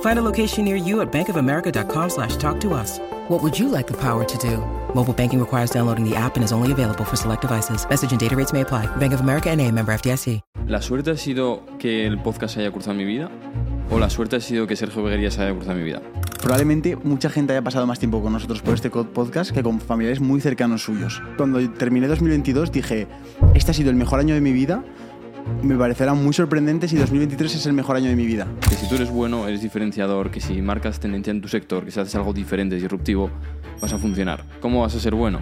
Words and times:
Find 0.00 0.18
a 0.18 0.22
location 0.22 0.64
near 0.64 0.76
you 0.76 1.00
at 1.02 1.12
bankofamerica.com 1.12 2.10
slash 2.10 2.36
talk 2.36 2.58
to 2.60 2.74
us. 2.74 2.98
What 3.28 3.42
would 3.42 3.58
you 3.58 3.68
like 3.68 3.86
the 3.86 3.96
power 3.98 4.24
to 4.24 4.38
do? 4.38 4.58
Mobile 4.94 5.12
banking 5.12 5.38
requires 5.40 5.70
downloading 5.70 6.08
the 6.08 6.16
app 6.16 6.36
and 6.36 6.44
is 6.44 6.52
only 6.52 6.72
available 6.72 7.04
for 7.04 7.16
select 7.16 7.42
devices. 7.42 7.86
Message 7.88 8.12
and 8.12 8.20
data 8.20 8.34
rates 8.34 8.52
may 8.52 8.62
apply. 8.62 8.86
Bank 8.96 9.12
of 9.12 9.20
America 9.20 9.50
and 9.50 9.60
a 9.60 9.70
member 9.70 9.92
FDIC. 9.92 10.40
¿La 10.66 10.82
suerte 10.82 11.12
ha 11.12 11.16
sido 11.16 11.64
que 11.78 12.06
el 12.06 12.20
podcast 12.20 12.56
haya 12.56 12.72
cruzado 12.72 12.96
mi 12.96 13.04
vida? 13.04 13.30
¿O 13.90 14.00
la 14.00 14.10
suerte 14.10 14.36
ha 14.36 14.40
sido 14.40 14.66
que 14.66 14.74
Sergio 14.74 15.02
Beguerías 15.04 15.38
haya 15.38 15.52
cruzado 15.52 15.76
mi 15.76 15.84
vida? 15.84 16.02
Probablemente 16.40 16.96
mucha 16.96 17.30
gente 17.30 17.52
haya 17.52 17.62
pasado 17.62 17.86
más 17.86 17.98
tiempo 17.98 18.20
con 18.22 18.32
nosotros 18.32 18.62
por 18.62 18.74
este 18.74 18.90
podcast 18.90 19.52
que 19.52 19.62
con 19.62 19.80
familiares 19.80 20.20
muy 20.20 20.40
cercanos 20.40 20.82
suyos. 20.82 21.22
Cuando 21.36 21.68
terminé 21.70 22.08
2022 22.08 22.72
dije, 22.72 23.06
este 23.54 23.70
ha 23.70 23.74
sido 23.74 23.90
el 23.90 23.96
mejor 23.96 24.20
año 24.20 24.34
de 24.34 24.40
mi 24.40 24.52
vida. 24.52 24.84
Me 25.62 25.76
parecerá 25.76 26.14
muy 26.14 26.32
sorprendente 26.32 26.88
si 26.88 26.96
2023 26.96 27.54
es 27.54 27.66
el 27.66 27.72
mejor 27.72 27.96
año 27.96 28.08
de 28.08 28.16
mi 28.16 28.26
vida. 28.26 28.46
Que 28.68 28.74
si 28.74 28.88
tú 28.88 28.96
eres 28.96 29.10
bueno, 29.10 29.46
eres 29.46 29.62
diferenciador, 29.62 30.30
que 30.30 30.40
si 30.40 30.60
marcas 30.60 31.00
tendencia 31.00 31.30
en 31.30 31.40
tu 31.40 31.48
sector, 31.48 31.84
que 31.84 31.90
si 31.90 32.00
haces 32.00 32.14
algo 32.16 32.32
diferente, 32.32 32.74
disruptivo, 32.76 33.30
vas 33.80 33.92
a 33.92 33.98
funcionar. 33.98 34.44
¿Cómo 34.60 34.82
vas 34.82 34.94
a 34.94 35.00
ser 35.00 35.14
bueno? 35.14 35.40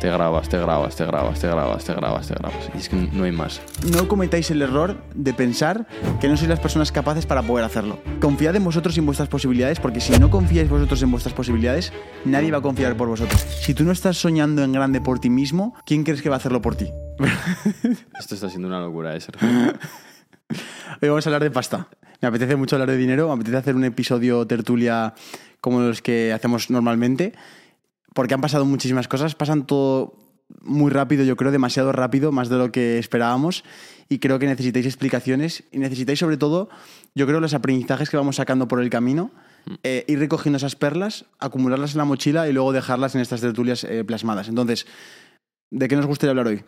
Te 0.00 0.08
grabas, 0.08 0.48
te 0.48 0.56
grabas, 0.56 0.94
te 0.94 1.04
grabas, 1.04 1.40
te 1.40 1.48
grabas, 1.48 1.84
te 1.84 1.92
grabas, 1.92 2.28
te 2.28 2.34
grabas. 2.34 2.70
Y 2.72 2.78
es 2.78 2.88
que 2.88 2.94
no 2.94 3.24
hay 3.24 3.32
más. 3.32 3.60
No 3.92 4.06
cometáis 4.06 4.48
el 4.52 4.62
error 4.62 4.96
de 5.12 5.34
pensar 5.34 5.88
que 6.20 6.28
no 6.28 6.36
sois 6.36 6.48
las 6.48 6.60
personas 6.60 6.92
capaces 6.92 7.26
para 7.26 7.42
poder 7.42 7.64
hacerlo. 7.64 7.98
Confiad 8.20 8.54
en 8.54 8.62
vosotros 8.62 8.96
y 8.96 9.00
en 9.00 9.06
vuestras 9.06 9.28
posibilidades, 9.28 9.80
porque 9.80 10.00
si 10.00 10.16
no 10.20 10.30
confiáis 10.30 10.70
vosotros 10.70 11.02
en 11.02 11.10
vuestras 11.10 11.34
posibilidades, 11.34 11.92
nadie 12.24 12.52
va 12.52 12.58
a 12.58 12.60
confiar 12.62 12.96
por 12.96 13.08
vosotros. 13.08 13.40
Si 13.40 13.74
tú 13.74 13.82
no 13.82 13.90
estás 13.90 14.16
soñando 14.16 14.62
en 14.62 14.72
grande 14.72 15.00
por 15.00 15.18
ti 15.18 15.30
mismo, 15.30 15.74
¿quién 15.84 16.04
crees 16.04 16.22
que 16.22 16.28
va 16.28 16.36
a 16.36 16.38
hacerlo 16.38 16.62
por 16.62 16.76
ti? 16.76 16.92
Esto 18.18 18.36
está 18.36 18.48
siendo 18.48 18.68
una 18.68 18.80
locura, 18.80 19.16
¿eh, 19.16 19.20
Sergio? 19.20 19.48
Hoy 21.02 21.08
vamos 21.08 21.26
a 21.26 21.30
hablar 21.30 21.42
de 21.42 21.50
pasta. 21.50 21.88
Me 22.20 22.28
apetece 22.28 22.54
mucho 22.54 22.76
hablar 22.76 22.90
de 22.90 22.96
dinero, 22.96 23.26
me 23.26 23.34
apetece 23.34 23.56
hacer 23.56 23.74
un 23.74 23.84
episodio 23.84 24.46
tertulia 24.46 25.14
como 25.60 25.80
los 25.80 26.02
que 26.02 26.32
hacemos 26.32 26.70
normalmente, 26.70 27.32
porque 28.14 28.34
han 28.34 28.40
pasado 28.40 28.64
muchísimas 28.64 29.08
cosas, 29.08 29.34
pasan 29.34 29.66
todo 29.66 30.14
muy 30.62 30.90
rápido, 30.90 31.24
yo 31.24 31.36
creo, 31.36 31.52
demasiado 31.52 31.92
rápido, 31.92 32.32
más 32.32 32.48
de 32.48 32.56
lo 32.56 32.72
que 32.72 32.98
esperábamos, 32.98 33.64
y 34.08 34.18
creo 34.18 34.38
que 34.38 34.46
necesitáis 34.46 34.86
explicaciones 34.86 35.64
y 35.72 35.78
necesitáis 35.78 36.18
sobre 36.18 36.36
todo, 36.36 36.68
yo 37.14 37.26
creo, 37.26 37.40
los 37.40 37.54
aprendizajes 37.54 38.08
que 38.08 38.16
vamos 38.16 38.36
sacando 38.36 38.68
por 38.68 38.80
el 38.80 38.90
camino, 38.90 39.30
eh, 39.82 40.04
ir 40.08 40.18
recogiendo 40.18 40.56
esas 40.56 40.76
perlas, 40.76 41.26
acumularlas 41.38 41.92
en 41.92 41.98
la 41.98 42.04
mochila 42.04 42.48
y 42.48 42.52
luego 42.52 42.72
dejarlas 42.72 43.14
en 43.14 43.20
estas 43.20 43.40
tertulias 43.40 43.84
eh, 43.84 44.04
plasmadas. 44.04 44.48
Entonces, 44.48 44.86
¿de 45.70 45.88
qué 45.88 45.96
nos 45.96 46.06
gustaría 46.06 46.30
hablar 46.30 46.46
hoy? 46.46 46.64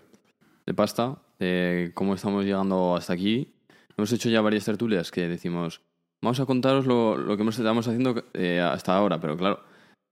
De 0.67 0.75
pasta, 0.75 1.17
de 1.39 1.93
cómo 1.95 2.15
estamos 2.15 2.45
llegando 2.45 2.95
hasta 2.97 3.15
aquí. 3.15 3.55
Hemos 3.97 4.12
hecho 4.12 4.28
ya 4.28 4.43
varias 4.43 4.67
tertulias 4.67 5.11
que 5.11 5.28
decimos, 5.28 5.81
vamos 6.21 6.41
a 6.41 6.47
contaros 6.47 6.87
lo, 6.87 7.17
lo 7.17 7.37
que 7.37 7.43
hemos, 7.43 7.59
estamos 7.59 7.89
haciendo 7.89 8.25
eh, 8.34 8.61
hasta 8.61 8.95
ahora, 8.95 9.19
pero 9.21 9.37
claro, 9.37 9.62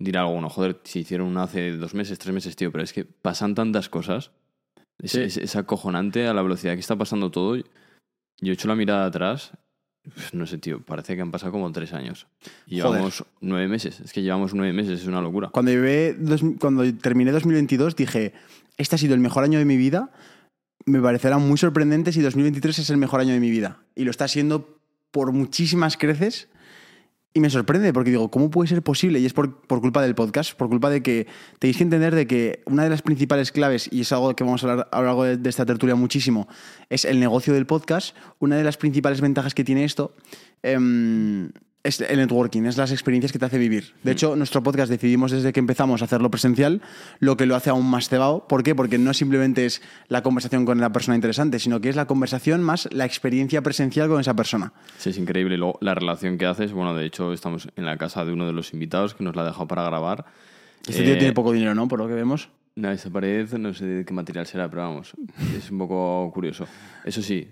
dirá 0.00 0.22
alguno, 0.22 0.48
joder, 0.48 0.80
si 0.84 1.00
hicieron 1.00 1.26
una 1.28 1.42
hace 1.44 1.72
dos 1.72 1.94
meses, 1.94 2.18
tres 2.18 2.32
meses, 2.34 2.54
tío, 2.56 2.70
pero 2.72 2.84
es 2.84 2.92
que 2.92 3.04
pasan 3.04 3.54
tantas 3.54 3.88
cosas. 3.88 4.30
Es, 5.00 5.12
Sí. 5.12 5.20
es- 5.20 5.36
es 5.36 5.56
acojonante 5.56 6.26
a 6.26 6.34
la 6.34 6.42
velocidad 6.42 6.74
que 6.74 6.80
está 6.80 6.96
pasando 6.96 7.30
todo. 7.30 7.56
Yo 7.56 7.62
he 8.40 8.52
hecho 8.52 8.68
la 8.68 8.74
mirada 8.76 9.06
atrás, 9.06 9.52
pues, 10.14 10.32
no 10.34 10.46
sé, 10.46 10.58
tío, 10.58 10.80
parece 10.84 11.14
que 11.16 11.22
han 11.22 11.30
pasado 11.30 11.52
como 11.52 11.70
tres 11.72 11.92
años. 11.92 12.26
Y 12.66 12.80
Joder. 12.80 12.94
Llevamos 13.00 13.24
nueve 13.40 13.68
meses, 13.68 14.00
es 14.00 14.12
que 14.12 14.22
llevamos 14.22 14.54
nueve 14.54 14.72
meses, 14.72 15.00
es 15.00 15.06
una 15.06 15.20
locura. 15.20 15.50
Cuando, 15.50 15.70
llevé 15.72 16.14
dos- 16.14 16.42
cuando 16.60 16.82
terminé 16.94 17.30
2022 17.32 17.94
dije, 17.96 18.32
este 18.76 18.94
ha 18.94 18.98
sido 18.98 19.14
el 19.14 19.20
mejor 19.20 19.44
año 19.44 19.58
de 19.58 19.64
mi 19.64 19.76
vida. 19.76 20.10
Me 20.86 21.00
parecerá 21.00 21.38
muy 21.38 21.58
sorprendente 21.58 22.12
si 22.12 22.20
2023 22.22 22.78
es 22.78 22.90
el 22.90 22.96
mejor 22.96 23.20
año 23.20 23.34
de 23.34 23.40
mi 23.40 23.50
vida. 23.50 23.82
Y 23.94 24.04
lo 24.04 24.10
está 24.10 24.26
siendo 24.28 24.78
por 25.10 25.32
muchísimas 25.32 25.96
creces. 25.96 26.48
Y 27.34 27.40
me 27.40 27.50
sorprende 27.50 27.92
porque 27.92 28.10
digo, 28.10 28.30
¿cómo 28.30 28.50
puede 28.50 28.68
ser 28.68 28.82
posible? 28.82 29.20
Y 29.20 29.26
es 29.26 29.32
por, 29.32 29.60
por 29.60 29.80
culpa 29.80 30.02
del 30.02 30.14
podcast, 30.14 30.54
por 30.54 30.68
culpa 30.68 30.90
de 30.90 31.02
que 31.02 31.26
tenéis 31.58 31.76
que 31.76 31.82
entender 31.84 32.14
de 32.14 32.26
que 32.26 32.62
una 32.64 32.84
de 32.84 32.90
las 32.90 33.02
principales 33.02 33.52
claves, 33.52 33.88
y 33.92 34.00
es 34.00 34.12
algo 34.12 34.34
que 34.34 34.44
vamos 34.44 34.64
a 34.64 34.70
hablar 34.70 34.88
a 34.90 34.98
lo 35.00 35.06
largo 35.06 35.24
de, 35.24 35.36
de 35.36 35.50
esta 35.50 35.66
tertulia 35.66 35.94
muchísimo, 35.94 36.48
es 36.88 37.04
el 37.04 37.20
negocio 37.20 37.52
del 37.52 37.66
podcast. 37.66 38.16
Una 38.38 38.56
de 38.56 38.64
las 38.64 38.76
principales 38.76 39.20
ventajas 39.20 39.54
que 39.54 39.62
tiene 39.62 39.84
esto 39.84 40.16
em, 40.62 41.50
es 41.84 42.00
el 42.00 42.18
networking, 42.18 42.64
es 42.64 42.76
las 42.76 42.90
experiencias 42.92 43.32
que 43.32 43.38
te 43.38 43.44
hace 43.44 43.58
vivir. 43.58 43.94
De 44.02 44.12
hecho, 44.12 44.36
nuestro 44.36 44.62
podcast 44.62 44.90
decidimos 44.90 45.30
desde 45.30 45.52
que 45.52 45.60
empezamos 45.60 46.02
a 46.02 46.06
hacerlo 46.06 46.30
presencial, 46.30 46.82
lo 47.20 47.36
que 47.36 47.46
lo 47.46 47.54
hace 47.56 47.70
aún 47.70 47.88
más 47.88 48.08
cebado. 48.08 48.46
¿Por 48.48 48.62
qué? 48.62 48.74
Porque 48.74 48.98
no 48.98 49.14
simplemente 49.14 49.64
es 49.64 49.80
la 50.08 50.22
conversación 50.22 50.66
con 50.66 50.80
la 50.80 50.92
persona 50.92 51.14
interesante, 51.14 51.58
sino 51.58 51.80
que 51.80 51.88
es 51.88 51.96
la 51.96 52.06
conversación 52.06 52.62
más 52.62 52.88
la 52.92 53.04
experiencia 53.04 53.62
presencial 53.62 54.08
con 54.08 54.20
esa 54.20 54.34
persona. 54.34 54.72
Sí, 54.98 55.10
es 55.10 55.18
increíble. 55.18 55.56
Luego, 55.56 55.78
la 55.80 55.94
relación 55.94 56.36
que 56.36 56.46
haces, 56.46 56.72
bueno, 56.72 56.94
de 56.94 57.06
hecho, 57.06 57.32
estamos 57.32 57.68
en 57.76 57.86
la 57.86 57.96
casa 57.96 58.24
de 58.24 58.32
uno 58.32 58.46
de 58.46 58.52
los 58.52 58.72
invitados 58.72 59.14
que 59.14 59.24
nos 59.24 59.36
la 59.36 59.42
ha 59.42 59.46
dejado 59.46 59.66
para 59.68 59.84
grabar. 59.84 60.26
Este 60.86 61.02
tío 61.02 61.14
Eh, 61.14 61.18
tiene 61.18 61.32
poco 61.32 61.52
dinero, 61.52 61.74
¿no? 61.74 61.86
Por 61.88 61.98
lo 62.00 62.08
que 62.08 62.14
vemos. 62.14 62.48
No, 62.76 62.90
esa 62.92 63.10
pared 63.10 63.50
no 63.54 63.74
sé 63.74 63.84
de 63.86 64.04
qué 64.04 64.14
material 64.14 64.46
será, 64.46 64.68
pero 64.70 64.82
vamos, 64.82 65.12
es 65.56 65.68
un 65.70 65.78
poco 65.78 66.30
curioso. 66.32 66.66
Eso 67.04 67.22
sí, 67.22 67.48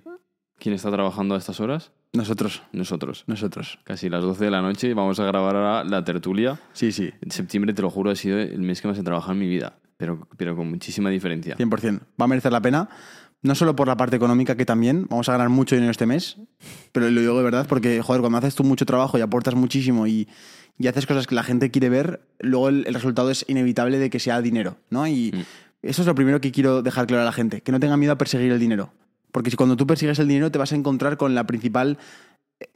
¿quién 0.58 0.74
está 0.74 0.90
trabajando 0.90 1.34
a 1.34 1.38
estas 1.38 1.60
horas? 1.60 1.92
Nosotros, 2.12 2.62
Nosotros. 2.72 3.24
nosotros. 3.26 3.78
Casi 3.84 4.08
las 4.08 4.22
12 4.22 4.44
de 4.46 4.50
la 4.50 4.62
noche 4.62 4.88
y 4.88 4.92
vamos 4.94 5.20
a 5.20 5.24
grabar 5.24 5.54
ahora 5.56 5.84
la 5.84 6.02
tertulia. 6.04 6.58
Sí, 6.72 6.92
sí, 6.92 7.10
En 7.20 7.30
septiembre, 7.30 7.74
te 7.74 7.82
lo 7.82 7.90
juro, 7.90 8.10
ha 8.10 8.16
sido 8.16 8.38
el 8.38 8.60
mes 8.62 8.80
que 8.80 8.88
más 8.88 8.98
he 8.98 9.02
trabajado 9.02 9.32
en 9.34 9.38
mi 9.40 9.48
vida, 9.48 9.78
pero, 9.96 10.26
pero 10.36 10.56
con 10.56 10.70
muchísima 10.70 11.10
diferencia. 11.10 11.56
100%. 11.56 12.00
Va 12.20 12.24
a 12.24 12.28
merecer 12.28 12.52
la 12.52 12.60
pena. 12.62 12.88
No 13.42 13.54
solo 13.54 13.76
por 13.76 13.86
la 13.86 13.96
parte 13.98 14.16
económica, 14.16 14.56
que 14.56 14.64
también 14.64 15.06
vamos 15.10 15.28
a 15.28 15.32
ganar 15.32 15.50
mucho 15.50 15.74
dinero 15.74 15.90
este 15.90 16.06
mes, 16.06 16.38
pero 16.92 17.10
lo 17.10 17.20
digo 17.20 17.36
de 17.36 17.44
verdad 17.44 17.66
porque, 17.68 18.00
joder, 18.00 18.22
cuando 18.22 18.38
haces 18.38 18.54
tú 18.54 18.64
mucho 18.64 18.86
trabajo 18.86 19.18
y 19.18 19.20
aportas 19.20 19.54
muchísimo 19.54 20.06
y, 20.06 20.26
y 20.78 20.86
haces 20.86 21.06
cosas 21.06 21.26
que 21.26 21.34
la 21.34 21.42
gente 21.42 21.70
quiere 21.70 21.90
ver, 21.90 22.22
luego 22.40 22.70
el, 22.70 22.84
el 22.86 22.94
resultado 22.94 23.30
es 23.30 23.44
inevitable 23.46 23.98
de 23.98 24.08
que 24.08 24.18
sea 24.20 24.40
dinero, 24.40 24.78
¿no? 24.88 25.06
Y 25.06 25.32
Mm. 25.32 25.40
eso 25.82 26.02
es 26.02 26.08
lo 26.08 26.14
primero 26.14 26.40
que 26.40 26.50
quiero 26.50 26.82
dejar 26.82 27.06
claro 27.06 27.22
a 27.22 27.26
la 27.26 27.32
gente, 27.32 27.60
que 27.60 27.72
no 27.72 27.78
tenga 27.78 27.96
miedo 27.98 28.12
a 28.14 28.18
perseguir 28.18 28.50
el 28.52 28.58
dinero. 28.58 28.90
Porque 29.36 29.50
si 29.50 29.56
cuando 29.58 29.76
tú 29.76 29.86
persigues 29.86 30.18
el 30.18 30.28
dinero 30.28 30.50
te 30.50 30.56
vas 30.56 30.72
a 30.72 30.76
encontrar 30.76 31.18
con 31.18 31.34
la 31.34 31.44
principal 31.44 31.98
eh, 32.58 32.70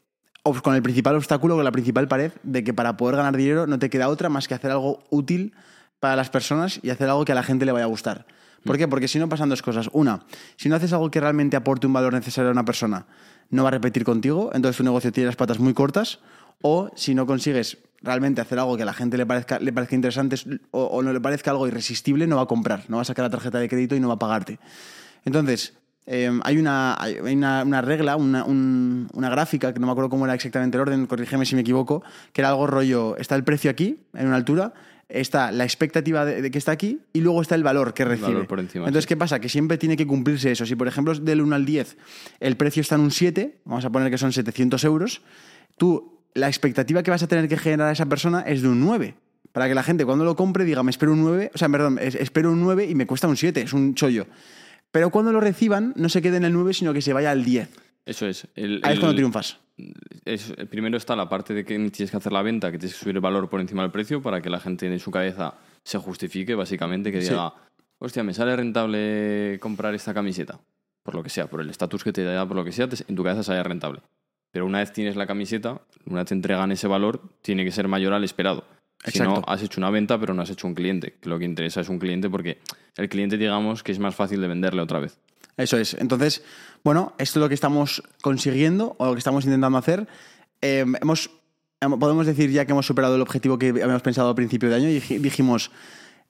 con 0.62 0.74
el 0.74 0.82
principal 0.82 1.16
obstáculo, 1.16 1.54
con 1.54 1.64
la 1.64 1.72
principal 1.72 2.06
pared 2.06 2.32
de 2.42 2.62
que 2.62 2.74
para 2.74 2.98
poder 2.98 3.16
ganar 3.16 3.34
dinero 3.34 3.66
no 3.66 3.78
te 3.78 3.88
queda 3.88 4.10
otra 4.10 4.28
más 4.28 4.46
que 4.46 4.52
hacer 4.52 4.70
algo 4.70 5.02
útil 5.08 5.54
para 6.00 6.16
las 6.16 6.28
personas 6.28 6.78
y 6.82 6.90
hacer 6.90 7.08
algo 7.08 7.24
que 7.24 7.32
a 7.32 7.34
la 7.34 7.42
gente 7.42 7.64
le 7.64 7.72
vaya 7.72 7.86
a 7.86 7.88
gustar. 7.88 8.26
¿Por 8.62 8.76
qué? 8.76 8.86
Porque 8.86 9.08
si 9.08 9.18
no 9.18 9.26
pasan 9.26 9.48
dos 9.48 9.62
cosas. 9.62 9.88
Una, 9.94 10.20
si 10.56 10.68
no 10.68 10.76
haces 10.76 10.92
algo 10.92 11.10
que 11.10 11.18
realmente 11.18 11.56
aporte 11.56 11.86
un 11.86 11.94
valor 11.94 12.12
necesario 12.12 12.50
a 12.50 12.52
una 12.52 12.66
persona, 12.66 13.06
no 13.48 13.62
va 13.62 13.68
a 13.68 13.72
repetir 13.72 14.04
contigo, 14.04 14.50
entonces 14.52 14.76
tu 14.76 14.84
negocio 14.84 15.10
tiene 15.12 15.28
las 15.28 15.36
patas 15.36 15.60
muy 15.60 15.72
cortas. 15.72 16.18
O 16.60 16.90
si 16.94 17.14
no 17.14 17.24
consigues 17.24 17.78
realmente 18.02 18.42
hacer 18.42 18.58
algo 18.58 18.76
que 18.76 18.82
a 18.82 18.86
la 18.86 18.92
gente 18.92 19.16
le 19.16 19.24
parezca, 19.24 19.58
le 19.60 19.72
parezca 19.72 19.94
interesante 19.94 20.36
o, 20.72 20.84
o 20.84 21.02
no 21.02 21.14
le 21.14 21.22
parezca 21.22 21.52
algo 21.52 21.66
irresistible, 21.66 22.26
no 22.26 22.36
va 22.36 22.42
a 22.42 22.46
comprar, 22.46 22.84
no 22.88 22.96
va 22.96 23.02
a 23.02 23.06
sacar 23.06 23.22
la 23.22 23.30
tarjeta 23.30 23.58
de 23.58 23.66
crédito 23.66 23.96
y 23.96 24.00
no 24.00 24.08
va 24.08 24.14
a 24.14 24.18
pagarte. 24.18 24.58
Entonces, 25.24 25.72
eh, 26.06 26.30
hay, 26.42 26.58
una, 26.58 26.96
hay 27.00 27.18
una, 27.20 27.62
una 27.64 27.80
regla, 27.82 28.16
una, 28.16 28.44
un- 28.44 29.08
una 29.12 29.30
gráfica, 29.30 29.72
que 29.72 29.80
no 29.80 29.86
me 29.86 29.92
acuerdo 29.92 30.10
cómo 30.10 30.24
era 30.24 30.34
exactamente 30.34 30.76
el 30.76 30.80
orden, 30.82 31.06
corrígeme 31.06 31.44
si 31.46 31.54
me 31.54 31.60
equivoco, 31.60 32.02
que 32.32 32.40
era 32.40 32.48
algo 32.50 32.66
rollo, 32.66 33.16
está 33.16 33.34
el 33.36 33.44
precio 33.44 33.70
aquí, 33.70 34.00
en 34.14 34.26
una 34.26 34.36
altura, 34.36 34.72
está 35.08 35.50
la 35.52 35.64
expectativa 35.64 36.24
de, 36.24 36.40
de 36.42 36.50
que 36.50 36.58
está 36.58 36.72
aquí 36.72 37.00
y 37.12 37.20
luego 37.20 37.42
está 37.42 37.54
el 37.56 37.62
valor 37.64 37.94
que 37.94 38.04
recibe. 38.04 38.28
valor 38.28 38.46
por 38.46 38.60
encima, 38.60 38.86
Entonces, 38.86 39.04
sí. 39.04 39.08
¿qué 39.08 39.16
pasa? 39.16 39.40
Que 39.40 39.48
siempre 39.48 39.76
tiene 39.78 39.96
que 39.96 40.06
cumplirse 40.06 40.52
eso. 40.52 40.64
Si, 40.66 40.76
por 40.76 40.86
ejemplo, 40.88 41.12
es 41.12 41.24
del 41.24 41.40
1 41.42 41.54
al 41.56 41.64
10, 41.66 41.96
el 42.40 42.56
precio 42.56 42.80
está 42.80 42.94
en 42.94 43.00
un 43.02 43.10
7, 43.10 43.58
vamos 43.64 43.84
a 43.84 43.90
poner 43.90 44.10
que 44.10 44.18
son 44.18 44.32
700 44.32 44.82
euros, 44.84 45.22
tú, 45.76 46.18
la 46.34 46.46
expectativa 46.48 47.02
que 47.02 47.10
vas 47.10 47.22
a 47.24 47.26
tener 47.26 47.48
que 47.48 47.56
generar 47.58 47.88
a 47.88 47.92
esa 47.92 48.06
persona 48.06 48.42
es 48.42 48.62
de 48.62 48.68
un 48.68 48.80
9. 48.80 49.14
Para 49.52 49.66
que 49.66 49.74
la 49.74 49.82
gente 49.82 50.04
cuando 50.04 50.24
lo 50.24 50.36
compre 50.36 50.64
diga, 50.64 50.84
me 50.84 50.92
espero 50.92 51.12
un 51.12 51.22
9, 51.22 51.50
o 51.52 51.58
sea, 51.58 51.68
perdón, 51.68 51.98
es- 52.00 52.14
espero 52.14 52.52
un 52.52 52.60
9 52.60 52.86
y 52.88 52.94
me 52.94 53.06
cuesta 53.06 53.26
un 53.26 53.36
7, 53.36 53.62
es 53.62 53.72
un 53.72 53.94
chollo. 53.96 54.26
Pero 54.92 55.10
cuando 55.10 55.32
lo 55.32 55.40
reciban, 55.40 55.92
no 55.96 56.08
se 56.08 56.20
quede 56.22 56.36
en 56.38 56.44
el 56.44 56.52
9, 56.52 56.74
sino 56.74 56.92
que 56.92 57.02
se 57.02 57.12
vaya 57.12 57.30
al 57.30 57.44
10. 57.44 57.68
Eso 58.06 58.26
es. 58.26 58.46
El, 58.56 58.80
Ahí 58.82 58.94
es 58.94 58.98
cuando 59.00 59.14
triunfas. 59.16 59.58
es- 60.24 60.52
primero 60.70 60.96
está 60.96 61.14
la 61.16 61.28
parte 61.28 61.54
de 61.54 61.64
que 61.64 61.74
tienes 61.90 62.10
que 62.10 62.16
hacer 62.16 62.32
la 62.32 62.42
venta, 62.42 62.70
que 62.72 62.78
tienes 62.78 62.94
que 62.96 63.02
subir 63.04 63.14
el 63.14 63.20
valor 63.20 63.48
por 63.48 63.60
encima 63.60 63.82
del 63.82 63.90
precio 63.90 64.20
para 64.20 64.40
que 64.40 64.50
la 64.50 64.58
gente 64.60 64.86
en 64.86 64.98
su 64.98 65.10
cabeza 65.10 65.54
se 65.84 65.98
justifique, 65.98 66.54
básicamente, 66.54 67.12
que 67.12 67.22
Sí. 67.22 67.30
diga, 67.30 67.54
hostia, 67.98 68.22
me 68.24 68.34
sale 68.34 68.56
rentable 68.56 69.58
comprar 69.60 69.94
esta 69.94 70.12
camiseta. 70.12 70.58
Por 71.02 71.14
lo 71.14 71.22
que 71.22 71.30
sea, 71.30 71.46
por 71.46 71.60
el 71.60 71.70
estatus 71.70 72.04
que 72.04 72.12
te 72.12 72.24
da, 72.24 72.46
por 72.46 72.56
lo 72.56 72.64
que 72.64 72.72
sea, 72.72 72.88
en 73.08 73.14
tu 73.16 73.22
cabeza 73.24 73.42
sale 73.42 73.62
rentable. 73.62 74.00
Pero 74.52 74.66
una 74.66 74.78
vez 74.80 74.92
tienes 74.92 75.16
la 75.16 75.26
camiseta, 75.26 75.80
una 76.06 76.20
vez 76.20 76.26
te 76.28 76.34
entregan 76.34 76.72
ese 76.72 76.88
valor, 76.88 77.22
tiene 77.42 77.64
que 77.64 77.70
ser 77.70 77.86
mayor 77.88 78.12
al 78.12 78.24
esperado. 78.24 78.64
Si 79.06 79.18
no, 79.20 79.26
Exacto. 79.30 79.50
has 79.50 79.62
hecho 79.62 79.80
una 79.80 79.88
venta, 79.90 80.18
pero 80.20 80.34
no 80.34 80.42
has 80.42 80.50
hecho 80.50 80.66
un 80.66 80.74
cliente. 80.74 81.14
Que 81.20 81.28
lo 81.30 81.38
que 81.38 81.44
interesa 81.46 81.80
es 81.80 81.88
un 81.88 81.98
cliente 81.98 82.28
porque 82.28 82.58
el 82.96 83.08
cliente, 83.08 83.36
digamos, 83.36 83.82
que 83.82 83.92
es 83.92 83.98
más 83.98 84.14
fácil 84.14 84.40
de 84.40 84.48
venderle 84.48 84.82
otra 84.82 84.98
vez. 85.00 85.18
Eso 85.56 85.76
es. 85.76 85.94
Entonces, 85.94 86.42
bueno, 86.84 87.12
esto 87.18 87.38
es 87.38 87.42
lo 87.42 87.48
que 87.48 87.54
estamos 87.54 88.02
consiguiendo 88.22 88.94
o 88.98 89.06
lo 89.06 89.12
que 89.12 89.18
estamos 89.18 89.44
intentando 89.44 89.76
hacer. 89.78 90.06
Eh, 90.62 90.84
hemos, 91.00 91.30
em- 91.80 91.98
podemos 91.98 92.26
decir 92.26 92.50
ya 92.50 92.64
que 92.64 92.72
hemos 92.72 92.86
superado 92.86 93.16
el 93.16 93.20
objetivo 93.22 93.58
que 93.58 93.68
habíamos 93.68 94.02
pensado 94.02 94.28
al 94.30 94.34
principio 94.34 94.68
de 94.70 94.76
año 94.76 94.88
y 94.88 95.00
dij- 95.00 95.20
dijimos, 95.20 95.70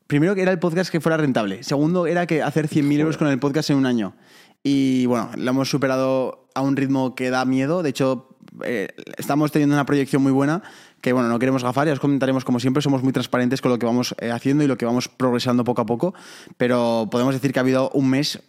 primero 0.07 0.35
que 0.35 0.43
era 0.43 0.51
el 0.53 0.59
podcast 0.59 0.91
que 0.91 1.01
fuera 1.01 1.17
rentable, 1.17 1.63
segundo 1.63 2.07
era 2.07 2.27
que 2.27 2.43
hacer 2.43 2.69
100.000 2.69 3.01
euros 3.01 3.17
con 3.17 3.29
el 3.29 3.39
podcast 3.39 3.71
en 3.71 3.77
un 3.77 3.87
año. 3.87 4.15
Y 4.63 5.07
bueno, 5.07 5.31
lo 5.37 5.51
hemos 5.51 5.71
superado 5.71 6.49
a 6.55 6.61
un 6.63 6.77
ritmo 6.77 7.15
que 7.15 7.31
da 7.31 7.45
miedo. 7.45 7.83
De 7.83 7.91
hecho, 7.91 8.29
eh, 8.65 8.89
estamos 9.17 9.53
teniendo 9.53 9.75
una 9.77 9.87
proyección 9.87 10.23
muy 10.23 10.33
buena 10.33 10.63
que, 11.01 11.13
bueno, 11.13 11.29
no 11.29 11.39
queremos 11.39 11.63
gafar, 11.63 11.87
ya 11.87 11.93
os 11.93 12.01
comentaremos 12.01 12.45
como 12.45 12.61
siempre, 12.61 12.83
somos 12.83 13.03
muy 13.03 13.13
transparentes 13.13 13.61
con 13.61 13.71
lo 13.71 13.79
que 13.79 13.87
vamos 13.87 14.15
eh, 14.19 14.31
haciendo 14.31 14.65
y 14.65 14.67
lo 14.67 14.77
que 14.77 14.85
vamos 14.85 15.09
progresando 15.09 15.65
poco 15.65 15.83
a 15.83 15.87
poco, 15.87 16.15
pero 16.57 17.09
podemos 17.11 17.35
decir 17.35 17.53
que 17.53 17.59
ha 17.59 17.63
habido 17.63 17.91
un 17.91 18.11
mes, 18.11 18.41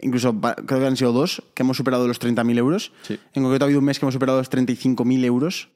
incluso 0.00 0.34
creo 0.40 0.80
que 0.80 0.86
han 0.86 0.96
sido 0.96 1.12
dos, 1.12 1.42
que 1.54 1.62
hemos 1.62 1.76
superado 1.76 2.06
los 2.06 2.20
30.000 2.20 2.58
euros. 2.58 2.92
Sí. 3.02 3.18
En 3.34 3.42
concreto 3.42 3.64
ha 3.64 3.66
habido 3.66 3.80
un 3.80 3.84
mes 3.84 3.98
que 3.98 4.04
hemos 4.04 4.14
superado 4.14 4.38
los 4.38 4.50
35.000 4.50 5.24
euros. 5.24 5.68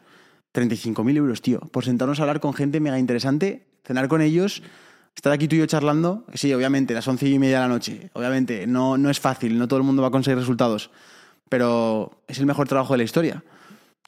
35.000 0.55 1.17
euros, 1.17 1.40
tío, 1.40 1.61
por 1.61 1.84
sentarnos 1.84 2.20
a 2.20 2.25
hablar 2.25 2.40
con 2.40 2.52
gente 2.52 2.78
mega 2.78 2.99
interesante, 2.99 3.67
cenar 3.85 4.08
con 4.08 4.20
ellos, 4.20 4.62
estar 5.17 5.32
aquí 5.32 5.49
tú 5.49 5.56
y 5.56 5.61
yo 5.61 5.67
charlando. 5.67 6.25
Sí, 6.35 6.52
obviamente, 6.52 6.94
las 6.94 7.08
once 7.08 7.28
y 7.28 7.38
media 7.38 7.56
de 7.56 7.62
la 7.62 7.69
noche. 7.69 8.11
Obviamente, 8.12 8.67
no, 8.67 8.99
no 8.99 9.11
es 9.11 9.20
fácil, 9.20 9.58
no 9.58 9.67
todo 9.67 9.78
el 9.78 9.85
mundo 9.85 10.02
va 10.02 10.08
a 10.08 10.11
conseguir 10.11 10.38
resultados, 10.38 10.90
pero 11.49 12.23
es 12.28 12.38
el 12.38 12.46
mejor 12.46 12.69
trabajo 12.69 12.93
de 12.94 12.99
la 12.99 13.05
historia. 13.05 13.43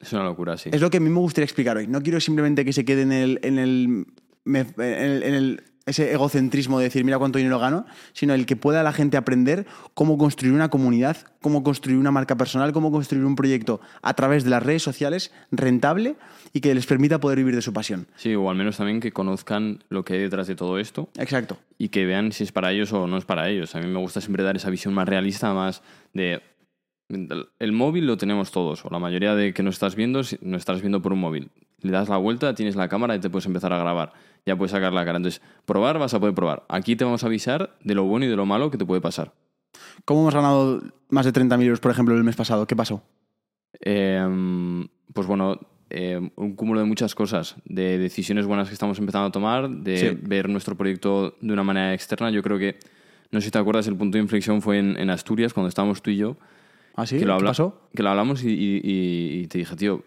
Es 0.01 0.11
una 0.13 0.23
locura, 0.23 0.57
sí. 0.57 0.69
Es 0.73 0.81
lo 0.81 0.89
que 0.89 0.97
a 0.97 0.99
mí 0.99 1.09
me 1.09 1.19
gustaría 1.19 1.45
explicar 1.45 1.77
hoy. 1.77 1.87
No 1.87 2.01
quiero 2.01 2.19
simplemente 2.19 2.65
que 2.65 2.73
se 2.73 2.83
quede 2.85 3.03
en 3.03 3.11
el, 3.11 3.39
en 3.43 3.57
el, 3.59 4.05
me- 4.43 4.59
en 4.77 4.81
el- 4.83 5.23
en 5.23 5.33
el- 5.33 5.63
ese 5.87 6.11
egocentrismo 6.13 6.79
de 6.79 6.85
decir, 6.85 7.05
mira 7.05 7.19
cuánto 7.19 7.37
dinero 7.37 7.59
gano, 7.59 7.85
sino 8.13 8.33
el 8.33 8.47
que 8.47 8.55
pueda 8.55 8.81
la 8.81 8.91
gente 8.91 9.17
aprender 9.17 9.67
cómo 9.93 10.17
construir 10.17 10.51
una 10.51 10.69
comunidad, 10.69 11.15
cómo 11.41 11.61
construir 11.63 11.99
una 11.99 12.09
marca 12.09 12.35
personal, 12.35 12.73
cómo 12.73 12.91
construir 12.91 13.23
un 13.23 13.35
proyecto 13.35 13.81
a 14.01 14.15
través 14.15 14.43
de 14.43 14.49
las 14.49 14.63
redes 14.63 14.81
sociales 14.81 15.31
rentable 15.51 16.15
y 16.53 16.61
que 16.61 16.73
les 16.73 16.87
permita 16.87 17.19
poder 17.19 17.37
vivir 17.37 17.53
de 17.53 17.61
su 17.61 17.71
pasión. 17.71 18.07
Sí, 18.15 18.33
o 18.33 18.49
al 18.49 18.55
menos 18.55 18.77
también 18.77 18.99
que 18.99 19.11
conozcan 19.11 19.83
lo 19.89 20.03
que 20.03 20.13
hay 20.15 20.21
detrás 20.21 20.47
de 20.47 20.55
todo 20.55 20.79
esto 20.79 21.09
Exacto. 21.19 21.59
y 21.77 21.89
que 21.89 22.05
vean 22.07 22.31
si 22.31 22.43
es 22.45 22.51
para 22.51 22.71
ellos 22.71 22.91
o 22.91 23.05
no 23.05 23.17
es 23.17 23.25
para 23.25 23.47
ellos. 23.49 23.75
A 23.75 23.79
mí 23.79 23.85
me 23.87 23.99
gusta 23.99 24.21
siempre 24.21 24.43
dar 24.43 24.55
esa 24.55 24.71
visión 24.71 24.91
más 24.93 25.07
realista, 25.07 25.53
más 25.53 25.83
de... 26.13 26.41
El 27.09 27.71
móvil 27.71 28.07
lo 28.07 28.17
tenemos 28.17 28.51
todos, 28.51 28.83
o 28.85 28.89
la 28.89 28.99
mayoría 28.99 29.35
de 29.35 29.53
que 29.53 29.61
nos 29.63 29.75
estás 29.75 29.95
viendo, 29.95 30.19
nos 30.19 30.59
estás 30.59 30.81
viendo 30.81 31.01
por 31.01 31.13
un 31.13 31.19
móvil. 31.19 31.49
Le 31.81 31.91
das 31.91 32.09
la 32.09 32.17
vuelta, 32.17 32.55
tienes 32.55 32.75
la 32.75 32.87
cámara 32.87 33.15
y 33.15 33.19
te 33.19 33.29
puedes 33.29 33.45
empezar 33.45 33.71
a 33.73 33.77
grabar. 33.77 34.13
Ya 34.45 34.55
puedes 34.55 34.71
sacar 34.71 34.91
la 34.91 35.05
cara. 35.05 35.17
Entonces, 35.17 35.41
probar 35.65 35.99
vas 35.99 36.13
a 36.15 36.19
poder 36.19 36.33
probar. 36.33 36.63
Aquí 36.67 36.95
te 36.95 37.03
vamos 37.05 37.23
a 37.23 37.27
avisar 37.27 37.75
de 37.83 37.93
lo 37.93 38.05
bueno 38.05 38.25
y 38.25 38.29
de 38.29 38.35
lo 38.35 38.45
malo 38.47 38.71
que 38.71 38.77
te 38.77 38.85
puede 38.85 39.01
pasar. 39.01 39.33
¿Cómo 40.05 40.21
hemos 40.21 40.33
ganado 40.33 40.81
más 41.09 41.25
de 41.25 41.33
30.000 41.33 41.63
euros, 41.63 41.79
por 41.79 41.91
ejemplo, 41.91 42.15
el 42.15 42.23
mes 42.23 42.35
pasado? 42.35 42.65
¿Qué 42.65 42.75
pasó? 42.75 43.03
Eh, 43.81 44.85
pues 45.13 45.27
bueno, 45.27 45.59
eh, 45.91 46.31
un 46.35 46.55
cúmulo 46.55 46.79
de 46.79 46.85
muchas 46.87 47.13
cosas, 47.13 47.55
de 47.65 47.97
decisiones 47.99 48.45
buenas 48.47 48.67
que 48.69 48.73
estamos 48.73 48.97
empezando 48.97 49.27
a 49.27 49.31
tomar, 49.31 49.69
de 49.69 49.97
Sí. 49.97 50.17
ver 50.23 50.49
nuestro 50.49 50.75
proyecto 50.75 51.35
de 51.41 51.53
una 51.53 51.63
manera 51.63 51.93
externa. 51.93 52.31
Yo 52.31 52.41
creo 52.41 52.57
que, 52.57 52.79
no 53.31 53.41
sé 53.41 53.45
si 53.45 53.51
te 53.51 53.59
acuerdas, 53.59 53.87
el 53.87 53.95
punto 53.95 54.17
de 54.17 54.23
inflexión 54.23 54.61
fue 54.61 54.79
en, 54.79 54.97
en 54.97 55.09
Asturias, 55.11 55.53
cuando 55.53 55.69
estábamos 55.69 56.01
tú 56.01 56.09
y 56.09 56.17
yo, 56.17 56.37
¿Ah, 56.95 57.05
sí? 57.05 57.17
que, 57.19 57.25
lo 57.25 57.33
¿Qué 57.33 57.35
habla- 57.35 57.49
pasó? 57.51 57.81
que 57.93 58.03
lo 58.03 58.09
hablamos 58.09 58.43
y, 58.43 58.49
y- 58.49 58.81
y- 58.83 59.47
te 59.47 59.57
dije, 59.57 59.75
tío, 59.75 60.03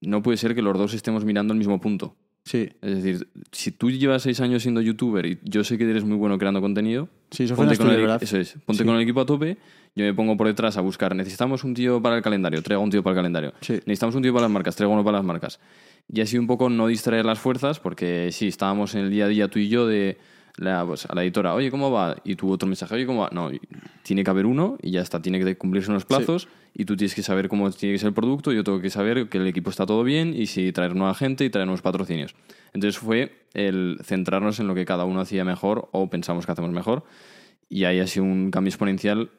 no 0.00 0.22
puede 0.22 0.36
ser 0.38 0.54
que 0.54 0.62
los 0.62 0.76
dos 0.76 0.94
estemos 0.94 1.24
mirando 1.24 1.52
el 1.52 1.58
mismo 1.58 1.80
punto. 1.80 2.16
Sí, 2.44 2.70
Es 2.82 2.96
decir, 3.02 3.28
si 3.52 3.70
tú 3.70 3.88
llevas 3.90 4.22
seis 4.22 4.40
años 4.40 4.62
siendo 4.62 4.80
youtuber 4.80 5.24
y 5.26 5.38
yo 5.44 5.62
sé 5.62 5.78
que 5.78 5.88
eres 5.88 6.02
muy 6.02 6.16
bueno 6.16 6.38
creando 6.38 6.60
contenido, 6.60 7.08
sí, 7.30 7.44
eso 7.44 7.54
ponte, 7.54 7.76
con 7.76 7.86
Asturias, 7.86 8.20
el, 8.20 8.24
eso 8.26 8.36
es, 8.38 8.56
ponte 8.66 8.82
Sí. 8.82 8.84
con 8.86 8.96
el 8.96 9.02
equipo 9.02 9.20
a 9.20 9.26
tope, 9.26 9.58
yo 9.94 10.04
me 10.04 10.12
pongo 10.12 10.36
por 10.36 10.48
detrás 10.48 10.76
a 10.76 10.80
buscar, 10.80 11.14
necesitamos 11.14 11.62
un 11.62 11.72
tío 11.74 12.02
para 12.02 12.16
el 12.16 12.22
calendario, 12.22 12.60
traigo 12.60 12.82
un 12.82 12.90
tío 12.90 13.00
para 13.04 13.12
el 13.12 13.18
calendario, 13.18 13.52
Sí. 13.60 13.74
necesitamos 13.86 14.16
un 14.16 14.22
tío 14.22 14.32
para 14.32 14.42
las 14.46 14.50
marcas, 14.50 14.74
traigo 14.74 14.92
uno 14.92 15.04
para 15.04 15.18
las 15.18 15.24
marcas. 15.24 15.60
Y 16.12 16.20
así 16.20 16.36
un 16.36 16.48
poco 16.48 16.68
no 16.68 16.88
distraer 16.88 17.24
las 17.24 17.38
fuerzas, 17.38 17.78
porque 17.78 18.30
sí, 18.32 18.48
estábamos 18.48 18.96
en 18.96 19.02
el 19.02 19.10
día 19.10 19.26
a 19.26 19.28
día 19.28 19.46
tú 19.48 19.60
y 19.60 19.68
yo 19.68 19.86
de 19.86 20.18
la, 20.56 20.84
pues, 20.84 21.06
a 21.06 21.14
la 21.14 21.22
editora, 21.22 21.54
oye, 21.54 21.70
¿cómo 21.70 21.90
va? 21.90 22.16
Y 22.24 22.36
tu 22.36 22.50
otro 22.50 22.68
mensaje, 22.68 22.94
oye, 22.94 23.06
¿cómo 23.06 23.22
va? 23.22 23.30
No, 23.32 23.50
tiene 24.02 24.24
que 24.24 24.30
haber 24.30 24.46
uno 24.46 24.76
y 24.82 24.90
ya 24.90 25.00
está, 25.00 25.20
tiene 25.20 25.42
que 25.42 25.56
cumplirse 25.56 25.90
unos 25.90 26.04
plazos 26.04 26.48
y 26.74 26.84
tú 26.84 26.96
tienes 26.96 27.14
que 27.14 27.22
saber 27.22 27.48
cómo 27.48 27.70
tiene 27.70 27.94
que 27.94 27.98
ser 27.98 28.08
el 28.08 28.14
producto, 28.14 28.52
yo 28.52 28.64
tengo 28.64 28.80
que 28.80 28.90
saber 28.90 29.28
que 29.28 29.38
el 29.38 29.46
equipo 29.46 29.70
está 29.70 29.86
todo 29.86 30.04
bien 30.04 30.34
y 30.34 30.46
si 30.46 30.72
traer 30.72 30.94
nueva 30.94 31.14
gente 31.14 31.44
y 31.44 31.50
traer 31.50 31.66
nuevos 31.66 31.82
patrocinios. 31.82 32.34
Entonces 32.72 32.98
fue 32.98 33.46
el 33.54 33.98
centrarnos 34.02 34.60
en 34.60 34.66
lo 34.66 34.74
que 34.74 34.84
cada 34.84 35.04
uno 35.04 35.20
hacía 35.20 35.44
mejor 35.44 35.88
o 35.92 36.08
pensamos 36.08 36.46
que 36.46 36.52
hacemos 36.52 36.70
mejor 36.70 37.04
y 37.68 37.84
ahí 37.84 38.00
ha 38.00 38.06
sido 38.06 38.24
un 38.24 38.50
cambio 38.50 38.70
exponencial 38.70 39.30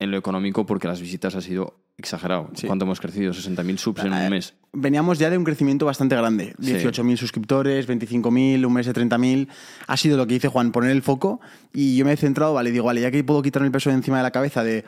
en 0.00 0.10
lo 0.10 0.16
económico 0.16 0.64
porque 0.64 0.86
las 0.86 1.00
visitas 1.00 1.34
ha 1.34 1.40
sido 1.40 1.74
exagerado. 1.96 2.50
Sí. 2.54 2.66
¿Cuánto 2.68 2.84
hemos 2.84 3.00
crecido? 3.00 3.32
60.000 3.32 3.76
subs 3.78 4.04
en 4.04 4.12
Eh, 4.12 4.24
un 4.24 4.30
mes. 4.30 4.54
Veníamos 4.72 5.18
ya 5.18 5.28
de 5.30 5.36
un 5.38 5.42
crecimiento 5.44 5.86
bastante 5.86 6.14
grande. 6.14 6.54
Sí. 6.60 6.72
18.000 6.74 7.16
suscriptores, 7.16 7.88
25.000, 7.88 8.64
un 8.64 8.72
mes 8.72 8.86
de 8.86 8.92
30.000. 8.94 9.48
Ha 9.88 9.96
sido 9.96 10.16
lo 10.16 10.26
que 10.28 10.34
dice 10.34 10.48
Juan, 10.48 10.70
poner 10.70 10.90
el 10.92 11.02
foco. 11.02 11.40
Y 11.72 11.96
yo 11.96 12.04
me 12.04 12.12
he 12.12 12.16
centrado, 12.16 12.54
vale, 12.54 12.70
digo, 12.70 12.84
vale, 12.84 13.00
ya 13.00 13.10
que 13.10 13.24
puedo 13.24 13.42
quitarme 13.42 13.66
el 13.66 13.72
peso 13.72 13.90
de 13.90 13.96
encima 13.96 14.18
de 14.18 14.22
la 14.22 14.30
cabeza 14.30 14.62
de, 14.62 14.84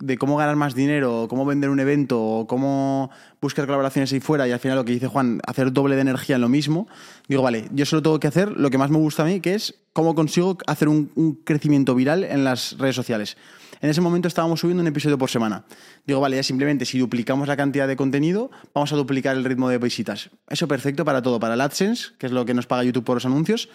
de 0.00 0.18
cómo 0.18 0.36
ganar 0.36 0.56
más 0.56 0.74
dinero, 0.74 1.26
cómo 1.30 1.46
vender 1.46 1.70
un 1.70 1.80
evento, 1.80 2.20
o 2.22 2.46
cómo 2.46 3.10
buscar 3.40 3.64
colaboraciones 3.64 4.12
ahí 4.12 4.20
fuera, 4.20 4.46
y 4.46 4.52
al 4.52 4.60
final 4.60 4.76
lo 4.76 4.84
que 4.84 4.92
dice 4.92 5.06
Juan, 5.06 5.40
hacer 5.46 5.72
doble 5.72 5.94
de 5.96 6.02
energía 6.02 6.36
en 6.36 6.42
lo 6.42 6.48
mismo, 6.50 6.86
digo, 7.28 7.42
vale, 7.42 7.68
yo 7.72 7.84
solo 7.86 8.02
tengo 8.02 8.20
que 8.20 8.28
hacer 8.28 8.50
lo 8.52 8.68
que 8.70 8.76
más 8.78 8.90
me 8.90 8.98
gusta 8.98 9.22
a 9.22 9.26
mí, 9.26 9.40
que 9.40 9.54
es 9.54 9.74
cómo 9.92 10.14
consigo 10.14 10.58
hacer 10.66 10.88
un, 10.88 11.10
un 11.14 11.34
crecimiento 11.36 11.94
viral 11.94 12.24
en 12.24 12.44
las 12.44 12.76
redes 12.78 12.94
sociales. 12.96 13.36
En 13.82 13.90
ese 13.90 14.00
momento 14.00 14.28
estábamos 14.28 14.60
subiendo 14.60 14.80
un 14.80 14.86
episodio 14.86 15.18
por 15.18 15.28
semana. 15.28 15.64
Digo, 16.06 16.20
vale, 16.20 16.36
ya 16.36 16.44
simplemente 16.44 16.84
si 16.84 17.00
duplicamos 17.00 17.48
la 17.48 17.56
cantidad 17.56 17.88
de 17.88 17.96
contenido, 17.96 18.48
vamos 18.72 18.92
a 18.92 18.96
duplicar 18.96 19.36
el 19.36 19.44
ritmo 19.44 19.68
de 19.68 19.78
visitas. 19.78 20.30
Eso 20.48 20.68
perfecto 20.68 21.04
para 21.04 21.20
todo, 21.20 21.40
para 21.40 21.54
el 21.54 21.60
AdSense, 21.60 22.10
que 22.16 22.26
es 22.26 22.32
lo 22.32 22.44
que 22.44 22.54
nos 22.54 22.68
paga 22.68 22.84
YouTube 22.84 23.02
por 23.02 23.16
los 23.16 23.26
anuncios, 23.26 23.68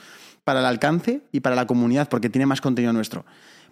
para 0.46 0.62
el 0.62 0.66
alcance 0.66 1.24
y 1.34 1.42
para 1.42 1.58
la 1.58 1.68
comunidad, 1.68 2.08
porque 2.08 2.30
tiene 2.30 2.46
más 2.46 2.62
contenido 2.62 2.94
nuestro. 2.94 3.26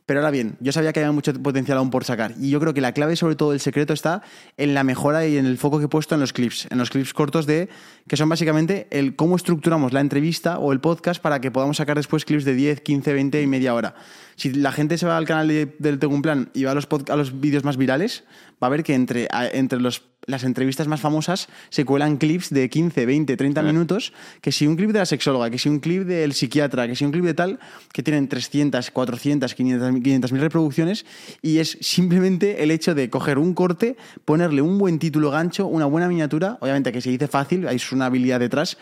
Pero 0.06 0.20
ahora 0.20 0.30
bien, 0.30 0.56
yo 0.60 0.72
sabía 0.72 0.94
que 0.94 1.00
había 1.00 1.12
mucho 1.12 1.34
potencial 1.34 1.80
aún 1.80 1.90
por 1.90 2.04
sacar. 2.04 2.36
Y 2.40 2.52
yo 2.52 2.60
creo 2.60 2.76
que 2.76 2.82
la 2.82 2.92
clave, 2.92 3.16
sobre 3.16 3.36
todo 3.36 3.54
el 3.54 3.60
secreto, 3.60 3.92
está 3.92 4.22
en 4.56 4.76
la 4.76 4.84
mejora 4.84 5.26
y 5.26 5.38
en 5.38 5.48
el 5.48 5.58
foco 5.58 5.80
que 5.80 5.86
he 5.86 5.88
puesto 5.88 6.14
en 6.14 6.22
los 6.22 6.32
clips. 6.32 6.68
En 6.70 6.78
los 6.78 6.92
clips 6.92 7.14
cortos 7.14 7.48
de. 7.48 7.70
que 8.08 8.16
son 8.16 8.30
básicamente 8.30 8.88
el 8.92 9.16
cómo 9.16 9.36
estructuramos 9.36 9.94
la 9.94 10.02
entrevista 10.02 10.60
o 10.60 10.74
el 10.74 10.80
podcast 10.80 11.22
para 11.22 11.42
que 11.42 11.50
podamos 11.50 11.78
sacar 11.78 11.98
después 11.98 12.24
clips 12.24 12.46
de 12.46 12.54
10, 12.54 12.82
15, 12.82 13.14
20 13.14 13.42
y 13.42 13.48
media 13.48 13.74
hora. 13.74 13.96
Si 14.36 14.54
la 14.54 14.72
gente 14.72 14.98
se 15.00 15.08
va 15.08 15.18
al 15.18 15.26
canal 15.26 15.48
de- 15.48 15.76
del 15.80 15.98
Plan 15.98 16.52
y 16.54 16.66
va 16.66 16.72
a 16.72 16.76
los, 16.76 16.88
a 17.10 17.16
los 17.16 17.40
vídeos 17.42 17.64
más 17.64 17.78
virales, 17.78 18.26
va 18.62 18.68
a 18.68 18.70
ver 18.70 18.84
que 18.84 18.94
entre, 18.94 19.28
entre 19.54 19.80
los, 19.80 20.04
las 20.26 20.44
entrevistas 20.44 20.88
más 20.88 21.02
famosas 21.02 21.48
se 21.70 21.86
cuelan 21.86 22.18
clips 22.18 22.50
de 22.50 22.70
15, 22.70 23.06
20, 23.06 23.38
30 23.38 23.62
minutos, 23.64 24.14
que 24.42 24.52
si 24.52 24.68
un 24.68 24.76
clip 24.76 24.92
de 24.92 25.00
la 25.00 25.06
sexóloga, 25.06 25.50
que 25.50 25.60
si 25.60 25.70
un 25.70 25.80
clip 25.80 26.04
del 26.04 26.34
psiquiatra, 26.34 26.88
que 26.88 26.96
si 26.96 27.06
un 27.06 27.12
clip 27.12 27.26
de 27.26 27.34
tal, 27.34 27.60
que 27.92 28.04
tienen 28.04 28.28
300, 28.28 28.92
400, 28.92 29.54
500 29.54 30.02
500 30.02 30.32
mil 30.32 30.42
reproducciones 30.42 31.06
y 31.42 31.60
es 31.60 31.78
simplemente 31.82 32.64
el 32.64 32.72
hecho 32.72 32.96
de 32.96 33.10
coger 33.10 33.38
un 33.38 33.54
corte, 33.54 33.98
ponerle 34.26 34.62
un 34.62 34.78
buen 34.78 35.00
título 35.00 35.32
gancho, 35.32 35.68
una 35.68 35.86
buena 35.86 36.08
miniatura, 36.08 36.58
obviamente 36.62 36.92
que 36.92 37.02
se 37.02 37.10
dice 37.10 37.28
fácil, 37.28 37.68
hay 37.68 37.80
una 37.92 38.08
habilidad 38.08 38.40
detrás, 38.40 38.78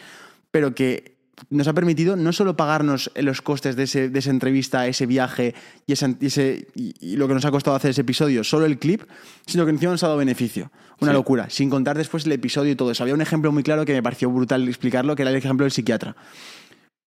pero 0.51 0.75
que 0.75 1.12
nos 1.49 1.67
ha 1.67 1.73
permitido 1.73 2.15
no 2.15 2.31
solo 2.31 2.55
pagarnos 2.55 3.11
los 3.15 3.41
costes 3.41 3.75
de, 3.75 3.83
ese- 3.83 4.09
de 4.09 4.19
esa 4.19 4.29
entrevista, 4.29 4.87
ese 4.87 5.05
viaje 5.05 5.55
y, 5.87 5.93
ese, 5.93 6.67
y- 6.75 6.93
y 6.99 7.15
lo 7.17 7.27
que 7.27 7.33
nos 7.33 7.43
ha 7.45 7.51
costado 7.51 7.75
hacer 7.75 7.91
ese 7.91 8.01
episodio, 8.01 8.43
solo 8.43 8.65
el 8.65 8.77
clip, 8.77 9.01
sino 9.47 9.65
que 9.65 9.71
encima 9.71 9.91
nos 9.93 10.03
ha 10.03 10.07
dado 10.07 10.19
beneficio. 10.19 10.71
Una 10.99 11.11
Sí. 11.11 11.15
locura, 11.17 11.49
sin 11.49 11.69
contar 11.69 11.97
después 11.97 12.25
el 12.25 12.31
episodio 12.33 12.71
y 12.71 12.75
todo 12.75 12.91
eso. 12.91 13.03
Había 13.03 13.15
un 13.15 13.21
ejemplo 13.21 13.51
muy 13.51 13.63
claro 13.63 13.83
que 13.83 13.93
me 13.93 14.03
pareció 14.03 14.29
brutal 14.29 14.67
explicarlo, 14.67 15.15
que 15.15 15.23
era 15.23 15.31
el 15.31 15.37
ejemplo 15.37 15.63
del 15.65 15.71
psiquiatra. 15.71 16.15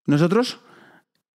Nosotros, 0.06 0.61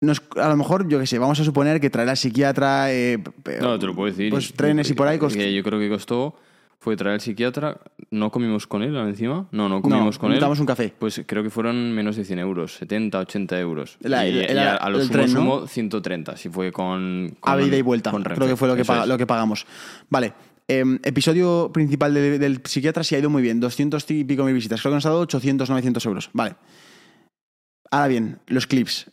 nos- 0.02 0.22
a 0.38 0.50
lo 0.50 0.58
mejor, 0.58 0.88
yo 0.88 1.00
qué 1.00 1.08
sé, 1.08 1.18
vamos 1.20 1.40
a 1.40 1.44
suponer 1.44 1.80
que 1.80 1.90
traerá 1.90 2.16
psiquiatra, 2.16 2.92
eh, 2.92 3.20
No, 3.62 3.78
te 3.80 3.86
lo 3.86 3.96
puedo 3.96 4.12
decir. 4.12 4.30
Pues 4.32 4.54
trenes 4.54 4.90
y 4.90 4.94
por 4.94 5.08
ahí 5.08 5.18
cost- 5.18 5.36
Que 5.36 5.54
yo 5.54 5.64
creo 5.64 5.80
que 5.80 5.90
costó, 5.90 6.36
fue 6.84 6.98
traer 6.98 7.14
al 7.14 7.22
psiquiatra, 7.22 7.78
no 8.10 8.32
comimos 8.32 8.66
con 8.66 8.82
él 8.82 8.96
encima, 8.98 9.48
no, 9.52 9.70
no 9.70 9.84
comimos 9.84 10.16
No, 10.16 10.20
con 10.22 10.34
él. 10.34 10.40
damos 10.40 10.60
un 10.60 10.66
café. 10.66 10.92
Pues 10.98 11.22
creo 11.28 11.44
que 11.44 11.52
fueron 11.52 11.92
menos 11.94 12.16
de 12.16 12.26
100 12.26 12.40
euros, 12.40 12.74
70, 12.74 13.20
80 13.20 13.60
euros. 13.60 13.98
La- 14.02 14.28
y, 14.28 14.32
el- 14.32 14.36
y 14.56 14.58
a, 14.58 14.74
el- 14.74 14.78
a 14.82 14.90
lo 14.90 14.98
el 15.00 15.04
sumo, 15.08 15.14
tren, 15.14 15.34
¿no? 15.34 15.40
sumo 15.40 15.68
130, 15.68 16.38
si 16.38 16.50
fue 16.50 16.72
con... 16.72 17.38
a 17.44 17.54
con- 17.54 17.68
ida 17.68 17.78
y 17.78 17.84
vuelta. 17.84 18.10
con 18.10 18.24
Creo 18.24 18.48
que 18.48 18.56
fue 18.56 18.68
lo 18.68 18.74
que, 18.76 18.82
Eso 18.82 18.94
paga- 18.94 19.04
es. 19.04 19.08
lo 19.10 19.18
que 19.20 19.28
pagamos. 19.28 19.68
Vale. 20.10 20.34
Em, 20.68 20.98
episodio 21.04 21.70
principal 21.72 22.14
de- 22.16 22.40
del 22.40 22.62
psiquiatra 22.64 23.04
sí 23.04 23.14
ha 23.14 23.20
ido 23.20 23.30
muy 23.30 23.44
bien, 23.44 23.60
200 23.60 24.10
y 24.10 24.24
pico 24.24 24.44
mil 24.44 24.56
visitas. 24.56 24.82
Creo 24.82 24.92
que 24.92 24.96
nos 24.96 25.06
ha 25.06 25.10
dado 25.10 25.22
800, 25.22 25.70
900 25.70 26.04
euros. 26.08 26.30
Vale. 26.34 26.56
Ahora 27.92 28.08
bien, 28.08 28.40
los 28.48 28.66
clips. 28.66 29.12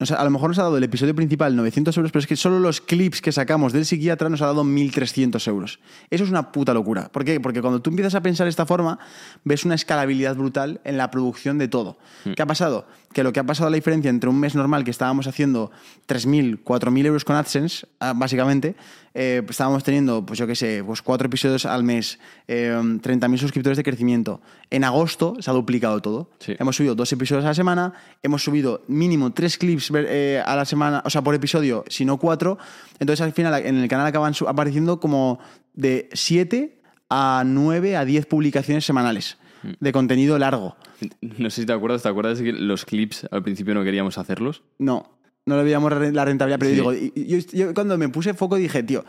O 0.00 0.06
sea, 0.06 0.16
a 0.16 0.24
lo 0.24 0.30
mejor 0.30 0.48
nos 0.48 0.58
ha 0.58 0.62
dado 0.62 0.78
el 0.78 0.84
episodio 0.84 1.14
principal 1.14 1.54
900 1.54 1.94
euros, 1.98 2.10
pero 2.10 2.20
es 2.20 2.26
que 2.26 2.36
solo 2.36 2.58
los 2.58 2.80
clips 2.80 3.20
que 3.20 3.32
sacamos 3.32 3.74
del 3.74 3.84
psiquiatra 3.84 4.30
nos 4.30 4.40
ha 4.40 4.46
dado 4.46 4.64
1.300 4.64 5.46
euros. 5.48 5.78
Eso 6.08 6.24
es 6.24 6.30
una 6.30 6.52
puta 6.52 6.72
locura. 6.72 7.10
¿Por 7.12 7.22
qué? 7.22 7.38
Porque 7.38 7.60
cuando 7.60 7.82
tú 7.82 7.90
empiezas 7.90 8.14
a 8.14 8.22
pensar 8.22 8.46
de 8.46 8.50
esta 8.50 8.64
forma, 8.64 8.98
ves 9.44 9.66
una 9.66 9.74
escalabilidad 9.74 10.36
brutal 10.36 10.80
en 10.84 10.96
la 10.96 11.10
producción 11.10 11.58
de 11.58 11.68
todo. 11.68 11.98
¿Qué 12.34 12.40
ha 12.40 12.46
pasado? 12.46 12.86
Que 13.12 13.24
lo 13.24 13.32
que 13.32 13.40
ha 13.40 13.44
pasado 13.44 13.70
la 13.70 13.74
diferencia 13.74 14.08
entre 14.08 14.30
un 14.30 14.38
mes 14.38 14.54
normal 14.54 14.84
que 14.84 14.92
estábamos 14.92 15.26
haciendo 15.26 15.72
3.000, 16.06 16.62
4.000 16.62 17.06
euros 17.06 17.24
con 17.24 17.34
AdSense, 17.34 17.88
ah, 17.98 18.12
básicamente, 18.14 18.76
eh, 19.14 19.42
pues 19.44 19.54
estábamos 19.54 19.82
teniendo, 19.82 20.24
pues 20.24 20.38
yo 20.38 20.46
qué 20.46 20.54
sé, 20.54 20.84
pues 20.86 21.02
cuatro 21.02 21.26
episodios 21.26 21.66
al 21.66 21.82
mes, 21.82 22.20
eh, 22.46 22.72
30.000 22.72 23.36
suscriptores 23.38 23.76
de 23.76 23.82
crecimiento. 23.82 24.40
En 24.70 24.84
agosto 24.84 25.34
se 25.40 25.50
ha 25.50 25.54
duplicado 25.54 26.00
todo. 26.00 26.30
Sí. 26.38 26.54
Hemos 26.60 26.76
subido 26.76 26.94
dos 26.94 27.12
episodios 27.12 27.44
a 27.44 27.48
la 27.48 27.54
semana, 27.54 27.94
hemos 28.22 28.44
subido 28.44 28.84
mínimo 28.86 29.32
tres 29.32 29.58
clips 29.58 29.90
eh, 29.92 30.40
a 30.46 30.54
la 30.54 30.64
semana, 30.64 31.02
o 31.04 31.10
sea, 31.10 31.22
por 31.22 31.34
episodio, 31.34 31.84
si 31.88 32.04
no 32.04 32.16
cuatro. 32.18 32.58
Entonces 33.00 33.22
al 33.22 33.32
final 33.32 33.66
en 33.66 33.76
el 33.78 33.88
canal 33.88 34.06
acaban 34.06 34.34
apareciendo 34.46 35.00
como 35.00 35.40
de 35.74 36.08
7 36.12 36.78
a 37.08 37.42
9 37.44 37.96
a 37.96 38.04
10 38.04 38.26
publicaciones 38.26 38.84
semanales 38.84 39.39
de 39.80 39.92
contenido 39.92 40.38
largo. 40.38 40.76
No 41.20 41.50
sé 41.50 41.62
si 41.62 41.66
te 41.66 41.72
acuerdas, 41.72 42.02
¿te 42.02 42.08
acuerdas 42.08 42.38
de 42.38 42.44
que 42.44 42.52
los 42.52 42.84
clips 42.84 43.26
al 43.30 43.42
principio 43.42 43.74
no 43.74 43.82
queríamos 43.84 44.18
hacerlos? 44.18 44.62
No, 44.78 45.18
no 45.46 45.56
le 45.56 45.64
veíamos 45.64 45.92
la 46.12 46.24
rentabilidad, 46.24 46.58
pero 46.58 46.70
Sí. 46.70 46.76
digo, 46.76 46.92
yo, 47.14 47.38
yo 47.52 47.74
cuando 47.74 47.96
me 47.98 48.08
puse 48.08 48.34
foco 48.34 48.56
dije, 48.56 48.82
tío, 48.82 49.04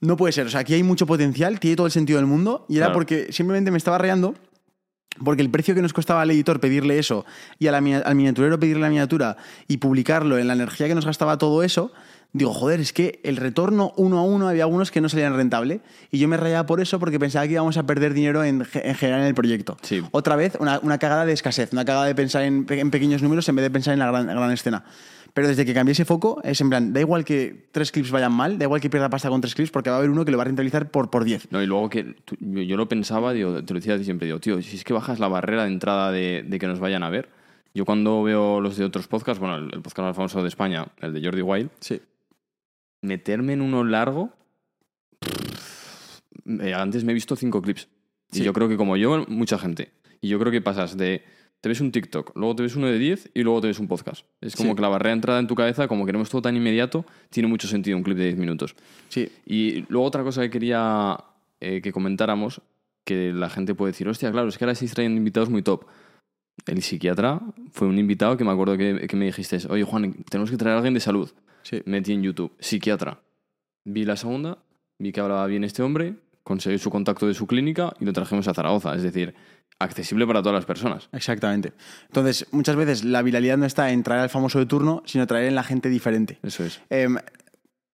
no 0.00 0.16
puede 0.16 0.32
ser, 0.32 0.46
o 0.46 0.50
sea, 0.50 0.60
aquí 0.60 0.74
hay 0.74 0.82
mucho 0.82 1.06
potencial, 1.06 1.60
tiene 1.60 1.76
todo 1.76 1.86
el 1.86 1.92
sentido 1.92 2.18
del 2.18 2.26
mundo, 2.26 2.64
y 2.68 2.76
era 2.76 2.86
Claro. 2.86 2.94
porque 2.94 3.32
simplemente 3.32 3.70
me 3.70 3.78
estaba 3.78 3.98
rayando 3.98 4.34
porque 5.24 5.42
el 5.42 5.50
precio 5.50 5.74
que 5.74 5.82
nos 5.82 5.92
costaba 5.92 6.22
al 6.22 6.30
editor 6.30 6.60
pedirle 6.60 6.98
eso 6.98 7.26
y 7.58 7.66
a 7.66 7.72
la 7.72 7.78
al 7.78 8.14
miniaturero 8.14 8.58
pedirle 8.60 8.82
la 8.82 8.88
miniatura 8.88 9.36
y 9.68 9.76
publicarlo 9.78 10.38
en 10.38 10.46
la 10.46 10.54
energía 10.54 10.86
que 10.88 10.94
nos 10.94 11.04
gastaba 11.04 11.36
todo 11.36 11.62
eso, 11.62 11.92
digo, 12.32 12.52
joder, 12.54 12.80
es 12.80 12.92
que 12.92 13.20
el 13.24 13.36
retorno 13.36 13.92
uno 13.96 14.18
a 14.18 14.22
uno 14.22 14.48
había 14.48 14.64
algunos 14.64 14.90
que 14.90 15.00
no 15.00 15.08
salían 15.08 15.34
rentable 15.34 15.80
y 16.10 16.18
yo 16.18 16.28
me 16.28 16.36
rayaba 16.36 16.66
por 16.66 16.80
eso 16.80 16.98
porque 17.00 17.18
pensaba 17.18 17.46
que 17.46 17.52
íbamos 17.54 17.76
a 17.76 17.84
perder 17.86 18.14
dinero 18.14 18.44
en, 18.44 18.64
ge- 18.64 18.88
en 18.88 18.94
general 18.94 19.20
en 19.22 19.26
el 19.26 19.34
proyecto. 19.34 19.76
Sí. 19.82 20.02
Otra 20.12 20.36
vez, 20.36 20.56
una, 20.60 20.78
una 20.80 20.98
cagada 20.98 21.26
de 21.26 21.32
escasez, 21.32 21.72
una 21.72 21.84
cagada 21.84 22.06
de 22.06 22.14
pensar 22.14 22.42
en, 22.42 22.66
en 22.68 22.90
pequeños 22.90 23.22
números 23.22 23.48
en 23.48 23.56
vez 23.56 23.62
de 23.64 23.70
pensar 23.70 23.92
en 23.94 23.98
la 23.98 24.06
gran, 24.10 24.26
la 24.26 24.34
gran 24.34 24.52
escena. 24.52 24.84
Pero 25.32 25.46
desde 25.46 25.64
que 25.64 25.72
cambié 25.74 25.92
ese 25.92 26.04
foco, 26.04 26.40
es 26.42 26.60
en 26.60 26.68
plan, 26.70 26.92
da 26.92 26.98
igual 27.00 27.24
que 27.24 27.68
tres 27.70 27.92
clips 27.92 28.10
vayan 28.10 28.32
mal, 28.32 28.58
da 28.58 28.64
igual 28.64 28.80
que 28.80 28.90
pierda 28.90 29.08
pasta 29.10 29.28
con 29.28 29.40
tres 29.40 29.54
clips, 29.54 29.70
porque 29.70 29.88
va 29.88 29.94
a 29.96 29.98
haber 30.00 30.10
uno 30.10 30.24
que 30.24 30.32
lo 30.32 30.36
va 30.38 30.42
a 30.42 30.46
rentabilizar 30.46 30.90
por, 30.90 31.08
por 31.08 31.22
10. 31.22 31.52
No, 31.52 31.62
y 31.62 31.66
luego 31.66 31.88
que 31.88 32.02
tú- 32.24 32.36
yo, 32.40 32.62
yo 32.62 32.76
lo 32.76 32.88
pensaba, 32.88 33.32
digo, 33.32 33.62
te 33.64 33.72
lo 33.72 33.78
decía 33.78 33.96
siempre, 34.02 34.26
digo, 34.26 34.40
tío, 34.40 34.60
si 34.60 34.76
es 34.76 34.82
que 34.82 34.92
bajas 34.92 35.20
la 35.20 35.28
barrera 35.28 35.62
de 35.64 35.70
entrada 35.70 36.10
de, 36.10 36.44
de 36.44 36.58
que 36.58 36.66
nos 36.66 36.80
vayan 36.80 37.04
a 37.04 37.10
ver. 37.10 37.28
Yo 37.72 37.84
cuando 37.84 38.24
veo 38.24 38.60
los 38.60 38.76
de 38.76 38.84
otros 38.84 39.06
podcasts, 39.06 39.38
bueno, 39.38 39.54
el, 39.58 39.64
el 39.72 39.82
podcast 39.82 40.00
más 40.08 40.16
famoso 40.16 40.42
de 40.42 40.48
España, 40.48 40.88
el 41.00 41.12
de 41.14 41.22
Jordi 41.24 41.42
Wild, 41.42 41.70
Sí. 41.78 42.00
Meterme 43.02 43.52
en 43.54 43.60
uno 43.62 43.84
largo. 43.84 44.32
eh, 46.60 46.74
antes 46.74 47.04
me 47.04 47.12
he 47.12 47.14
visto 47.14 47.36
cinco 47.36 47.62
clips. 47.62 47.88
Sí. 48.30 48.42
Y 48.42 48.44
yo 48.44 48.52
creo 48.52 48.68
que 48.68 48.76
como 48.76 48.96
yo, 48.96 49.24
mucha 49.28 49.58
gente. 49.58 49.92
Y 50.20 50.28
yo 50.28 50.38
creo 50.38 50.52
que 50.52 50.60
pasas 50.60 50.96
de. 50.96 51.22
Te 51.60 51.68
ves 51.68 51.82
un 51.82 51.92
TikTok, 51.92 52.34
luego 52.36 52.56
te 52.56 52.62
ves 52.62 52.74
uno 52.74 52.86
de 52.86 52.98
10 52.98 53.32
y 53.34 53.42
luego 53.42 53.60
te 53.60 53.66
ves 53.66 53.78
un 53.78 53.86
podcast. 53.86 54.24
Es 54.40 54.56
como 54.56 54.70
Sí. 54.70 54.76
que 54.76 54.80
la 54.82 54.88
barrera 54.88 55.10
de 55.10 55.14
entrada 55.16 55.40
en 55.40 55.46
tu 55.46 55.54
cabeza, 55.54 55.88
como 55.88 56.06
queremos 56.06 56.30
todo 56.30 56.40
tan 56.40 56.56
inmediato, 56.56 57.04
tiene 57.28 57.50
mucho 57.50 57.68
sentido 57.68 57.98
un 57.98 58.02
clip 58.02 58.16
de 58.16 58.24
10 58.24 58.38
minutos. 58.38 58.74
Sí. 59.10 59.28
Y 59.44 59.84
luego 59.90 60.06
otra 60.06 60.22
cosa 60.22 60.40
que 60.40 60.48
quería 60.48 61.18
eh, 61.60 61.82
que 61.82 61.92
comentáramos, 61.92 62.62
que 63.04 63.34
la 63.34 63.50
gente 63.50 63.74
puede 63.74 63.92
decir, 63.92 64.08
hostia, 64.08 64.32
claro, 64.32 64.48
es 64.48 64.56
que 64.56 64.64
ahora 64.64 64.72
estáis 64.72 64.94
trayendo 64.94 65.18
invitados 65.18 65.50
muy 65.50 65.60
top. 65.60 65.84
El 66.66 66.80
psiquiatra 66.82 67.42
fue 67.72 67.88
un 67.88 67.98
invitado 67.98 68.38
que 68.38 68.44
me 68.44 68.52
acuerdo 68.52 68.78
que, 68.78 69.06
que 69.06 69.16
me 69.16 69.26
dijiste, 69.26 69.58
oye 69.68 69.84
Juan, 69.84 70.14
tenemos 70.30 70.50
que 70.50 70.56
traer 70.56 70.76
a 70.76 70.78
alguien 70.78 70.94
de 70.94 71.00
salud. 71.00 71.30
Sí. 71.70 71.82
Metí 71.86 72.12
en 72.12 72.22
YouTube, 72.22 72.52
psiquiatra. 72.58 73.22
Vi 73.84 74.04
la 74.04 74.16
segunda, 74.16 74.58
vi 74.98 75.12
que 75.12 75.20
hablaba 75.20 75.46
bien 75.46 75.62
este 75.62 75.82
hombre, 75.82 76.16
conseguí 76.42 76.78
su 76.78 76.90
contacto 76.90 77.28
de 77.28 77.34
su 77.34 77.46
clínica 77.46 77.92
y 78.00 78.04
lo 78.04 78.12
trajimos 78.12 78.48
a 78.48 78.54
Zaragoza. 78.54 78.94
Es 78.96 79.04
decir, 79.04 79.34
accesible 79.78 80.26
para 80.26 80.42
todas 80.42 80.54
las 80.54 80.64
personas. 80.64 81.08
Exactamente. 81.12 81.72
Entonces, 82.08 82.46
muchas 82.50 82.76
veces 82.76 83.04
la 83.04 83.22
viralidad 83.22 83.56
no 83.56 83.66
está 83.66 83.92
en 83.92 84.02
traer 84.02 84.22
al 84.22 84.30
famoso 84.30 84.58
de 84.58 84.66
turno, 84.66 85.02
sino 85.06 85.26
traer 85.28 85.46
en 85.46 85.54
la 85.54 85.62
gente 85.62 85.88
diferente. 85.88 86.38
Eso 86.42 86.64
es. 86.64 86.80
Em, 86.90 87.16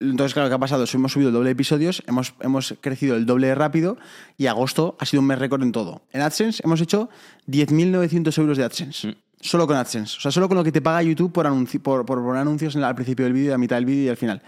entonces, 0.01 0.35
claro, 0.35 0.49
¿qué 0.49 0.55
ha 0.55 0.59
pasado? 0.59 0.85
Hemos 0.93 1.13
subido 1.13 1.29
el 1.29 1.35
doble 1.35 1.49
de 1.49 1.53
episodios, 1.53 2.03
hemos, 2.07 2.35
hemos 2.41 2.75
crecido 2.81 3.17
el 3.17 3.25
doble 3.25 3.49
de 3.49 3.55
rápido 3.55 3.97
y 4.37 4.47
agosto 4.47 4.97
ha 5.01 5.07
sido 5.07 5.21
un 5.21 5.27
mes 5.27 5.39
récord 5.39 5.63
en 5.63 5.73
todo. 5.73 6.03
En 6.13 6.21
AdSense 6.21 6.63
hemos 6.65 6.81
hecho 6.81 7.09
10.900 7.47 8.39
euros 8.39 8.59
de 8.59 8.65
AdSense. 8.65 9.09
Mm. 9.09 9.15
Solo 9.47 9.67
con 9.67 9.77
AdSense. 9.77 10.17
O 10.19 10.21
sea, 10.21 10.31
solo 10.31 10.49
con 10.49 10.57
lo 10.57 10.65
que 10.65 10.73
te 10.73 10.81
paga 10.83 11.03
YouTube 11.03 11.33
por, 11.33 11.47
anunci- 11.47 11.81
por, 11.81 12.05
por 12.05 12.23
poner 12.23 12.43
anuncios 12.43 12.75
en 12.75 12.81
la- 12.81 12.89
al 12.89 12.95
principio 12.95 13.25
del 13.25 13.33
vídeo, 13.33 13.55
a 13.55 13.59
mitad 13.59 13.77
del 13.77 13.85
vídeo 13.87 14.05
y 14.05 14.09
al 14.09 14.17
final. 14.17 14.43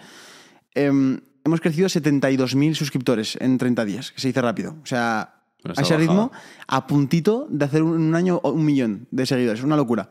Em, 0.75 1.21
hemos 1.45 1.61
crecido 1.61 1.89
72.000 1.89 2.75
suscriptores 2.75 3.37
en 3.41 3.59
30 3.59 3.85
días, 3.85 4.13
que 4.13 4.21
se 4.21 4.29
dice 4.29 4.43
rápido. 4.43 4.77
O 4.83 4.87
sea, 4.87 5.35
a 5.81 5.83
ese 5.83 5.95
ritmo, 5.97 6.33
a 6.67 6.87
puntito 6.87 7.47
de 7.51 7.65
hacer 7.65 7.83
un, 7.83 7.93
un 8.01 8.15
año 8.15 8.41
un 8.43 8.65
millón 8.65 9.07
de 9.11 9.27
seguidores. 9.27 9.61
Es 9.61 9.65
una 9.65 9.77
locura. 9.77 10.09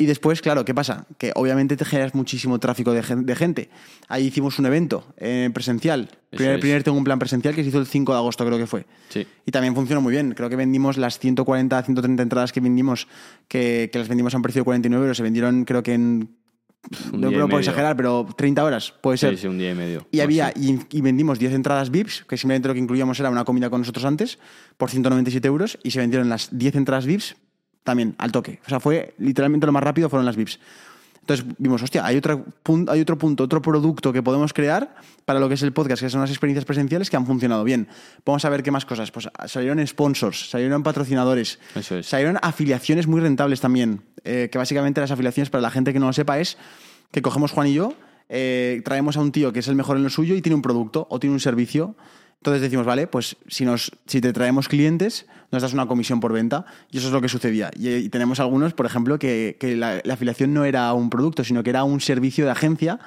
Y 0.00 0.06
después, 0.06 0.40
claro, 0.40 0.64
¿qué 0.64 0.74
pasa? 0.74 1.06
Que 1.18 1.30
obviamente 1.34 1.76
te 1.76 1.84
generas 1.84 2.14
muchísimo 2.14 2.58
tráfico 2.58 2.92
de, 2.92 3.02
gen- 3.02 3.26
de 3.26 3.36
gente. 3.36 3.68
Ahí 4.08 4.28
hicimos 4.28 4.58
un 4.58 4.64
evento 4.64 5.04
eh, 5.18 5.50
presencial. 5.52 6.08
Primer, 6.30 6.58
primer 6.58 6.82
tengo 6.82 6.96
un 6.96 7.04
plan 7.04 7.18
presencial 7.18 7.54
que 7.54 7.62
se 7.62 7.68
hizo 7.68 7.78
el 7.78 7.86
5 7.86 8.12
de 8.12 8.18
agosto, 8.18 8.46
creo 8.46 8.56
que 8.56 8.66
fue. 8.66 8.86
Sí. 9.10 9.26
Y 9.44 9.50
también 9.50 9.74
funcionó 9.74 10.00
muy 10.00 10.12
bien. 10.12 10.32
Creo 10.32 10.48
que 10.48 10.56
vendimos 10.56 10.96
las 10.96 11.18
140, 11.18 11.82
130 11.82 12.22
entradas 12.22 12.50
que 12.50 12.60
vendimos, 12.60 13.08
que, 13.46 13.90
que 13.92 13.98
las 13.98 14.08
vendimos 14.08 14.32
a 14.32 14.38
un 14.38 14.42
precio 14.42 14.60
de 14.62 14.64
49 14.64 15.02
euros. 15.04 15.16
Se 15.18 15.22
vendieron, 15.22 15.64
creo 15.66 15.82
que 15.82 15.92
en. 15.92 16.34
Un 17.12 17.20
no 17.20 17.28
puedo 17.28 17.46
medio. 17.46 17.58
exagerar, 17.58 17.94
pero 17.94 18.26
30 18.38 18.64
horas, 18.64 18.94
puede 19.02 19.18
ser. 19.18 19.34
Sí, 19.36 19.42
sí, 19.42 19.46
un 19.48 19.58
día 19.58 19.72
y 19.72 19.74
medio. 19.74 20.06
Y, 20.12 20.20
había, 20.20 20.50
y, 20.56 20.78
y 20.90 21.02
vendimos 21.02 21.38
10 21.38 21.52
entradas 21.52 21.90
VIPs, 21.90 22.24
que 22.26 22.38
simplemente 22.38 22.68
lo 22.68 22.72
que 22.74 22.80
incluíamos 22.80 23.20
era 23.20 23.28
una 23.28 23.44
comida 23.44 23.68
con 23.68 23.82
nosotros 23.82 24.06
antes, 24.06 24.38
por 24.78 24.88
197 24.88 25.46
euros, 25.46 25.78
y 25.82 25.90
se 25.90 25.98
vendieron 25.98 26.30
las 26.30 26.48
10 26.56 26.76
entradas 26.76 27.04
VIPs 27.04 27.36
también, 27.90 28.14
al 28.18 28.32
toque. 28.32 28.60
O 28.64 28.68
sea, 28.68 28.80
fue 28.80 29.14
literalmente 29.18 29.66
lo 29.66 29.72
más 29.72 29.82
rápido 29.82 30.08
fueron 30.08 30.24
las 30.24 30.36
VIPs. 30.36 30.58
Entonces 31.20 31.46
vimos, 31.58 31.82
hostia, 31.82 32.04
hay, 32.04 32.16
otra 32.16 32.42
hay 32.88 33.00
otro 33.00 33.18
punto, 33.18 33.44
otro 33.44 33.60
producto 33.60 34.12
que 34.12 34.22
podemos 34.22 34.52
crear 34.52 34.96
para 35.24 35.38
lo 35.38 35.48
que 35.48 35.54
es 35.54 35.62
el 35.62 35.72
podcast, 35.72 36.02
que 36.02 36.10
son 36.10 36.20
las 36.20 36.30
experiencias 36.30 36.64
presenciales 36.64 37.10
que 37.10 37.16
han 37.16 37.26
funcionado 37.26 37.62
bien. 37.62 37.88
Vamos 38.24 38.44
a 38.44 38.48
ver 38.48 38.62
qué 38.62 38.70
más 38.70 38.84
cosas. 38.84 39.10
Pues 39.10 39.28
salieron 39.46 39.86
sponsors, 39.86 40.50
salieron 40.50 40.82
patrocinadores, 40.82 41.58
es. 41.74 42.06
salieron 42.06 42.38
afiliaciones 42.42 43.06
muy 43.06 43.20
rentables 43.20 43.60
también. 43.60 44.02
eh, 44.24 44.48
que 44.50 44.58
básicamente 44.58 45.00
las 45.00 45.10
afiliaciones, 45.10 45.50
para 45.50 45.62
la 45.62 45.70
gente 45.70 45.92
que 45.92 46.00
no 46.00 46.06
lo 46.06 46.12
sepa, 46.12 46.38
es 46.38 46.56
que 47.12 47.22
cogemos 47.22 47.52
Juan 47.52 47.68
y 47.68 47.74
yo, 47.74 47.94
eh, 48.28 48.80
traemos 48.84 49.16
a 49.16 49.20
un 49.20 49.32
tío 49.32 49.52
que 49.52 49.58
es 49.58 49.68
el 49.68 49.74
mejor 49.74 49.96
en 49.96 50.04
lo 50.04 50.10
suyo 50.10 50.34
y 50.34 50.42
tiene 50.42 50.54
un 50.54 50.62
producto 50.62 51.06
o 51.10 51.20
tiene 51.20 51.34
un 51.34 51.40
servicio. 51.40 51.96
Entonces 52.40 52.62
decimos, 52.62 52.86
vale, 52.86 53.06
pues 53.06 53.36
si, 53.48 53.66
nos, 53.66 53.92
si 54.06 54.22
te 54.22 54.32
traemos 54.32 54.66
clientes, 54.66 55.26
nos 55.52 55.60
das 55.60 55.74
una 55.74 55.86
comisión 55.86 56.20
por 56.20 56.32
venta. 56.32 56.64
Y 56.90 56.96
eso 56.96 57.08
es 57.08 57.12
lo 57.12 57.20
que 57.20 57.28
sucedía. 57.28 57.70
Y, 57.76 57.90
y 57.90 58.08
tenemos 58.08 58.40
algunos, 58.40 58.72
por 58.72 58.86
ejemplo, 58.86 59.18
que, 59.18 59.58
que 59.60 59.76
la, 59.76 60.00
la 60.04 60.14
afiliación 60.14 60.54
no 60.54 60.64
era 60.64 60.90
un 60.94 61.10
producto, 61.10 61.44
sino 61.44 61.62
que 61.62 61.68
era 61.68 61.84
un 61.84 62.00
servicio 62.00 62.46
de 62.46 62.52
agencia. 62.52 62.98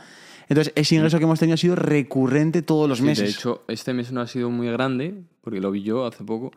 Entonces, 0.49 0.71
ese 0.75 0.93
ingreso 0.95 1.17
que 1.17 1.23
hemos 1.23 1.39
tenido 1.39 1.55
ha 1.55 1.57
sido 1.57 1.75
recurrente 1.75 2.61
todos 2.61 2.87
los 2.87 2.99
Sí, 2.99 3.05
meses. 3.05 3.25
De 3.25 3.31
hecho, 3.31 3.63
este 3.67 3.93
mes 3.95 4.11
no 4.11 4.21
ha 4.21 4.27
sido 4.27 4.51
muy 4.51 4.67
grande, 4.69 5.15
porque 5.41 5.59
lo 5.59 5.71
vi 5.71 5.81
yo 5.81 6.05
hace 6.05 6.23
poco. 6.23 6.51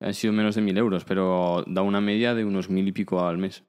Han 0.00 0.14
sido 0.14 0.32
menos 0.32 0.54
de 0.54 0.62
mil 0.62 0.78
euros, 0.78 1.04
pero 1.04 1.64
da 1.66 1.82
una 1.82 2.00
media 2.00 2.34
de 2.34 2.46
unos 2.46 2.70
mil 2.70 2.88
y 2.88 2.92
pico 2.92 3.26
al 3.26 3.36
mes. 3.36 3.62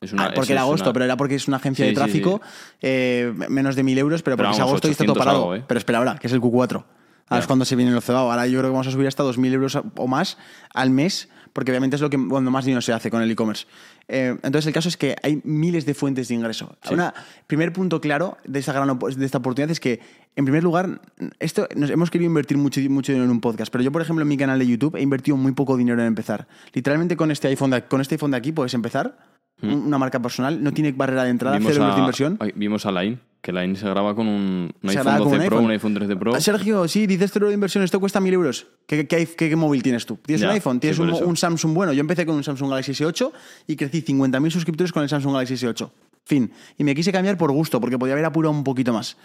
Es 0.00 0.14
una, 0.14 0.26
Ah, 0.28 0.32
porque 0.34 0.52
era 0.52 0.62
es 0.62 0.66
agosto, 0.66 0.86
una- 0.86 0.92
pero 0.94 1.04
era 1.04 1.16
porque 1.18 1.34
es 1.34 1.46
una 1.46 1.58
agencia 1.58 1.84
Sí, 1.84 1.88
de 1.90 1.94
sí, 1.94 1.94
tráfico, 2.00 2.40
eh, 2.80 3.34
menos 3.50 3.76
de 3.76 3.82
mil 3.82 3.98
euros, 3.98 4.22
pero, 4.22 4.36
Pero 4.38 4.48
porque 4.48 4.54
es 4.54 4.58
vamos, 4.60 4.70
agosto 4.70 4.88
y 4.88 4.92
está 4.92 5.04
todo 5.04 5.12
800 5.12 5.26
parado. 5.26 5.42
algo, 5.52 5.56
¿eh? 5.56 5.64
Pero 5.68 5.76
espera 5.78 5.98
ahora, 5.98 6.16
que 6.18 6.26
es 6.28 6.32
el 6.32 6.40
Q4. 6.40 6.84
Ahora 7.28 7.40
es 7.40 7.46
cuando 7.46 7.64
se 7.64 7.76
viene 7.76 7.92
el 7.92 8.02
cebado. 8.02 8.30
Ahora 8.30 8.46
yo 8.46 8.58
creo 8.58 8.70
que 8.70 8.72
vamos 8.72 8.86
a 8.86 8.90
subir 8.90 9.06
hasta 9.06 9.22
2.000 9.22 9.52
euros 9.52 9.78
o 9.96 10.06
más 10.06 10.38
al 10.74 10.90
mes, 10.90 11.28
porque 11.52 11.70
obviamente 11.70 11.96
es 11.96 12.02
lo 12.02 12.10
que 12.10 12.18
cuando 12.28 12.50
más 12.50 12.64
dinero 12.64 12.80
se 12.80 12.92
hace 12.92 13.10
con 13.10 13.22
el 13.22 13.30
e-commerce. 13.30 13.66
Eh, 14.08 14.36
entonces 14.42 14.66
el 14.66 14.72
caso 14.72 14.88
es 14.88 14.96
que 14.96 15.16
hay 15.22 15.40
miles 15.44 15.84
de 15.84 15.94
fuentes 15.94 16.28
de 16.28 16.34
ingreso. 16.34 16.76
Sí. 16.82 16.94
Una, 16.94 17.12
primer 17.46 17.72
punto 17.72 18.00
claro 18.00 18.38
de 18.44 18.58
esta, 18.58 18.72
gran, 18.72 18.98
de 18.98 19.26
esta 19.26 19.38
oportunidad 19.38 19.70
es 19.70 19.80
que, 19.80 20.00
en 20.36 20.44
primer 20.44 20.62
lugar, 20.62 21.00
esto 21.40 21.68
nos 21.76 21.90
hemos 21.90 22.10
querido 22.10 22.28
invertir 22.28 22.56
mucho, 22.56 22.80
mucho 22.88 23.12
dinero 23.12 23.24
en 23.24 23.30
un 23.30 23.40
podcast, 23.40 23.70
pero 23.70 23.84
yo, 23.84 23.92
por 23.92 24.02
ejemplo, 24.02 24.22
en 24.22 24.28
mi 24.28 24.36
canal 24.36 24.58
de 24.58 24.66
YouTube 24.66 24.96
he 24.96 25.02
invertido 25.02 25.36
muy 25.36 25.52
poco 25.52 25.76
dinero 25.76 26.00
en 26.00 26.06
empezar. 26.06 26.48
Literalmente 26.72 27.16
con 27.16 27.30
este 27.30 27.48
iPhone 27.48 27.70
de, 27.70 27.84
con 27.84 28.00
este 28.00 28.14
iPhone 28.14 28.30
de 28.30 28.36
aquí 28.38 28.52
puedes 28.52 28.72
empezar, 28.72 29.18
un- 29.62 29.70
una 29.86 29.98
marca 29.98 30.20
personal, 30.20 30.62
no 30.62 30.72
tiene 30.72 30.92
barrera 30.92 31.24
de 31.24 31.30
entrada, 31.30 31.58
Vimos 31.58 31.72
cero 31.74 31.92
de 31.94 31.98
inversión. 32.00 32.36
ay, 32.40 32.52
vimos 32.54 32.86
a 32.86 32.92
Line, 32.92 33.18
que 33.40 33.52
Line 33.52 33.76
se 33.76 33.88
graba 33.88 34.14
con 34.14 34.26
un, 34.28 34.70
un 34.82 34.90
Se 34.90 34.98
iPhone 34.98 35.04
graba 35.04 35.18
con 35.18 35.28
12 35.30 35.36
un 35.36 35.46
Pro, 35.46 35.56
iPhone. 35.56 35.64
un 35.64 35.70
iPhone 35.70 35.94
13 35.94 36.16
Pro. 36.16 36.34
Ah, 36.34 36.40
Sergio, 36.40 36.88
sí, 36.88 37.06
dices 37.06 37.30
cero 37.32 37.48
de 37.48 37.54
inversión, 37.54 37.82
esto 37.84 37.98
cuesta 38.00 38.20
mil 38.20 38.34
euros. 38.34 38.66
¿Qué, 38.86 39.06
qué, 39.06 39.26
qué- 39.26 39.48
qué 39.48 39.56
móvil 39.56 39.82
tienes 39.82 40.06
tú? 40.06 40.16
¿Tienes 40.24 40.40
Ya, 40.40 40.48
un 40.48 40.54
iPhone? 40.54 40.80
¿Tienes 40.80 40.96
sí, 40.96 41.02
un, 41.02 41.10
un 41.12 41.36
Samsung 41.36 41.72
bueno? 41.74 41.92
Yo 41.92 42.00
empecé 42.00 42.24
con 42.26 42.36
un 42.36 42.44
Samsung 42.44 42.70
Galaxy 42.70 42.92
S8 42.92 43.32
y 43.66 43.76
crecí 43.76 44.02
50.000 44.02 44.50
suscriptores 44.50 44.92
con 44.92 45.02
el 45.02 45.08
Samsung 45.08 45.32
Galaxy 45.32 45.54
S8. 45.54 45.90
Fin. 46.24 46.50
Y 46.76 46.84
me 46.84 46.94
quise 46.94 47.10
cambiar 47.12 47.36
por 47.38 47.50
gusto, 47.52 47.80
porque 47.80 47.98
podía 47.98 48.12
haber 48.14 48.24
apurado 48.26 48.52
un 48.54 48.62
poquito 48.64 48.92
más. 48.92 49.16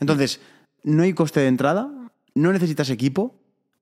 Entonces, 0.00 0.40
no 0.84 1.02
hay 1.02 1.12
coste 1.12 1.40
de 1.40 1.48
entrada, 1.48 1.90
no 2.34 2.52
necesitas 2.52 2.90
equipo, 2.90 3.34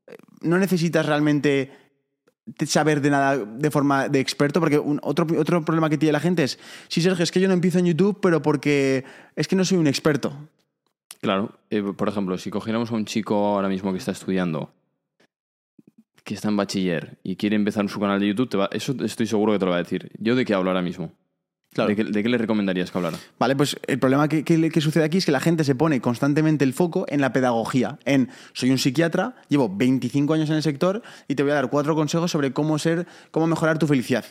eh, 0.07 0.17
no 0.43 0.59
necesitas 0.59 1.05
realmente 1.05 1.71
te- 1.71 1.84
saber 2.67 3.01
de 3.01 3.11
nada 3.11 3.39
de 3.39 3.71
forma 3.71 4.09
de 4.09 4.21
experto, 4.21 4.61
porque 4.61 4.79
un- 4.79 5.01
otro, 5.03 5.27
otro 5.39 5.65
problema 5.65 5.89
que 5.89 5.99
tiene 5.99 6.13
la 6.13 6.21
gente 6.21 6.45
es, 6.45 6.59
sí, 6.89 7.01
Sergio, 7.01 7.23
es 7.25 7.33
que 7.33 7.41
yo 7.41 7.49
no 7.49 7.55
empiezo 7.55 7.79
en 7.79 7.87
YouTube, 7.87 8.19
pero 8.21 8.43
porque 8.43 9.05
es 9.37 9.49
que 9.49 9.57
no 9.57 9.65
soy 9.65 9.79
un 9.79 9.87
experto. 9.87 10.37
Claro, 11.21 11.53
eh, 11.71 11.83
por 11.97 12.09
ejemplo, 12.09 12.37
si 12.37 12.51
cogiéramos 12.51 12.91
a 12.91 12.95
un 12.95 13.07
chico 13.07 13.35
ahora 13.35 13.69
mismo 13.69 13.93
que 13.93 13.99
está 13.99 14.13
estudiando, 14.13 14.71
que 16.23 16.35
está 16.35 16.49
en 16.49 16.57
bachiller 16.57 17.19
y 17.23 17.37
quiere 17.37 17.57
empezar 17.57 17.89
su 17.89 17.99
canal 18.01 18.21
de 18.21 18.29
YouTube, 18.29 18.49
te 18.49 18.57
va- 18.57 18.69
eso 18.73 18.95
estoy 19.05 19.27
seguro 19.27 19.53
que 19.53 19.59
te 19.59 19.65
lo 19.65 19.71
va 19.71 19.77
a 19.79 19.83
decir. 19.83 20.11
¿Yo 20.19 20.35
de 20.35 20.45
qué 20.45 20.55
hablo 20.55 20.71
ahora 20.71 20.83
mismo? 20.83 21.13
Claro. 21.75 21.89
¿De, 21.91 21.97
qué, 21.97 22.05
de 22.05 22.23
qué 22.23 22.29
le 22.29 22.39
recomendarías 22.39 22.91
que 22.91 22.97
hablara? 22.99 23.19
Vale, 23.39 23.55
pues 23.57 23.77
el 23.87 23.99
problema 23.99 24.29
que, 24.29 24.45
que- 24.45 24.71
que 24.71 24.81
sucede 24.81 25.05
aquí 25.05 25.19
es 25.19 25.27
que 25.27 25.33
la 25.33 25.41
gente 25.41 25.65
se 25.65 25.75
pone 25.75 26.01
constantemente 26.01 26.65
el 26.65 26.73
foco 26.73 27.05
en 27.09 27.21
la 27.21 27.33
pedagogía, 27.33 27.99
en 28.07 28.31
soy 28.53 28.71
un 28.71 28.79
psiquiatra, 28.79 29.35
llevo 29.49 29.69
25 29.69 30.33
años 30.35 30.49
en 30.51 30.57
el 30.57 30.63
sector 30.63 31.03
y 31.29 31.35
te 31.35 31.43
voy 31.43 31.53
a 31.53 31.57
dar 31.57 31.69
cuatro 31.71 31.95
consejos 31.95 32.31
sobre 32.31 32.53
cómo 32.53 32.79
ser, 32.79 33.07
cómo 33.31 33.47
mejorar 33.47 33.79
tu 33.79 33.87
felicidad. 33.87 34.25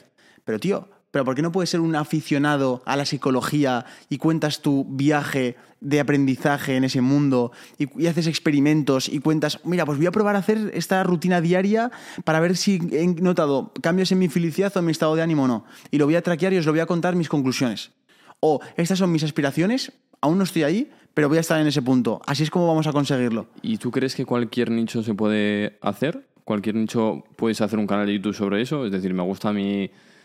Pero 0.45 0.59
tío, 0.59 0.89
¿pero 1.13 1.25
por 1.25 1.35
qué 1.35 1.43
no 1.43 1.51
puedes 1.51 1.69
ser 1.69 1.79
un 1.79 1.95
aficionado 1.95 2.81
a 2.87 2.97
la 2.97 3.05
psicología 3.05 3.85
y 4.09 4.17
cuentas 4.17 4.63
tu 4.63 4.83
viaje 4.89 5.55
de 5.79 5.99
aprendizaje 5.99 6.75
en 6.75 6.85
ese 6.85 7.01
mundo 7.01 7.51
y, 7.77 8.07
haces 8.07 8.25
experimentos 8.25 9.09
y 9.09 9.19
cuentas, 9.19 9.59
mira, 9.63 9.85
pues 9.85 9.99
voy 9.99 10.07
a 10.07 10.11
probar 10.11 10.35
a 10.35 10.39
hacer 10.39 10.71
esta 10.73 11.03
rutina 11.03 11.39
diaria 11.39 11.91
para 12.23 12.39
ver 12.39 12.57
si 12.57 12.81
he 12.91 13.05
notado 13.05 13.71
cambios 13.79 14.11
en 14.11 14.17
mi 14.17 14.27
felicidad 14.27 14.75
o 14.75 14.79
en 14.79 14.85
mi 14.85 14.91
estado 14.91 15.15
de 15.15 15.21
ánimo 15.21 15.43
o 15.43 15.47
no. 15.47 15.65
Y 15.91 15.99
lo 15.99 16.05
voy 16.05 16.15
a 16.15 16.23
traquear 16.23 16.51
y 16.51 16.57
os 16.57 16.65
lo 16.65 16.71
voy 16.71 16.81
a 16.81 16.87
contar 16.87 17.15
mis 17.15 17.29
conclusiones. 17.29 17.91
O 18.39 18.59
estas 18.75 18.97
son 18.97 19.11
mis 19.11 19.23
aspiraciones, 19.23 19.91
aún 20.19 20.39
no 20.39 20.45
estoy 20.45 20.63
ahí, 20.63 20.89
pero 21.13 21.29
voy 21.29 21.37
a 21.37 21.41
estar 21.41 21.61
en 21.61 21.67
ese 21.67 21.83
punto. 21.83 22.23
Así 22.25 22.41
es 22.41 22.49
como 22.49 22.65
vamos 22.65 22.87
a 22.87 22.91
conseguirlo. 22.91 23.45
¿Y 23.61 23.77
tú 23.77 23.91
crees 23.91 24.15
que 24.15 24.25
cualquier 24.25 24.71
nicho 24.71 25.03
se 25.03 25.13
puede 25.13 25.77
hacer? 25.81 26.25
¿Cualquier 26.43 26.73
nicho 26.73 27.23
puedes 27.35 27.61
hacer 27.61 27.77
un 27.77 27.85
canal 27.85 28.07
de 28.07 28.15
YouTube 28.15 28.33
sobre 28.33 28.63
eso? 28.63 28.87
Es 28.87 28.91
decir, 28.91 29.13
me 29.13 29.21
gusta 29.21 29.49
a 29.49 29.53
mí 29.53 29.91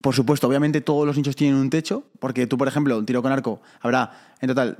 Por 0.00 0.14
supuesto, 0.14 0.48
obviamente 0.48 0.80
todos 0.80 1.06
los 1.06 1.16
nichos 1.16 1.36
tienen 1.36 1.56
un 1.56 1.70
techo, 1.70 2.04
porque 2.18 2.46
tú, 2.46 2.56
por 2.56 2.68
ejemplo, 2.68 2.96
un 2.98 3.06
tiro 3.06 3.22
con 3.22 3.32
arco, 3.32 3.60
habrá 3.80 4.36
en 4.40 4.48
total 4.48 4.78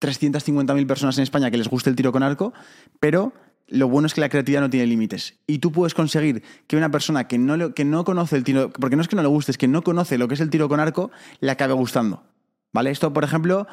350.000 0.00 0.86
personas 0.86 1.16
en 1.18 1.22
España 1.22 1.50
que 1.50 1.58
les 1.58 1.68
guste 1.68 1.90
el 1.90 1.96
tiro 1.96 2.12
con 2.12 2.22
arco, 2.22 2.52
pero 3.00 3.32
lo 3.68 3.88
bueno 3.88 4.06
es 4.06 4.14
que 4.14 4.20
la 4.20 4.28
creatividad 4.28 4.62
no 4.62 4.70
tiene 4.70 4.86
límites. 4.86 5.38
Y 5.46 5.58
tú 5.58 5.70
puedes 5.70 5.94
conseguir 5.94 6.42
que 6.66 6.76
una 6.76 6.90
persona 6.90 7.28
que 7.28 7.38
no, 7.38 7.74
que 7.74 7.84
no 7.84 8.04
conoce 8.04 8.36
el 8.36 8.44
tiro, 8.44 8.70
porque 8.70 8.96
no 8.96 9.02
es 9.02 9.08
que 9.08 9.16
no 9.16 9.22
le 9.22 9.28
guste, 9.28 9.52
es 9.52 9.58
que 9.58 9.68
no 9.68 9.82
conoce 9.82 10.18
lo 10.18 10.26
que 10.26 10.34
es 10.34 10.40
el 10.40 10.50
tiro 10.50 10.68
con 10.68 10.80
arco, 10.80 11.10
le 11.40 11.50
acabe 11.50 11.74
gustando. 11.74 12.24
¿Vale? 12.72 12.90
Esto, 12.90 13.12
por 13.12 13.24
ejemplo, 13.24 13.66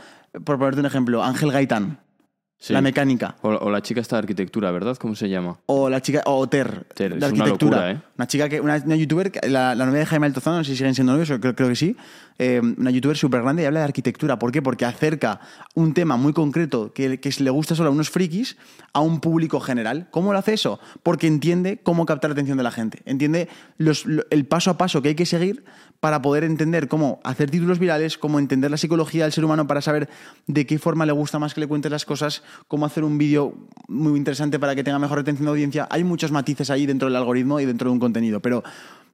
por 0.44 0.58
ponerte 0.58 0.80
un 0.80 0.86
ejemplo, 0.86 1.24
Ángel 1.24 1.52
Gaitán, 1.52 2.00
Sí. 2.58 2.74
la 2.74 2.82
mecánica. 2.82 3.36
O, 3.42 3.50
o 3.50 3.70
la 3.70 3.82
chica 3.82 4.02
está 4.02 4.16
de 4.16 4.20
arquitectura, 4.22 4.72
¿verdad? 4.72 4.98
¿Cómo 4.98 5.14
se 5.16 5.30
llama? 5.30 5.60
O 5.68 5.90
la 5.90 6.02
chica, 6.02 6.24
o 6.26 6.48
Ter, 6.48 6.86
Ter, 6.96 7.12
de 7.12 7.18
es 7.18 7.32
una 7.32 7.44
arquitectura. 7.44 7.78
locura, 7.78 7.92
¿eh? 7.92 8.02
Una 8.18 8.28
chica 8.28 8.50
que, 8.50 8.62
una, 8.62 8.76
una 8.84 8.96
youtuber, 8.96 9.32
la, 9.48 9.76
la 9.76 9.86
novia 9.86 10.00
de 10.00 10.06
Jaime 10.06 10.26
Altozano, 10.28 10.58
no 10.58 10.64
sé 10.64 10.72
si 10.72 10.78
siguen 10.78 10.96
siendo 10.96 11.14
novios, 11.14 11.30
creo, 11.40 11.54
creo 11.56 11.70
que 11.70 11.76
sí. 11.76 11.96
Eh, 12.38 12.60
una 12.60 12.92
youtuber 12.92 13.18
súper 13.18 13.42
grande 13.42 13.64
y 13.64 13.66
habla 13.66 13.80
de 13.80 13.86
arquitectura. 13.86 14.38
¿Por 14.38 14.52
qué? 14.52 14.62
Porque 14.62 14.86
acerca 14.86 15.40
un 15.74 15.94
tema 15.94 16.18
muy 16.18 16.34
concreto 16.34 16.94
que, 16.94 17.20
que 17.20 17.34
le 17.40 17.50
gusta 17.50 17.76
solo 17.76 17.90
a 17.90 17.92
unos 17.92 18.10
frikis 18.10 18.58
a 18.94 19.00
un 19.02 19.20
público 19.20 19.60
general. 19.60 20.08
¿Cómo 20.12 20.34
lo 20.34 20.40
hace 20.40 20.54
eso? 20.54 20.80
Porque 21.04 21.28
entiende 21.28 21.80
cómo 21.82 22.06
captar 22.06 22.30
la 22.30 22.34
atención 22.34 22.58
de 22.58 22.64
la 22.64 22.72
gente. 22.72 23.02
Entiende 23.06 23.48
el 24.30 24.46
paso 24.46 24.72
a 24.72 24.78
paso 24.78 25.02
que 25.02 25.10
hay 25.10 25.16
que 25.16 25.26
seguir 25.26 25.64
para 26.00 26.22
poder 26.22 26.44
entender 26.44 26.88
cómo 26.88 27.20
hacer 27.24 27.50
títulos 27.50 27.80
virales, 27.80 28.18
cómo 28.18 28.38
entender 28.40 28.70
la 28.70 28.78
psicología 28.78 29.24
del 29.24 29.34
ser 29.34 29.44
humano 29.44 29.66
para 29.66 29.82
saber 29.82 30.10
de 30.46 30.66
qué 30.66 30.78
forma 30.78 31.06
le 31.06 31.14
gusta 31.14 31.40
más 31.40 31.54
que 31.54 31.62
le 31.62 31.68
cuentes 31.68 31.92
las 31.92 32.06
cosas, 32.06 32.44
cómo 32.68 32.86
hacer 32.86 33.04
un 33.04 33.18
vídeo 33.18 33.56
muy 33.88 34.18
interesante 34.18 34.60
para 34.60 34.76
que 34.76 34.84
tenga 34.84 35.00
mejor 35.00 35.20
retención 35.20 35.46
de 35.46 35.52
audiencia. 35.52 35.88
Hay 35.90 36.04
muchos 36.04 36.32
matices 36.32 36.70
ahí 36.70 36.86
dentro 36.86 37.08
del 37.08 37.16
algoritmo 37.16 37.60
y 37.60 37.66
dentro 37.66 37.90
de 37.90 37.94
un 37.94 38.00
contenido, 38.00 38.40
pero 38.40 38.64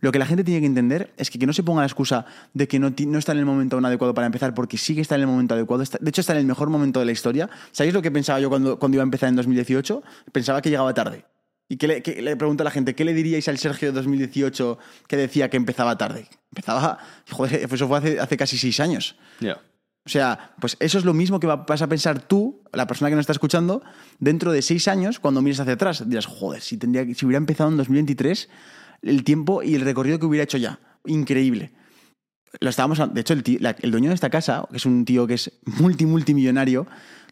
lo 0.01 0.11
que 0.11 0.19
la 0.19 0.25
gente 0.25 0.43
tiene 0.43 0.59
que 0.59 0.65
entender 0.65 1.13
es 1.17 1.29
que, 1.29 1.39
que 1.39 1.45
no 1.47 1.53
se 1.53 1.63
ponga 1.63 1.81
la 1.81 1.87
excusa 1.87 2.25
de 2.53 2.67
que 2.67 2.79
no, 2.79 2.93
no 3.07 3.17
está 3.19 3.31
en 3.31 3.37
el 3.39 3.45
momento 3.45 3.77
adecuado 3.77 4.13
para 4.13 4.25
empezar, 4.27 4.53
porque 4.53 4.77
sí 4.77 4.93
que 4.95 5.01
está 5.01 5.15
en 5.15 5.21
el 5.21 5.27
momento 5.27 5.53
adecuado. 5.53 5.83
Está- 5.83 5.97
de 6.01 6.09
hecho, 6.09 6.21
está 6.21 6.33
en 6.33 6.39
el 6.39 6.45
mejor 6.45 6.69
momento 6.69 6.99
de 6.99 7.05
la 7.05 7.11
historia. 7.13 7.49
¿Sabéis 7.71 7.93
lo 7.93 8.01
que 8.01 8.11
pensaba 8.11 8.39
yo 8.39 8.49
cuando, 8.49 8.77
cuando 8.79 8.95
iba 8.97 9.03
a 9.03 9.05
empezar 9.05 9.29
en 9.29 9.35
2018? 9.37 10.03
Pensaba 10.31 10.61
que 10.61 10.69
llegaba 10.69 10.93
tarde. 10.93 11.23
¿Y 11.69 11.77
qué 11.77 11.87
le, 11.87 12.01
qué- 12.03 12.21
le 12.21 12.35
pregunto 12.35 12.63
a 12.63 12.65
la 12.65 12.71
gente? 12.71 12.95
¿Qué 12.95 13.05
le 13.05 13.13
diríais 13.13 13.47
al 13.47 13.57
Sergio 13.57 13.87
de 13.89 13.93
2018 13.93 14.77
que 15.07 15.15
decía 15.17 15.49
que 15.49 15.55
empezaba 15.57 15.97
tarde? 15.97 16.27
Empezaba, 16.51 16.97
joder, 17.29 17.63
eso 17.71 17.87
fue 17.87 17.97
hace, 17.97 18.19
hace 18.19 18.35
casi 18.37 18.57
seis 18.57 18.79
años. 18.81 19.15
Ya. 19.39 19.57
O 20.03 20.09
sea, 20.09 20.53
pues 20.59 20.75
eso 20.79 20.97
es 20.97 21.05
lo 21.05 21.13
mismo 21.13 21.39
que 21.39 21.45
va- 21.47 21.57
vas 21.57 21.81
a 21.83 21.87
pensar 21.87 22.19
tú, 22.23 22.63
la 22.73 22.87
persona 22.87 23.09
que 23.09 23.15
nos 23.15 23.21
está 23.23 23.33
escuchando, 23.33 23.83
dentro 24.19 24.51
de 24.51 24.63
seis 24.63 24.87
años, 24.87 25.19
cuando 25.19 25.41
mires 25.43 25.59
hacia 25.59 25.73
atrás. 25.73 26.09
Dirás, 26.09 26.25
joder, 26.25 26.61
si, 26.61 26.75
tendría, 26.77 27.05
que- 27.05 27.13
si 27.13 27.23
hubiera 27.25 27.37
empezado 27.37 27.69
en 27.69 27.77
2023, 27.77 28.49
el 29.01 29.23
tiempo 29.23 29.63
y 29.63 29.75
el 29.75 29.81
recorrido 29.81 30.19
que 30.19 30.25
hubiera 30.25 30.43
hecho 30.43 30.57
ya. 30.57 30.79
Increíble. 31.05 31.71
Lo 32.59 32.69
estábamos, 32.69 32.99
de 33.13 33.21
hecho, 33.21 33.33
el, 33.33 33.43
tío- 33.43 33.59
la- 33.61 33.75
el 33.81 33.91
dueño 33.91 34.09
de 34.09 34.15
esta 34.15 34.29
casa, 34.29 34.65
que 34.69 34.77
es 34.77 34.85
un 34.85 35.05
tío 35.05 35.25
que 35.25 35.35
es 35.35 35.51
multi, 35.65 36.05
multimillonario, 36.05 36.85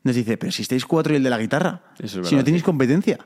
nos 0.03 0.15
dice, 0.15 0.37
pero 0.37 0.51
si 0.51 0.61
estáis 0.61 0.85
cuatro 0.85 1.13
y 1.13 1.17
el 1.17 1.23
de 1.23 1.29
la 1.29 1.37
guitarra, 1.37 1.81
es 1.99 2.11
si 2.23 2.35
no 2.35 2.43
tenéis 2.43 2.63
competencia. 2.63 3.19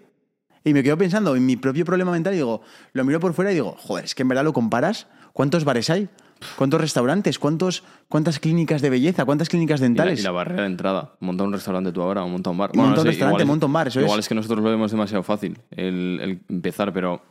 Y 0.64 0.74
me 0.74 0.82
quedo 0.82 0.98
pensando 0.98 1.36
en 1.36 1.46
mi 1.46 1.56
propio 1.58 1.86
problema 1.86 2.12
mental 2.12 2.34
y 2.34 2.38
digo, 2.38 2.62
lo 2.94 3.04
miro 3.04 3.20
por 3.20 3.34
fuera 3.34 3.52
y 3.52 3.56
digo, 3.56 3.76
joder, 3.78 4.06
es 4.06 4.16
que 4.16 4.22
en 4.24 4.30
verdad 4.30 4.44
lo 4.44 4.54
comparas. 4.54 5.08
¿Cuántos 5.34 5.66
bares 5.66 5.90
hay? 5.90 6.10
¿Cuántos 6.58 6.80
restaurantes? 6.82 7.38
¿Cuántos, 7.38 7.84
¿Cuántas 8.10 8.40
clínicas 8.40 8.82
de 8.82 8.90
belleza? 8.90 9.26
¿Cuántas 9.26 9.50
clínicas 9.50 9.80
Y 9.80 9.84
la, 9.84 9.88
dentales? 9.88 10.20
y 10.20 10.24
la 10.24 10.32
barrera 10.32 10.62
de 10.64 10.68
entrada. 10.68 11.16
Monta 11.20 11.44
un 11.44 11.52
restaurante 11.54 11.92
tú 11.92 12.02
ahora 12.02 12.26
monta 12.26 12.50
un 12.50 12.58
bar. 12.58 12.72
Y 12.74 12.78
monta 12.78 13.02
un 13.02 13.06
sí, 13.06 13.08
restaurante, 13.10 13.34
igual 13.36 13.42
es- 13.42 13.48
monta 13.48 13.66
un 13.66 13.74
bar, 13.74 13.88
eso 13.90 14.00
Igual 14.02 14.20
es. 14.20 14.26
es 14.26 14.30
que 14.30 14.36
nosotros 14.36 14.64
lo 14.64 14.70
vemos 14.70 14.90
demasiado 14.92 15.22
fácil 15.24 15.60
el, 15.72 16.20
el 16.22 16.42
empezar, 16.50 16.92
pero 16.94 17.22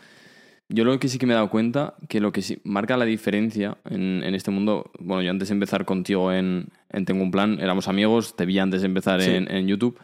yo 0.74 0.84
lo 0.84 0.98
que 0.98 1.08
sí 1.08 1.18
que 1.18 1.26
me 1.26 1.32
he 1.32 1.36
dado 1.36 1.50
cuenta 1.50 1.94
que 2.08 2.20
lo 2.20 2.32
que 2.32 2.42
sí 2.42 2.58
marca 2.64 2.96
la 2.96 3.04
diferencia 3.04 3.76
en, 3.88 4.22
en 4.24 4.34
este 4.34 4.50
mundo, 4.50 4.90
bueno, 4.98 5.22
yo 5.22 5.30
antes 5.30 5.48
de 5.48 5.54
empezar 5.54 5.84
contigo 5.84 6.32
en, 6.32 6.68
en 6.90 7.04
Tengo 7.04 7.22
un 7.22 7.30
Plan, 7.30 7.58
éramos 7.60 7.88
amigos, 7.88 8.34
te 8.36 8.46
vi 8.46 8.58
antes 8.58 8.80
de 8.82 8.86
empezar 8.86 9.20
Sí. 9.22 9.30
en, 9.30 9.50
en 9.50 9.66
YouTube, 9.68 9.98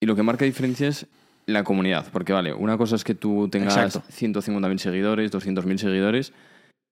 y 0.00 0.06
lo 0.06 0.16
que 0.16 0.22
marca 0.22 0.44
diferencia 0.44 0.88
es 0.88 1.06
la 1.46 1.64
comunidad, 1.64 2.06
porque 2.12 2.32
vale, 2.32 2.52
una 2.52 2.76
cosa 2.76 2.96
es 2.96 3.04
que 3.04 3.14
tú 3.14 3.48
tengas 3.48 3.76
Exacto. 3.76 4.08
150.000 4.10 4.78
seguidores, 4.78 5.30
200.000 5.32 5.76
seguidores, 5.78 6.32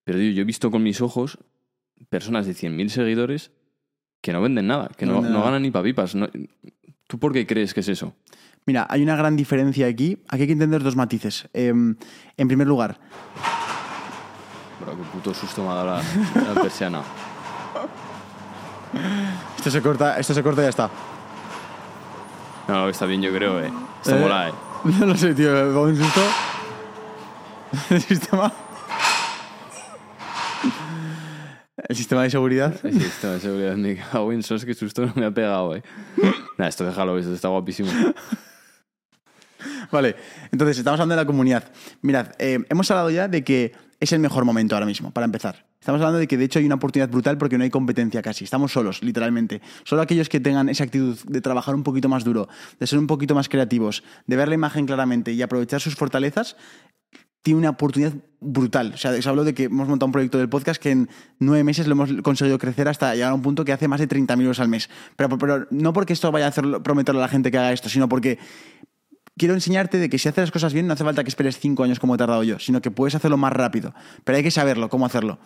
pero 0.04 0.18
yo 0.18 0.40
he 0.42 0.44
visto 0.44 0.70
con 0.70 0.82
mis 0.82 1.00
ojos 1.00 1.38
personas 2.08 2.46
de 2.46 2.52
100.000 2.54 2.88
seguidores 2.88 3.50
que 4.22 4.32
no 4.32 4.40
venden 4.42 4.66
nada, 4.66 4.90
que 4.96 5.06
No 5.06 5.20
no, 5.22 5.28
no 5.28 5.42
ganan 5.44 5.62
ni 5.62 5.70
papipas. 5.70 6.14
No- 6.14 6.28
¿Tú 7.06 7.18
por 7.18 7.32
qué 7.32 7.46
crees 7.46 7.74
que 7.74 7.80
es 7.80 7.88
eso? 7.88 8.14
Mira, 8.70 8.86
hay 8.88 9.02
una 9.02 9.16
gran 9.16 9.34
diferencia 9.34 9.88
aquí. 9.88 10.16
Aquí 10.28 10.42
hay 10.42 10.46
que 10.46 10.52
entender 10.52 10.80
dos 10.80 10.94
matices. 10.94 11.48
Em, 11.52 11.96
en 12.36 12.46
primer 12.46 12.68
lugar, 12.68 12.96
Bro, 14.80 14.96
qué 14.96 15.02
puto 15.12 15.34
susto 15.34 15.64
me 15.64 15.70
ha 15.70 15.74
dado 15.74 15.86
la, 15.86 16.02
la 16.54 16.62
persiana. 16.62 17.02
esto 19.58 19.72
se 19.72 19.82
corta, 19.82 20.20
esto 20.20 20.32
se 20.34 20.42
corta 20.44 20.60
y 20.60 20.64
ya 20.66 20.68
está. 20.68 20.88
No, 22.68 22.88
está 22.88 23.06
bien, 23.06 23.20
yo 23.20 23.32
creo, 23.34 23.58
eh. 23.58 23.72
Está 24.04 24.16
Eh, 24.16 24.20
mola, 24.20 24.48
eh. 24.50 24.52
No 25.00 25.06
lo 25.06 25.16
sé, 25.16 25.34
tío, 25.34 25.50
me 25.50 25.62
un 25.76 25.96
susto. 25.96 26.20
El 27.90 28.00
sistema. 28.02 28.52
El 31.88 31.96
sistema 31.96 32.22
de 32.22 32.30
seguridad. 32.30 32.72
Sí, 32.80 32.88
esto 33.04 33.32
de 33.32 33.40
seguridad 33.40 33.74
me 33.74 33.96
cago 33.96 34.32
en 34.32 34.44
sos, 34.44 34.64
qué 34.64 34.74
susto 34.74 35.06
no 35.06 35.12
me 35.16 35.26
ha 35.26 35.32
pegado, 35.32 35.74
eh. 35.74 35.82
Nah, 36.56 36.68
esto 36.68 36.84
déjalo, 36.84 37.18
esto 37.18 37.34
está 37.34 37.48
guapísimo. 37.48 37.90
Vale, 39.92 40.16
entonces 40.52 40.78
estamos 40.78 40.98
hablando 41.00 41.16
de 41.16 41.22
la 41.22 41.26
comunidad. 41.26 41.64
Mirad, 42.02 42.28
eh, 42.38 42.58
hemos 42.68 42.90
hablado 42.90 43.10
ya 43.10 43.28
de 43.28 43.44
que 43.44 43.72
es 44.00 44.12
el 44.12 44.20
mejor 44.20 44.44
momento 44.44 44.74
ahora 44.74 44.86
mismo, 44.86 45.10
para 45.10 45.26
empezar. 45.26 45.66
Estamos 45.78 46.00
hablando 46.00 46.18
de 46.18 46.28
que 46.28 46.36
de 46.36 46.44
hecho 46.44 46.58
hay 46.58 46.66
una 46.66 46.74
oportunidad 46.74 47.08
brutal 47.08 47.38
porque 47.38 47.56
no 47.56 47.64
hay 47.64 47.70
competencia 47.70 48.20
casi. 48.22 48.44
Estamos 48.44 48.72
solos, 48.72 49.02
literalmente. 49.02 49.62
Solo 49.84 50.02
aquellos 50.02 50.28
que 50.28 50.40
tengan 50.40 50.68
esa 50.68 50.84
actitud 50.84 51.18
de 51.26 51.40
trabajar 51.40 51.74
un 51.74 51.82
poquito 51.82 52.08
más 52.08 52.24
duro, 52.24 52.48
de 52.78 52.86
ser 52.86 52.98
un 52.98 53.06
poquito 53.06 53.34
más 53.34 53.48
creativos, 53.48 54.02
de 54.26 54.36
ver 54.36 54.48
la 54.48 54.54
imagen 54.54 54.86
claramente 54.86 55.32
y 55.32 55.40
aprovechar 55.40 55.80
sus 55.80 55.94
fortalezas, 55.94 56.56
tiene 57.42 57.58
una 57.58 57.70
oportunidad 57.70 58.12
brutal. 58.40 58.92
O 58.94 58.96
sea, 58.98 59.12
os 59.12 59.26
hablo 59.26 59.44
de 59.44 59.54
que 59.54 59.64
hemos 59.64 59.88
montado 59.88 60.06
un 60.06 60.12
proyecto 60.12 60.38
del 60.38 60.48
podcast 60.48 60.80
que 60.80 60.90
en 60.90 61.08
nueve 61.38 61.64
meses 61.64 61.86
lo 61.86 61.92
hemos 61.92 62.10
conseguido 62.22 62.58
crecer 62.58 62.88
hasta 62.88 63.14
llegar 63.14 63.30
a 63.30 63.34
un 63.34 63.42
punto 63.42 63.64
que 63.64 63.72
hace 63.72 63.88
más 63.88 64.00
de 64.00 64.08
30.000 64.08 64.42
euros 64.42 64.60
al 64.60 64.68
mes. 64.68 64.90
Pero, 65.16 65.66
no 65.70 65.92
porque 65.92 66.12
esto 66.12 66.30
vaya 66.30 66.46
a 66.46 66.48
hacer, 66.50 66.64
prometerle 66.82 67.20
a 67.20 67.22
la 67.22 67.28
gente 67.28 67.50
que 67.50 67.56
haga 67.56 67.72
esto, 67.72 67.88
sino 67.88 68.08
porque 68.08 68.38
quiero 69.40 69.54
enseñarte 69.54 69.96
de 69.96 70.10
que 70.10 70.18
si 70.18 70.28
haces 70.28 70.42
las 70.42 70.50
cosas 70.50 70.74
bien 70.74 70.86
no 70.86 70.92
hace 70.92 71.02
falta 71.02 71.24
que 71.24 71.30
esperes 71.30 71.58
cinco 71.58 71.82
años 71.82 71.98
como 71.98 72.14
he 72.14 72.18
tardado 72.18 72.42
yo, 72.42 72.58
sino 72.58 72.82
que 72.82 72.90
puedes 72.90 73.14
hacerlo 73.14 73.38
más 73.38 73.54
rápido. 73.54 73.94
Pero 74.22 74.36
hay 74.36 74.42
que 74.44 74.50
saberlo, 74.50 74.90
cómo 74.90 75.06
hacerlo. 75.06 75.38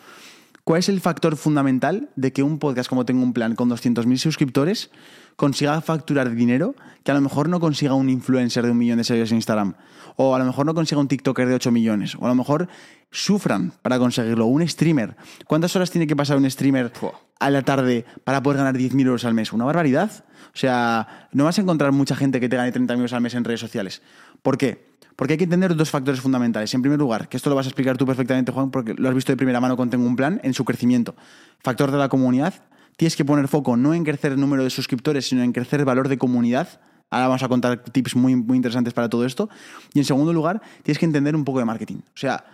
¿Cuál 0.65 0.81
es 0.81 0.89
el 0.89 1.01
factor 1.01 1.37
fundamental 1.37 2.11
de 2.17 2.33
que 2.33 2.43
un 2.43 2.59
podcast 2.59 2.89
como 2.89 3.05
Tengo 3.05 3.23
un 3.23 3.33
Plan 3.33 3.55
con 3.55 3.71
200.000 3.71 4.17
suscriptores 4.17 4.91
consiga 5.37 5.81
facturar 5.81 6.35
dinero 6.35 6.75
que 7.03 7.11
a 7.11 7.15
lo 7.15 7.21
mejor 7.21 7.49
no 7.49 7.61
consiga 7.61 7.95
un 7.95 8.09
influencer 8.09 8.65
de 8.65 8.71
un 8.71 8.79
millón 8.79 8.99
de 8.99 9.05
seguidores 9.05 9.33
en 9.33 9.39
Instagram? 9.39 9.75
O 10.17 10.35
a 10.35 10.39
lo 10.39 10.45
mejor 10.45 10.65
no 10.67 10.75
consiga 10.75 11.01
un 11.01 11.09
TikToker 11.09 11.49
de 11.49 11.55
8 11.55 11.71
millones. 11.71 12.17
O 12.21 12.25
a 12.25 12.29
lo 12.29 12.35
mejor 12.35 12.69
sufran 13.11 13.73
para 13.83 13.99
conseguirlo. 13.99 14.47
Un 14.47 14.67
streamer. 14.69 15.17
¿Cuántas 15.47 15.75
horas 15.77 15.91
tiene 15.91 16.07
que 16.07 16.17
pasar 16.17 16.37
un 16.37 16.49
streamer 16.51 16.93
a 17.41 17.51
la 17.51 17.63
tarde 17.63 18.05
para 18.23 18.43
poder 18.43 18.59
ganar 18.59 18.75
10.000 18.77 19.07
euros 19.07 19.25
al 19.25 19.35
mes? 19.35 19.53
Una 19.53 19.65
barbaridad. 19.65 20.25
O 20.47 20.57
sea, 20.57 21.29
no 21.33 21.45
vas 21.45 21.59
a 21.59 21.63
encontrar 21.63 21.93
mucha 21.93 22.15
gente 22.15 22.41
que 22.41 22.49
te 22.49 22.57
gane 22.57 22.73
30.000 22.73 22.93
euros 22.93 23.13
al 23.13 23.21
mes 23.21 23.35
en 23.35 23.45
redes 23.45 23.61
sociales. 23.61 24.03
¿Por 24.43 24.57
qué? 24.57 24.95
Porque 25.17 25.35
hay 25.35 25.39
que 25.39 25.45
entender 25.45 25.77
dos 25.77 25.91
factores 25.91 26.21
fundamentales. 26.21 26.75
En 26.75 26.83
primer 26.83 26.99
lugar, 26.99 27.29
que 27.29 27.37
esto 27.37 27.51
lo 27.51 27.57
vas 27.57 27.67
a 27.67 27.69
explicar 27.69 27.97
tú 27.97 28.07
perfectamente, 28.07 28.53
Juan, 28.53 28.71
porque 28.71 28.95
lo 28.95 29.09
has 29.09 29.15
visto 29.15 29.33
de 29.33 29.37
primera 29.37 29.61
mano 29.61 29.77
con 29.77 29.91
Tengo 29.91 30.07
un 30.07 30.17
Plan, 30.17 30.41
en 30.43 30.55
su 30.55 30.65
crecimiento. 30.65 31.15
Factor 31.61 31.91
de 31.91 31.99
la 31.99 32.09
comunidad. 32.09 32.55
Tienes 32.97 33.17
que 33.17 33.25
poner 33.25 33.49
foco 33.49 33.77
no 33.77 33.95
en 33.95 34.05
crecer 34.05 34.33
el 34.33 34.41
número 34.41 34.65
de 34.65 34.71
suscriptores, 34.71 35.27
sino 35.27 35.43
en 35.43 35.53
crecer 35.53 35.81
el 35.81 35.87
valor 35.87 36.09
de 36.09 36.19
comunidad. 36.19 36.81
Ahora 37.11 37.29
vamos 37.29 37.43
a 37.43 37.49
contar 37.49 37.83
tips 37.83 38.17
muy, 38.17 38.37
muy 38.37 38.57
interesantes 38.57 38.95
para 38.95 39.09
todo 39.09 39.25
esto. 39.25 39.49
Y 39.93 39.99
en 39.99 40.05
segundo 40.05 40.33
lugar, 40.33 40.63
tienes 40.83 40.99
que 40.99 41.07
entender 41.07 41.37
un 41.37 41.45
poco 41.45 41.59
de 41.59 41.65
marketing. 41.65 41.97
O 41.97 42.17
sea, 42.17 42.45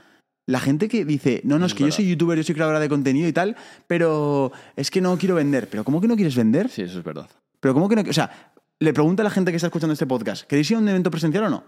la 0.46 0.60
gente 0.60 0.88
que 0.88 1.04
dice, 1.04 1.40
no, 1.44 1.58
no, 1.58 1.66
es, 1.66 1.74
que 1.74 1.84
yo 1.84 1.92
soy 1.92 2.08
youtuber, 2.08 2.36
yo 2.36 2.44
soy 2.44 2.54
creadora 2.54 2.80
de 2.80 2.88
contenido 2.88 3.28
y 3.28 3.32
tal, 3.32 3.56
pero 3.86 4.52
es 4.76 4.90
que 4.90 5.00
no 5.00 5.16
quiero 5.16 5.34
vender. 5.36 5.68
¿Pero 5.68 5.84
cómo 5.84 6.00
que 6.00 6.08
no 6.08 6.16
quieres 6.16 6.34
vender? 6.34 6.68
Sí, 6.68 6.82
eso 6.82 6.98
es 6.98 7.04
verdad. 7.04 7.28
Pero 7.60 7.74
¿cómo 7.74 7.88
que 7.88 7.96
no? 7.96 8.02
O 8.08 8.12
sea, 8.12 8.52
le 8.78 8.92
pregunta 8.92 9.22
a 9.22 9.24
la 9.24 9.30
gente 9.30 9.50
que 9.52 9.56
está 9.56 9.68
escuchando 9.68 9.92
este 9.92 10.06
podcast, 10.06 10.46
¿queréis 10.46 10.70
ir 10.70 10.76
a 10.76 10.80
un 10.80 10.88
evento 10.88 11.10
presencial 11.10 11.44
o 11.44 11.50
no? 11.50 11.64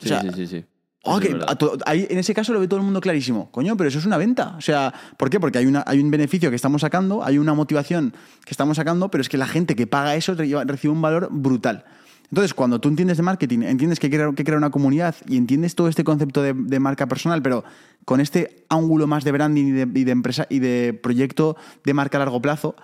Sí, 0.00 0.06
O 0.06 0.08
sea, 0.08 0.22
sí, 0.22 0.30
sí, 0.34 0.46
sí. 0.46 0.64
Que 1.02 1.32
a 1.46 1.56
ahí, 1.86 2.06
en 2.10 2.18
ese 2.18 2.34
caso 2.34 2.52
lo 2.52 2.60
ve 2.60 2.68
todo 2.68 2.78
el 2.78 2.84
mundo 2.84 3.00
clarísimo. 3.00 3.50
Coño, 3.50 3.76
pero 3.76 3.88
eso 3.88 3.98
es 3.98 4.06
una 4.06 4.18
venta. 4.18 4.54
O 4.58 4.60
sea, 4.60 4.92
¿por 5.16 5.30
qué? 5.30 5.40
Porque 5.40 5.58
hay, 5.58 5.66
una, 5.66 5.82
hay 5.86 5.98
un 5.98 6.10
beneficio 6.10 6.50
que 6.50 6.56
estamos 6.56 6.82
sacando, 6.82 7.24
hay 7.24 7.38
una 7.38 7.54
motivación 7.54 8.12
que 8.44 8.50
estamos 8.50 8.76
sacando, 8.76 9.10
pero 9.10 9.22
es 9.22 9.28
que 9.28 9.38
la 9.38 9.46
gente 9.46 9.74
que 9.74 9.86
paga 9.86 10.14
eso 10.14 10.34
re- 10.34 10.64
recibe 10.64 10.92
un 10.92 11.00
valor 11.00 11.28
brutal. 11.30 11.84
Entonces, 12.28 12.54
cuando 12.54 12.80
tú 12.80 12.88
entiendes 12.90 13.16
de 13.16 13.24
marketing, 13.24 13.62
entiendes 13.62 13.98
que 13.98 14.08
crear, 14.08 14.32
que 14.34 14.44
crear 14.44 14.58
una 14.58 14.70
comunidad 14.70 15.16
y 15.26 15.36
entiendes 15.36 15.74
todo 15.74 15.88
este 15.88 16.04
concepto 16.04 16.42
de, 16.42 16.52
de 16.54 16.78
marca 16.78 17.06
personal, 17.08 17.42
pero 17.42 17.64
con 18.04 18.20
este 18.20 18.64
ángulo 18.68 19.06
más 19.08 19.24
de 19.24 19.32
branding 19.32 19.66
y 19.66 19.70
de, 19.72 20.00
y 20.00 20.04
de 20.04 20.12
empresa 20.12 20.46
y 20.48 20.60
de 20.60 20.92
proyecto 20.92 21.56
de 21.82 21.92
marca 21.94 22.18
a 22.18 22.20
largo 22.20 22.40
plazo, 22.40 22.76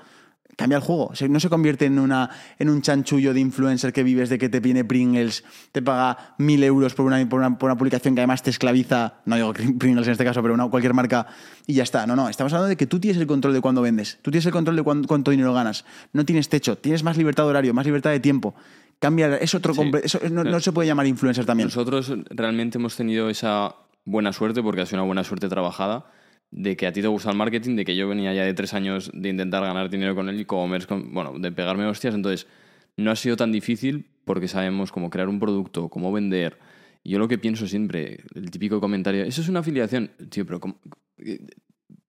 cambia 0.57 0.77
el 0.77 0.83
juego. 0.83 1.07
O 1.07 1.15
sea, 1.15 1.29
no 1.29 1.41
se 1.41 1.49
convierte 1.49 1.85
en, 1.87 1.99
una, 1.99 2.31
en 2.59 2.71
un 2.71 2.81
chanchullo 2.83 3.35
de 3.35 3.41
influencer 3.41 3.93
que 3.93 4.03
vives 4.03 4.29
de 4.29 4.39
que 4.39 4.49
te 4.49 4.61
viene 4.61 4.85
Pringles, 4.85 5.45
te 5.73 5.83
paga 5.83 6.35
mil 6.39 6.63
euros 6.65 6.95
por 6.95 7.05
una, 7.07 7.27
por, 7.29 7.41
una, 7.41 7.59
por 7.59 7.69
una 7.71 7.77
publicación 7.77 8.15
que 8.15 8.21
además 8.21 8.43
te 8.43 8.51
esclaviza, 8.51 9.15
no 9.27 9.37
digo 9.37 9.53
Pringles 9.79 10.07
en 10.07 10.13
este 10.13 10.25
caso, 10.25 10.41
pero 10.43 10.55
una, 10.55 10.69
cualquier 10.69 10.95
marca 10.95 11.27
y 11.67 11.75
ya 11.75 11.83
está. 11.83 12.07
No, 12.07 12.17
no, 12.17 12.29
estamos 12.29 12.53
hablando 12.53 12.69
de 12.69 12.77
que 12.77 12.87
tú 12.87 13.01
tienes 13.01 13.21
el 13.21 13.27
control 13.27 13.53
de 13.55 13.61
cuándo 13.61 13.83
vendes, 13.83 14.19
tú 14.23 14.31
tienes 14.31 14.47
el 14.47 14.53
control 14.53 14.77
de 14.77 14.83
cuán- 14.83 15.05
cuánto 15.05 15.31
dinero 15.31 15.53
ganas, 15.53 15.85
no 16.13 16.25
tienes 16.25 16.49
techo, 16.49 16.79
tienes 16.79 17.03
más 17.03 17.17
libertad 17.17 17.45
de 17.45 17.51
horario, 17.51 17.75
más 17.75 17.85
libertad 17.87 18.11
de 18.11 18.21
tiempo. 18.21 18.55
Cambia, 18.99 19.37
es 19.37 19.55
otro 19.55 19.75
Sí. 19.75 19.91
eso 20.05 20.19
no, 20.31 20.43
no 20.43 20.59
se 20.61 20.73
puede 20.73 20.87
llamar 20.89 21.07
influencer 21.07 21.45
también. 21.45 21.67
Nosotros 21.67 22.15
realmente 22.31 22.79
hemos 22.79 22.97
tenido 22.97 23.29
esa 23.29 23.75
buena 24.07 24.33
suerte, 24.33 24.63
porque 24.63 24.81
ha 24.81 24.87
sido 24.87 25.01
una 25.03 25.07
buena 25.07 25.23
suerte 25.25 25.49
trabajada, 25.51 26.07
de 26.51 26.77
que 26.77 26.87
a 26.87 26.93
ti 26.93 27.03
te 27.03 27.09
gusta 27.09 27.31
el 27.31 27.37
marketing, 27.37 27.77
de 27.77 27.85
que 27.85 27.97
yo 27.97 28.09
venía 28.09 28.33
ya 28.33 28.45
de 28.45 28.55
tres 28.55 28.73
años 28.75 29.11
de 29.13 29.29
intentar 29.29 29.63
ganar 29.63 29.91
dinero 29.91 30.15
con 30.15 30.29
el 30.29 30.41
e-commerce, 30.41 30.87
con- 30.87 31.13
bueno, 31.13 31.39
de 31.39 31.53
pegarme 31.53 31.85
hostias, 31.87 32.15
entonces 32.15 32.47
no 32.97 33.11
ha 33.11 33.17
sido 33.17 33.37
tan 33.37 33.53
difícil 33.53 34.07
porque 34.25 34.49
sabemos 34.49 34.91
cómo 34.93 35.11
crear 35.11 35.29
un 35.29 35.39
producto, 35.39 35.89
cómo 35.89 36.13
vender. 36.13 36.59
Y 37.03 37.11
Yo 37.11 37.19
lo 37.19 37.29
que 37.29 37.39
pienso 37.39 37.67
siempre, 37.67 38.25
el 38.35 38.51
típico 38.51 38.81
comentario, 38.81 39.23
eso 39.25 39.41
es 39.41 39.49
una 39.49 39.61
afiliación. 39.61 40.11
Tío, 40.31 40.45
pero 40.47 40.59
¿cómo, 40.61 40.81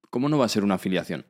cómo 0.10 0.30
no 0.30 0.38
va 0.38 0.46
a 0.46 0.50
ser 0.50 0.64
una 0.64 0.76
afiliación? 0.76 1.26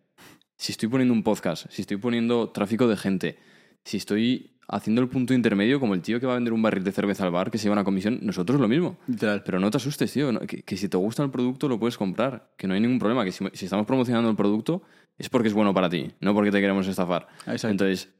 Si 0.55 0.71
estoy 0.71 0.89
poniendo 0.89 1.13
un 1.13 1.23
podcast, 1.23 1.67
si 1.69 1.81
estoy 1.81 1.97
poniendo 1.97 2.49
tráfico 2.49 2.87
de 2.87 2.97
gente, 2.97 3.37
si 3.83 3.97
estoy 3.97 4.56
haciendo 4.67 5.01
el 5.01 5.07
punto 5.07 5.33
intermedio 5.33 5.79
como 5.79 5.93
el 5.93 6.01
tío 6.01 6.19
que 6.19 6.25
va 6.25 6.33
a 6.33 6.35
vender 6.35 6.53
un 6.53 6.61
barril 6.61 6.83
de 6.83 6.91
cerveza 6.91 7.23
al 7.23 7.31
bar 7.31 7.49
que 7.49 7.57
se 7.57 7.63
lleva 7.63 7.73
una 7.73 7.83
comisión, 7.83 8.19
nosotros 8.21 8.59
lo 8.59 8.67
mismo. 8.67 8.97
Literal. 9.07 9.43
Pero 9.45 9.59
no 9.59 9.71
te 9.71 9.77
asustes, 9.77 10.11
tío. 10.11 10.31
no, 10.31 10.41
que, 10.41 10.63
que 10.63 10.77
si 10.77 10.89
te 10.89 10.97
gusta 10.97 11.23
el 11.23 11.29
producto 11.29 11.69
lo 11.69 11.79
puedes 11.79 11.97
comprar. 11.97 12.51
Que 12.57 12.67
no 12.67 12.73
hay 12.73 12.81
ningún 12.81 12.99
problema. 12.99 13.23
Que 13.23 13.31
si, 13.31 13.45
si 13.53 13.65
estamos 13.65 13.85
promocionando 13.85 14.29
el 14.29 14.35
producto 14.35 14.81
es 15.17 15.29
porque 15.29 15.47
es 15.47 15.53
bueno 15.53 15.73
para 15.73 15.89
ti, 15.89 16.11
no 16.19 16.33
porque 16.33 16.51
te 16.51 16.59
queremos 16.59 16.87
estafar. 16.87 17.27
Exacto. 17.39 17.69
Entonces, 17.69 18.13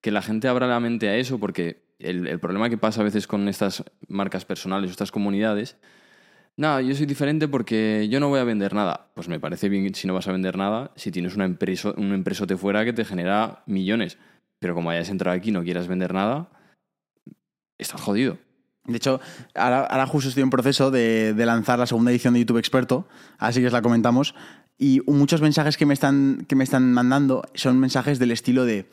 que 0.00 0.10
la 0.10 0.22
gente 0.22 0.48
abra 0.48 0.66
la 0.66 0.80
mente 0.80 1.08
a 1.08 1.16
eso 1.16 1.38
porque 1.38 1.82
el, 1.98 2.26
el 2.26 2.40
problema 2.40 2.70
que 2.70 2.78
pasa 2.78 3.02
a 3.02 3.04
veces 3.04 3.26
con 3.26 3.48
estas 3.48 3.84
marcas 4.08 4.44
personales 4.44 4.88
o 4.88 4.92
estas 4.92 5.12
comunidades, 5.12 5.76
nada, 6.56 6.80
yo 6.80 6.94
soy 6.94 7.06
diferente 7.06 7.46
porque 7.46 8.08
yo 8.10 8.20
no 8.20 8.28
voy 8.28 8.40
a 8.40 8.44
vender 8.44 8.74
nada. 8.74 9.10
Pues 9.14 9.28
me 9.28 9.38
parece 9.38 9.68
bien 9.68 9.94
si 9.94 10.06
no 10.06 10.14
vas 10.14 10.28
a 10.28 10.32
vender 10.32 10.56
nada, 10.56 10.92
si 10.96 11.10
tienes 11.10 11.36
una 11.36 11.44
empresa, 11.44 11.92
un 11.96 12.12
empresote 12.12 12.56
fuera 12.56 12.84
que 12.84 12.92
te 12.92 13.04
genera 13.04 13.62
millones. 13.66 14.18
Pero 14.60 14.74
como 14.74 14.90
hayas 14.90 15.08
entrado 15.08 15.36
aquí 15.36 15.48
y 15.48 15.52
no 15.52 15.64
quieras 15.64 15.88
vender 15.88 16.14
nada, 16.14 16.48
estás 17.78 18.00
jodido. 18.00 18.38
De 18.84 18.96
hecho, 18.96 19.20
ahora, 19.54 20.06
justo 20.06 20.28
estoy 20.28 20.42
en 20.42 20.50
proceso 20.50 20.90
de, 20.90 21.34
de 21.34 21.46
lanzar 21.46 21.78
la 21.78 21.86
segunda 21.86 22.10
edición 22.10 22.34
de 22.34 22.40
YouTube 22.40 22.58
Experto, 22.58 23.08
así 23.38 23.60
que 23.60 23.66
os 23.66 23.72
la 23.72 23.82
comentamos. 23.82 24.34
Y 24.78 25.02
muchos 25.06 25.42
mensajes 25.42 25.76
que 25.76 25.84
me 25.84 25.94
están, 25.94 26.46
que 26.48 26.56
me 26.56 26.64
están 26.64 26.92
mandando 26.92 27.42
son 27.54 27.78
mensajes 27.78 28.18
del 28.18 28.30
estilo 28.30 28.64
de, 28.64 28.88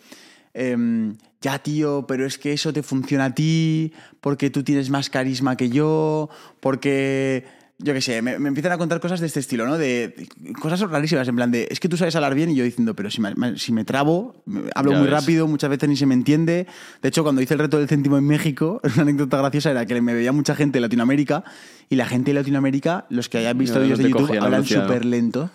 em, 0.53 1.15
ya 1.39 1.59
tío, 1.59 2.05
pero 2.07 2.25
es 2.25 2.37
que 2.37 2.51
eso 2.51 2.73
te 2.73 2.83
funciona 2.83 3.25
a 3.25 3.33
ti, 3.33 3.93
porque 4.19 4.49
tú 4.49 4.63
tienes 4.63 4.89
más 4.89 5.09
carisma 5.09 5.55
que 5.55 5.69
yo, 5.69 6.29
porque, 6.59 7.45
yo 7.79 7.93
qué 7.93 8.01
sé, 8.01 8.21
me, 8.23 8.39
me 8.39 8.47
empiezan 8.47 8.71
a 8.71 8.77
contar 8.79 8.99
cosas 8.99 9.19
de 9.19 9.27
este 9.27 9.39
estilo, 9.39 9.67
¿no? 9.67 9.77
De, 9.77 10.27
de 10.37 10.53
cosas 10.53 10.79
rarísimas, 10.81 11.27
en 11.27 11.35
plan 11.35 11.51
de, 11.51 11.67
es 11.69 11.79
que 11.79 11.87
tú 11.87 11.95
sabes 11.95 12.15
hablar 12.15 12.33
bien 12.33 12.49
y 12.49 12.55
yo 12.55 12.63
diciendo, 12.63 12.95
pero 12.95 13.11
si 13.11 13.21
me, 13.21 13.35
me- 13.35 13.57
si 13.59 13.71
me 13.71 13.85
trabo, 13.85 14.43
hablo 14.73 14.93
Ya 14.93 14.97
muy 14.97 15.07
ves. 15.07 15.13
rápido, 15.19 15.47
muchas 15.47 15.69
veces 15.69 15.87
ni 15.87 15.95
se 15.95 16.05
me 16.07 16.15
entiende. 16.15 16.65
De 17.01 17.09
hecho, 17.09 17.21
cuando 17.23 17.41
hice 17.41 17.53
el 17.53 17.59
reto 17.59 17.77
del 17.77 17.87
céntimo 17.87 18.17
en 18.17 18.25
México, 18.25 18.81
una 18.95 19.03
anécdota 19.03 19.37
graciosa 19.37 19.71
era 19.71 19.85
que 19.85 20.01
me 20.01 20.13
veía 20.15 20.31
mucha 20.31 20.55
gente 20.55 20.77
de 20.77 20.81
Latinoamérica 20.81 21.43
y 21.89 21.95
la 21.97 22.07
gente 22.07 22.31
de 22.31 22.39
Latinoamérica, 22.39 23.05
los 23.09 23.29
que 23.29 23.37
hayan 23.37 23.57
visto 23.57 23.75
No, 23.75 23.81
no 23.81 23.83
vídeos 23.85 23.99
te 23.99 24.03
de 24.05 24.09
YouTube, 24.09 24.43
hablan 24.43 24.61
¿no? 24.61 24.67
súper 24.67 25.05
lento. 25.05 25.49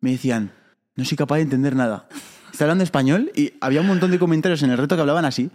Me 0.00 0.10
decían, 0.12 0.52
no 0.96 1.04
soy 1.04 1.16
capaz 1.16 1.36
de 1.36 1.42
entender 1.42 1.74
nada. 1.74 2.06
Está 2.52 2.64
hablando 2.64 2.84
español 2.84 3.30
y 3.34 3.54
había 3.62 3.80
un 3.80 3.86
montón 3.86 4.10
de 4.10 4.18
comentarios 4.18 4.62
en 4.62 4.70
el 4.70 4.76
reto 4.78 4.94
que 4.94 5.00
hablaban 5.00 5.24
así. 5.24 5.50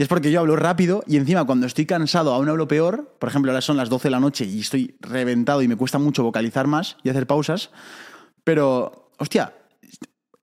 Y 0.00 0.02
es 0.02 0.08
porque 0.08 0.30
yo 0.30 0.40
hablo 0.40 0.56
rápido 0.56 1.04
y 1.06 1.18
encima 1.18 1.44
cuando 1.44 1.66
estoy 1.66 1.84
cansado 1.84 2.32
aún 2.32 2.48
hablo 2.48 2.66
peor. 2.66 3.14
Por 3.18 3.28
ejemplo, 3.28 3.52
ahora 3.52 3.60
son 3.60 3.76
las 3.76 3.90
12 3.90 4.04
de 4.04 4.10
la 4.10 4.18
noche 4.18 4.46
y 4.46 4.60
estoy 4.60 4.94
reventado 5.02 5.60
y 5.60 5.68
me 5.68 5.76
cuesta 5.76 5.98
mucho 5.98 6.24
vocalizar 6.24 6.66
más 6.66 6.96
y 7.02 7.10
hacer 7.10 7.26
pausas. 7.26 7.68
Pero, 8.42 9.10
hostia, 9.18 9.52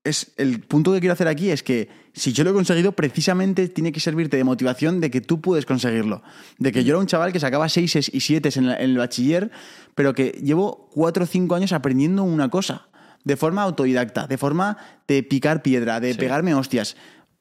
es, 0.04 0.32
el 0.38 0.60
punto 0.60 0.94
que 0.94 1.00
quiero 1.00 1.14
hacer 1.14 1.28
aquí 1.28 1.50
es 1.50 1.64
que 1.64 1.90
si 2.14 2.34
yo 2.34 2.44
lo 2.44 2.52
he 2.52 2.54
conseguido, 2.54 2.92
precisamente 2.92 3.68
tiene 3.68 3.92
que 3.92 4.00
servirte 4.00 4.38
de 4.38 4.44
motivación 4.44 5.02
de 5.02 5.10
que 5.10 5.22
tú 5.22 5.42
puedes 5.42 5.66
conseguirlo. 5.66 6.22
De 6.60 6.72
que 6.72 6.84
yo 6.84 6.92
era 6.92 7.00
un 7.00 7.08
chaval 7.08 7.34
que 7.34 7.40
sacaba 7.40 7.68
6 7.68 8.12
y 8.14 8.20
7 8.20 8.50
en, 8.60 8.70
el 8.70 8.96
bachiller, 8.96 9.50
pero 9.96 10.14
que 10.14 10.40
llevo 10.40 10.88
4 10.94 11.24
o 11.24 11.26
5 11.26 11.56
años 11.56 11.74
aprendiendo 11.74 12.22
una 12.22 12.50
cosa. 12.50 12.90
De 13.24 13.36
forma 13.36 13.64
autodidacta, 13.64 14.28
de 14.28 14.38
forma 14.38 14.78
de 15.08 15.24
picar 15.24 15.64
piedra, 15.64 16.00
de 16.00 16.14
Sí. 16.14 16.20
pegarme 16.20 16.54
hostias. 16.54 16.96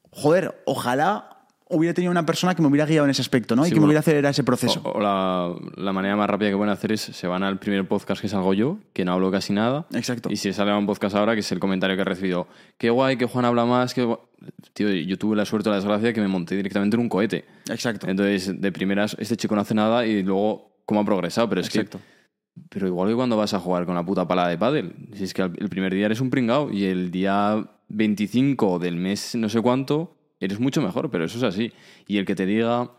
Joder, 0.09 0.63
ojalá 0.65 1.36
hubiera 1.69 1.93
tenido 1.93 2.11
una 2.11 2.25
persona 2.25 2.55
que 2.55 2.61
me 2.61 2.67
hubiera 2.67 2.85
guiado 2.85 3.05
en 3.05 3.11
ese 3.11 3.21
aspecto, 3.21 3.55
¿no? 3.55 3.65
y 3.65 3.71
que 3.71 3.79
me 3.79 3.85
hubiera 3.85 3.99
acelerado 3.99 4.31
ese 4.31 4.43
proceso. 4.43 4.81
O, 4.83 4.97
o 4.97 5.01
la, 5.01 5.53
la 5.75 5.93
manera 5.93 6.15
más 6.15 6.29
rápida 6.29 6.49
que 6.49 6.55
pueden 6.55 6.71
hacer 6.71 6.91
es 6.91 7.01
se 7.01 7.27
van 7.27 7.43
al 7.43 7.59
primer 7.59 7.87
podcast 7.87 8.21
que 8.21 8.27
salgo 8.27 8.53
yo, 8.53 8.79
que 8.93 9.05
no 9.05 9.13
hablo 9.13 9.31
casi 9.31 9.53
nada. 9.53 9.85
Exacto. 9.93 10.29
Y 10.31 10.37
si 10.37 10.53
sale 10.53 10.71
a 10.71 10.77
un 10.77 10.85
podcast 10.85 11.15
ahora, 11.15 11.33
que 11.33 11.41
es 11.41 11.51
el 11.51 11.59
comentario 11.59 11.95
que 11.95 12.01
he 12.01 12.05
recibido. 12.05 12.47
Qué 12.77 12.89
guay, 12.89 13.17
que 13.17 13.25
Juan 13.25 13.45
habla 13.45 13.65
más, 13.65 13.93
que 13.93 14.05
gua-". 14.05 14.21
Tío, 14.73 14.89
yo 14.89 15.17
tuve 15.17 15.35
la 15.35 15.45
suerte 15.45 15.69
o 15.69 15.71
la 15.71 15.77
desgracia 15.77 16.13
que 16.13 16.21
me 16.21 16.27
monté 16.27 16.55
directamente 16.55 16.95
en 16.95 17.01
un 17.01 17.09
cohete. 17.09 17.45
Exacto. 17.69 18.07
Entonces, 18.07 18.59
de 18.61 18.71
primeras, 18.71 19.15
este 19.19 19.35
chico 19.35 19.55
no 19.55 19.61
hace 19.61 19.73
nada 19.73 20.05
y 20.05 20.23
luego 20.23 20.81
cómo 20.85 21.01
ha 21.01 21.05
progresado. 21.05 21.49
Pero 21.49 21.61
es 21.61 21.67
Exacto. 21.67 21.97
que. 21.97 22.17
Pero 22.69 22.87
igual 22.87 23.09
que 23.09 23.15
cuando 23.15 23.37
vas 23.37 23.53
a 23.53 23.59
jugar 23.59 23.85
con 23.85 23.93
la 23.95 24.03
puta 24.05 24.27
pala 24.27 24.47
de 24.47 24.57
pádel. 24.57 24.93
Si 25.13 25.25
es 25.25 25.33
que 25.33 25.43
el 25.43 25.69
primer 25.69 25.93
día 25.93 26.07
eres 26.07 26.21
un 26.21 26.29
pringao 26.29 26.71
y 26.71 26.85
el 26.85 27.11
día 27.11 27.67
25 27.89 28.79
del 28.79 28.95
mes 28.95 29.35
no 29.35 29.47
sé 29.49 29.61
cuánto 29.61 30.16
eres 30.39 30.59
mucho 30.59 30.81
mejor, 30.81 31.09
pero 31.09 31.25
eso 31.25 31.37
es 31.37 31.43
así. 31.43 31.71
Y 32.07 32.17
el 32.17 32.25
que 32.25 32.35
te 32.35 32.45
diga, 32.45 32.91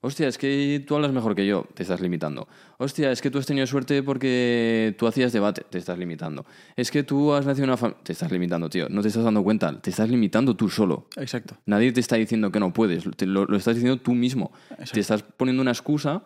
hostia, 0.00 0.28
es 0.28 0.38
que 0.38 0.82
tú 0.86 0.94
hablas 0.94 1.12
mejor 1.12 1.34
que 1.34 1.46
yo, 1.46 1.66
te 1.74 1.82
estás 1.82 2.00
limitando. 2.00 2.48
Hostia, 2.78 3.10
es 3.10 3.20
que 3.20 3.30
tú 3.30 3.38
has 3.38 3.46
tenido 3.46 3.66
suerte 3.66 4.02
porque 4.02 4.94
tú 4.98 5.06
hacías 5.06 5.32
debate, 5.32 5.64
te 5.68 5.78
estás 5.78 5.98
limitando. 5.98 6.46
Es 6.76 6.90
que 6.90 7.02
tú 7.02 7.32
has 7.34 7.44
nacido 7.46 7.64
en 7.64 7.70
una 7.70 7.76
familia, 7.76 8.02
te 8.04 8.12
estás 8.12 8.30
limitando, 8.30 8.68
tío. 8.70 8.88
No 8.88 9.02
te 9.02 9.08
estás 9.08 9.24
dando 9.24 9.42
cuenta, 9.42 9.80
te 9.80 9.90
estás 9.90 10.08
limitando 10.08 10.54
tú 10.56 10.68
solo. 10.68 11.08
Exacto. 11.16 11.56
Nadie 11.66 11.92
te 11.92 12.00
está 12.00 12.16
diciendo 12.16 12.50
que 12.52 12.60
no 12.60 12.72
puedes, 12.72 13.04
te- 13.16 13.26
lo, 13.26 13.44
lo 13.44 13.56
estás 13.56 13.74
diciendo 13.74 14.00
tú 14.00 14.14
mismo. 14.14 14.52
Te 14.92 15.00
estás 15.00 15.22
poniendo 15.22 15.60
una 15.62 15.72
excusa 15.72 16.22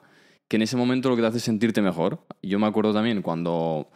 que 0.49 0.57
en 0.57 0.63
ese 0.63 0.77
momento 0.77 1.09
lo 1.09 1.17
que 1.17 1.23
te 1.23 1.29
hace 1.29 1.39
es 1.39 1.45
sentirte 1.45 1.81
mejor. 1.81 2.27
Yo 2.43 2.59
me 2.59 2.67
acuerdo 2.67 2.93
también 2.93 3.23
cuando, 3.23 3.89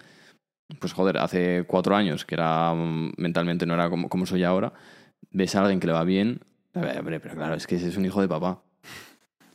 pues 0.81 0.95
joder, 0.95 1.19
hace 1.19 1.65
cuatro 1.67 1.95
años, 1.95 2.25
que 2.25 2.35
era 2.35 2.73
mm, 2.75 3.13
mentalmente 3.19 3.67
no 3.67 3.75
era 3.75 3.91
como, 3.91 4.09
como 4.09 4.25
soy 4.25 4.43
ahora, 4.43 4.73
ves 5.31 5.55
a 5.55 5.61
alguien 5.61 5.81
que 5.81 5.87
le 5.87 5.93
va 5.93 6.05
bien, 6.05 6.41
a 6.77 6.81
ver, 6.81 6.99
hombre, 6.99 7.21
pero 7.21 7.35
claro, 7.35 7.55
es 7.55 7.67
que 7.67 7.77
ese 7.77 7.89
es 7.89 7.97
un 7.97 8.05
hijo 8.05 8.21
de 8.21 8.29
papá. 8.29 8.63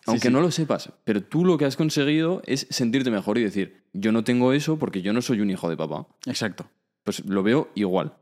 Aunque 0.08 0.28
sí. 0.28 0.34
no 0.34 0.42
lo 0.42 0.50
sepas, 0.50 0.92
pero 1.04 1.24
tú 1.24 1.46
lo 1.46 1.58
que 1.58 1.66
has 1.66 1.78
conseguido 1.78 2.42
es 2.46 2.66
sentirte 2.70 3.12
mejor 3.12 3.38
y 3.38 3.44
decir, 3.44 3.84
yo 3.94 4.12
no 4.12 4.24
tengo 4.24 4.52
eso 4.54 4.80
porque 4.80 5.02
yo 5.02 5.14
no 5.14 5.22
soy 5.22 5.42
un 5.42 5.50
hijo 5.52 5.70
de 5.70 5.78
papá. 5.78 6.08
Exacto. 6.26 6.70
Pues 7.04 7.24
lo 7.26 7.44
veo 7.44 7.70
igual. 7.76 8.14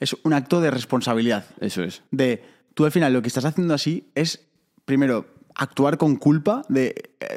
Es 0.00 0.16
un 0.22 0.32
acto 0.32 0.60
de 0.60 0.70
responsabilidad. 0.70 1.44
Eso 1.60 1.82
es. 1.82 2.02
de 2.10 2.42
tú 2.74 2.84
al 2.84 2.92
final 2.92 3.12
lo 3.12 3.22
que 3.22 3.28
estás 3.28 3.44
haciendo 3.44 3.74
así 3.74 4.08
es, 4.14 4.46
primero, 4.84 5.26
actuar 5.56 5.98
con 5.98 6.14
culpa, 6.14 6.62
de, 6.68 6.94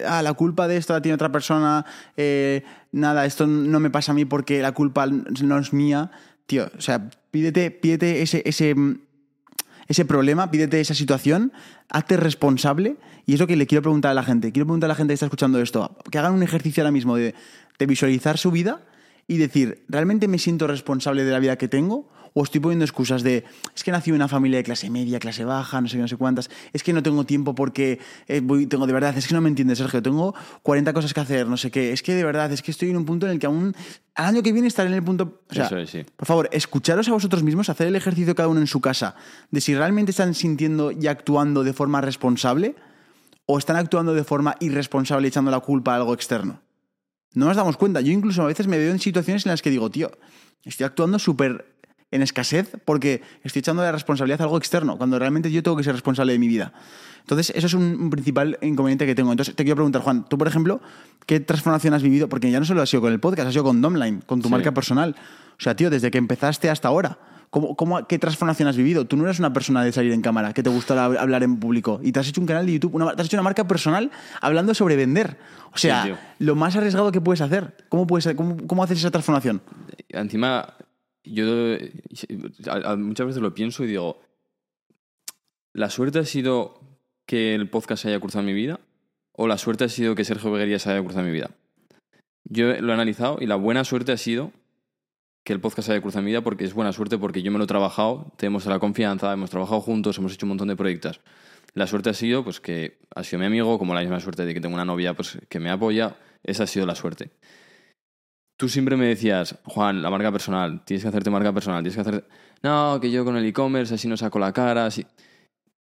ah, 0.07 0.21
la 0.21 0.33
culpa 0.33 0.67
de 0.67 0.77
esto 0.77 0.93
la 0.93 1.01
tiene 1.01 1.15
otra 1.15 1.31
persona, 1.31 1.85
eh, 2.15 2.63
nada, 2.91 3.25
esto 3.25 3.47
no 3.47 3.79
me 3.79 3.89
pasa 3.89 4.11
a 4.11 4.15
mí 4.15 4.25
porque 4.25 4.61
la 4.61 4.73
culpa 4.73 5.07
no 5.07 5.57
es 5.57 5.73
mía. 5.73 6.11
Tío, 6.45 6.69
o 6.77 6.81
sea, 6.81 7.09
pídete, 7.31 7.71
pídete 7.71 8.21
ese, 8.21 8.43
ese, 8.45 8.75
ese 9.87 10.05
problema, 10.05 10.51
pídete 10.51 10.79
esa 10.79 10.93
situación, 10.93 11.51
hazte 11.89 12.17
responsable 12.17 12.97
y 13.25 13.33
es 13.33 13.39
lo 13.39 13.47
que 13.47 13.55
le 13.55 13.67
quiero 13.67 13.81
preguntar 13.81 14.11
a 14.11 14.13
la 14.13 14.23
gente. 14.23 14.51
Quiero 14.51 14.65
preguntar 14.65 14.87
a 14.87 14.93
la 14.93 14.95
gente 14.95 15.11
que 15.11 15.15
está 15.15 15.25
escuchando 15.25 15.59
esto, 15.61 15.97
que 16.09 16.17
hagan 16.17 16.33
un 16.33 16.43
ejercicio 16.43 16.81
ahora 16.81 16.91
mismo 16.91 17.15
de, 17.15 17.35
visualizar 17.87 18.37
su 18.37 18.51
vida 18.51 18.81
y 19.27 19.37
decir, 19.37 19.83
¿realmente 19.89 20.27
me 20.27 20.37
siento 20.37 20.67
responsable 20.67 21.23
de 21.23 21.31
la 21.31 21.39
vida 21.39 21.57
que 21.57 21.67
tengo? 21.67 22.07
¿O 22.33 22.43
estoy 22.43 22.61
poniendo 22.61 22.85
excusas 22.85 23.23
de, 23.23 23.43
es 23.75 23.83
que 23.83 23.91
nací 23.91 24.09
en 24.09 24.15
una 24.15 24.29
familia 24.29 24.57
de 24.59 24.63
clase 24.63 24.89
media, 24.89 25.19
clase 25.19 25.43
baja, 25.43 25.81
no 25.81 25.89
sé 25.89 25.97
qué, 25.97 26.01
no 26.01 26.07
sé 26.07 26.15
cuántas, 26.15 26.49
es 26.71 26.81
que 26.81 26.93
no 26.93 27.03
tengo 27.03 27.25
tiempo 27.25 27.53
porque 27.55 27.99
eh, 28.27 28.39
voy- 28.41 28.67
tengo 28.67 28.87
de 28.87 28.93
verdad, 28.93 29.17
es 29.17 29.27
que 29.27 29.33
no 29.33 29.41
me 29.41 29.49
entiendes, 29.49 29.79
Sergio, 29.79 30.01
tengo 30.01 30.33
40 30.63 30.93
cosas 30.93 31.13
que 31.13 31.19
hacer, 31.19 31.47
no 31.47 31.57
sé 31.57 31.71
qué, 31.71 31.91
es 31.91 32.01
que 32.01 32.15
de 32.15 32.23
verdad, 32.23 32.49
es 32.53 32.61
que 32.61 32.71
estoy 32.71 32.89
en 32.89 32.95
un 32.95 33.03
punto 33.05 33.25
en 33.25 33.33
el 33.33 33.39
que 33.39 33.47
aún, 33.47 33.75
al 34.15 34.25
año 34.27 34.43
que 34.43 34.53
viene 34.53 34.69
estaré 34.69 34.87
en 34.89 34.95
el 34.95 35.03
punto... 35.03 35.41
O 35.49 35.53
sea, 35.53 35.65
Eso 35.65 35.77
es, 35.77 35.89
sí. 35.89 36.05
por 36.15 36.25
favor, 36.25 36.49
escucharos 36.53 37.07
a 37.09 37.11
vosotros 37.11 37.43
mismos, 37.43 37.67
hacer 37.69 37.87
el 37.87 37.95
ejercicio 37.97 38.33
cada 38.33 38.47
uno 38.47 38.61
en 38.61 38.67
su 38.67 38.79
casa, 38.79 39.15
de 39.49 39.59
si 39.59 39.75
realmente 39.75 40.11
están 40.11 40.33
sintiendo 40.33 40.93
y 40.93 41.07
actuando 41.07 41.65
de 41.65 41.73
forma 41.73 41.99
responsable 41.99 42.75
o 43.45 43.57
están 43.57 43.75
actuando 43.75 44.13
de 44.13 44.23
forma 44.23 44.55
irresponsable 44.61 45.27
echando 45.27 45.51
la 45.51 45.59
culpa 45.59 45.91
a 45.93 45.95
algo 45.97 46.13
externo. 46.13 46.61
No 47.33 47.47
nos 47.47 47.57
damos 47.57 47.75
cuenta. 47.75 47.99
Yo 47.99 48.11
incluso 48.13 48.41
a 48.43 48.47
veces 48.47 48.67
me 48.67 48.77
veo 48.77 48.91
en 48.91 48.99
situaciones 48.99 49.45
en 49.45 49.51
las 49.51 49.61
que 49.61 49.69
digo, 49.69 49.89
tío, 49.89 50.11
estoy 50.63 50.85
actuando 50.85 51.17
súper 51.19 51.70
en 52.11 52.21
escasez 52.21 52.75
porque 52.85 53.21
estoy 53.43 53.59
echando 53.61 53.81
la 53.83 53.91
responsabilidad 53.91 54.41
a 54.41 54.43
algo 54.45 54.57
externo, 54.57 54.97
cuando 54.97 55.17
realmente 55.17 55.51
yo 55.51 55.63
tengo 55.63 55.77
que 55.77 55.83
ser 55.83 55.93
responsable 55.93 56.33
de 56.33 56.39
mi 56.39 56.47
vida. 56.47 56.73
Entonces, 57.21 57.51
eso 57.55 57.67
es 57.67 57.73
un, 57.73 58.09
principal 58.09 58.57
inconveniente 58.61 59.05
que 59.05 59.15
tengo. 59.15 59.31
Entonces, 59.31 59.55
te 59.55 59.63
quiero 59.63 59.75
preguntar, 59.75 60.01
Juan, 60.01 60.25
tú, 60.27 60.37
por 60.37 60.47
ejemplo, 60.47 60.81
¿qué 61.25 61.39
transformación 61.39 61.93
has 61.93 62.01
vivido? 62.03 62.27
Porque 62.29 62.49
ya 62.51 62.59
no 62.59 62.65
solo 62.65 62.81
ha 62.81 62.85
sido 62.85 63.01
con 63.01 63.13
el 63.13 63.19
podcast, 63.19 63.47
ha 63.47 63.51
sido 63.51 63.63
con 63.63 63.79
Domline, 63.81 64.21
con 64.25 64.41
tu 64.41 64.47
Sí. 64.47 64.51
marca 64.51 64.71
personal. 64.73 65.15
O 65.51 65.61
sea, 65.63 65.75
tío, 65.75 65.89
desde 65.89 66.09
que 66.11 66.17
empezaste 66.17 66.69
hasta 66.69 66.87
ahora. 66.87 67.19
¿Cómo, 67.51 67.75
cómo, 67.75 68.07
¿Qué 68.07 68.17
transformación 68.17 68.69
has 68.69 68.77
vivido? 68.77 69.05
Tú 69.05 69.17
no 69.17 69.25
eres 69.25 69.37
una 69.39 69.51
persona 69.53 69.83
de 69.83 69.91
salir 69.91 70.13
en 70.13 70.21
cámara, 70.21 70.53
que 70.53 70.63
te 70.63 70.69
gusta 70.69 70.95
hab- 70.95 71.19
hablar 71.19 71.43
en 71.43 71.57
público. 71.57 71.99
Y 72.01 72.11
te 72.13 72.19
has 72.21 72.27
hecho 72.29 72.39
un 72.41 72.47
canal 72.47 72.65
de 72.65 72.73
YouTube, 72.73 72.95
una, 72.95 73.13
te 73.13 73.21
has 73.21 73.27
hecho 73.27 73.35
una 73.35 73.43
marca 73.43 73.67
personal 73.67 74.09
hablando 74.39 74.73
sobre 74.73 74.95
vender. 74.95 75.37
O 75.73 75.77
sea, 75.77 76.03
Sí, 76.05 76.11
lo 76.39 76.55
más 76.55 76.75
arriesgado 76.77 77.11
que 77.11 77.19
puedes 77.21 77.41
hacer. 77.41 77.75
¿Cómo, 77.89 78.07
puedes, 78.07 78.33
cómo, 78.35 78.55
cómo 78.67 78.83
haces 78.83 78.99
esa 78.99 79.11
transformación? 79.11 79.61
Encima, 80.09 80.73
yo 81.23 81.45
a- 82.67 82.95
muchas 82.95 83.27
veces 83.27 83.41
lo 83.41 83.53
pienso 83.53 83.83
y 83.83 83.87
digo, 83.87 84.21
¿la 85.73 85.89
suerte 85.89 86.19
ha 86.19 86.25
sido 86.25 86.79
que 87.25 87.55
el 87.55 87.69
podcast 87.69 88.05
haya 88.05 88.19
cruzado 88.19 88.43
mi 88.43 88.53
vida? 88.53 88.79
¿O 89.33 89.47
la 89.47 89.57
suerte 89.57 89.85
ha 89.85 89.89
sido 89.89 90.15
que 90.15 90.25
Sergio 90.25 90.51
Beguerías 90.51 90.87
haya 90.87 91.01
cruzado 91.01 91.25
mi 91.25 91.31
vida? 91.31 91.51
Yo 92.43 92.65
lo 92.81 92.91
he 92.91 92.93
analizado 92.93 93.37
y 93.39 93.45
la 93.45 93.55
buena 93.55 93.83
suerte 93.85 94.11
ha 94.11 94.17
sido 94.17 94.51
que 95.45 95.53
el 95.53 95.59
podcast 95.61 95.89
haya 95.89 96.01
cruzado 96.01 96.23
mi 96.23 96.31
vida 96.31 96.41
porque 96.41 96.65
es 96.65 96.73
buena 96.73 96.91
suerte 96.91 97.17
porque 97.17 97.41
yo 97.41 97.51
me 97.51 97.57
lo 97.57 97.63
he 97.63 97.67
trabajado, 97.67 98.31
tenemos 98.37 98.65
la 98.65 98.79
confianza, 98.79 99.31
hemos 99.31 99.49
trabajado 99.49 99.81
juntos, 99.81 100.17
hemos 100.17 100.33
hecho 100.33 100.45
un 100.45 100.49
montón 100.49 100.67
de 100.67 100.75
proyectos. 100.75 101.21
La 101.73 101.87
suerte 101.87 102.09
ha 102.09 102.13
sido 102.13 102.43
pues 102.43 102.59
que 102.59 102.97
ha 103.15 103.23
sido 103.23 103.39
mi 103.39 103.45
amigo, 103.45 103.79
como 103.79 103.93
la 103.93 104.01
misma 104.01 104.19
suerte 104.19 104.45
de 104.45 104.53
que 104.53 104.59
tengo 104.59 104.75
una 104.75 104.85
novia 104.85 105.13
pues 105.13 105.37
que 105.47 105.59
me 105.59 105.69
apoya, 105.71 106.17
esa 106.43 106.63
ha 106.63 106.67
sido 106.67 106.85
la 106.85 106.95
suerte. 106.95 107.31
Tú 108.61 108.69
siempre 108.69 108.95
me 108.95 109.07
decías, 109.07 109.57
Juan, 109.65 110.03
la 110.03 110.11
marca 110.11 110.31
personal, 110.31 110.85
tienes 110.85 111.01
que 111.01 111.09
hacerte 111.09 111.31
marca 111.31 111.51
personal, 111.51 111.81
tienes 111.81 111.95
que 111.95 112.01
hacer... 112.01 112.27
No, 112.61 112.99
que 113.01 113.09
yo 113.09 113.25
con 113.25 113.35
el 113.35 113.43
e-commerce 113.43 113.95
así 113.95 114.07
no 114.07 114.15
saco 114.15 114.37
la 114.37 114.53
cara, 114.53 114.85
así... 114.85 115.03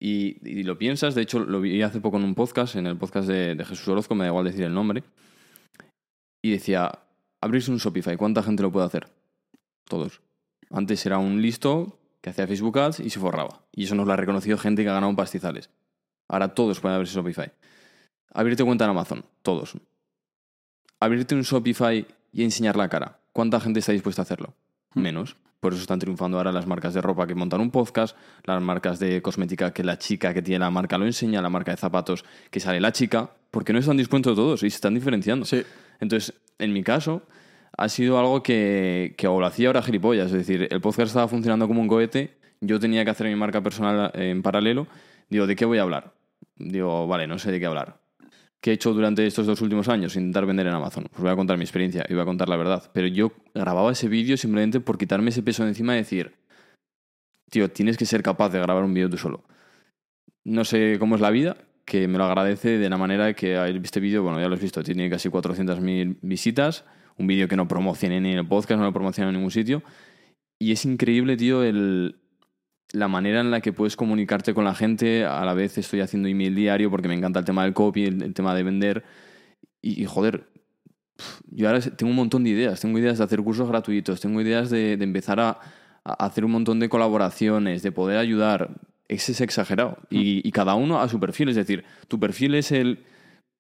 Y, 0.01 0.63
lo 0.63 0.79
piensas, 0.79 1.15
de 1.15 1.21
hecho 1.21 1.41
lo 1.41 1.61
vi 1.61 1.83
hace 1.83 2.01
poco 2.01 2.17
en 2.17 2.25
un 2.25 2.35
podcast, 2.35 2.77
en 2.77 2.87
el 2.87 2.97
podcast 2.97 3.29
de, 3.29 3.55
de 3.55 3.65
Jesús 3.67 3.87
Orozco, 3.89 4.15
me 4.15 4.25
da 4.25 4.31
igual 4.31 4.47
decir 4.47 4.65
el 4.65 4.73
nombre, 4.73 5.05
y 6.43 6.53
decía, 6.53 6.91
abrirse 7.43 7.71
un 7.71 7.77
Shopify, 7.77 8.17
¿cuánta 8.17 8.43
gente 8.43 8.63
lo 8.63 8.73
puede 8.73 8.87
hacer? 8.87 9.09
Todos. 9.85 10.23
Antes 10.71 11.05
era 11.05 11.19
un 11.19 11.43
listo 11.43 11.99
que 12.23 12.31
hacía 12.31 12.47
Facebook 12.47 12.79
Ads 12.79 13.01
y 13.01 13.11
se 13.11 13.21
forraba. 13.21 13.61
Y 13.75 13.85
eso 13.85 13.95
nos 13.95 14.07
lo 14.07 14.15
ha 14.15 14.17
reconocido 14.17 14.57
gente 14.57 14.85
que 14.85 14.89
ha 14.89 14.95
ganado 14.95 15.11
en 15.11 15.17
pastizales. 15.17 15.69
Ahora 16.31 16.55
todos 16.55 16.81
pueden 16.81 16.95
abrirse 16.95 17.15
Shopify. 17.15 17.53
Abrirte 18.33 18.65
cuenta 18.65 18.85
en 18.85 18.93
Amazon, 18.93 19.23
todos. 19.43 19.77
Abrirte 20.99 21.35
un 21.35 21.43
Shopify 21.43 22.07
y 22.33 22.45
enseñar 22.45 22.77
la 22.77 22.89
cara. 22.89 23.19
¿Cuánta 23.33 23.61
gente 23.61 23.81
está 23.81 23.93
dispuesta 23.93 24.23
a 24.23 24.25
hacerlo? 24.25 24.55
Menos. 24.95 25.37
Por 25.61 25.75
eso 25.75 25.83
están 25.83 25.99
triunfando 25.99 26.39
ahora 26.39 26.53
las 26.53 26.67
marcas 26.67 26.95
de 26.95 27.03
ropa 27.03 27.27
que 27.27 27.35
montan 27.35 27.61
un 27.61 27.71
podcast, 27.71 28.17
las 28.45 28.63
marcas 28.63 28.99
de 28.99 29.21
cosmética 29.21 29.73
que 29.73 29.85
la 29.85 29.99
chica 29.99 30.33
que 30.33 30.41
tiene 30.41 30.61
la 30.61 30.71
marca 30.71 30.97
lo 30.97 31.05
enseña, 31.05 31.43
la 31.43 31.51
marca 31.51 31.71
de 31.71 31.77
zapatos 31.77 32.25
que 32.51 32.61
sale 32.61 32.81
la 32.81 32.93
chica, 32.93 33.31
porque 33.51 33.75
no 33.75 33.79
están 33.79 33.99
dispuestos 33.99 34.35
todos 34.35 34.63
y 34.63 34.71
se 34.71 34.77
están 34.77 34.95
diferenciando. 34.95 35.45
Sí. 35.45 35.63
Entonces, 36.01 36.35
en 36.59 36.73
mi 36.73 36.83
caso, 36.83 37.23
ha 37.77 37.89
sido 37.91 38.19
algo 38.19 38.43
que, 38.43 39.15
que 39.19 39.27
o 39.27 39.39
lo 39.39 39.47
hacía 39.47 39.69
ahora 39.69 39.83
gilipollas. 39.83 40.29
Es 40.29 40.33
decir, 40.33 40.67
el 40.71 40.81
podcast 40.81 41.09
estaba 41.09 41.29
funcionando 41.29 41.69
como 41.69 41.83
un 41.83 41.89
cohete, 41.89 42.39
yo 42.61 42.81
tenía 42.81 43.05
que 43.05 43.11
hacer 43.11 43.27
mi 43.27 43.37
marca 43.37 43.63
personal 43.63 44.11
en 44.15 44.43
paralelo. 44.43 44.87
Digo, 45.29 45.47
¿de 45.47 45.57
qué 45.57 45.67
voy 45.67 45.79
a 45.79 45.83
hablar? 45.83 46.15
Digo, 46.57 47.07
vale, 47.07 47.27
no 47.27 47.39
sé 47.39 47.53
de 47.53 47.61
qué 47.61 47.67
hablar. 47.67 48.01
¿Qué 48.61 48.71
he 48.71 48.75
hecho 48.75 48.93
durante 48.93 49.27
estos 49.27 49.47
dos 49.47 49.63
últimos 49.63 49.89
años? 49.89 50.17
Intentar 50.17 50.45
vender 50.45 50.67
en 50.67 50.75
Amazon. 50.75 51.07
Pues 51.11 51.23
voy 51.23 51.31
a 51.31 51.37
contar 51.37 51.57
mi 51.57 51.65
experiencia 51.65 52.05
y 52.09 52.13
voy 52.13 52.23
a 52.23 52.27
contar 52.27 52.49
la 52.49 52.57
verdad. 52.57 52.91
Pero 52.93 53.07
yo 53.07 53.33
grababa 53.55 53.91
ese 53.93 54.09
vídeo 54.09 54.37
simplemente 54.37 54.81
por 54.81 54.99
quitarme 54.99 55.31
ese 55.31 55.43
peso 55.43 55.63
de 55.63 55.71
encima 55.71 55.95
y 55.95 55.99
decir, 55.99 56.35
tío, 57.51 57.71
tienes 57.71 57.97
que 57.97 58.05
ser 58.05 58.23
capaz 58.23 58.51
de 58.51 58.61
grabar 58.61 58.85
un 58.85 58.93
vídeo 58.93 59.09
tú 59.09 59.17
solo. 59.17 59.45
No 60.45 60.65
sé 60.65 60.97
cómo 60.99 61.15
es 61.15 61.23
la 61.23 61.31
vida, 61.31 61.57
que 61.87 62.07
me 62.07 62.19
lo 62.19 62.25
agradece 62.25 62.79
de 62.79 62.91
la 62.91 62.99
manera 62.99 63.33
que 63.35 63.57
este 63.83 64.01
vídeo, 64.01 64.23
bueno, 64.23 64.41
ya 64.41 64.49
lo 64.49 64.55
has 64.55 64.61
visto, 64.61 64.83
tiene 64.83 65.09
casi 65.09 65.31
400.000 65.31 66.19
visitas, 66.21 66.85
un 67.17 67.27
vídeo 67.27 67.49
que 67.49 67.57
no 67.57 67.67
promocioné 67.67 68.21
ni 68.21 68.33
en 68.33 68.39
el 68.39 68.47
podcast, 68.47 68.79
no 68.79 68.85
lo 68.85 68.93
promocioné 68.93 69.31
en 69.31 69.37
ningún 69.37 69.51
sitio. 69.51 69.83
Y 70.59 70.73
es 70.73 70.85
increíble, 70.85 71.37
tío, 71.39 71.65
el, 71.65 72.21
la 72.93 73.09
manera 73.09 73.41
en 73.41 73.51
la 73.51 73.61
que 73.61 73.73
puedes 73.73 73.97
comunicarte 73.97 74.55
con 74.55 74.65
la 74.65 74.75
gente. 74.75 75.25
A 75.25 75.45
la 75.45 75.55
vez 75.55 75.79
estoy 75.79 76.01
haciendo 76.01 76.29
email 76.29 76.55
diario 76.55 76.91
porque 76.91 77.09
me 77.09 77.15
encanta 77.15 77.39
el 77.39 77.45
tema 77.45 77.65
del 77.65 77.75
copy, 77.75 78.05
el, 78.05 78.35
tema 78.35 78.55
de 78.55 78.63
vender. 78.63 79.05
Y, 79.83 80.05
joder, 80.05 80.47
yo 81.51 81.69
ahora 81.69 81.81
tengo 81.81 82.11
un 82.11 82.17
montón 82.17 82.45
de 82.45 82.51
ideas. 82.51 82.81
Tengo 82.81 82.99
ideas 82.99 83.19
de 83.19 83.25
hacer 83.25 83.41
cursos 83.43 83.69
gratuitos, 83.69 84.21
tengo 84.21 84.41
ideas 84.41 84.71
de, 84.71 84.93
empezar 84.93 85.41
a, 85.41 85.59
hacer 86.05 86.45
un 86.45 86.53
montón 86.53 86.81
de 86.81 86.89
colaboraciones, 86.89 87.83
de 87.83 87.93
poder 87.93 88.19
ayudar. 88.19 88.71
Ese 89.09 89.33
es 89.33 89.41
exagerado. 89.41 89.99
Y 90.11 90.51
cada 90.53 90.75
uno 90.75 91.01
a 91.01 91.09
su 91.09 91.19
perfil. 91.21 91.49
Es 91.49 91.57
decir, 91.57 91.85
tu 92.09 92.19
perfil 92.19 92.55
es 92.55 92.73
el 92.73 93.05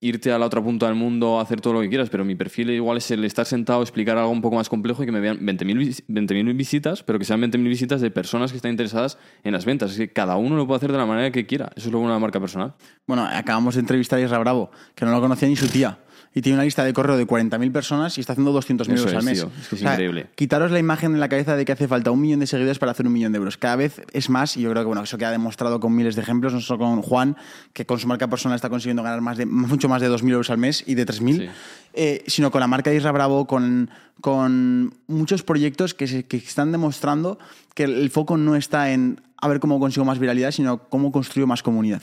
irte 0.00 0.32
a 0.32 0.38
la 0.38 0.46
otra 0.46 0.62
punta 0.62 0.86
del 0.86 0.94
mundo 0.94 1.40
hacer 1.40 1.60
todo 1.60 1.74
lo 1.74 1.80
que 1.80 1.88
quieras, 1.88 2.08
pero 2.08 2.24
mi 2.24 2.34
perfil 2.34 2.70
igual 2.70 2.96
es 2.96 3.10
el 3.10 3.24
estar 3.24 3.44
sentado, 3.44 3.82
explicar 3.82 4.16
algo 4.16 4.30
un 4.30 4.40
poco 4.40 4.56
más 4.56 4.68
complejo 4.68 5.02
y 5.02 5.06
que 5.06 5.12
me 5.12 5.20
vean 5.20 5.38
20.000 5.40 6.04
20 6.08 6.42
visitas, 6.54 7.02
pero 7.02 7.18
que 7.18 7.24
sean 7.24 7.40
20.000 7.40 7.62
visitas 7.64 8.00
de 8.00 8.10
personas 8.10 8.50
que 8.50 8.56
están 8.56 8.70
interesadas 8.70 9.18
en 9.44 9.52
las 9.52 9.64
ventas. 9.64 9.92
Es 9.92 9.98
que 9.98 10.10
cada 10.10 10.36
uno 10.36 10.56
lo 10.56 10.66
puede 10.66 10.78
hacer 10.78 10.92
de 10.92 10.98
la 10.98 11.06
manera 11.06 11.30
que 11.30 11.46
quiera. 11.46 11.70
Eso 11.76 11.88
es 11.88 11.92
lo 11.92 11.98
bueno 11.98 12.14
de 12.14 12.16
la 12.16 12.20
marca 12.20 12.40
personal. 12.40 12.74
Bueno, 13.06 13.26
acabamos 13.30 13.74
de 13.74 13.80
entrevistar 13.80 14.18
a 14.18 14.22
Isra 14.22 14.38
Bravo, 14.38 14.70
que 14.94 15.04
no 15.04 15.10
lo 15.10 15.20
conocía 15.20 15.48
ni 15.48 15.56
su 15.56 15.68
tía. 15.68 15.98
Y 16.32 16.42
tiene 16.42 16.54
una 16.56 16.64
lista 16.64 16.84
de 16.84 16.92
correo 16.92 17.16
de 17.16 17.26
40.000 17.26 17.72
personas 17.72 18.16
y 18.16 18.20
está 18.20 18.34
haciendo 18.34 18.52
200.000 18.56 18.96
euros 18.96 19.06
es, 19.06 19.14
al 19.14 19.24
mes. 19.24 19.38
Es 19.38 19.68
que 19.68 19.74
es 19.74 19.80
o 19.80 19.84
sea, 19.84 19.92
increíble. 19.94 20.28
Quitaros 20.36 20.70
la 20.70 20.78
imagen 20.78 21.14
en 21.14 21.20
la 21.20 21.28
cabeza 21.28 21.56
de 21.56 21.64
que 21.64 21.72
hace 21.72 21.88
falta 21.88 22.12
un 22.12 22.20
millón 22.20 22.38
de 22.38 22.46
seguidores 22.46 22.78
para 22.78 22.92
hacer 22.92 23.06
un 23.06 23.12
millón 23.12 23.32
de 23.32 23.38
euros. 23.38 23.56
Cada 23.56 23.74
vez 23.74 24.00
es 24.12 24.30
más, 24.30 24.56
y 24.56 24.62
yo 24.62 24.70
creo 24.70 24.84
que 24.84 24.86
bueno, 24.86 25.02
eso 25.02 25.18
queda 25.18 25.32
demostrado 25.32 25.80
con 25.80 25.94
miles 25.94 26.14
de 26.14 26.22
ejemplos, 26.22 26.52
no 26.52 26.60
solo 26.60 26.78
con 26.78 27.02
Juan, 27.02 27.36
que 27.72 27.84
con 27.84 27.98
su 27.98 28.06
marca 28.06 28.28
personal 28.28 28.54
está 28.54 28.68
consiguiendo 28.68 29.02
ganar 29.02 29.20
más 29.20 29.38
de, 29.38 29.46
mucho 29.46 29.88
más 29.88 30.00
de 30.00 30.08
2.000 30.08 30.30
euros 30.30 30.50
al 30.50 30.58
mes 30.58 30.84
y 30.86 30.94
de 30.94 31.04
3.000, 31.04 31.36
sí. 31.36 31.48
eh, 31.94 32.22
sino 32.28 32.52
con 32.52 32.60
la 32.60 32.68
marca 32.68 32.90
de 32.90 32.96
Isra 32.96 33.10
Bravo, 33.10 33.48
con, 33.48 33.90
con 34.20 34.94
muchos 35.08 35.42
proyectos 35.42 35.94
que, 35.94 36.06
se, 36.06 36.26
que 36.26 36.36
están 36.36 36.70
demostrando 36.70 37.40
que 37.74 37.84
el 37.84 38.08
foco 38.10 38.36
no 38.36 38.54
está 38.54 38.92
en 38.92 39.20
a 39.40 39.48
ver 39.48 39.60
cómo 39.60 39.80
consigo 39.80 40.04
más 40.04 40.18
viralidad, 40.18 40.50
sino 40.50 40.88
cómo 40.88 41.10
construyo 41.12 41.46
más 41.46 41.62
comunidad. 41.62 42.02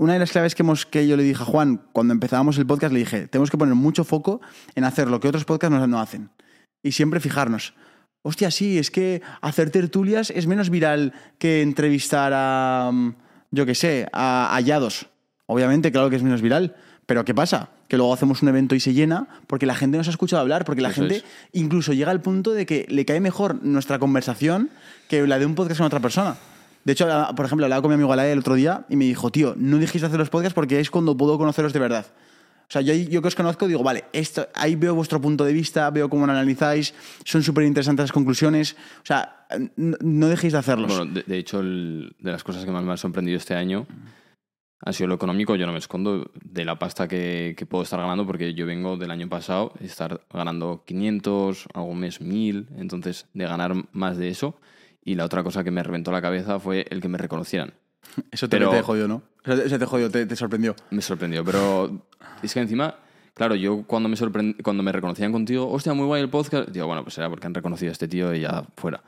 Una 0.00 0.14
de 0.14 0.18
las 0.18 0.32
claves 0.32 0.54
que, 0.54 0.62
hemos, 0.62 0.86
que 0.86 1.06
yo 1.06 1.14
le 1.14 1.22
dije 1.22 1.42
a 1.42 1.44
Juan 1.44 1.82
cuando 1.92 2.14
empezábamos 2.14 2.56
el 2.56 2.64
podcast, 2.64 2.90
le 2.90 3.00
dije, 3.00 3.26
tenemos 3.26 3.50
que 3.50 3.58
poner 3.58 3.74
mucho 3.74 4.02
foco 4.02 4.40
en 4.74 4.84
hacer 4.84 5.08
lo 5.08 5.20
que 5.20 5.28
otros 5.28 5.44
podcasts 5.44 5.76
no, 5.76 5.86
no 5.86 6.00
hacen. 6.00 6.30
Y 6.82 6.92
siempre 6.92 7.20
fijarnos. 7.20 7.74
Hostia, 8.22 8.50
sí, 8.50 8.78
es 8.78 8.90
que 8.90 9.20
hacer 9.42 9.68
tertulias 9.68 10.30
es 10.30 10.46
menos 10.46 10.70
viral 10.70 11.12
que 11.36 11.60
entrevistar 11.60 12.32
a, 12.34 12.90
yo 13.50 13.66
qué 13.66 13.74
sé, 13.74 14.08
a 14.14 14.54
hallados. 14.54 15.06
Obviamente, 15.44 15.92
claro 15.92 16.08
que 16.08 16.16
es 16.16 16.22
menos 16.22 16.40
viral. 16.40 16.76
Pero 17.04 17.26
¿qué 17.26 17.34
pasa? 17.34 17.68
Que 17.86 17.98
luego 17.98 18.14
hacemos 18.14 18.40
un 18.40 18.48
evento 18.48 18.74
y 18.74 18.80
se 18.80 18.94
llena 18.94 19.28
porque 19.48 19.66
la 19.66 19.74
gente 19.74 19.98
nos 19.98 20.08
ha 20.08 20.12
escuchado 20.12 20.40
hablar, 20.40 20.64
porque 20.64 20.80
la 20.80 20.88
Eso 20.88 21.02
gente 21.02 21.16
es. 21.16 21.24
incluso 21.52 21.92
llega 21.92 22.10
al 22.10 22.22
punto 22.22 22.52
de 22.52 22.64
que 22.64 22.86
le 22.88 23.04
cae 23.04 23.20
mejor 23.20 23.62
nuestra 23.62 23.98
conversación 23.98 24.70
que 25.10 25.26
la 25.26 25.38
de 25.38 25.44
un 25.44 25.54
podcast 25.54 25.76
con 25.76 25.88
otra 25.88 26.00
persona. 26.00 26.38
De 26.84 26.92
hecho, 26.92 27.06
por 27.36 27.46
ejemplo, 27.46 27.66
hablaba 27.66 27.82
con 27.82 27.90
mi 27.90 27.94
amigo 27.94 28.12
Alaya 28.12 28.32
el 28.32 28.38
otro 28.38 28.54
día 28.54 28.86
y 28.88 28.96
me 28.96 29.04
dijo, 29.04 29.30
tío, 29.30 29.54
no 29.56 29.78
dijiste 29.78 30.06
hacer 30.06 30.18
los 30.18 30.30
podcasts 30.30 30.54
porque 30.54 30.80
es 30.80 30.90
cuando 30.90 31.16
puedo 31.16 31.38
conoceros 31.38 31.72
de 31.72 31.78
verdad. 31.78 32.06
O 32.70 32.72
sea, 32.72 32.82
yo, 32.82 32.94
yo 32.94 33.20
que 33.20 33.28
os 33.28 33.34
conozco 33.34 33.66
digo, 33.66 33.82
vale, 33.82 34.04
esto, 34.12 34.46
ahí 34.54 34.76
veo 34.76 34.94
vuestro 34.94 35.20
punto 35.20 35.44
de 35.44 35.52
vista, 35.52 35.90
veo 35.90 36.08
cómo 36.08 36.24
lo 36.24 36.32
analizáis, 36.32 36.94
son 37.24 37.42
súper 37.42 37.64
interesantes 37.64 38.04
las 38.04 38.12
conclusiones. 38.12 38.76
O 39.02 39.06
sea, 39.06 39.44
no, 39.76 39.96
no 40.00 40.28
dejéis 40.28 40.52
de 40.52 40.60
hacerlos. 40.60 41.12
De, 41.26 41.36
hecho, 41.38 41.62
de 41.62 42.12
las 42.20 42.44
cosas 42.44 42.64
que 42.64 42.70
más 42.70 42.84
me 42.84 42.92
han 42.92 42.98
sorprendido 42.98 43.36
este 43.36 43.54
año 43.54 43.88
ha 44.82 44.92
sido 44.92 45.08
lo 45.08 45.16
económico. 45.16 45.56
Yo 45.56 45.66
no 45.66 45.72
me 45.72 45.78
escondo 45.78 46.30
de 46.44 46.64
la 46.64 46.78
pasta 46.78 47.08
que, 47.08 47.54
que 47.58 47.66
puedo 47.66 47.82
estar 47.82 47.98
ganando 47.98 48.24
porque 48.24 48.54
yo 48.54 48.66
vengo 48.66 48.96
del 48.96 49.10
año 49.10 49.28
pasado 49.28 49.72
estar 49.80 50.20
ganando 50.32 50.84
500, 50.86 51.66
algún 51.74 51.98
mes 51.98 52.20
1000, 52.20 52.68
entonces 52.76 53.26
de 53.34 53.46
ganar 53.46 53.74
más 53.92 54.16
de 54.16 54.28
eso. 54.28 54.60
Y 55.10 55.16
la 55.16 55.24
otra 55.24 55.42
cosa 55.42 55.64
que 55.64 55.72
me 55.72 55.82
reventó 55.82 56.12
la 56.12 56.22
cabeza 56.22 56.60
fue 56.60 56.86
el 56.88 57.00
que 57.00 57.08
me 57.08 57.18
reconocieran. 57.18 57.72
Eso 58.30 58.48
te, 58.48 58.58
pero- 58.58 58.70
te 58.70 58.82
jodió, 58.82 59.08
¿no? 59.08 59.22
Eso, 59.44 59.62
eso 59.62 59.78
te 59.78 59.86
jodió, 59.86 60.10
te, 60.10 60.24
te 60.26 60.36
sorprendió. 60.36 60.76
Me 60.90 61.02
sorprendió, 61.02 61.42
pero 61.44 62.02
es 62.42 62.52
que 62.54 62.60
encima, 62.60 62.94
claro, 63.34 63.54
yo 63.54 63.82
cuando 63.86 64.08
me 64.08 64.16
sorprend- 64.16 64.62
cuando 64.62 64.82
me 64.82 64.92
reconocían 64.92 65.32
contigo, 65.32 65.68
hostia, 65.70 65.94
muy 65.94 66.04
guay 66.06 66.20
el 66.22 66.28
podcast, 66.28 66.68
digo, 66.68 66.86
bueno, 66.86 67.02
pues 67.02 67.14
será 67.14 67.28
porque 67.28 67.46
han 67.48 67.54
reconocido 67.54 67.90
a 67.90 67.92
este 67.92 68.06
tío 68.06 68.32
y 68.34 68.40
ya 68.42 68.64
fuera. 68.76 69.02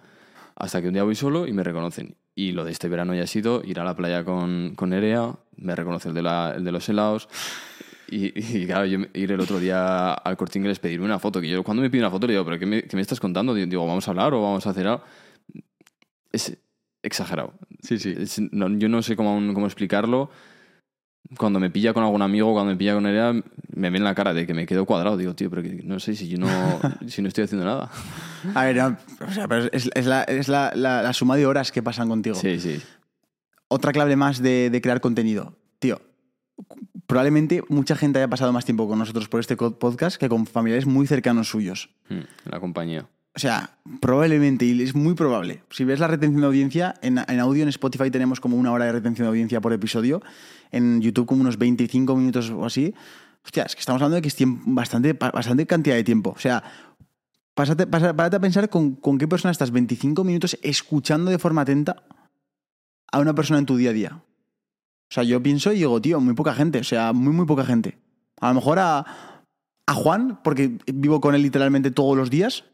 Hasta 0.57 0.81
que 0.81 0.89
un 0.89 0.95
día 0.95 1.03
voy 1.05 1.15
solo 1.15 1.47
y 1.47 1.53
me 1.53 1.63
reconocen. 1.63 2.17
Y 2.35 2.53
lo 2.53 2.65
de 2.65 2.73
este 2.73 2.89
verano 2.89 3.15
ya 3.15 3.23
ha 3.25 3.27
sido 3.27 3.63
ir 3.65 3.79
a 3.79 3.85
la 3.85 3.95
playa 3.95 4.25
con, 4.25 4.73
con 4.75 4.91
Nerea, 4.91 5.35
me 5.57 5.77
reconoce 5.77 6.09
el 6.09 6.15
de, 6.15 6.23
la- 6.23 6.55
el 6.57 6.65
de 6.65 6.73
los 6.73 6.89
helados. 6.89 7.29
Y, 8.09 8.33
y, 8.39 8.67
claro, 8.67 8.85
yo 8.87 8.99
ir 9.15 9.33
el 9.33 9.41
otro 9.41 9.59
día 9.59 10.13
al 10.13 10.37
Corte 10.37 10.59
Inglés 10.59 10.79
pedirme 10.79 11.05
una 11.07 11.19
foto, 11.19 11.41
que 11.41 11.49
yo 11.49 11.63
cuando 11.63 11.83
me 11.83 11.89
pide 11.91 12.03
una 12.03 12.11
foto 12.11 12.27
le 12.27 12.33
digo, 12.35 12.45
¿pero 12.45 12.59
qué 12.59 12.67
me, 12.67 12.83
qué 12.83 12.97
me 12.97 13.01
estás 13.03 13.21
contando? 13.21 13.55
Digo, 13.55 13.87
¿vamos 13.87 14.07
a 14.09 14.11
hablar 14.11 14.35
o 14.35 14.43
vamos 14.43 14.67
a 14.67 14.71
hacer 14.71 14.87
algo? 14.87 15.03
Es 16.33 16.57
exagerado. 17.03 17.55
Sí, 17.83 17.99
sí. 17.99 18.15
Es- 18.17 18.41
no- 18.53 18.69
yo 18.79 18.89
no 18.89 19.03
sé 19.03 19.17
cómo, 19.17 19.53
cómo 19.55 19.67
explicarlo. 19.67 20.31
Cuando 21.39 21.61
me 21.61 21.71
pilla 21.71 21.95
con 21.95 22.03
algún 22.03 22.21
amigo, 22.21 22.53
cuando 22.53 22.73
me 22.73 22.77
pilla 22.77 22.95
con 22.95 23.05
Nerea, 23.05 23.33
me 23.75 23.91
ven 23.91 24.03
la 24.05 24.15
cara 24.15 24.35
de 24.35 24.47
que 24.47 24.55
me 24.55 24.67
quedo 24.67 24.85
cuadrado. 24.85 25.17
Digo, 25.17 25.35
tío, 25.35 25.49
pero 25.51 25.63
que 25.63 25.81
no 25.85 25.99
sé 26.01 26.15
si 26.17 26.29
yo 26.29 26.37
no, 26.39 26.49
si 27.07 27.23
no 27.23 27.29
estoy 27.29 27.45
haciendo 27.45 27.65
nada. 27.65 27.91
A 28.55 28.65
ver, 28.65 28.77
no, 28.77 28.97
o 29.27 29.31
sea, 29.33 29.47
pero 29.49 29.69
es, 29.73 29.89
es 29.95 30.07
la, 30.07 30.25
es 30.25 30.49
la- 30.49 30.73
la- 30.75 31.03
la 31.03 31.13
suma 31.13 31.37
de 31.37 31.47
horas 31.47 31.71
que 31.73 31.83
pasan 31.83 32.09
contigo. 32.09 32.35
Sí, 32.37 32.59
sí. 32.61 32.83
Otra 33.69 33.93
clave 33.93 34.17
más 34.17 34.43
de, 34.43 34.69
de 34.69 34.81
crear 34.83 35.01
contenido. 35.01 35.57
Tío, 35.79 36.01
probablemente 37.07 37.63
mucha 37.69 37.97
gente 37.97 38.19
haya 38.19 38.29
pasado 38.29 38.53
más 38.53 38.65
tiempo 38.65 38.87
con 38.89 38.99
nosotros 38.99 39.29
por 39.29 39.41
este 39.41 39.57
podcast 39.57 40.17
que 40.19 40.29
con 40.29 40.47
familiares 40.47 40.87
muy 40.87 41.07
cercanos 41.07 41.49
suyos. 41.49 41.91
Mm, 42.09 42.21
La 42.51 42.61
compañía. 42.61 43.07
O 43.35 43.39
sea, 43.39 43.79
probablemente, 44.01 44.67
y 44.67 44.83
es 44.83 44.95
muy 44.95 45.15
probable. 45.15 45.63
Si 45.71 45.85
ves 45.85 46.01
la 46.01 46.07
retención 46.07 46.43
de 46.43 46.47
audiencia, 46.47 46.95
en, 47.01 47.19
en 47.19 47.41
audio 47.41 47.63
en 47.63 47.71
Spotify 47.71 48.11
tenemos 48.11 48.41
como 48.41 48.57
una 48.57 48.73
hora 48.73 48.85
de 48.85 48.93
retención 48.93 49.25
de 49.25 49.31
audiencia 49.31 49.61
por 49.61 49.73
episodio, 49.73 50.23
en 50.71 51.01
YouTube 51.01 51.27
como 51.27 51.41
unos 51.41 51.57
25 51.57 52.15
minutos 52.17 52.51
o 52.51 52.67
así. 52.67 52.95
Hostia, 53.45 53.65
es 53.65 53.75
que 53.75 53.81
estamos 53.81 54.03
hablando 54.03 54.17
de 54.17 54.23
que 54.23 54.29
es 54.29 54.37
bastante, 54.39 55.15
bastante 55.15 55.67
cantidad 55.67 55.97
de 55.97 56.05
tiempo. 56.05 56.35
O 56.37 56.39
sea, 56.39 56.63
pásate, 57.55 57.87
párate 57.87 58.37
a 58.37 58.41
pensar 58.41 58.69
con, 58.69 58.97
con 58.97 59.17
qué 59.19 59.27
persona 59.27 59.51
estás 59.51 59.71
25 59.71 60.25
minutos 60.25 60.59
escuchando 60.63 61.31
de 61.31 61.39
forma 61.39 61.63
atenta 61.63 62.05
a 63.11 63.19
una 63.19 63.35
persona 63.35 63.59
en 63.59 63.67
tu 63.67 63.77
día 63.77 63.91
a 63.91 63.95
día. 63.95 64.23
O 65.13 65.15
sea, 65.15 65.23
yo 65.25 65.43
pienso 65.43 65.73
y 65.73 65.77
digo, 65.77 66.01
tío, 66.01 66.21
muy 66.21 66.35
poca 66.35 66.55
gente, 66.55 66.81
o 66.81 66.85
sea, 66.85 67.13
muy, 67.13 67.33
muy 67.33 67.47
poca 67.47 67.65
gente. 67.65 67.99
A 68.41 68.49
lo 68.49 68.55
mejor 68.55 68.79
a, 68.79 69.07
a 69.87 69.95
Juan, 69.95 70.41
porque 70.43 70.79
vivo 70.87 71.21
con 71.21 71.35
él 71.35 71.43
literalmente 71.43 71.91
todos 71.91 72.17
los 72.17 72.31
días, 72.31 72.65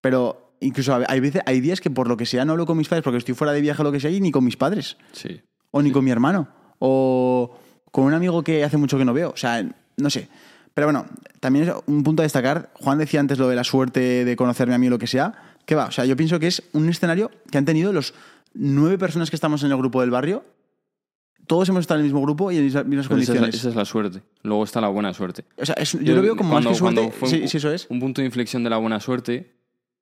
pero 0.00 0.52
incluso 0.60 0.98
hay 1.08 1.20
veces, 1.20 1.42
hay 1.46 1.60
días 1.60 1.80
que 1.80 1.90
por 1.90 2.08
lo 2.08 2.16
que 2.16 2.26
sea 2.26 2.44
no 2.44 2.52
hablo 2.52 2.66
con 2.66 2.76
mis 2.76 2.88
padres 2.88 3.04
porque 3.04 3.18
estoy 3.18 3.34
fuera 3.34 3.52
de 3.52 3.60
viaje 3.60 3.80
o 3.82 3.84
lo 3.84 3.92
que 3.92 4.00
sea 4.00 4.10
y 4.10 4.20
ni 4.20 4.30
con 4.30 4.44
mis 4.44 4.56
padres. 4.56 4.96
Sí. 5.12 5.40
O 5.70 5.82
ni 5.82 5.90
con 5.92 6.04
mi 6.04 6.10
hermano. 6.10 6.48
O 6.78 7.56
con 7.90 8.04
un 8.04 8.14
amigo 8.14 8.42
que 8.42 8.64
hace 8.64 8.76
mucho 8.76 8.98
que 8.98 9.04
no 9.04 9.12
veo. 9.12 9.30
O 9.30 9.36
sea, 9.36 9.64
no 9.96 10.10
sé. 10.10 10.28
Pero 10.74 10.86
bueno, 10.86 11.06
también 11.40 11.68
es 11.68 11.74
un 11.86 12.02
punto 12.04 12.22
a 12.22 12.24
destacar. 12.24 12.70
Juan 12.74 12.98
decía 12.98 13.20
antes 13.20 13.38
lo 13.38 13.48
de 13.48 13.56
la 13.56 13.64
suerte 13.64 14.24
de 14.24 14.36
conocerme 14.36 14.74
a 14.74 14.78
mí 14.78 14.86
o 14.86 14.90
lo 14.90 14.98
que 14.98 15.06
sea. 15.08 15.34
Que 15.66 15.74
va, 15.74 15.86
o 15.86 15.90
sea, 15.92 16.04
yo 16.04 16.16
pienso 16.16 16.38
que 16.38 16.46
es 16.46 16.62
un 16.72 16.88
escenario 16.88 17.30
que 17.50 17.58
han 17.58 17.64
tenido 17.64 17.92
los 17.92 18.14
nueve 18.54 18.96
personas 18.96 19.28
que 19.30 19.36
estamos 19.36 19.62
en 19.64 19.70
el 19.72 19.76
grupo 19.76 20.00
del 20.00 20.10
barrio. 20.10 20.44
Todos 21.46 21.68
hemos 21.70 21.80
estado 21.80 22.00
en 22.00 22.06
el 22.06 22.12
mismo 22.12 22.22
grupo 22.22 22.52
y 22.52 22.58
en 22.58 22.72
las 22.72 22.86
mismas 22.86 23.08
Pero 23.08 23.20
esa, 23.20 23.32
es 23.32 23.36
la, 23.36 23.40
condiciones. 23.40 23.54
esa 23.54 23.68
es 23.70 23.74
la 23.74 23.84
suerte. 23.84 24.22
Luego 24.42 24.64
está 24.64 24.80
la 24.80 24.88
buena 24.88 25.12
suerte. 25.14 25.44
O 25.56 25.64
sea, 25.64 25.74
es- 25.76 25.92
yo, 25.92 26.14
lo 26.14 26.22
veo 26.22 26.36
como 26.36 26.50
Cuando- 26.50 26.70
más 26.70 26.76
que 26.78 26.78
suerte. 26.78 27.10
fue 27.12 27.28
Sí, 27.28 27.40
un- 27.42 27.48
sí, 27.48 27.56
eso 27.56 27.72
es. 27.72 27.86
Un 27.90 28.00
punto 28.00 28.20
de 28.20 28.26
inflexión 28.26 28.62
de 28.64 28.70
la 28.70 28.76
buena 28.76 29.00
suerte 29.00 29.54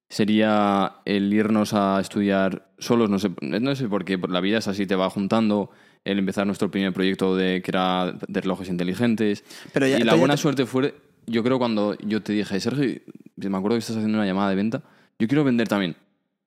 sería 0.08 0.96
el 1.04 1.32
irnos 1.32 1.74
a 1.74 1.98
estudiar 2.00 2.68
solos, 2.78 3.10
no 3.10 3.18
sé, 3.18 3.30
no 3.40 3.74
sé 3.74 3.88
por 3.88 4.04
qué, 4.04 4.18
la 4.28 4.40
vida 4.40 4.58
es 4.58 4.68
así, 4.68 4.86
te 4.86 4.94
va 4.96 5.10
juntando, 5.10 5.70
el 6.04 6.18
empezar 6.18 6.46
nuestro 6.46 6.70
primer 6.70 6.92
proyecto 6.92 7.34
de 7.36 7.60
que 7.62 7.70
era 7.70 8.12
de 8.28 8.40
relojes 8.40 8.68
inteligentes. 8.68 9.44
Pero 9.72 9.86
ya- 9.88 9.98
y 9.98 10.02
la 10.04 10.12
ya 10.12 10.18
buena 10.18 10.34
te- 10.36 10.42
suerte 10.42 10.66
fue, 10.66 10.94
yo 11.26 11.42
creo 11.42 11.58
cuando 11.58 11.96
yo 11.98 12.22
te 12.22 12.32
dije, 12.32 12.60
Sergio, 12.60 13.00
me 13.36 13.56
acuerdo 13.56 13.76
que 13.76 13.78
estás 13.80 13.96
haciendo 13.96 14.18
una 14.18 14.26
llamada 14.26 14.50
de 14.50 14.56
venta, 14.56 14.82
yo 15.18 15.26
quiero 15.26 15.42
vender 15.44 15.66
también. 15.68 15.96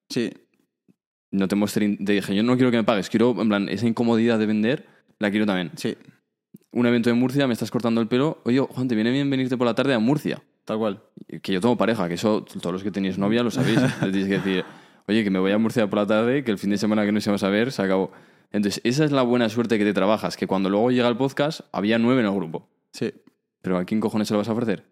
Sí. 0.09 0.31
No 1.31 1.47
te 1.47 1.55
mostré, 1.55 1.97
te 1.97 2.13
dije, 2.13 2.33
yo 2.35 2.41
no 2.43 2.55
quiero 2.55 2.71
que 2.71 2.77
me 2.77 2.83
pagues, 2.83 3.09
quiero, 3.09 3.39
en 3.41 3.49
plan, 3.49 3.69
esa 3.69 3.85
incomodidad 3.87 4.39
de 4.39 4.45
vender, 4.45 4.85
la 5.19 5.29
quiero 5.29 5.45
también. 5.45 5.71
Sí. 5.75 5.95
Un 6.71 6.85
evento 6.85 7.09
en 7.09 7.17
Murcia, 7.17 7.45
me 7.47 7.53
estás 7.53 7.69
cortando 7.71 7.99
el 8.01 8.07
pelo, 8.07 8.39
oye, 8.45 8.59
Juan, 8.61 8.87
¿te 8.87 8.95
viene 8.95 9.11
bien 9.11 9.29
venirte 9.29 9.57
por 9.57 9.67
la 9.67 9.75
tarde 9.75 9.93
a 9.93 9.99
Murcia? 9.99 10.41
Tal 10.69 10.77
cual. 10.77 11.01
que 11.41 11.51
yo 11.51 11.61
tengo 11.61 11.75
pareja, 11.77 12.07
que 12.07 12.13
eso 12.13 12.45
todos 12.61 12.71
los 12.71 12.83
que 12.83 12.91
tenéis 12.91 13.17
novia 13.17 13.41
lo 13.41 13.49
sabéis. 13.49 13.79
Le 14.03 14.11
tienes 14.11 14.27
que 14.27 14.37
decir, 14.37 14.65
oye, 15.07 15.23
que 15.23 15.31
me 15.31 15.39
voy 15.39 15.51
a 15.51 15.57
Murcia 15.57 15.89
por 15.89 15.97
la 15.97 16.05
tarde, 16.05 16.43
que 16.43 16.51
el 16.51 16.59
fin 16.59 16.69
de 16.69 16.77
semana 16.77 17.03
que 17.05 17.11
nos 17.11 17.25
íbamos 17.25 17.41
a 17.41 17.49
ver 17.49 17.71
se 17.71 17.81
acabó. 17.81 18.11
Entonces, 18.51 18.79
esa 18.83 19.03
es 19.03 19.11
la 19.11 19.23
buena 19.23 19.49
suerte 19.49 19.79
que 19.79 19.83
te 19.83 19.93
trabajas, 19.93 20.37
que 20.37 20.45
cuando 20.45 20.69
luego 20.69 20.91
llega 20.91 21.07
el 21.07 21.17
podcast 21.17 21.61
había 21.71 21.97
nueve 21.97 22.21
en 22.21 22.27
el 22.27 22.35
grupo. 22.35 22.69
Sí. 22.91 23.11
Pero 23.63 23.79
¿a 23.79 23.85
quién 23.85 23.99
cojones 23.99 24.27
se 24.27 24.35
lo 24.35 24.37
vas 24.37 24.49
a 24.49 24.51
ofrecer? 24.51 24.85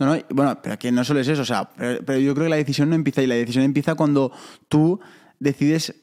No, 0.00 0.06
no, 0.06 0.20
bueno, 0.30 0.58
pero 0.60 0.76
que 0.76 0.90
no 0.90 1.04
solo 1.04 1.20
es 1.20 1.28
eso, 1.28 1.42
o 1.42 1.44
sea, 1.44 1.70
pero, 1.70 2.04
pero 2.04 2.18
yo 2.18 2.34
creo 2.34 2.46
que 2.46 2.50
la 2.50 2.56
decisión 2.56 2.90
no 2.90 2.96
empieza 2.96 3.20
ahí, 3.20 3.28
la 3.28 3.36
decisión 3.36 3.62
empieza 3.62 3.94
cuando 3.94 4.32
tú 4.68 4.98
decides 5.38 5.94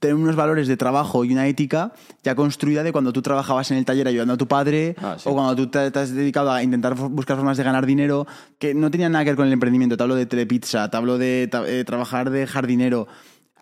tener 0.00 0.14
unos 0.16 0.36
valores 0.36 0.68
de 0.68 0.76
trabajo 0.76 1.24
y 1.24 1.32
una 1.32 1.46
ética 1.46 1.92
ya 2.22 2.34
construida 2.34 2.82
de 2.82 2.92
cuando 2.92 3.12
tú 3.12 3.22
trabajabas 3.22 3.70
en 3.70 3.76
el 3.78 3.84
taller 3.84 4.08
ayudando 4.08 4.34
a 4.34 4.36
tu 4.36 4.48
padre 4.48 4.96
Ah, 5.00 5.16
sí. 5.18 5.28
o 5.28 5.34
cuando 5.34 5.54
tú 5.56 5.66
te, 5.68 5.90
te 5.90 5.98
has 5.98 6.10
dedicado 6.14 6.50
a 6.52 6.62
intentar 6.62 6.94
buscar 6.94 7.36
formas 7.36 7.56
de 7.56 7.64
ganar 7.64 7.86
dinero 7.86 8.26
que 8.58 8.74
no 8.74 8.90
tenían 8.90 9.12
nada 9.12 9.24
que 9.24 9.30
ver 9.30 9.36
con 9.36 9.46
el 9.46 9.52
emprendimiento. 9.52 9.96
Te 9.96 10.02
hablo 10.02 10.14
de 10.16 10.26
telepizza, 10.26 10.90
te 10.90 10.96
hablo 10.96 11.18
de 11.18 11.48
ta- 11.50 11.66
eh, 11.68 11.84
trabajar 11.84 12.30
de 12.30 12.46
jardinero. 12.46 13.06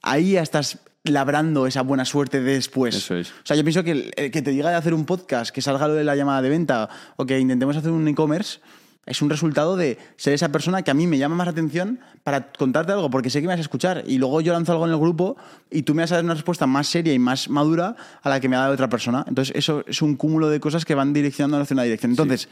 Ahí 0.02 0.32
ya 0.32 0.42
estás 0.42 0.78
labrando 1.04 1.66
esa 1.66 1.82
buena 1.82 2.04
suerte 2.04 2.40
de 2.40 2.52
después. 2.54 2.94
Eso 2.94 3.16
es. 3.16 3.30
O 3.30 3.34
sea, 3.44 3.56
yo 3.56 3.64
pienso 3.64 3.82
que 3.84 3.90
el, 3.90 4.10
el 4.16 4.30
que 4.30 4.40
te 4.42 4.50
diga 4.52 4.70
de 4.70 4.76
hacer 4.76 4.94
un 4.94 5.04
podcast, 5.04 5.52
que 5.54 5.60
salga 5.62 5.88
lo 5.88 5.94
de 5.94 6.04
la 6.04 6.14
llamada 6.16 6.42
de 6.42 6.48
venta 6.48 6.88
o 7.16 7.26
que 7.26 7.38
intentemos 7.40 7.76
hacer 7.76 7.90
un 7.90 8.06
e-commerce, 8.06 8.60
es 9.04 9.20
un 9.20 9.30
resultado 9.30 9.76
de 9.76 9.98
ser 10.16 10.32
esa 10.32 10.50
persona 10.50 10.82
que 10.82 10.90
a 10.92 10.94
mí 10.94 11.08
me 11.08 11.18
llama 11.18 11.34
más 11.34 11.46
la 11.46 11.50
atención 11.50 11.98
para 12.22 12.52
contarte 12.52 12.92
algo, 12.92 13.10
porque 13.10 13.30
sé 13.30 13.40
que 13.40 13.48
me 13.48 13.52
vas 13.52 13.58
a 13.58 13.62
escuchar. 13.62 14.04
Y 14.06 14.18
luego 14.18 14.40
yo 14.40 14.52
lanzo 14.52 14.72
algo 14.72 14.86
en 14.86 14.92
el 14.92 14.98
grupo 14.98 15.36
y 15.70 15.82
tú 15.82 15.94
me 15.94 16.02
vas 16.02 16.12
a 16.12 16.16
dar 16.16 16.24
una 16.24 16.34
respuesta 16.34 16.66
más 16.66 16.86
seria 16.86 17.12
y 17.12 17.18
más 17.18 17.48
madura 17.48 17.96
a 18.22 18.28
la 18.28 18.38
que 18.38 18.48
me 18.48 18.54
ha 18.54 18.60
dado 18.60 18.74
otra 18.74 18.88
persona. 18.88 19.24
Entonces, 19.26 19.56
eso 19.56 19.84
es 19.88 20.02
un 20.02 20.14
cúmulo 20.14 20.48
de 20.48 20.60
cosas 20.60 20.84
que 20.84 20.94
van 20.94 21.12
direccionando 21.12 21.58
hacia 21.58 21.74
una 21.74 21.82
dirección. 21.82 22.12
Entonces, 22.12 22.48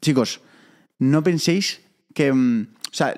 chicos, 0.00 0.40
no 0.98 1.22
penséis 1.22 1.80
que. 2.12 2.32
mm, 2.32 2.74
o 2.90 2.94
sea, 2.94 3.14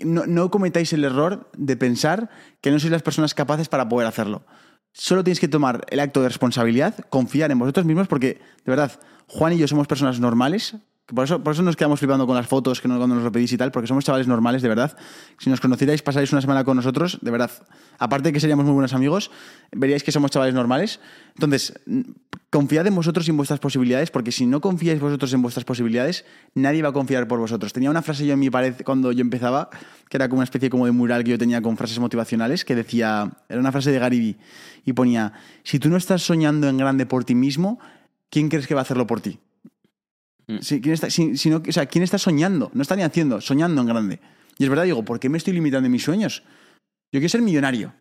no, 0.00 0.26
no 0.26 0.50
cometáis 0.50 0.92
el 0.92 1.04
error 1.04 1.50
de 1.56 1.76
pensar 1.76 2.28
que 2.60 2.70
no 2.70 2.78
sois 2.78 2.90
las 2.90 3.02
personas 3.02 3.32
capaces 3.32 3.68
para 3.68 3.88
poder 3.88 4.06
hacerlo. 4.06 4.44
Solo 4.92 5.24
tenéis 5.24 5.40
que 5.40 5.48
tomar 5.48 5.86
el 5.88 6.00
acto 6.00 6.20
de 6.20 6.28
responsabilidad, 6.28 6.94
confiar 7.08 7.50
en 7.50 7.58
vosotros 7.58 7.86
mismos, 7.86 8.08
porque, 8.08 8.40
de 8.64 8.70
verdad, 8.70 9.00
Juan 9.26 9.54
y 9.54 9.58
yo 9.58 9.66
somos 9.66 9.86
personas 9.86 10.20
normales. 10.20 10.76
Por 11.06 11.24
eso, 11.24 11.42
por 11.44 11.52
eso 11.52 11.62
nos 11.62 11.76
quedamos 11.76 11.98
flipando 11.98 12.26
con 12.26 12.34
las 12.34 12.46
fotos 12.46 12.80
que 12.80 12.88
no- 12.88 12.96
cuando 12.96 13.14
nos 13.14 13.24
lo 13.24 13.30
pedís 13.30 13.52
y 13.52 13.58
tal, 13.58 13.70
porque 13.70 13.86
somos 13.86 14.04
chavales 14.06 14.26
normales, 14.26 14.62
de 14.62 14.68
verdad. 14.70 14.96
Si 15.38 15.50
nos 15.50 15.60
conocierais, 15.60 16.00
pasaréis 16.00 16.32
una 16.32 16.40
semana 16.40 16.64
con 16.64 16.78
nosotros, 16.78 17.18
de 17.20 17.30
verdad. 17.30 17.50
Aparte 17.98 18.30
de 18.30 18.32
que 18.32 18.40
seríamos 18.40 18.64
muy 18.64 18.72
buenos 18.72 18.94
amigos, 18.94 19.30
veríais 19.70 20.02
que 20.02 20.12
somos 20.12 20.30
chavales 20.30 20.54
normales. 20.54 21.00
Entonces, 21.34 21.74
confiad 22.48 22.86
en 22.86 22.94
vosotros 22.94 23.26
y 23.28 23.32
en 23.32 23.36
vuestras 23.36 23.60
posibilidades, 23.60 24.10
porque 24.10 24.32
si 24.32 24.46
no 24.46 24.62
confiáis 24.62 24.98
vosotros 24.98 25.30
en 25.34 25.42
vuestras 25.42 25.64
posibilidades, 25.66 26.24
nadie 26.54 26.80
va 26.82 26.88
a 26.88 26.92
confiar 26.92 27.28
por 27.28 27.38
vosotros. 27.38 27.74
Tenía 27.74 27.90
una 27.90 28.00
frase 28.00 28.24
yo 28.24 28.32
en 28.32 28.40
mi 28.40 28.48
pared 28.48 28.74
cuando 28.82 29.12
yo 29.12 29.20
empezaba, 29.20 29.68
que 30.08 30.16
era 30.16 30.30
como 30.30 30.38
una 30.38 30.44
especie 30.44 30.70
como 30.70 30.86
de 30.86 30.92
mural 30.92 31.22
que 31.22 31.32
yo 31.32 31.38
tenía 31.38 31.60
con 31.60 31.76
frases 31.76 31.98
motivacionales, 31.98 32.64
que 32.64 32.74
decía, 32.74 33.30
era 33.50 33.60
una 33.60 33.72
frase 33.72 33.90
de 33.90 33.98
Vee, 34.08 34.38
y 34.86 34.92
ponía, 34.94 35.34
si 35.64 35.78
tú 35.78 35.90
no 35.90 35.98
estás 35.98 36.22
soñando 36.22 36.66
en 36.66 36.78
grande 36.78 37.04
por 37.04 37.24
ti 37.26 37.34
mismo, 37.34 37.78
¿quién 38.30 38.48
crees 38.48 38.66
que 38.66 38.74
va 38.74 38.80
a 38.80 38.84
hacerlo 38.84 39.06
por 39.06 39.20
ti? 39.20 39.38
Mm. 40.46 40.58
Si- 40.60 40.80
¿quién, 40.80 40.94
está, 40.94 41.10
si- 41.10 41.36
si 41.36 41.50
no- 41.50 41.62
o 41.66 41.72
sea, 41.72 41.86
¿quién 41.86 42.04
está 42.04 42.18
soñando? 42.18 42.70
No 42.74 42.82
está 42.82 42.96
ni 42.96 43.02
haciendo, 43.02 43.40
soñando 43.40 43.80
en 43.80 43.86
grande. 43.86 44.20
Y 44.58 44.64
es 44.64 44.68
verdad, 44.70 44.84
digo, 44.84 45.04
¿por 45.04 45.18
qué 45.20 45.28
me 45.28 45.38
estoy 45.38 45.52
limitando 45.54 45.86
en 45.86 45.92
mis 45.92 46.04
sueños? 46.04 46.42
Yo 47.12 47.20
quiero 47.20 47.28
ser 47.28 47.42
millonario. 47.42 47.92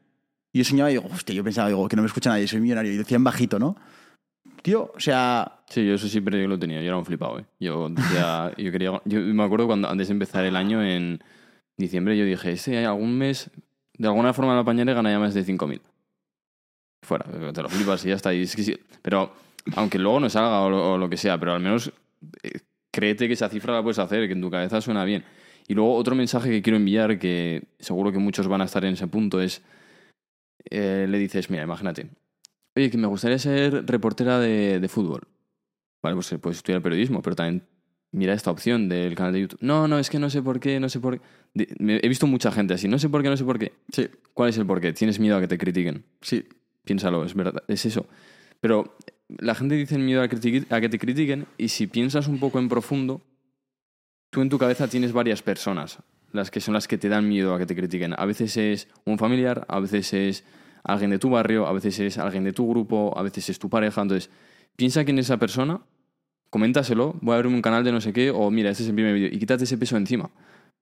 Y 0.52 0.60
yo 0.60 0.66
soñaba 0.66 0.92
y 0.92 0.96
digo, 0.96 1.08
hostia, 1.12 1.34
yo 1.34 1.44
pensaba, 1.44 1.68
digo, 1.70 1.88
que 1.88 1.96
no 1.96 2.02
me 2.04 2.08
escucha 2.08 2.30
nadie, 2.30 2.48
soy 2.48 2.60
millonario. 2.62 2.92
Y 2.92 2.98
decía 2.98 3.16
en 3.18 3.24
bajito, 3.24 3.58
¿no? 3.60 3.76
Tío, 4.62 4.92
o 4.96 5.00
sea, 5.00 5.60
Sí, 5.70 5.86
yo 5.86 5.96
eso 5.96 6.08
siempre 6.08 6.40
yo 6.40 6.48
lo 6.48 6.60
tenía, 6.60 6.80
yo 6.82 6.88
era 6.88 6.98
un 6.98 7.06
flipado, 7.06 7.40
¿eh? 7.40 7.46
Yo, 7.60 7.90
decía- 7.90 8.52
yo 8.58 8.72
quería... 8.72 9.02
Yo 9.06 9.20
me 9.22 9.44
acuerdo 9.44 9.66
cuando 9.66 9.90
antes 9.90 10.08
de 10.10 10.14
empezar 10.14 10.46
el 10.46 10.56
año, 10.56 10.84
en 10.84 11.20
diciembre, 11.78 12.16
yo 12.18 12.24
dije, 12.26 12.52
este 12.52 12.86
algún 12.86 13.18
mes, 13.18 13.50
de 13.98 14.08
alguna 14.08 14.34
forma 14.34 14.56
la 14.56 14.64
pañera 14.64 14.94
ganaría 14.94 15.18
más 15.20 15.34
de 15.34 15.44
5.000. 15.44 15.82
fuera, 17.04 17.26
te 17.52 17.62
lo 17.62 17.70
flipas 17.70 18.06
y 18.06 18.10
ya 18.10 18.16
está. 18.16 18.34
Y 18.34 18.44
es 18.44 18.56
que 18.56 18.64
sí- 18.64 18.78
pero 19.02 19.34
aunque 19.76 19.98
luego 20.00 20.20
no 20.20 20.30
salga 20.30 20.62
o 20.62 20.70
lo, 20.70 20.94
o 20.94 20.98
lo 20.98 21.10
que 21.10 21.18
sea, 21.18 21.38
pero 21.40 21.54
al 21.54 21.60
menos 21.62 21.92
eh, 22.44 22.60
créete 22.92 23.28
que 23.28 23.34
esa 23.34 23.50
cifra 23.50 23.74
la 23.74 23.84
puedes 23.84 24.00
hacer, 24.00 24.28
que 24.28 24.34
en 24.34 24.42
tu 24.42 24.50
cabeza 24.50 24.82
suena 24.82 25.04
bien. 25.06 25.24
Y 25.68 25.74
luego 25.74 25.96
otro 25.96 26.16
mensaje 26.16 26.50
que 26.50 26.62
quiero 26.62 26.78
enviar, 26.78 27.20
que 27.20 27.64
seguro 27.80 28.12
que 28.12 28.20
muchos 28.20 28.48
van 28.48 28.62
a 28.62 28.66
estar 28.66 28.84
en 28.86 28.94
ese 28.94 29.08
punto, 29.08 29.42
es, 29.42 29.62
eh, 30.70 31.06
le 31.10 31.18
dices, 31.18 31.50
mira, 31.50 31.64
imagínate, 31.64 32.08
oye, 32.76 32.90
que 32.90 32.98
me 32.98 33.08
gustaría 33.08 33.40
ser 33.40 33.86
reportera 33.86 34.40
de, 34.40 34.80
de 34.80 34.88
fútbol. 34.88 35.22
Vale, 36.02 36.16
pues 36.16 36.32
eh, 36.34 36.40
puedes 36.40 36.58
estudiar 36.58 36.82
periodismo, 36.82 37.22
pero 37.22 37.36
también 37.36 37.64
mira 38.12 38.34
esta 38.34 38.52
opción 38.52 38.90
del 38.90 39.16
canal 39.16 39.34
de 39.34 39.42
YouTube. 39.42 39.60
No, 39.62 39.88
no, 39.88 40.00
es 40.00 40.10
que 40.10 40.20
no 40.20 40.30
sé 40.30 40.42
por 40.42 40.60
qué, 40.60 40.80
no 40.80 40.90
sé 40.90 41.00
por 41.00 41.20
qué. 41.20 41.26
He 41.80 42.08
visto 42.10 42.28
mucha 42.28 42.52
gente 42.52 42.74
así, 42.74 42.88
no 42.88 43.00
sé 43.00 43.10
por 43.10 43.24
qué, 43.24 43.30
no 43.30 43.38
sé 43.38 43.46
por 43.46 43.58
qué. 43.58 43.72
Sí, 43.92 44.10
¿Cuál 44.34 44.50
es 44.50 44.58
el 44.58 44.66
por 44.66 44.82
qué? 44.82 44.92
Tienes 44.92 45.20
miedo 45.20 45.38
a 45.38 45.42
que 45.42 45.48
te 45.48 45.58
critiquen. 45.58 46.04
sí. 46.22 46.46
Piénsalo, 46.86 47.24
es 47.24 47.34
verdad, 47.34 47.64
es 47.70 47.86
eso. 47.86 48.06
Pero 48.60 48.98
la 49.40 49.56
gente 49.56 49.76
dice 49.76 49.98
miedo 49.98 50.22
a, 50.22 50.28
que 50.28 50.90
te 50.90 51.00
critiquen 51.00 51.46
y 51.58 51.70
si 51.70 51.88
piensas 51.88 52.28
un 52.28 52.40
poco 52.40 52.60
en 52.60 52.70
profundo, 52.70 53.22
tú 54.30 54.42
en 54.42 54.50
tu 54.50 54.58
cabeza 54.58 54.88
tienes 54.88 55.14
varias 55.14 55.42
personas, 55.42 56.00
las 56.32 56.52
que 56.52 56.60
son 56.60 56.74
las 56.74 56.88
que 56.88 56.98
te 56.98 57.10
dan 57.10 57.28
miedo 57.28 57.54
a 57.54 57.60
que 57.60 57.66
te 57.66 57.76
critiquen. 57.76 58.14
A 58.18 58.26
veces 58.26 58.58
es 58.58 58.88
un 59.06 59.18
familiar, 59.18 59.66
a 59.68 59.80
veces 59.80 60.14
es 60.14 60.44
alguien 60.84 61.12
de 61.12 61.20
tu 61.20 61.30
barrio, 61.30 61.68
a 61.68 61.74
veces 61.74 62.00
es 62.00 62.18
alguien 62.18 62.44
de 62.44 62.54
tu 62.54 62.70
grupo, 62.70 63.14
a 63.18 63.24
veces 63.24 63.50
es 63.50 63.60
tu 63.60 63.70
pareja. 63.70 64.02
Entonces, 64.02 64.30
piensa 64.76 65.06
quién 65.06 65.20
es 65.20 65.28
esa 65.28 65.38
persona, 65.38 65.82
coméntaselo, 66.50 67.16
voy 67.22 67.34
a 67.34 67.38
abrir 67.38 67.54
un 67.54 67.62
canal 67.62 67.84
de 67.84 67.92
no 67.92 68.02
sé 68.02 68.14
qué, 68.14 68.32
o 68.32 68.50
mira, 68.52 68.70
este 68.70 68.84
es 68.84 68.90
el 68.90 68.96
primer 68.96 69.14
vídeo, 69.14 69.30
y 69.32 69.40
quítate 69.40 69.64
ese 69.64 69.78
peso 69.78 69.98
encima. 69.98 70.30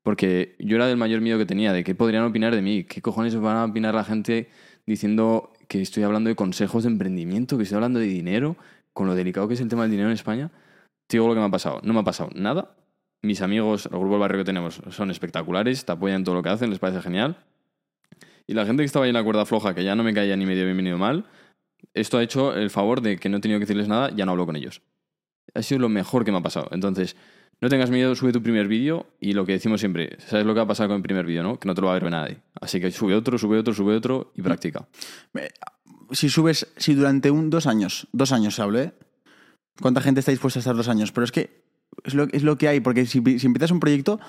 Porque 0.03 0.55
yo 0.59 0.77
era 0.77 0.87
del 0.87 0.97
mayor 0.97 1.21
miedo 1.21 1.37
que 1.37 1.45
tenía, 1.45 1.73
de 1.73 1.83
qué 1.83 1.93
podrían 1.93 2.23
opinar 2.23 2.55
de 2.55 2.61
mí, 2.61 2.85
qué 2.85 3.01
cojones 3.01 3.35
van 3.35 3.57
a 3.57 3.65
opinar 3.65 3.93
la 3.93 4.03
gente 4.03 4.49
diciendo 4.85 5.53
que 5.67 5.81
estoy 5.81 6.03
hablando 6.03 6.29
de 6.29 6.35
consejos 6.35 6.83
de 6.83 6.89
emprendimiento, 6.89 7.57
que 7.57 7.63
estoy 7.63 7.75
hablando 7.75 7.99
de 7.99 8.07
dinero, 8.07 8.57
con 8.93 9.07
lo 9.07 9.15
delicado 9.15 9.47
que 9.47 9.53
es 9.53 9.61
el 9.61 9.69
tema 9.69 9.83
del 9.83 9.91
dinero 9.91 10.09
en 10.09 10.13
España. 10.13 10.51
Te 11.07 11.17
digo 11.17 11.27
lo 11.27 11.33
que 11.33 11.39
me 11.39 11.45
ha 11.45 11.51
pasado. 11.51 11.81
No 11.83 11.93
me 11.93 11.99
ha 11.99 12.03
pasado 12.03 12.29
nada. 12.35 12.75
Mis 13.21 13.41
amigos, 13.41 13.85
el 13.85 13.91
grupo 13.91 14.11
del 14.11 14.19
barrio 14.19 14.39
que 14.39 14.45
tenemos, 14.45 14.81
son 14.89 15.11
espectaculares, 15.11 15.85
te 15.85 15.91
apoyan 15.91 16.23
todo 16.23 16.35
lo 16.35 16.43
que 16.43 16.49
hacen, 16.49 16.69
les 16.69 16.79
parece 16.79 17.01
genial. 17.01 17.37
Y 18.47 18.53
la 18.53 18.65
gente 18.65 18.81
que 18.81 18.85
estaba 18.85 19.05
ahí 19.05 19.09
en 19.09 19.15
la 19.15 19.23
cuerda 19.23 19.45
floja, 19.45 19.75
que 19.75 19.83
ya 19.83 19.95
no 19.95 20.03
me 20.03 20.13
caía 20.13 20.35
ni 20.35 20.45
medio 20.45 20.65
bien 20.65 20.83
ni 20.83 20.91
mal, 20.93 21.25
esto 21.93 22.17
ha 22.17 22.23
hecho 22.23 22.53
el 22.55 22.69
favor 22.69 23.01
de 23.01 23.17
que 23.17 23.29
no 23.29 23.37
he 23.37 23.39
tenido 23.39 23.59
que 23.59 23.65
decirles 23.65 23.87
nada, 23.87 24.09
ya 24.15 24.25
no 24.25 24.31
hablo 24.31 24.45
con 24.45 24.55
ellos. 24.55 24.81
Ha 25.53 25.61
sido 25.61 25.79
lo 25.79 25.89
mejor 25.89 26.25
que 26.25 26.31
me 26.31 26.37
ha 26.37 26.41
pasado. 26.41 26.69
Entonces, 26.71 27.15
no 27.61 27.69
tengas 27.69 27.91
miedo, 27.91 28.15
sube 28.15 28.31
tu 28.31 28.41
primer 28.41 28.67
vídeo 28.67 29.05
y 29.19 29.33
lo 29.33 29.45
que 29.45 29.53
decimos 29.53 29.79
siempre, 29.79 30.17
¿sabes 30.25 30.45
lo 30.45 30.53
que 30.53 30.57
va 30.57 30.63
a 30.63 30.67
pasar 30.67 30.87
con 30.87 30.97
el 30.97 31.03
primer 31.03 31.25
vídeo, 31.25 31.43
no? 31.43 31.59
Que 31.59 31.67
no 31.67 31.75
te 31.75 31.81
lo 31.81 31.87
va 31.87 31.95
a 31.95 31.99
ver 31.99 32.11
nadie. 32.11 32.39
Así 32.59 32.81
que 32.81 32.91
sube 32.91 33.13
otro, 33.13 33.37
sube 33.37 33.59
otro, 33.59 33.73
sube 33.73 33.95
otro 33.95 34.31
y 34.35 34.41
practica. 34.41 34.87
Si 36.11 36.29
subes, 36.29 36.67
si 36.75 36.95
durante 36.95 37.29
un, 37.29 37.49
dos 37.49 37.67
años, 37.67 38.07
dos 38.11 38.31
años 38.31 38.55
se 38.55 38.61
hablo, 38.63 38.79
¿eh? 38.79 38.93
¿Cuánta 39.79 40.01
gente 40.01 40.19
está 40.19 40.31
dispuesta 40.31 40.59
a 40.59 40.61
estar 40.61 40.75
dos 40.75 40.87
años? 40.87 41.11
Pero 41.11 41.23
es 41.23 41.31
que 41.31 41.61
es 42.03 42.15
lo, 42.15 42.23
es 42.31 42.43
lo 42.43 42.57
que 42.57 42.67
hay, 42.67 42.79
porque 42.79 43.05
si, 43.05 43.21
si 43.39 43.45
empiezas 43.45 43.71
un 43.71 43.79
proyecto, 43.79 44.19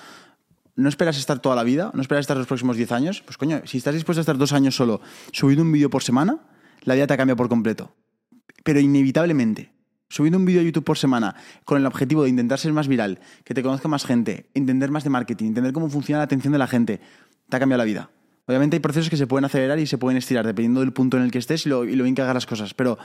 no 0.76 0.88
esperas 0.88 1.18
estar 1.18 1.40
toda 1.40 1.56
la 1.56 1.64
vida, 1.64 1.90
no 1.94 2.02
esperas 2.02 2.22
estar 2.22 2.36
los 2.36 2.46
próximos 2.46 2.76
diez 2.76 2.92
años. 2.92 3.22
Pues 3.22 3.36
coño, 3.36 3.62
si 3.64 3.78
estás 3.78 3.94
dispuesto 3.94 4.20
a 4.20 4.22
estar 4.22 4.38
dos 4.38 4.52
años 4.52 4.76
solo 4.76 5.00
subiendo 5.32 5.62
un 5.62 5.72
vídeo 5.72 5.90
por 5.90 6.02
semana, 6.02 6.38
la 6.82 6.94
vida 6.94 7.06
te 7.06 7.16
cambia 7.16 7.36
por 7.36 7.48
completo. 7.48 7.94
Pero 8.62 8.80
inevitablemente. 8.80 9.72
Subiendo 10.12 10.36
un 10.38 10.44
vídeo 10.44 10.60
a 10.60 10.64
YouTube 10.64 10.84
por 10.84 10.98
semana 10.98 11.34
con 11.64 11.78
el 11.78 11.86
objetivo 11.86 12.22
de 12.24 12.28
intentar 12.28 12.58
ser 12.58 12.70
más 12.74 12.86
viral, 12.86 13.18
que 13.44 13.54
te 13.54 13.62
conozca 13.62 13.88
más 13.88 14.04
gente, 14.04 14.44
entender 14.52 14.90
más 14.90 15.04
de 15.04 15.10
marketing, 15.10 15.46
entender 15.46 15.72
cómo 15.72 15.88
funciona 15.88 16.18
la 16.18 16.24
atención 16.24 16.52
de 16.52 16.58
la 16.58 16.66
gente, 16.66 17.00
te 17.48 17.56
ha 17.56 17.58
cambiado 17.58 17.78
la 17.78 17.86
vida. 17.86 18.10
Obviamente 18.46 18.76
hay 18.76 18.80
procesos 18.80 19.08
que 19.08 19.16
se 19.16 19.26
pueden 19.26 19.46
acelerar 19.46 19.78
y 19.78 19.86
se 19.86 19.96
pueden 19.96 20.18
estirar 20.18 20.44
dependiendo 20.46 20.80
del 20.80 20.92
punto 20.92 21.16
en 21.16 21.22
el 21.22 21.30
que 21.30 21.38
estés 21.38 21.64
y 21.64 21.70
lo, 21.70 21.86
y 21.86 21.96
lo 21.96 22.04
bien 22.04 22.14
que 22.14 22.20
hagas 22.20 22.34
las 22.34 22.44
cosas. 22.44 22.74
Pero 22.74 22.98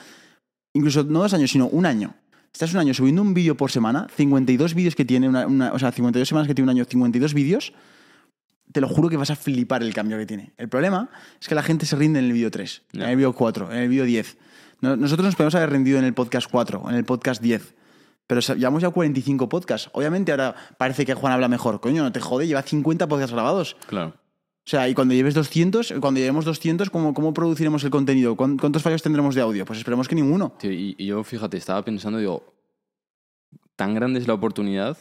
incluso 0.74 1.05
no 1.05 1.20
dos 1.20 1.34
años, 1.34 1.49
sino 1.49 1.68
un 1.68 1.86
año. 1.86 2.14
Estás 2.51 2.74
un 2.74 2.80
año 2.82 2.93
subiendo 2.93 3.22
un 3.22 3.34
vídeo 3.34 3.55
por 3.55 3.72
semana, 3.72 4.08
52 4.14 4.74
vídeos 4.74 4.93
que 4.95 5.05
tiene, 5.05 5.30
una, 5.30 5.47
una- 5.47 5.72
o 5.72 5.80
sea, 5.80 5.93
52 5.93 6.28
semanas 6.28 6.45
que 6.49 6.55
tiene 6.55 6.70
un 6.70 6.78
año, 6.78 6.84
52 6.84 7.34
vídeos, 7.34 7.72
te 8.74 8.82
lo 8.82 8.89
juro 8.89 9.08
que 9.08 9.16
vas 9.16 9.30
a 9.32 9.38
flipar 9.38 9.82
el 9.82 9.93
cambio 9.93 10.18
que 10.18 10.26
tiene. 10.26 10.51
El 10.58 10.68
problema 10.68 11.10
es 11.39 11.47
que 11.47 11.55
la 11.55 11.64
gente 11.64 11.86
se 11.86 11.95
rinde 11.95 12.20
en 12.20 12.26
el 12.26 12.34
vídeo 12.34 12.51
3, 12.51 12.82
en 12.93 13.01
el 13.03 13.16
vídeo 13.16 13.32
4, 13.32 13.72
en 13.72 13.78
el 13.78 13.88
vídeo 13.88 14.03
10. 14.03 14.38
No- 14.82 14.95
Nosotros 14.95 15.25
nos 15.25 15.36
podemos 15.36 15.55
haber 15.55 15.69
rendido 15.71 15.97
en 15.99 16.05
el 16.05 16.13
podcast 16.13 16.49
4, 16.49 16.84
en 16.89 16.95
el 16.95 17.05
podcast 17.05 17.41
10. 17.41 17.75
Pero 18.28 18.41
llevamos 18.41 18.82
ya 18.82 18.89
45 18.89 19.47
podcasts. 19.47 19.89
Obviamente 19.93 20.32
ahora 20.32 20.53
parece 20.78 21.05
que 21.05 21.13
Juan 21.13 21.32
habla 21.34 21.47
mejor. 21.47 21.80
Coño, 21.80 22.03
no 22.03 22.11
te 22.11 22.19
jode, 22.19 22.45
lleva 22.45 22.61
50 22.61 23.07
podcasts 23.07 23.34
grabados. 23.34 23.78
Claro. 23.88 24.09
O 24.17 24.69
sea, 24.69 24.89
y 24.89 24.93
cuando 24.93 25.13
lleves 25.13 25.34
200, 25.34 25.93
cuando 26.01 26.19
llevemos 26.19 26.43
200, 26.43 26.89
¿cómo, 26.89 27.13
cómo 27.13 27.34
produciremos 27.34 27.86
el 27.86 27.89
contenido? 27.89 28.36
¿Cuán- 28.36 28.57
¿Cuántos 28.57 28.84
fallos 28.84 29.01
tendremos 29.01 29.34
de 29.34 29.39
audio? 29.41 29.63
Pues 29.65 29.80
esperemos 29.80 30.09
que 30.09 30.15
ninguno. 30.15 30.53
Tío, 30.59 30.73
y, 30.73 30.93
y 30.97 31.05
yo, 31.05 31.23
fíjate, 31.23 31.55
estaba 31.55 31.84
pensando, 31.86 32.19
digo, 32.19 32.53
tan 33.78 33.93
grande 33.93 34.19
es 34.19 34.28
la 34.28 34.34
oportunidad 34.34 34.97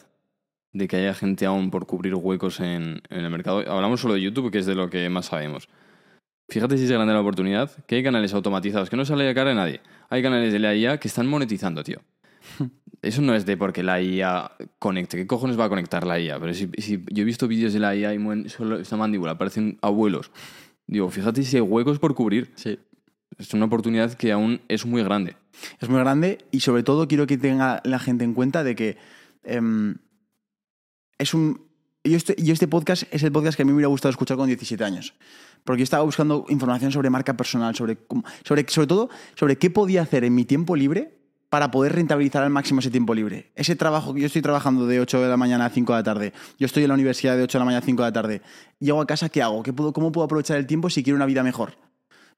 de 0.71 0.87
que 0.87 0.95
haya 0.97 1.13
gente 1.13 1.45
aún 1.45 1.69
por 1.69 1.85
cubrir 1.85 2.15
huecos 2.15 2.61
en, 2.61 3.01
en 3.09 3.25
el 3.25 3.29
mercado. 3.29 3.59
Hablamos 3.69 3.99
solo 3.99 4.13
de 4.13 4.21
YouTube, 4.21 4.51
que 4.51 4.59
es 4.59 4.65
de 4.65 4.75
lo 4.75 4.89
que 4.89 5.09
más 5.09 5.25
sabemos. 5.27 5.67
Fíjate 6.49 6.77
si 6.77 6.85
es 6.85 6.91
grande 6.91 7.13
la 7.13 7.19
oportunidad, 7.19 7.71
que 7.85 7.95
hay 7.95 8.03
canales 8.03 8.33
automatizados 8.33 8.89
que 8.89 8.95
no 8.95 9.05
sale 9.05 9.25
de 9.25 9.33
cara 9.33 9.51
a 9.51 9.55
nadie. 9.55 9.81
Hay 10.09 10.21
canales 10.21 10.53
de 10.53 10.59
la 10.59 10.73
IA 10.73 10.97
que 10.97 11.07
están 11.07 11.27
monetizando, 11.27 11.83
tío. 11.83 11.99
Eso 13.01 13.21
no 13.21 13.35
es 13.35 13.45
de 13.45 13.57
porque 13.57 13.83
la 13.83 14.01
IA 14.01 14.51
conecte. 14.79 15.17
¿Qué 15.17 15.27
cojones 15.27 15.59
va 15.59 15.65
a 15.65 15.69
conectar 15.69 16.05
la 16.07 16.19
IA? 16.19 16.39
Pero 16.39 16.53
si, 16.53 16.69
si 16.77 17.03
yo 17.11 17.21
he 17.21 17.25
visto 17.25 17.47
vídeos 17.47 17.73
de 17.73 17.79
la 17.79 17.95
IA 17.95 18.13
y 18.13 18.19
mueven 18.19 18.49
solo 18.49 18.79
esta 18.79 18.95
mandíbula, 18.95 19.37
parecen 19.37 19.77
abuelos. 19.81 20.31
Digo, 20.87 21.09
fíjate 21.09 21.43
si 21.43 21.57
hay 21.57 21.61
huecos 21.61 21.99
por 21.99 22.15
cubrir. 22.15 22.51
Sí. 22.55 22.79
Es 23.37 23.53
una 23.53 23.65
oportunidad 23.65 24.13
que 24.13 24.31
aún 24.31 24.61
es 24.67 24.85
muy 24.85 25.03
grande. 25.03 25.35
Es 25.79 25.89
muy 25.89 25.99
grande 25.99 26.39
y 26.51 26.61
sobre 26.61 26.83
todo 26.83 27.07
quiero 27.07 27.27
que 27.27 27.37
tenga 27.37 27.81
la 27.83 27.99
gente 27.99 28.23
en 28.23 28.33
cuenta 28.33 28.63
de 28.63 28.75
que 28.75 28.97
em, 29.43 29.95
es 31.17 31.33
un... 31.33 31.66
Yo 32.09 32.17
este, 32.17 32.35
yo 32.41 32.53
este 32.53 32.67
podcast 32.67 33.03
es 33.11 33.23
el 33.23 33.31
podcast 33.31 33.57
que 33.57 33.63
a 33.63 33.65
mí 33.65 33.71
me 33.71 33.75
hubiera 33.75 33.89
gustado 33.89 34.09
escuchar 34.11 34.37
con 34.37 34.47
17 34.47 34.83
años. 34.83 35.13
Porque 35.63 35.81
yo 35.81 35.83
estaba 35.83 36.03
buscando 36.03 36.45
información 36.49 36.91
sobre 36.91 37.09
marca 37.09 37.35
personal, 37.35 37.75
sobre, 37.75 37.97
sobre, 38.43 38.65
sobre 38.69 38.87
todo 38.87 39.09
sobre 39.35 39.57
qué 39.57 39.69
podía 39.69 40.03
hacer 40.03 40.23
en 40.23 40.33
mi 40.33 40.45
tiempo 40.45 40.75
libre 40.75 41.17
para 41.49 41.71
poder 41.71 41.93
rentabilizar 41.93 42.43
al 42.43 42.49
máximo 42.49 42.79
ese 42.79 42.91
tiempo 42.91 43.13
libre. 43.13 43.51
Ese 43.55 43.75
trabajo 43.75 44.13
que 44.13 44.21
yo 44.21 44.27
estoy 44.27 44.41
trabajando 44.41 44.85
de 44.85 44.99
8 44.99 45.21
de 45.21 45.29
la 45.29 45.37
mañana 45.37 45.65
a 45.65 45.69
5 45.69 45.93
de 45.93 45.99
la 45.99 46.03
tarde, 46.03 46.33
yo 46.59 46.65
estoy 46.65 46.83
en 46.83 46.89
la 46.89 46.95
universidad 46.95 47.37
de 47.37 47.43
8 47.43 47.57
de 47.57 47.59
la 47.59 47.65
mañana 47.65 47.83
a 47.83 47.85
5 47.85 48.03
de 48.03 48.07
la 48.07 48.13
tarde, 48.13 48.41
llego 48.79 49.01
a 49.01 49.07
casa, 49.07 49.29
¿qué 49.29 49.41
hago? 49.41 49.63
¿Qué 49.63 49.73
puedo, 49.73 49.93
¿Cómo 49.93 50.11
puedo 50.11 50.25
aprovechar 50.25 50.57
el 50.57 50.67
tiempo 50.67 50.89
si 50.89 51.03
quiero 51.03 51.15
una 51.15 51.25
vida 51.25 51.43
mejor? 51.43 51.77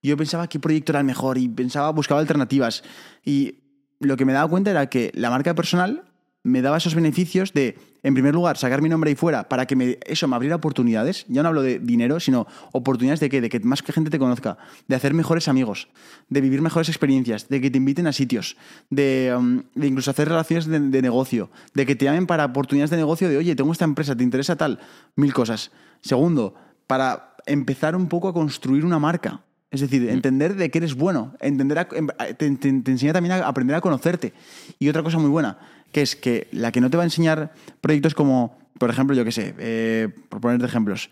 Yo 0.02 0.16
pensaba 0.16 0.48
qué 0.48 0.60
proyecto 0.60 0.92
era 0.92 1.00
el 1.00 1.06
mejor 1.06 1.38
y 1.38 1.50
pensaba, 1.50 1.90
buscaba 1.92 2.22
alternativas. 2.22 2.84
Y 3.26 3.60
lo 4.00 4.16
que 4.16 4.26
me 4.26 4.34
daba 4.34 4.50
cuenta 4.50 4.72
era 4.72 4.90
que 4.90 5.12
la 5.14 5.30
marca 5.30 5.54
personal 5.56 6.09
me 6.44 6.62
daba 6.62 6.78
esos 6.78 6.96
beneficios 6.96 7.54
de, 7.54 7.78
en 8.02 8.14
primer 8.14 8.34
lugar, 8.34 8.58
sacar 8.58 8.82
mi 8.82 8.90
nombre 8.90 9.10
ahí 9.10 9.16
fuera 9.16 9.50
para 9.50 9.66
que 9.66 9.76
me, 9.76 10.00
eso 10.06 10.28
me 10.28 10.36
abriera 10.36 10.56
oportunidades. 10.56 11.26
Ya 11.28 11.44
no 11.44 11.50
hablo 11.50 11.62
de 11.62 11.80
dinero, 11.80 12.20
sino 12.20 12.48
oportunidades 12.72 13.20
de 13.20 13.30
qué? 13.30 13.42
De 13.42 13.50
que 13.50 13.60
más 13.60 13.84
que 13.84 13.92
gente 13.92 14.10
te 14.10 14.20
conozca, 14.20 14.58
de 14.88 14.96
hacer 14.96 15.14
mejores 15.14 15.48
amigos, 15.48 15.90
de 16.30 16.42
vivir 16.42 16.62
mejores 16.62 16.88
experiencias, 16.90 17.50
de 17.50 17.60
que 17.60 17.70
te 17.70 17.78
inviten 17.78 18.08
a 18.08 18.14
sitios, 18.14 18.56
de, 18.90 19.36
um, 19.38 19.64
de 19.76 19.88
incluso 19.88 20.12
hacer 20.12 20.30
relaciones 20.30 20.66
de, 20.66 20.80
de 20.80 21.02
negocio, 21.02 21.50
de 21.74 21.86
que 21.86 21.96
te 21.96 22.06
llamen 22.06 22.26
para 22.26 22.46
oportunidades 22.46 22.90
de 22.90 22.98
negocio 22.98 23.28
de, 23.28 23.38
oye, 23.38 23.56
tengo 23.56 23.72
esta 23.72 23.86
empresa, 23.86 24.16
¿te 24.16 24.24
interesa 24.24 24.56
tal? 24.56 24.80
Mil 25.16 25.34
cosas. 25.34 25.72
Segundo, 26.02 26.56
para 26.88 27.36
empezar 27.46 27.96
un 27.96 28.08
poco 28.08 28.30
a 28.30 28.34
construir 28.34 28.86
una 28.86 29.00
marca. 29.00 29.42
Es 29.72 29.82
decir, 29.82 30.10
entender 30.10 30.56
de 30.56 30.72
que 30.72 30.80
eres 30.80 30.96
bueno, 30.96 31.36
entender 31.42 31.78
a- 31.80 31.88
em- 31.94 32.08
a- 32.18 32.26
te, 32.34 32.50
te- 32.56 32.82
te 32.82 32.92
enseña 32.92 33.14
también 33.14 33.34
a 33.34 33.48
aprender 33.48 33.76
a 33.76 33.82
conocerte. 33.82 34.34
Y 34.80 34.90
otra 34.90 35.04
cosa 35.04 35.20
muy 35.20 35.30
buena, 35.30 35.60
que 35.92 36.02
es 36.02 36.16
que 36.16 36.48
la 36.52 36.72
que 36.72 36.82
no 36.82 36.90
te 36.90 36.98
va 36.98 37.04
a 37.04 37.06
enseñar 37.06 37.54
proyectos 37.82 38.16
como, 38.16 38.58
por 38.80 38.90
ejemplo, 38.90 39.16
yo 39.16 39.24
qué 39.24 39.32
sé, 39.32 39.54
eh, 39.60 40.10
por 40.30 40.42
ponerte 40.42 40.66
ejemplos, 40.66 41.10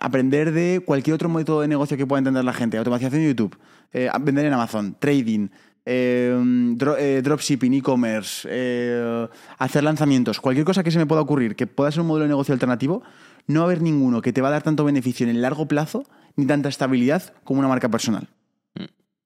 aprender 0.00 0.52
de 0.52 0.80
cualquier 0.84 1.14
otro 1.14 1.28
método 1.28 1.60
de 1.60 1.68
negocio 1.68 1.96
que 1.96 2.06
pueda 2.06 2.18
entender 2.18 2.44
la 2.44 2.52
gente, 2.52 2.78
automatización 2.78 3.22
de 3.22 3.28
YouTube, 3.28 3.56
eh, 3.92 4.10
vender 4.20 4.46
en 4.46 4.54
Amazon, 4.54 4.96
trading, 4.98 5.48
eh, 5.86 6.34
dro- 6.76 6.96
eh, 6.98 7.22
dropshipping, 7.22 7.74
e-commerce, 7.74 8.48
eh, 8.50 9.28
hacer 9.58 9.84
lanzamientos, 9.84 10.40
cualquier 10.40 10.64
cosa 10.66 10.82
que 10.82 10.90
se 10.90 10.98
me 10.98 11.06
pueda 11.06 11.20
ocurrir 11.22 11.54
que 11.54 11.66
pueda 11.66 11.90
ser 11.92 12.00
un 12.00 12.08
modelo 12.08 12.24
de 12.24 12.28
negocio 12.30 12.52
alternativo, 12.54 13.02
no 13.46 13.60
va 13.60 13.66
a 13.66 13.68
haber 13.68 13.82
ninguno 13.82 14.20
que 14.20 14.32
te 14.32 14.40
va 14.42 14.48
a 14.48 14.50
dar 14.52 14.62
tanto 14.62 14.84
beneficio 14.84 15.24
en 15.28 15.34
el 15.36 15.42
largo 15.42 15.66
plazo 15.68 16.04
ni 16.38 16.46
tanta 16.46 16.68
estabilidad 16.70 17.34
como 17.44 17.58
una 17.58 17.68
marca 17.68 17.88
personal. 17.90 18.28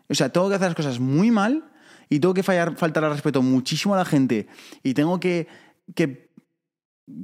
O 0.08 0.14
sea, 0.14 0.30
tengo 0.30 0.48
que 0.48 0.56
hacer 0.56 0.68
las 0.68 0.74
cosas 0.74 0.98
muy 0.98 1.30
mal 1.30 1.64
y 2.08 2.18
tengo 2.20 2.34
que 2.34 2.42
fallar, 2.42 2.74
faltar 2.76 3.04
al 3.04 3.12
respeto 3.12 3.40
muchísimo 3.42 3.94
a 3.94 3.98
la 3.98 4.04
gente 4.04 4.46
y 4.82 4.94
tengo 4.94 5.20
que, 5.20 5.46
que, 5.94 6.30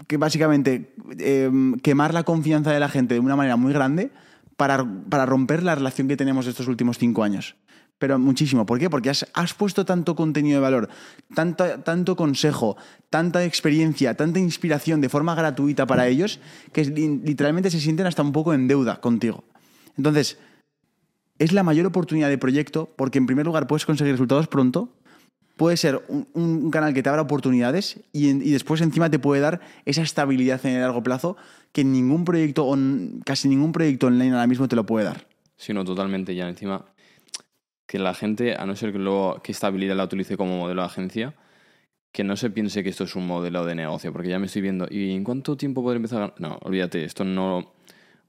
que 0.07 0.17
básicamente 0.17 0.95
eh, 1.19 1.51
quemar 1.83 2.15
la 2.15 2.23
confianza 2.23 2.71
de 2.73 2.81
la 2.81 2.89
gente 2.89 3.15
de 3.15 3.21
una 3.21 3.37
manera 3.37 3.57
muy 3.57 3.73
grande 3.73 4.11
para, 4.57 4.87
para 5.11 5.27
romper 5.27 5.63
la 5.63 5.75
relación 5.75 6.07
que 6.09 6.17
tenemos 6.17 6.47
estos 6.47 6.69
últimos 6.69 6.99
cinco 6.99 7.23
años. 7.23 7.57
Pero 7.99 8.19
muchísimo. 8.19 8.65
¿Por 8.65 8.79
qué? 8.79 8.89
Porque 8.89 9.11
has, 9.11 9.27
has 9.35 9.55
puesto 9.55 9.85
tanto 9.85 10.15
contenido 10.15 10.59
de 10.59 10.63
valor, 10.63 10.89
tanta, 11.35 11.83
tanto 11.83 12.15
consejo, 12.15 12.77
tanta 13.11 13.45
experiencia, 13.45 14.15
tanta 14.15 14.39
inspiración 14.39 15.01
de 15.01 15.09
forma 15.09 15.35
gratuita 15.35 15.85
para 15.85 16.07
ellos, 16.07 16.39
que 16.73 16.85
li- 16.85 17.21
literalmente 17.25 17.71
se 17.71 17.81
sienten 17.81 18.07
hasta 18.07 18.23
un 18.23 18.33
poco 18.33 18.55
en 18.55 18.69
deuda 18.69 19.01
contigo. 19.01 19.45
Entonces, 19.99 20.39
es 21.39 21.53
la 21.53 21.63
mayor 21.63 21.87
oportunidad 21.87 22.29
de 22.29 22.39
proyecto 22.39 22.89
porque 22.97 23.19
en 23.19 23.27
primer 23.27 23.45
lugar 23.45 23.67
puedes 23.67 23.85
conseguir 23.85 24.13
resultados 24.13 24.49
pronto, 24.49 24.89
puede 25.57 25.77
ser 25.77 26.01
un, 26.35 26.71
canal 26.71 26.95
que 26.95 27.03
te 27.03 27.09
abra 27.09 27.23
oportunidades 27.23 28.01
y, 28.13 28.33
después 28.51 28.81
encima 28.81 29.11
te 29.11 29.19
puede 29.19 29.43
dar 29.43 29.61
esa 29.85 30.03
estabilidad 30.03 30.65
en 30.65 30.77
el 30.77 30.81
largo 30.81 31.03
plazo 31.03 31.37
que 31.73 31.85
ningún 31.85 32.25
proyecto, 32.25 32.73
casi 33.25 33.49
ningún 33.49 33.73
proyecto 33.73 34.07
online 34.07 34.33
ahora 34.33 34.47
mismo 34.47 34.69
te 34.69 34.77
lo 34.77 34.87
puede 34.87 35.05
dar. 35.05 35.27
Sí, 35.57 35.75
no, 35.75 35.85
totalmente. 35.85 36.35
Ya 36.35 36.49
encima, 36.49 36.87
que 37.87 37.99
la 37.99 38.15
gente, 38.15 38.55
a 38.55 38.65
no 38.65 38.77
ser 38.77 38.93
que 38.93 38.99
luego 38.99 39.43
que 39.43 39.53
esta 39.53 39.67
habilidad 39.67 39.97
la 39.97 40.05
utilice 40.05 40.37
como 40.37 40.59
modelo 40.59 40.83
de 40.83 40.87
agencia, 40.87 41.35
que 42.13 42.23
no 42.25 42.37
se 42.37 42.51
piense 42.51 42.83
que 42.83 42.91
esto 42.91 43.05
es 43.05 43.17
un 43.17 43.27
modelo 43.27 43.67
de 43.67 43.75
negocio, 43.75 44.13
porque 44.13 44.29
ya 44.29 44.39
me 44.39 44.47
estoy 44.47 44.63
viendo, 44.63 44.87
¿y 44.89 45.13
en 45.13 45.25
cuánto 45.25 45.57
tiempo 45.57 45.83
podré 45.83 45.97
empezar 45.97 46.23
a? 46.23 46.35
No, 46.39 46.59
olvídate, 46.63 47.05
esto 47.05 47.25
no, 47.25 47.75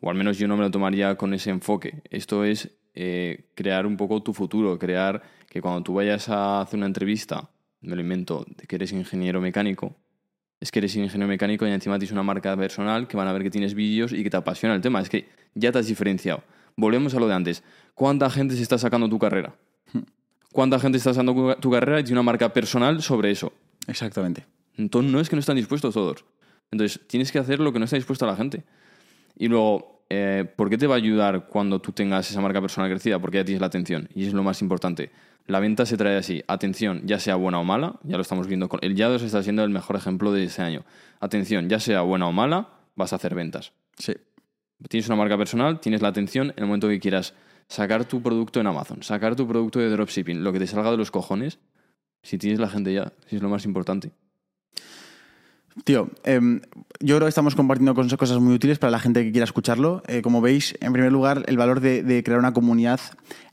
o 0.01 0.09
al 0.09 0.15
menos 0.15 0.37
yo 0.37 0.47
no 0.47 0.57
me 0.57 0.63
lo 0.63 0.71
tomaría 0.71 1.15
con 1.15 1.33
ese 1.33 1.49
enfoque. 1.49 2.01
Esto 2.09 2.43
es 2.43 2.69
eh, 2.93 3.49
crear 3.55 3.85
un 3.85 3.97
poco 3.97 4.21
tu 4.23 4.33
futuro, 4.33 4.77
crear 4.79 5.21
que 5.49 5.61
cuando 5.61 5.83
tú 5.83 5.93
vayas 5.95 6.29
a 6.29 6.61
hacer 6.61 6.77
una 6.77 6.87
entrevista, 6.87 7.49
me 7.81 7.95
lo 7.95 8.01
invento, 8.01 8.45
de 8.47 8.67
que 8.67 8.75
eres 8.75 8.91
ingeniero 8.91 9.41
mecánico, 9.41 9.95
es 10.59 10.71
que 10.71 10.79
eres 10.79 10.95
ingeniero 10.95 11.27
mecánico 11.27 11.65
y 11.65 11.71
encima 11.71 11.97
tienes 11.97 12.11
una 12.11 12.23
marca 12.23 12.55
personal 12.57 13.07
que 13.07 13.15
van 13.15 13.27
a 13.27 13.33
ver 13.33 13.43
que 13.43 13.49
tienes 13.49 13.73
vídeos 13.73 14.11
y 14.11 14.23
que 14.23 14.29
te 14.29 14.37
apasiona 14.37 14.75
el 14.75 14.81
tema. 14.81 15.01
Es 15.01 15.09
que 15.09 15.29
ya 15.55 15.71
te 15.71 15.79
has 15.79 15.87
diferenciado. 15.87 16.43
Volvemos 16.75 17.13
a 17.15 17.19
lo 17.19 17.27
de 17.27 17.33
antes. 17.33 17.63
¿Cuánta 17.93 18.29
gente 18.29 18.55
se 18.55 18.63
está 18.63 18.77
sacando 18.77 19.07
tu 19.07 19.19
carrera? 19.19 19.55
¿Cuánta 20.51 20.79
gente 20.79 20.97
está 20.97 21.13
sacando 21.13 21.55
tu 21.57 21.71
carrera 21.71 21.99
y 21.99 22.03
tiene 22.03 22.19
una 22.19 22.25
marca 22.25 22.51
personal 22.51 23.01
sobre 23.01 23.31
eso? 23.31 23.53
Exactamente. 23.87 24.45
Entonces 24.75 25.11
no 25.11 25.19
es 25.19 25.29
que 25.29 25.35
no 25.35 25.39
están 25.39 25.55
dispuestos 25.55 25.93
todos. 25.93 26.25
Entonces 26.71 26.99
tienes 27.07 27.31
que 27.31 27.39
hacer 27.39 27.59
lo 27.59 27.71
que 27.71 27.79
no 27.79 27.85
está 27.85 27.95
dispuesta 27.95 28.25
la 28.25 28.35
gente. 28.35 28.63
Y 29.39 29.47
luego, 29.47 30.03
eh, 30.09 30.45
¿por 30.55 30.69
qué 30.69 30.77
te 30.77 30.85
va 30.85 30.95
a 30.95 30.97
ayudar 30.97 31.47
cuando 31.47 31.79
tú 31.79 31.93
tengas 31.93 32.29
esa 32.29 32.41
marca 32.41 32.59
personal 32.59 32.91
crecida? 32.91 33.19
Porque 33.19 33.37
ya 33.37 33.45
tienes 33.45 33.61
la 33.61 33.67
atención. 33.67 34.09
Y 34.13 34.27
es 34.27 34.33
lo 34.33 34.43
más 34.43 34.61
importante. 34.61 35.11
La 35.47 35.61
venta 35.61 35.85
se 35.85 35.95
trae 35.95 36.17
así. 36.17 36.43
Atención, 36.45 37.01
ya 37.05 37.19
sea 37.19 37.35
buena 37.35 37.57
o 37.57 37.63
mala. 37.63 37.99
Ya 38.03 38.17
lo 38.17 38.21
estamos 38.21 38.47
viendo. 38.47 38.67
Con... 38.67 38.81
El 38.83 38.95
Yados 38.95 39.23
está 39.23 39.41
siendo 39.41 39.63
el 39.63 39.69
mejor 39.69 39.95
ejemplo 39.95 40.33
de 40.33 40.43
ese 40.43 40.61
año. 40.61 40.83
Atención, 41.21 41.69
ya 41.69 41.79
sea 41.79 42.01
buena 42.01 42.27
o 42.27 42.33
mala, 42.33 42.67
vas 42.95 43.13
a 43.13 43.15
hacer 43.15 43.33
ventas. 43.33 43.71
Sí. 43.97 44.13
Tienes 44.89 45.07
una 45.07 45.15
marca 45.15 45.37
personal, 45.37 45.79
tienes 45.79 46.01
la 46.01 46.09
atención 46.09 46.49
en 46.49 46.59
el 46.59 46.65
momento 46.65 46.89
que 46.89 46.99
quieras 46.99 47.33
sacar 47.69 48.03
tu 48.03 48.21
producto 48.21 48.59
en 48.59 48.67
Amazon, 48.67 49.03
sacar 49.03 49.37
tu 49.37 49.47
producto 49.47 49.79
de 49.79 49.89
dropshipping, 49.89 50.43
lo 50.43 50.51
que 50.51 50.59
te 50.59 50.67
salga 50.67 50.91
de 50.91 50.97
los 50.97 51.11
cojones. 51.11 51.59
Si 52.23 52.37
tienes 52.37 52.59
la 52.59 52.67
gente 52.67 52.93
ya, 52.93 53.13
si 53.27 53.37
es 53.37 53.41
lo 53.41 53.47
más 53.47 53.63
importante. 53.63 54.11
Tío, 55.83 56.09
em, 56.23 56.61
yo 56.99 57.15
creo 57.15 57.25
que 57.25 57.29
estamos 57.29 57.55
compartiendo 57.55 57.93
cosas 58.17 58.39
muy 58.39 58.53
útiles 58.53 58.79
para 58.79 58.91
la 58.91 58.99
gente 58.99 59.23
que 59.23 59.31
quiera 59.31 59.45
escucharlo. 59.45 60.03
Eh, 60.07 60.21
como 60.21 60.41
veis, 60.41 60.75
en 60.81 60.93
primer 60.93 61.11
lugar, 61.11 61.43
el 61.47 61.57
valor 61.57 61.79
de, 61.79 62.03
crear 62.23 62.39
una 62.39 62.53
comunidad, 62.53 62.99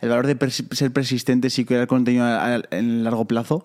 el 0.01 0.09
valor 0.09 0.27
de 0.27 0.39
persi- 0.39 0.72
ser 0.74 0.93
persistentes 0.93 1.59
y 1.59 1.64
crear 1.64 1.87
contenido 1.87 2.27
en 2.70 3.05
largo 3.05 3.24
plazo. 3.27 3.64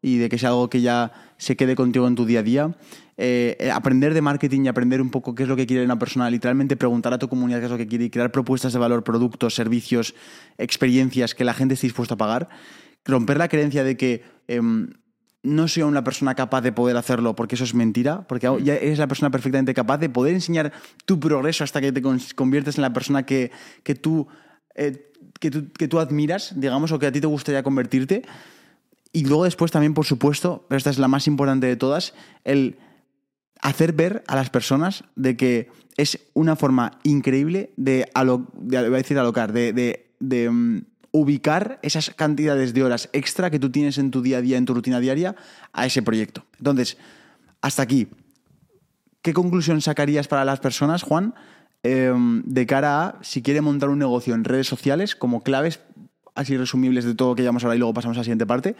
Y 0.00 0.18
de 0.18 0.28
que 0.28 0.38
sea 0.38 0.50
algo 0.50 0.70
que 0.70 0.80
ya 0.80 1.12
se 1.38 1.56
quede 1.56 1.74
contigo 1.74 2.06
en 2.06 2.14
tu 2.14 2.24
día 2.24 2.40
a 2.40 2.42
día. 2.42 2.76
Eh, 3.16 3.56
eh, 3.58 3.70
aprender 3.72 4.14
de 4.14 4.22
marketing 4.22 4.62
y 4.64 4.68
aprender 4.68 5.02
un 5.02 5.10
poco 5.10 5.34
qué 5.34 5.42
es 5.42 5.48
lo 5.48 5.56
que 5.56 5.66
quiere 5.66 5.84
una 5.84 5.98
persona, 5.98 6.30
literalmente 6.30 6.76
preguntar 6.76 7.12
a 7.12 7.18
tu 7.18 7.28
comunidad 7.28 7.58
qué 7.58 7.64
es 7.64 7.70
lo 7.70 7.76
que 7.78 7.88
quiere 7.88 8.04
y 8.04 8.10
crear 8.10 8.30
propuestas 8.30 8.72
de 8.72 8.78
valor, 8.78 9.02
productos, 9.02 9.54
servicios, 9.56 10.14
experiencias 10.56 11.34
que 11.34 11.44
la 11.44 11.54
gente 11.54 11.74
esté 11.74 11.86
dispuesta 11.88 12.14
a 12.14 12.18
pagar. 12.18 12.48
Romper 13.04 13.38
la 13.38 13.48
creencia 13.48 13.82
de 13.84 13.96
que 13.96 14.22
em, 14.46 14.90
no 15.42 15.66
soy 15.66 15.82
una 15.82 16.04
persona 16.04 16.34
capaz 16.34 16.60
de 16.60 16.72
poder 16.72 16.96
hacerlo, 16.96 17.34
porque 17.34 17.54
eso 17.54 17.64
es 17.64 17.74
mentira, 17.74 18.26
porque 18.28 18.48
ya 18.62 18.74
eres 18.74 18.98
la 18.98 19.06
persona 19.08 19.30
perfectamente 19.30 19.74
capaz 19.74 19.98
de 19.98 20.08
poder 20.10 20.34
enseñar 20.34 20.72
tu 21.06 21.18
progreso 21.18 21.64
hasta 21.64 21.80
que 21.80 21.90
te 21.90 22.02
con- 22.02 22.20
conviertes 22.34 22.76
en 22.76 22.82
la 22.82 22.92
persona 22.92 23.24
que, 23.24 23.50
que 23.82 23.94
tú, 23.94 24.28
eh, 24.74 25.10
que, 25.40 25.50
tú, 25.50 25.72
que 25.72 25.88
tú 25.88 25.98
admiras, 25.98 26.52
digamos, 26.56 26.92
o 26.92 26.98
que 26.98 27.06
a 27.06 27.12
ti 27.12 27.20
te 27.20 27.26
gustaría 27.26 27.62
convertirte. 27.62 28.22
Y 29.12 29.24
luego 29.24 29.44
después 29.44 29.70
también, 29.70 29.94
por 29.94 30.04
supuesto, 30.06 30.64
pero 30.68 30.76
esta 30.76 30.90
es 30.90 30.98
la 30.98 31.08
más 31.08 31.26
importante 31.26 31.66
de 31.66 31.76
todas, 31.76 32.14
el 32.44 32.78
hacer 33.60 33.92
ver 33.92 34.22
a 34.28 34.36
las 34.36 34.50
personas 34.50 35.04
de 35.16 35.36
que 35.36 35.70
es 35.96 36.20
una 36.34 36.54
forma 36.56 36.98
increíble 37.02 37.72
de, 37.76 38.08
alo- 38.14 38.46
de 38.54 38.76
iba 38.86 38.96
a 38.96 38.98
decir 39.02 39.18
alocar, 39.18 39.52
de, 39.52 39.72
de- 40.20 40.50
mm, 40.50 40.82
ubicar 41.10 41.78
esas 41.82 42.10
cantidades 42.10 42.74
de 42.74 42.84
horas 42.84 43.08
extra 43.12 43.50
que 43.50 43.58
tú 43.58 43.70
tienes 43.70 43.96
en 43.98 44.10
tu 44.10 44.20
día 44.22 44.38
a 44.38 44.42
día, 44.42 44.58
en 44.58 44.66
tu 44.66 44.74
rutina 44.74 45.00
diaria, 45.00 45.34
a 45.72 45.86
ese 45.86 46.02
proyecto. 46.02 46.44
Entonces, 46.58 46.98
hasta 47.62 47.82
aquí. 47.82 48.08
¿Qué 49.22 49.32
conclusión 49.32 49.80
sacarías 49.80 50.28
para 50.28 50.44
las 50.44 50.60
personas, 50.60 51.02
Juan, 51.02 51.34
eh, 51.82 52.12
de 52.44 52.66
cara 52.66 53.06
a 53.06 53.18
si 53.22 53.42
quiere 53.42 53.60
montar 53.62 53.88
un 53.88 53.98
negocio 53.98 54.34
en 54.34 54.44
redes 54.44 54.66
sociales 54.68 55.16
como 55.16 55.42
claves 55.42 55.80
así 56.38 56.56
resumibles 56.56 57.04
de 57.04 57.14
todo 57.14 57.34
que 57.34 57.42
llevamos 57.42 57.64
ahora 57.64 57.76
y 57.76 57.78
luego 57.78 57.94
pasamos 57.94 58.16
a 58.16 58.20
la 58.20 58.24
siguiente 58.24 58.46
parte? 58.46 58.76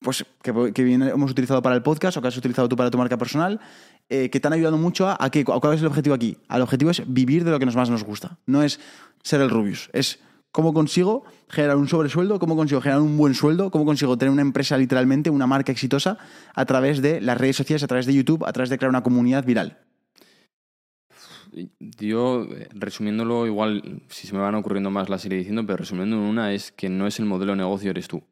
Pues 0.00 0.24
que, 0.42 0.72
que 0.72 0.84
bien 0.84 1.02
hemos 1.02 1.30
utilizado 1.30 1.62
para 1.62 1.74
el 1.74 1.82
podcast 1.82 2.16
o 2.16 2.22
que 2.22 2.28
has 2.28 2.36
utilizado 2.36 2.68
tú 2.68 2.76
para 2.76 2.90
tu 2.90 2.98
marca 2.98 3.16
personal, 3.16 3.60
eh, 4.08 4.28
que 4.28 4.40
te 4.40 4.46
han 4.46 4.52
ayudado 4.52 4.76
mucho 4.76 5.08
a, 5.08 5.16
a 5.18 5.30
qué? 5.30 5.40
¿A 5.40 5.60
¿Cuál 5.60 5.74
es 5.74 5.80
el 5.80 5.86
objetivo 5.86 6.14
aquí? 6.14 6.36
El 6.50 6.62
objetivo 6.62 6.90
es 6.90 7.02
vivir 7.06 7.44
de 7.44 7.50
lo 7.50 7.58
que 7.58 7.66
nos 7.66 7.76
más 7.76 7.88
nos 7.88 8.04
gusta. 8.04 8.38
No 8.46 8.62
es 8.62 8.80
ser 9.22 9.40
el 9.40 9.48
Rubius. 9.48 9.88
Es 9.92 10.18
cómo 10.54 10.72
consigo 10.72 11.24
generar 11.48 11.76
un 11.76 11.88
sobresueldo, 11.88 12.38
cómo 12.38 12.54
consigo 12.54 12.80
generar 12.80 13.02
un 13.02 13.16
buen 13.16 13.34
sueldo, 13.34 13.70
cómo 13.70 13.84
consigo 13.84 14.16
tener 14.16 14.30
una 14.30 14.42
empresa 14.42 14.76
literalmente, 14.76 15.30
una 15.30 15.46
marca 15.46 15.72
exitosa 15.72 16.18
a 16.54 16.64
través 16.64 17.02
de 17.02 17.20
las 17.20 17.38
redes 17.38 17.56
sociales, 17.56 17.82
a 17.82 17.88
través 17.88 18.06
de 18.06 18.14
YouTube, 18.14 18.44
a 18.46 18.52
través 18.52 18.70
de 18.70 18.78
crear 18.78 18.90
una 18.90 19.02
comunidad 19.02 19.44
viral. 19.44 19.78
Yo, 21.78 22.44
eh, 22.50 22.68
resumiéndolo, 22.72 23.46
igual, 23.46 24.02
si 24.08 24.26
se 24.26 24.34
me 24.34 24.40
van 24.40 24.54
ocurriendo 24.54 24.90
más 24.90 25.08
las 25.08 25.24
iré 25.24 25.36
diciendo, 25.36 25.64
pero 25.64 25.76
resumiendo 25.78 26.16
en 26.16 26.22
una 26.22 26.52
es 26.52 26.72
que 26.72 26.88
no 26.88 27.06
es 27.06 27.18
el 27.18 27.26
modelo 27.26 27.52
de 27.52 27.58
negocio, 27.58 27.90
eres 27.90 28.08
tú. 28.08 28.22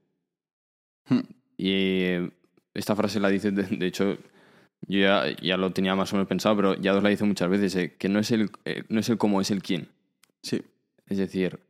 Hmm. 1.08 1.20
Y 1.56 1.70
eh, 1.70 2.30
esta 2.74 2.96
frase 2.96 3.20
la 3.20 3.28
dice, 3.28 3.50
de, 3.52 3.62
de 3.64 3.86
hecho, 3.86 4.16
yo 4.88 4.98
ya, 4.98 5.24
ya 5.40 5.56
lo 5.56 5.72
tenía 5.72 5.94
más 5.94 6.12
o 6.12 6.16
menos 6.16 6.28
pensado, 6.28 6.56
pero 6.56 6.74
ya 6.80 6.94
os 6.94 7.02
la 7.02 7.08
dice 7.10 7.24
muchas 7.24 7.48
veces, 7.48 7.76
eh, 7.76 7.96
que 7.96 8.08
no 8.08 8.18
es, 8.18 8.30
el, 8.32 8.50
eh, 8.64 8.82
no 8.88 9.00
es 9.00 9.08
el 9.08 9.18
cómo, 9.18 9.40
es 9.40 9.50
el 9.50 9.62
quién. 9.62 9.88
Sí. 10.42 10.62
Es 11.06 11.18
decir, 11.18 11.60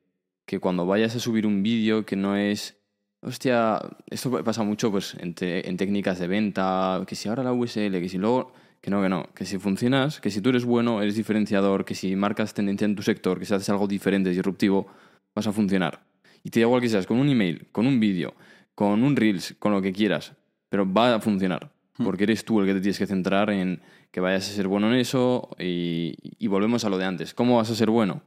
que 0.46 0.59
cuando 0.59 0.86
vayas 0.86 1.14
a 1.16 1.20
subir 1.20 1.46
un 1.46 1.62
vídeo 1.62 2.07
que 2.07 2.16
no 2.16 2.36
es... 2.36 2.78
Hostia, 3.20 3.78
esto 4.11 4.42
pasa 4.42 4.62
mucho 4.64 4.90
pues, 4.90 5.14
en, 5.20 5.34
te- 5.34 5.68
en 5.68 5.76
técnicas 5.76 6.18
de 6.18 6.26
venta, 6.26 7.05
que 7.07 7.14
si 7.14 7.28
ahora 7.28 7.42
la 7.44 7.53
USL, 7.53 8.00
que 8.00 8.09
si 8.09 8.18
luego... 8.18 8.53
Que 8.83 8.91
no, 8.91 9.01
que 9.01 9.09
no, 9.09 9.28
que 9.33 9.47
si 9.47 9.59
funcionas, 9.59 10.20
que 10.20 10.30
si 10.30 10.41
tú 10.41 10.51
eres 10.51 10.64
bueno, 10.64 11.01
eres 11.01 11.14
diferenciador, 11.14 11.85
que 11.85 11.95
si 11.95 12.16
marcas 12.16 12.53
tendencia 12.53 12.85
en 12.85 12.97
tu 12.97 13.03
sector, 13.03 13.39
que 13.39 13.47
si 13.47 13.55
haces 13.55 13.70
algo 13.70 13.87
diferente, 13.87 14.28
disruptivo, 14.28 14.89
vas 15.35 15.47
a 15.47 15.53
funcionar. 15.53 16.03
Y 16.43 16.51
te 16.51 16.59
da 16.59 16.66
igual 16.66 16.80
que 16.80 16.89
seas 16.89 17.07
con 17.07 17.18
un 17.18 17.28
email, 17.28 17.68
con 17.70 17.87
un 17.87 18.01
vídeo, 18.01 18.35
con 18.74 19.05
un 19.05 19.14
Reels, 19.14 19.55
con 19.61 19.72
lo 19.72 19.80
que 19.80 19.93
quieras, 19.93 20.35
pero 20.68 20.93
va 20.93 21.14
a 21.14 21.20
funcionar. 21.20 21.70
Porque 21.97 22.24
eres 22.24 22.45
tú 22.45 22.61
el 22.61 22.66
que 22.66 22.74
te 22.74 22.80
tienes 22.80 22.99
que 22.99 23.07
centrar 23.07 23.51
en 23.51 23.80
que 24.11 24.20
vayas 24.20 24.51
a 24.51 24.53
ser 24.53 24.66
bueno 24.66 24.89
en 24.89 24.99
eso 24.99 25.51
y, 25.61 26.14
y 26.39 26.49
volvemos 26.49 26.85
a 26.85 26.89
lo 26.89 26.99
de 26.99 27.05
antes. 27.05 27.35
¿Cómo 27.35 27.59
vas 27.59 27.70
a 27.70 27.76
ser 27.76 27.89
bueno? 27.89 28.22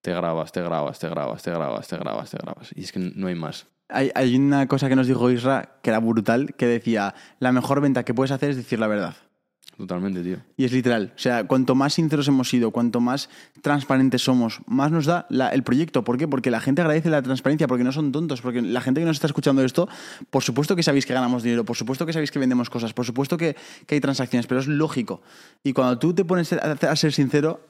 Te 0.00 0.12
grabas, 0.12 0.50
te 0.50 0.62
grabas, 0.62 0.98
te 0.98 1.08
grabas, 1.08 1.42
te 1.42 1.50
grabas, 1.52 1.86
te 1.86 1.96
grabas, 1.96 2.30
te 2.30 2.38
grabas. 2.38 2.72
Y 2.74 2.80
es 2.80 2.90
que 2.90 2.98
no 2.98 3.28
hay 3.28 3.36
más. 3.36 3.68
Hay, 3.88 4.10
hay 4.16 4.34
una 4.34 4.66
cosa 4.66 4.88
que 4.88 4.96
nos 4.96 5.06
dijo 5.06 5.30
Isra 5.30 5.78
que 5.80 5.90
era 5.90 6.00
brutal, 6.00 6.54
que 6.56 6.66
decía, 6.66 7.14
la 7.38 7.52
mejor 7.52 7.80
venta 7.80 8.04
que 8.04 8.14
puedes 8.14 8.32
hacer 8.32 8.50
es 8.50 8.56
decir 8.56 8.80
la 8.80 8.88
verdad. 8.88 9.14
Totalmente, 9.76 10.22
tío. 10.22 10.36
Y 10.56 10.64
es 10.64 10.72
literal. 10.72 11.12
O 11.16 11.18
sea, 11.18 11.44
cuanto 11.44 11.74
más 11.74 11.94
sinceros 11.94 12.28
hemos 12.28 12.48
sido, 12.48 12.70
cuanto 12.70 13.00
más 13.00 13.28
transparentes 13.62 14.22
somos, 14.22 14.60
más 14.66 14.92
nos 14.92 15.06
da 15.06 15.26
la- 15.30 15.48
el 15.48 15.62
proyecto. 15.62 16.04
¿Por 16.04 16.18
qué? 16.18 16.28
Porque 16.28 16.50
la 16.50 16.60
gente 16.60 16.82
agradece 16.82 17.10
la 17.10 17.22
transparencia, 17.22 17.66
porque 17.66 17.82
no 17.82 17.90
son 17.90 18.12
tontos, 18.12 18.42
porque 18.42 18.62
la 18.62 18.80
gente 18.80 19.00
que 19.00 19.06
nos 19.06 19.16
está 19.16 19.26
escuchando 19.26 19.64
esto, 19.64 19.88
por 20.30 20.42
supuesto 20.42 20.76
que 20.76 20.82
sabéis 20.82 21.06
que 21.06 21.14
ganamos 21.14 21.42
dinero, 21.42 21.64
por 21.64 21.76
supuesto 21.76 22.06
que 22.06 22.12
sabéis 22.12 22.30
que 22.30 22.38
vendemos 22.38 22.70
cosas, 22.70 22.92
por 22.92 23.06
supuesto 23.06 23.36
que, 23.36 23.56
que 23.86 23.94
hay 23.96 24.00
transacciones, 24.00 24.46
pero 24.46 24.60
es 24.60 24.68
lógico. 24.68 25.22
Y 25.64 25.72
cuando 25.72 25.98
tú 25.98 26.14
te 26.14 26.24
pones 26.24 26.52
a, 26.52 26.72
a 26.72 26.96
ser 26.96 27.12
sincero, 27.12 27.60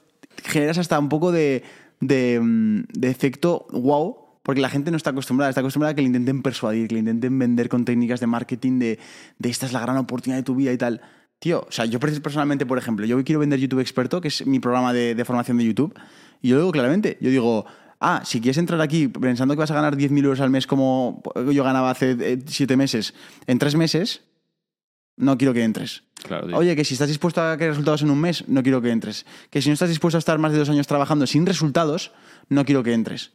generas 0.43 0.77
hasta 0.77 0.99
un 0.99 1.09
poco 1.09 1.31
de, 1.31 1.63
de, 1.99 2.39
mm, 2.41 2.83
de 2.93 3.09
efecto 3.09 3.65
wow. 3.71 4.17
Porque 4.43 4.59
la 4.59 4.67
gente 4.69 4.91
no 4.91 4.97
está 4.97 5.11
acostumbrada, 5.11 5.49
está 5.49 5.61
acostumbrada 5.61 5.93
a 5.93 5.95
que 5.95 6.01
le 6.01 6.07
intenten 6.07 6.41
persuadir, 6.41 6.89
que 6.89 6.95
le 6.95 6.99
intenten 6.99 7.39
vender 7.39 7.69
con 7.69 7.85
técnicas 7.85 8.19
de 8.19 8.27
marketing 8.27 8.77
de, 8.77 8.99
de 9.39 9.49
esta 9.49 9.65
es 9.65 9.71
la 9.71 9.79
gran 9.79 9.95
oportunidad 9.95 10.37
de 10.39 10.43
tu 10.43 10.53
vida 10.53 10.73
y 10.73 10.77
tal. 10.77 10.99
Tío, 11.43 11.65
o 11.67 11.71
sea, 11.73 11.83
yo 11.83 11.99
personalmente, 11.99 12.65
por 12.65 12.77
ejemplo, 12.77 13.05
yo 13.05 13.21
quiero 13.25 13.41
vender 13.41 13.59
YouTube 13.59 13.81
Experto, 13.81 14.21
que 14.21 14.29
es 14.29 14.47
mi 14.47 14.61
programa 14.61 14.93
de, 14.93 15.13
de 15.13 15.25
formación 15.25 15.57
de 15.57 15.65
YouTube, 15.65 15.93
y 16.41 16.47
yo 16.47 16.55
lo 16.55 16.61
digo 16.61 16.71
claramente, 16.71 17.17
yo 17.19 17.29
digo, 17.29 17.65
Ah, 17.99 18.21
si 18.23 18.39
quieres 18.39 18.57
entrar 18.57 18.79
aquí 18.79 19.09
pensando 19.09 19.53
que 19.53 19.59
vas 19.59 19.71
a 19.71 19.73
ganar 19.73 19.97
10.000 19.97 20.23
euros 20.23 20.39
al 20.39 20.49
mes 20.51 20.67
como 20.67 21.21
yo 21.51 21.65
ganaba 21.65 21.91
hace 21.91 22.39
7 22.45 22.77
meses, 22.77 23.13
en 23.45 23.59
3 23.59 23.75
meses, 23.75 24.21
no 25.17 25.37
quiero 25.37 25.53
que 25.53 25.65
entres. 25.65 26.03
Claro, 26.25 26.47
tío. 26.47 26.55
Oye, 26.55 26.77
que 26.77 26.85
si 26.85 26.93
estás 26.93 27.09
dispuesto 27.09 27.41
a 27.41 27.57
que 27.57 27.67
resultados 27.67 28.03
en 28.03 28.09
un 28.09 28.21
mes, 28.21 28.47
no 28.47 28.63
quiero 28.63 28.81
que 28.81 28.91
entres. 28.91 29.25
Que 29.49 29.61
si 29.61 29.67
no 29.67 29.73
estás 29.73 29.89
dispuesto 29.89 30.17
a 30.17 30.19
estar 30.19 30.39
más 30.39 30.53
de 30.53 30.59
dos 30.59 30.69
años 30.69 30.87
trabajando 30.87 31.27
sin 31.27 31.45
resultados, 31.45 32.13
no 32.47 32.63
quiero 32.63 32.83
que 32.83 32.93
entres. 32.93 33.33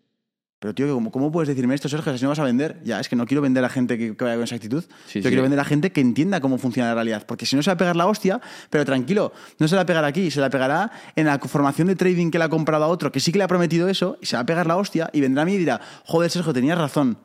Pero, 0.61 0.75
tío, 0.75 0.93
¿cómo, 0.93 1.13
cómo 1.13 1.31
puedes 1.31 1.49
decirme 1.49 1.75
esto, 1.77 1.89
Sergio? 1.89 2.17
Si 2.19 2.25
no 2.25 2.31
vas 2.31 2.39
a 2.41 2.45
vender. 2.45 2.81
Ya, 2.85 2.99
es 2.99 3.09
que 3.09 3.15
no 3.15 3.27
quiero 3.27 3.43
vender 3.43 3.65
a 3.65 3.69
gente 3.69 3.97
que, 3.97 4.17
que 4.17 4.25
vaya 4.25 4.37
con 4.37 4.45
esa 4.45 4.57
actitud. 4.57 4.83
Sí, 5.07 5.21
yo 5.21 5.23
sí. 5.23 5.29
quiero 5.29 5.43
vender 5.43 5.61
a 5.61 5.65
gente 5.65 5.93
que 5.93 6.01
entienda 6.01 6.41
cómo 6.41 6.59
funciona 6.59 6.89
la 6.89 6.95
realidad. 6.95 7.25
Porque 7.27 7.47
si 7.47 7.55
no 7.55 7.63
se 7.63 7.71
va 7.71 7.75
a 7.75 7.77
pegar 7.77 7.95
la 7.95 8.07
hostia, 8.07 8.41
pero 8.69 8.85
tranquilo, 8.85 9.33
no 9.61 9.69
se 9.69 9.77
la 9.77 9.87
pegará 9.87 10.09
aquí, 10.09 10.33
se 10.33 10.41
la 10.41 10.51
pegará 10.51 10.91
en 11.15 11.27
la 11.27 11.39
formación 11.39 11.87
de 11.87 11.95
trading 11.95 12.31
que 12.31 12.39
le 12.39 12.45
ha 12.45 12.49
comprado 12.49 12.85
a 12.85 12.89
otro, 12.89 13.13
que 13.13 13.21
sí 13.21 13.31
que 13.31 13.39
le 13.39 13.45
ha 13.45 13.49
prometido 13.49 13.89
eso, 13.89 14.19
y 14.21 14.27
se 14.27 14.37
va 14.37 14.43
a 14.43 14.47
pegar 14.47 14.67
la 14.67 14.77
hostia, 14.77 15.11
y 15.13 15.21
vendrá 15.21 15.43
a 15.43 15.47
mí 15.47 15.53
y 15.53 15.59
dirá, 15.59 15.81
joder, 16.05 16.31
Sergio, 16.31 16.53
tenías 16.53 16.77
razón. 16.77 17.19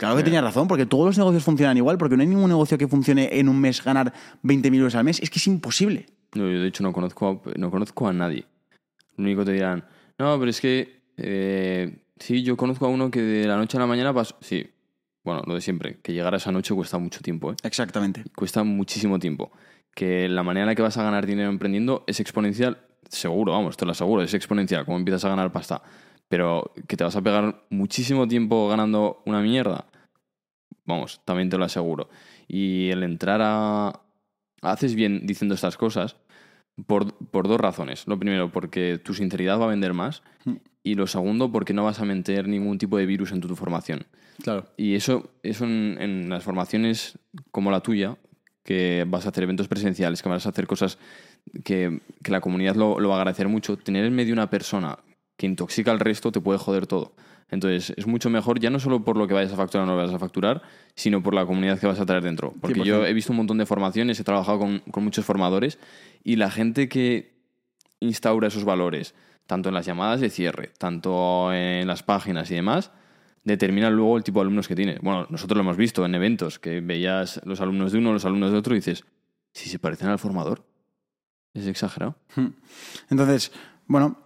Claro 0.00 0.16
que 0.16 0.22
tenías 0.22 0.42
razón, 0.42 0.66
porque 0.66 0.86
todos 0.86 1.04
los 1.04 1.18
negocios 1.18 1.44
funcionan 1.44 1.76
igual, 1.76 1.98
porque 1.98 2.16
no 2.16 2.22
hay 2.22 2.28
ningún 2.28 2.48
negocio 2.48 2.78
que 2.78 2.88
funcione 2.88 3.28
en 3.38 3.50
un 3.50 3.60
mes 3.60 3.84
ganar 3.84 4.14
20.000 4.42 4.76
euros 4.76 4.94
al 4.94 5.04
mes. 5.04 5.20
Es 5.20 5.28
que 5.28 5.38
es 5.38 5.46
imposible. 5.46 6.06
No, 6.34 6.50
yo 6.50 6.60
de 6.60 6.68
hecho 6.68 6.82
no 6.82 6.92
conozco 6.92 7.42
a, 7.44 7.58
no 7.58 7.70
conozco 7.70 8.08
a 8.08 8.12
nadie. 8.12 8.46
Lo 9.16 9.24
único 9.24 9.44
te 9.44 9.52
dirán, 9.52 9.84
no, 10.18 10.38
pero 10.38 10.50
es 10.50 10.58
que 10.58 11.02
eh, 11.18 11.98
sí, 12.20 12.42
yo 12.44 12.56
conozco 12.56 12.86
a 12.86 12.88
uno 12.88 13.10
que 13.10 13.20
de 13.20 13.46
la 13.48 13.56
noche 13.56 13.76
a 13.76 13.80
la 13.80 13.86
mañana 13.86 14.14
pasó. 14.14 14.36
Sí, 14.40 14.70
bueno, 15.24 15.42
lo 15.46 15.54
de 15.54 15.60
siempre, 15.60 15.98
que 16.02 16.12
llegar 16.12 16.32
a 16.34 16.36
esa 16.38 16.52
noche 16.52 16.74
cuesta 16.74 16.98
mucho 16.98 17.20
tiempo, 17.20 17.52
¿eh? 17.52 17.56
Exactamente. 17.62 18.24
Cuesta 18.34 18.62
muchísimo 18.62 19.18
tiempo. 19.18 19.50
Que 19.94 20.28
la 20.28 20.42
manera 20.42 20.64
en 20.64 20.68
la 20.68 20.74
que 20.74 20.82
vas 20.82 20.96
a 20.96 21.02
ganar 21.02 21.26
dinero 21.26 21.50
emprendiendo 21.50 22.04
es 22.06 22.20
exponencial, 22.20 22.78
seguro, 23.08 23.52
vamos, 23.52 23.76
te 23.76 23.84
lo 23.84 23.92
aseguro, 23.92 24.22
es 24.22 24.32
exponencial, 24.34 24.84
como 24.84 24.96
empiezas 24.96 25.24
a 25.24 25.30
ganar 25.30 25.52
pasta. 25.52 25.82
Pero 26.28 26.72
que 26.86 26.96
te 26.96 27.04
vas 27.04 27.16
a 27.16 27.22
pegar 27.22 27.64
muchísimo 27.70 28.28
tiempo 28.28 28.68
ganando 28.68 29.20
una 29.26 29.40
mierda, 29.40 29.86
vamos, 30.84 31.20
también 31.24 31.50
te 31.50 31.58
lo 31.58 31.64
aseguro. 31.64 32.08
Y 32.46 32.90
el 32.90 33.02
entrar 33.02 33.40
a... 33.42 34.00
Haces 34.62 34.94
bien 34.94 35.26
diciendo 35.26 35.54
estas 35.54 35.76
cosas 35.76 36.16
por, 36.86 37.14
por 37.14 37.48
dos 37.48 37.58
razones. 37.58 38.06
Lo 38.06 38.18
primero, 38.18 38.52
porque 38.52 38.98
tu 38.98 39.14
sinceridad 39.14 39.58
va 39.58 39.64
a 39.64 39.68
vender 39.68 39.94
más. 39.94 40.22
Y 40.82 40.94
lo 40.94 41.06
segundo, 41.06 41.52
porque 41.52 41.74
no 41.74 41.84
vas 41.84 42.00
a 42.00 42.04
meter 42.04 42.48
ningún 42.48 42.78
tipo 42.78 42.96
de 42.96 43.06
virus 43.06 43.32
en 43.32 43.40
tu, 43.40 43.48
tu 43.48 43.56
formación. 43.56 44.06
Claro. 44.42 44.66
Y 44.76 44.94
eso, 44.94 45.30
eso 45.42 45.64
en, 45.64 45.98
en 46.00 46.28
las 46.30 46.42
formaciones 46.42 47.18
como 47.50 47.70
la 47.70 47.80
tuya, 47.80 48.16
que 48.64 49.04
vas 49.08 49.26
a 49.26 49.30
hacer 49.30 49.44
eventos 49.44 49.68
presenciales, 49.68 50.22
que 50.22 50.28
vas 50.28 50.46
a 50.46 50.50
hacer 50.50 50.66
cosas 50.66 50.98
que, 51.64 52.00
que 52.22 52.30
la 52.30 52.40
comunidad 52.40 52.76
lo, 52.76 53.00
lo 53.00 53.08
va 53.08 53.16
a 53.16 53.18
agradecer 53.18 53.48
mucho, 53.48 53.76
tener 53.76 54.04
en 54.04 54.14
medio 54.14 54.32
una 54.32 54.50
persona 54.50 54.98
que 55.36 55.46
intoxica 55.46 55.90
al 55.90 56.00
resto 56.00 56.32
te 56.32 56.40
puede 56.40 56.58
joder 56.58 56.86
todo. 56.86 57.14
Entonces, 57.50 57.92
es 57.96 58.06
mucho 58.06 58.30
mejor, 58.30 58.60
ya 58.60 58.70
no 58.70 58.78
solo 58.78 59.04
por 59.04 59.16
lo 59.16 59.26
que 59.26 59.34
vayas 59.34 59.52
a 59.52 59.56
facturar 59.56 59.84
o 59.84 59.90
no 59.90 59.96
vayas 59.96 60.14
a 60.14 60.18
facturar, 60.18 60.62
sino 60.94 61.22
por 61.22 61.34
la 61.34 61.44
comunidad 61.46 61.80
que 61.80 61.86
vas 61.86 61.98
a 61.98 62.06
traer 62.06 62.22
dentro. 62.22 62.54
Porque 62.60 62.84
yo 62.84 63.02
100%. 63.02 63.08
he 63.08 63.12
visto 63.12 63.32
un 63.32 63.38
montón 63.38 63.58
de 63.58 63.66
formaciones, 63.66 64.20
he 64.20 64.24
trabajado 64.24 64.60
con, 64.60 64.78
con 64.90 65.02
muchos 65.02 65.24
formadores, 65.24 65.78
y 66.22 66.36
la 66.36 66.50
gente 66.50 66.88
que 66.88 67.32
instaura 67.98 68.48
esos 68.48 68.64
valores, 68.64 69.14
tanto 69.50 69.68
en 69.68 69.74
las 69.74 69.84
llamadas 69.84 70.20
de 70.20 70.30
cierre, 70.30 70.70
tanto 70.78 71.52
en 71.52 71.84
las 71.88 72.04
páginas 72.04 72.48
y 72.52 72.54
demás, 72.54 72.92
determina 73.42 73.90
luego 73.90 74.16
el 74.16 74.22
tipo 74.22 74.38
de 74.38 74.42
alumnos 74.42 74.68
que 74.68 74.76
tienes. 74.76 75.00
Bueno, 75.00 75.26
nosotros 75.28 75.56
lo 75.56 75.62
hemos 75.62 75.76
visto 75.76 76.06
en 76.06 76.14
eventos, 76.14 76.60
que 76.60 76.80
veías 76.80 77.40
los 77.44 77.60
alumnos 77.60 77.90
de 77.90 77.98
uno, 77.98 78.12
los 78.12 78.24
alumnos 78.24 78.52
de 78.52 78.58
otro, 78.58 78.74
y 78.74 78.78
dices, 78.78 79.04
si 79.52 79.68
se 79.68 79.80
parecen 79.80 80.06
al 80.06 80.20
formador. 80.20 80.64
Es 81.52 81.66
exagerado. 81.66 82.14
Entonces, 83.10 83.50
bueno, 83.88 84.20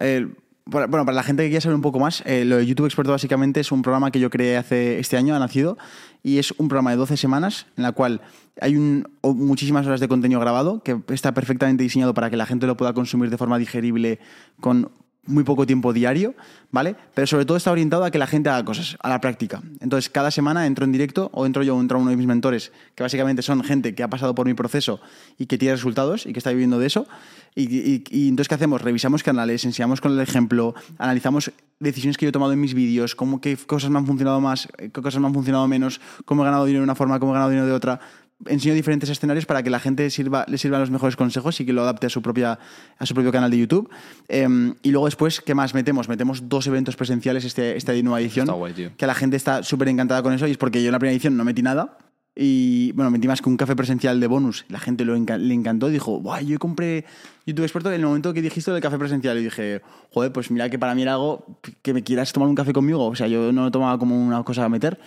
bueno, 0.67 1.05
para 1.05 1.13
la 1.13 1.23
gente 1.23 1.41
que 1.41 1.49
quiera 1.49 1.61
saber 1.61 1.75
un 1.75 1.81
poco 1.81 1.99
más, 1.99 2.21
eh, 2.27 2.45
lo 2.45 2.57
de 2.57 2.67
YouTube 2.67 2.85
Experto 2.85 3.11
básicamente 3.11 3.61
es 3.61 3.71
un 3.71 3.81
programa 3.81 4.11
que 4.11 4.19
yo 4.19 4.29
creé 4.29 4.57
hace 4.57 4.99
este 4.99 5.17
año, 5.17 5.35
ha 5.35 5.39
nacido, 5.39 5.75
y 6.21 6.37
es 6.37 6.53
un 6.59 6.67
programa 6.67 6.91
de 6.91 6.97
12 6.97 7.17
semanas 7.17 7.65
en 7.77 7.81
la 7.81 7.93
cual 7.93 8.21
hay 8.61 8.75
muchísimas 9.23 9.87
horas 9.87 9.99
de 9.99 10.07
contenido 10.07 10.39
grabado 10.39 10.83
que 10.83 11.01
está 11.07 11.33
perfectamente 11.33 11.81
diseñado 11.81 12.13
para 12.13 12.29
que 12.29 12.37
la 12.37 12.45
gente 12.45 12.67
lo 12.67 12.77
pueda 12.77 12.93
consumir 12.93 13.31
de 13.31 13.39
forma 13.39 13.57
digerible 13.57 14.19
con 14.61 14.91
muy 15.27 15.43
poco 15.43 15.65
tiempo 15.65 15.91
diario, 15.93 16.35
¿vale? 16.71 16.95
Pero 17.13 17.25
sobre 17.27 17.45
todo 17.45 17.57
está 17.57 17.71
orientado 17.71 18.03
a 18.05 18.11
que 18.11 18.17
la 18.17 18.27
gente 18.27 18.49
haga 18.49 18.63
cosas, 18.65 18.97
a 19.01 19.09
la 19.09 19.19
práctica. 19.21 19.61
Entonces, 19.81 20.09
cada 20.09 20.31
semana 20.31 20.65
entro 20.67 20.85
en 20.85 20.91
directo 20.91 21.29
o 21.33 21.45
entro 21.45 21.63
yo 21.63 21.75
o 21.75 21.81
entra 21.81 21.97
uno 21.97 22.09
de 22.11 22.17
mis 22.17 22.27
mentores, 22.27 22.71
que 22.95 23.03
básicamente 23.03 23.41
son 23.41 23.63
gente 23.63 23.95
que 23.95 24.03
ha 24.03 24.07
pasado 24.09 24.35
por 24.35 24.45
mi 24.45 24.53
proceso 24.53 24.99
y 25.37 25.45
que 25.47 25.57
tiene 25.57 25.75
resultados 25.75 26.25
y 26.25 26.33
que 26.33 26.39
está 26.39 26.51
viviendo 26.51 26.79
de 26.79 26.87
eso. 26.87 27.07
Y, 27.55 27.63
y- 27.73 28.03
y 28.09 28.27
entonces, 28.27 28.49
¿qué 28.49 28.55
hacemos? 28.55 28.81
Revisamos 28.81 29.23
canales, 29.23 29.63
enseñamos 29.65 30.01
con 30.01 30.11
el 30.11 30.19
ejemplo, 30.19 30.75
analizamos 30.97 31.51
decisiones 31.79 32.17
que 32.17 32.25
yo 32.25 32.29
he 32.29 32.33
tomado 32.33 32.51
en 32.53 32.59
mis 32.61 32.73
vídeos, 32.73 33.15
cómo 33.15 33.41
qué 33.41 33.55
cosas 33.57 33.89
me 33.89 33.97
han 33.97 34.05
funcionado 34.05 34.41
más, 34.41 34.67
qué 34.77 34.89
cosas 34.91 35.19
me 35.21 35.27
han 35.27 35.33
funcionado 35.33 35.67
menos, 35.67 35.99
cómo 36.25 36.43
he 36.43 36.45
ganado 36.45 36.65
dinero 36.65 36.81
de 36.81 36.85
una 36.85 36.95
forma, 36.95 37.19
cómo 37.19 37.31
he 37.31 37.35
ganado 37.35 37.49
dinero 37.49 37.67
de 37.67 37.73
otra 37.73 37.99
enseño 38.47 38.73
diferentes 38.73 39.09
escenarios 39.09 39.45
para 39.45 39.63
que 39.63 39.69
la 39.69 39.79
gente 39.79 40.09
sirva, 40.09 40.45
le 40.47 40.57
sirvan 40.57 40.81
los 40.81 40.91
mejores 40.91 41.15
consejos 41.15 41.59
y 41.61 41.65
que 41.65 41.73
lo 41.73 41.81
adapte 41.83 42.07
a 42.07 42.09
su, 42.09 42.21
propia, 42.21 42.59
a 42.97 43.05
su 43.05 43.13
propio 43.13 43.31
canal 43.31 43.49
de 43.49 43.57
YouTube. 43.57 43.89
Eh, 44.27 44.47
y 44.83 44.91
luego 44.91 45.05
después, 45.05 45.41
¿qué 45.41 45.55
más 45.55 45.73
metemos? 45.73 46.09
Metemos 46.09 46.49
dos 46.49 46.67
eventos 46.67 46.95
presenciales 46.95 47.45
este, 47.45 47.77
esta 47.77 47.93
nueva 47.93 48.19
edición. 48.21 48.43
Está 48.43 48.53
guay, 48.57 48.73
tío. 48.73 48.91
Que 48.97 49.07
la 49.07 49.15
gente 49.15 49.37
está 49.37 49.63
súper 49.63 49.87
encantada 49.87 50.21
con 50.21 50.33
eso 50.33 50.47
y 50.47 50.51
es 50.51 50.57
porque 50.57 50.81
yo 50.81 50.89
en 50.89 50.91
la 50.93 50.99
primera 50.99 51.13
edición 51.15 51.37
no 51.37 51.43
metí 51.45 51.61
nada. 51.61 51.97
Y 52.37 52.91
bueno, 52.91 53.09
metí 53.11 53.29
más 53.29 53.41
que 53.41 53.47
un 53.47 53.55
café 53.55 53.77
presencial 53.77 54.19
de 54.19 54.27
bonus. 54.27 54.65
La 54.67 54.79
gente 54.79 55.05
lo 55.05 55.15
enca- 55.15 55.37
le 55.37 55.53
encantó 55.53 55.87
dijo, 55.87 56.19
Buah, 56.19 56.41
yo 56.41 56.59
compré 56.59 57.05
YouTube 57.45 57.63
Experto 57.63 57.89
en 57.89 58.01
el 58.01 58.05
momento 58.05 58.33
que 58.33 58.41
dijiste 58.41 58.71
del 58.71 58.81
café 58.81 58.97
presencial. 58.97 59.37
Y 59.39 59.43
dije, 59.45 59.81
joder, 60.11 60.33
pues 60.33 60.51
mira 60.51 60.69
que 60.69 60.77
para 60.77 60.93
mí 60.95 61.03
era 61.03 61.13
algo 61.13 61.45
que 61.81 61.93
me 61.93 62.03
quieras 62.03 62.33
tomar 62.33 62.49
un 62.49 62.55
café 62.55 62.73
conmigo. 62.73 63.05
O 63.05 63.15
sea, 63.15 63.27
yo 63.27 63.53
no 63.53 63.63
lo 63.63 63.71
tomaba 63.71 63.97
como 63.97 64.21
una 64.21 64.43
cosa 64.43 64.65
a 64.65 64.69
meter. 64.69 64.99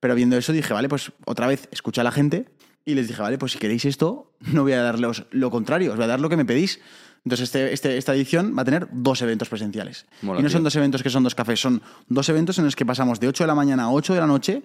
Pero 0.00 0.14
viendo 0.14 0.38
eso 0.38 0.54
dije, 0.54 0.72
vale, 0.72 0.88
pues 0.88 1.12
otra 1.26 1.46
vez 1.46 1.68
escucha 1.70 2.00
a 2.00 2.04
la 2.04 2.12
gente 2.12 2.46
y 2.84 2.94
les 2.94 3.08
dije, 3.08 3.20
vale, 3.22 3.38
pues 3.38 3.52
si 3.52 3.58
queréis 3.58 3.84
esto, 3.84 4.32
no 4.40 4.62
voy 4.62 4.72
a 4.72 4.82
darles 4.82 5.24
lo 5.30 5.50
contrario, 5.50 5.90
os 5.92 5.96
voy 5.96 6.04
a 6.04 6.08
dar 6.08 6.20
lo 6.20 6.28
que 6.28 6.36
me 6.36 6.44
pedís. 6.44 6.80
Entonces 7.22 7.44
este, 7.48 7.72
este- 7.74 7.98
esta 7.98 8.14
edición 8.14 8.54
va 8.56 8.62
a 8.62 8.64
tener 8.64 8.88
dos 8.92 9.20
eventos 9.20 9.48
presenciales. 9.50 10.06
Mola, 10.22 10.40
y 10.40 10.42
no 10.42 10.48
son 10.48 10.60
tío. 10.60 10.64
dos 10.64 10.76
eventos 10.76 11.02
que 11.02 11.10
son 11.10 11.22
dos 11.22 11.34
cafés, 11.34 11.60
son 11.60 11.82
dos 12.08 12.26
eventos 12.30 12.58
en 12.58 12.64
los 12.64 12.74
que 12.74 12.86
pasamos 12.86 13.20
de 13.20 13.28
8 13.28 13.44
de 13.44 13.48
la 13.48 13.54
mañana 13.54 13.84
a 13.84 13.90
8 13.92 14.14
de 14.14 14.20
la 14.20 14.26
noche, 14.26 14.62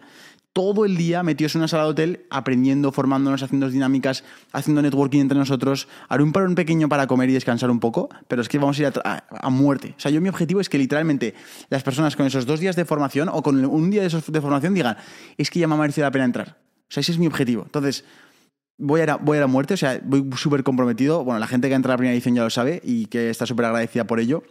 todo 0.53 0.85
el 0.85 0.95
día 0.95 1.21
metidos 1.21 1.55
en 1.55 1.59
una 1.59 1.67
sala 1.67 1.83
de 1.83 1.89
hotel, 1.89 2.25
aprendiendo, 2.29 2.93
formándonos, 2.93 3.43
haciendo 3.43 3.69
dinámicas, 3.69 4.23
haciendo 4.53 4.81
networking 4.81 5.19
entre 5.19 5.37
nosotros. 5.37 5.89
Haré 6.07 6.23
un 6.23 6.31
parón 6.31 6.55
pequeño 6.55 6.87
para 6.87 7.07
comer 7.07 7.29
y 7.29 7.33
descansar 7.33 7.69
un 7.69 7.81
poco, 7.81 8.07
pero 8.29 8.41
es 8.41 8.47
que 8.47 8.57
vamos 8.57 8.79
a 8.79 8.81
ir 8.83 8.87
a, 8.87 8.93
a- 9.03 9.23
a 9.47 9.49
muerte. 9.49 9.93
O 9.97 9.99
sea, 9.99 10.09
yo 10.11 10.21
mi 10.21 10.29
objetivo 10.29 10.61
es 10.61 10.69
que 10.69 10.77
literalmente 10.77 11.33
las 11.69 11.83
personas 11.83 12.15
con 12.15 12.25
esos 12.25 12.45
dos 12.45 12.61
días 12.61 12.77
de 12.77 12.85
formación 12.85 13.27
o 13.33 13.43
con 13.43 13.65
un 13.65 13.91
día 13.91 13.99
de, 13.99 14.07
esos 14.07 14.31
de 14.31 14.39
formación 14.39 14.73
digan, 14.73 14.95
es 15.37 15.49
que 15.49 15.59
ya 15.59 15.67
me 15.67 15.73
ha 15.75 15.77
merecido 15.77 16.07
la 16.07 16.11
pena 16.11 16.23
entrar. 16.23 16.57
O 16.89 16.93
sea, 16.93 17.01
ese 17.01 17.11
es 17.11 17.17
mi 17.17 17.27
objetivo. 17.27 17.63
Entonces, 17.65 18.05
voy 18.77 19.01
a 19.01 19.03
ir 19.03 19.09
a, 19.11 19.15
voy 19.17 19.35
a, 19.37 19.39
ir 19.39 19.43
a 19.43 19.47
muerte, 19.47 19.73
o 19.73 19.77
sea, 19.77 19.99
voy 20.03 20.27
súper 20.37 20.63
comprometido. 20.63 21.23
Bueno, 21.23 21.39
la 21.39 21.47
gente 21.47 21.67
que 21.69 21.73
entra 21.75 21.91
a 21.91 21.95
la 21.95 21.97
primera 21.97 22.13
edición 22.13 22.35
ya 22.35 22.43
lo 22.43 22.49
sabe 22.49 22.81
y 22.83 23.05
que 23.07 23.29
está 23.29 23.45
súper 23.45 23.65
agradecida 23.65 24.05
por 24.05 24.19
ello. 24.19 24.43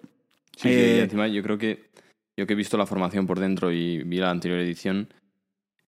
Sí, 0.56 0.68
sí, 0.68 0.68
Eh, 0.68 0.96
y 0.98 1.00
encima 1.02 1.28
yo 1.28 1.42
creo 1.42 1.58
que 1.58 1.90
yo 2.36 2.46
que 2.46 2.52
he 2.54 2.56
visto 2.56 2.76
la 2.76 2.86
formación 2.86 3.26
por 3.26 3.38
dentro 3.38 3.70
y 3.72 4.02
vi 4.02 4.18
la 4.18 4.30
anterior 4.30 4.58
edición, 4.60 5.08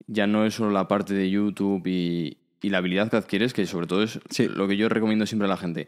ya 0.07 0.27
no 0.27 0.45
es 0.45 0.53
solo 0.53 0.71
la 0.71 0.87
parte 0.87 1.13
de 1.15 1.29
YouTube 1.29 1.85
y, 1.87 2.37
y 2.61 2.69
la 2.69 2.77
habilidad 2.79 3.09
que 3.09 3.17
adquieres, 3.17 3.53
que 3.53 3.65
sobre 3.65 3.87
todo 3.87 4.03
es 4.03 4.19
Sí. 4.29 4.47
lo 4.47 4.67
que 4.67 4.77
yo 4.77 4.87
recomiendo 4.89 5.25
siempre 5.25 5.45
a 5.47 5.49
la 5.49 5.57
gente. 5.57 5.87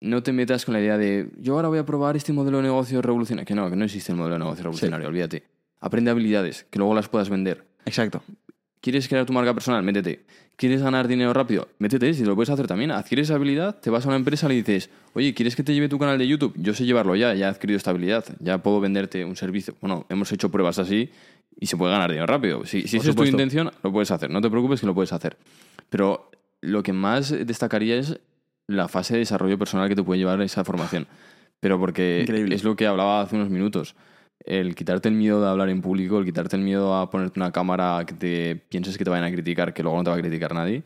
No 0.00 0.22
te 0.22 0.32
metas 0.32 0.64
con 0.64 0.74
la 0.74 0.80
idea 0.80 0.98
de 0.98 1.30
yo 1.38 1.54
ahora 1.54 1.68
voy 1.68 1.78
a 1.78 1.86
probar 1.86 2.16
este 2.16 2.32
modelo 2.32 2.58
de 2.58 2.64
negocio 2.64 3.00
revolucionario. 3.00 3.46
Que 3.46 3.54
no, 3.54 3.70
que 3.70 3.76
no 3.76 3.84
existe 3.84 4.12
el 4.12 4.18
modelo 4.18 4.34
de 4.34 4.38
negocio 4.40 4.62
revolucionario, 4.64 5.08
olvídate. 5.08 5.44
Aprende 5.80 6.10
habilidades, 6.10 6.66
que 6.70 6.78
luego 6.78 6.94
las 6.94 7.08
puedas 7.08 7.28
vender. 7.30 7.64
Exacto. 7.86 8.22
¿Quieres 8.84 9.08
crear 9.08 9.24
tu 9.24 9.32
marca 9.32 9.54
personal? 9.54 9.82
Métete. 9.82 10.26
¿Quieres 10.56 10.82
ganar 10.82 11.08
dinero 11.08 11.32
rápido? 11.32 11.68
Métete, 11.78 12.12
si 12.12 12.22
lo 12.22 12.34
puedes 12.34 12.50
hacer 12.50 12.66
también. 12.66 12.90
Adquieres 12.90 13.28
esa 13.28 13.36
habilidad, 13.36 13.80
te 13.80 13.88
vas 13.88 14.04
a 14.04 14.08
una 14.08 14.16
empresa 14.18 14.44
y 14.44 14.50
le 14.50 14.54
dices, 14.56 14.90
oye, 15.14 15.32
¿quieres 15.32 15.56
que 15.56 15.62
te 15.62 15.72
lleve 15.72 15.88
tu 15.88 15.98
canal 15.98 16.18
de 16.18 16.28
YouTube? 16.28 16.52
Yo 16.58 16.74
sé 16.74 16.84
llevarlo 16.84 17.16
ya, 17.16 17.32
ya 17.32 17.46
he 17.46 17.48
adquirido 17.48 17.78
esta 17.78 17.92
habilidad, 17.92 18.26
ya 18.40 18.62
puedo 18.62 18.80
venderte 18.80 19.24
un 19.24 19.36
servicio. 19.36 19.74
Bueno, 19.80 20.04
hemos 20.10 20.30
hecho 20.32 20.50
pruebas 20.50 20.78
así 20.78 21.08
y 21.58 21.64
se 21.64 21.78
puede 21.78 21.92
ganar 21.92 22.10
dinero 22.10 22.26
rápido. 22.26 22.66
Si, 22.66 22.86
si 22.86 22.98
esa 22.98 23.08
es 23.08 23.16
tu 23.16 23.24
intención, 23.24 23.70
lo 23.82 23.90
puedes 23.90 24.10
hacer. 24.10 24.28
No 24.28 24.42
te 24.42 24.50
preocupes 24.50 24.80
que 24.80 24.86
lo 24.86 24.94
puedes 24.94 25.14
hacer. 25.14 25.38
Pero 25.88 26.30
lo 26.60 26.82
que 26.82 26.92
más 26.92 27.30
destacaría 27.30 27.96
es 27.96 28.20
la 28.66 28.88
fase 28.88 29.14
de 29.14 29.20
desarrollo 29.20 29.58
personal 29.58 29.88
que 29.88 29.96
te 29.96 30.02
puede 30.02 30.18
llevar 30.18 30.42
esa 30.42 30.62
formación. 30.62 31.06
Pero 31.58 31.80
porque 31.80 32.18
Increíble. 32.20 32.54
es 32.54 32.64
lo 32.64 32.76
que 32.76 32.86
hablaba 32.86 33.22
hace 33.22 33.36
unos 33.36 33.48
minutos. 33.48 33.94
El 34.44 34.74
quitarte 34.74 35.08
el 35.08 35.14
miedo 35.14 35.40
de 35.40 35.48
hablar 35.48 35.70
en 35.70 35.80
público, 35.80 36.18
el 36.18 36.24
quitarte 36.24 36.56
el 36.56 36.62
miedo 36.62 36.94
a 36.94 37.10
ponerte 37.10 37.40
una 37.40 37.50
cámara 37.50 38.04
que 38.06 38.14
te 38.14 38.56
pienses 38.56 38.98
que 38.98 39.04
te 39.04 39.10
vayan 39.10 39.24
a 39.24 39.32
criticar, 39.32 39.72
que 39.72 39.82
luego 39.82 39.98
no 39.98 40.04
te 40.04 40.10
va 40.10 40.16
a 40.16 40.20
criticar 40.20 40.54
nadie, 40.54 40.82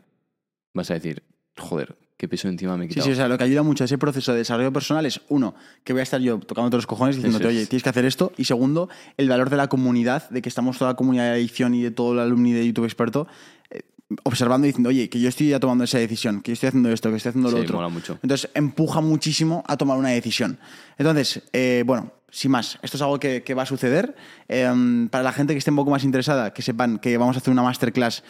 vas 0.73 0.89
a 0.91 0.93
decir, 0.93 1.23
joder, 1.57 1.95
qué 2.19 2.27
peso 2.27 2.49
encima 2.49 2.75
me 2.75 2.83
he 2.83 2.87
Sí, 2.89 2.95
quitado. 2.95 3.05
sí, 3.07 3.11
o 3.13 3.15
sea, 3.15 3.27
lo 3.29 3.37
que 3.37 3.45
ayuda 3.45 3.63
mucho 3.63 3.83
a 3.83 3.85
ese 3.85 3.97
proceso 3.97 4.33
de 4.33 4.39
desarrollo 4.39 4.73
personal 4.73 5.05
es, 5.05 5.21
uno, 5.29 5.55
que 5.85 5.93
voy 5.93 6.01
a 6.01 6.03
estar 6.03 6.19
yo 6.19 6.37
tocando 6.37 6.69
todos 6.69 6.79
los 6.83 6.85
cojones 6.87 7.15
diciéndote, 7.15 7.45
es. 7.45 7.49
oye, 7.49 7.65
tienes 7.65 7.81
que 7.81 7.89
hacer 7.89 8.03
esto. 8.03 8.33
Y 8.37 8.43
segundo, 8.43 8.89
el 9.15 9.29
valor 9.29 9.49
de 9.49 9.55
la 9.55 9.67
comunidad, 9.69 10.29
de 10.29 10.41
que 10.41 10.49
estamos 10.49 10.77
toda 10.77 10.91
la 10.91 10.95
comunidad 10.97 11.31
de 11.31 11.39
edición 11.39 11.73
y 11.73 11.81
de 11.81 11.91
todo 11.91 12.11
el 12.13 12.19
alumni 12.19 12.51
de 12.51 12.67
YouTube 12.67 12.83
experto, 12.83 13.25
eh, 13.71 13.83
observando 14.23 14.67
y 14.67 14.71
diciendo, 14.71 14.89
oye, 14.89 15.07
que 15.09 15.19
yo 15.21 15.29
estoy 15.29 15.47
ya 15.47 15.61
tomando 15.61 15.85
esa 15.85 15.97
decisión, 15.97 16.41
que 16.41 16.51
yo 16.51 16.53
estoy 16.55 16.67
haciendo 16.67 16.91
esto, 16.91 17.09
que 17.09 17.15
estoy 17.15 17.29
haciendo 17.29 17.51
lo 17.51 17.57
Sí, 17.57 17.63
otro. 17.63 17.77
mola 17.77 17.87
mucho. 17.89 18.19
Entonces, 18.21 18.49
empuja 18.53 18.99
muchísimo 18.99 19.63
a 19.65 19.77
tomar 19.77 19.97
una 19.97 20.09
decisión. 20.09 20.59
Entonces, 20.97 21.41
eh, 21.53 21.83
bueno, 21.85 22.11
sin 22.31 22.51
más, 22.51 22.77
esto 22.83 22.97
es 22.97 23.01
algo 23.01 23.19
que, 23.19 23.43
que 23.43 23.53
va 23.53 23.63
a 23.63 23.65
suceder. 23.65 24.15
Em, 24.47 25.07
para 25.09 25.23
la 25.23 25.31
gente 25.31 25.53
que 25.53 25.57
esté 25.59 25.71
un 25.71 25.77
poco 25.77 25.91
más 25.91 26.03
interesada, 26.03 26.51
que 26.53 26.61
sepan 26.61 26.99
que 26.99 27.17
vamos 27.17 27.37
a 27.37 27.39
hacer 27.39 27.51
una 27.51 27.63
masterclass 27.63 28.23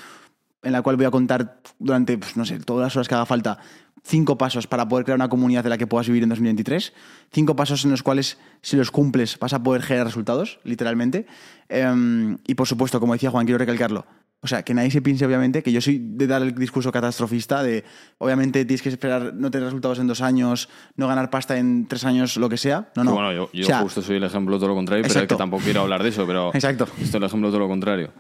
en 0.64 0.72
la 0.72 0.82
cual 0.82 0.97
voy 0.97 1.05
a 1.05 1.12
contar 1.12 1.62
durante, 1.80 2.18
pues, 2.18 2.36
no 2.38 2.45
sé, 2.45 2.60
todas 2.60 2.84
las 2.88 2.95
horas 2.95 3.07
que 3.07 3.16
haga 3.16 3.26
falta, 3.26 3.60
cinco 4.03 4.38
pasos 4.38 4.68
para 4.68 4.88
poder 4.88 5.05
crear 5.05 5.18
una 5.18 5.30
comunidad 5.30 5.64
de 5.64 5.70
la 5.70 5.78
que 5.78 5.88
puedas 5.88 6.07
vivir 6.07 6.24
en 6.24 6.30
2023. 6.30 6.93
Cinco 7.32 7.55
pasos 7.55 7.86
en 7.86 7.91
los 7.91 8.03
cuales, 8.03 8.38
si 8.62 8.78
los 8.78 8.91
cumples, 8.91 9.38
vas 9.39 9.53
a 9.53 9.62
poder 9.64 9.82
generar 9.82 10.07
resultados, 10.07 10.60
literalmente. 10.64 11.28
Em, 11.70 12.38
y 12.47 12.55
por 12.55 12.68
supuesto, 12.68 12.99
como 12.99 13.14
decía 13.14 13.32
Juan, 13.32 13.45
quiero 13.45 13.57
recalcarlo. 13.57 14.05
O 14.41 14.47
sea, 14.47 14.64
que 14.64 14.74
nadie 14.74 14.89
se 14.89 15.01
piense, 15.01 15.26
obviamente, 15.26 15.62
que 15.62 15.72
yo 15.74 15.82
soy 15.82 15.99
de 16.01 16.26
dar 16.26 16.41
el 16.41 16.55
discurso 16.55 16.93
catastrofista 16.93 17.62
de, 17.62 17.84
obviamente, 18.20 18.64
tienes 18.64 18.82
que 18.82 18.88
esperar 18.88 19.34
no 19.34 19.51
tener 19.51 19.66
resultados 19.66 19.99
en 19.99 20.07
dos 20.07 20.22
años, 20.22 20.70
no 20.95 21.10
ganar 21.10 21.30
pasta 21.30 21.57
en 21.57 21.88
tres 21.88 22.05
años, 22.05 22.38
lo 22.38 22.47
que 22.47 22.55
sea. 22.55 22.89
No, 22.95 23.03
no. 23.03 23.12
Bueno, 23.12 23.34
yo, 23.34 23.49
yo 23.51 23.64
O 23.64 23.68
sea, 23.68 23.80
justo 23.82 24.01
soy 24.01 24.16
el 24.16 24.24
ejemplo 24.24 24.57
todo 24.57 24.70
lo 24.70 24.76
contrario, 24.76 25.03
pero 25.03 25.12
es 25.12 25.16
Exacto. 25.18 25.36
que 25.36 25.39
tampoco 25.39 25.64
quiero 25.66 25.82
hablar 25.82 26.03
de 26.03 26.10
eso, 26.10 26.26
pero 26.26 26.51
Exacto. 26.53 26.86
esto 26.86 27.03
es 27.03 27.14
el 27.16 27.24
ejemplo 27.24 27.49
todo 27.49 27.60
lo 27.60 27.68
contrario. 27.68 28.14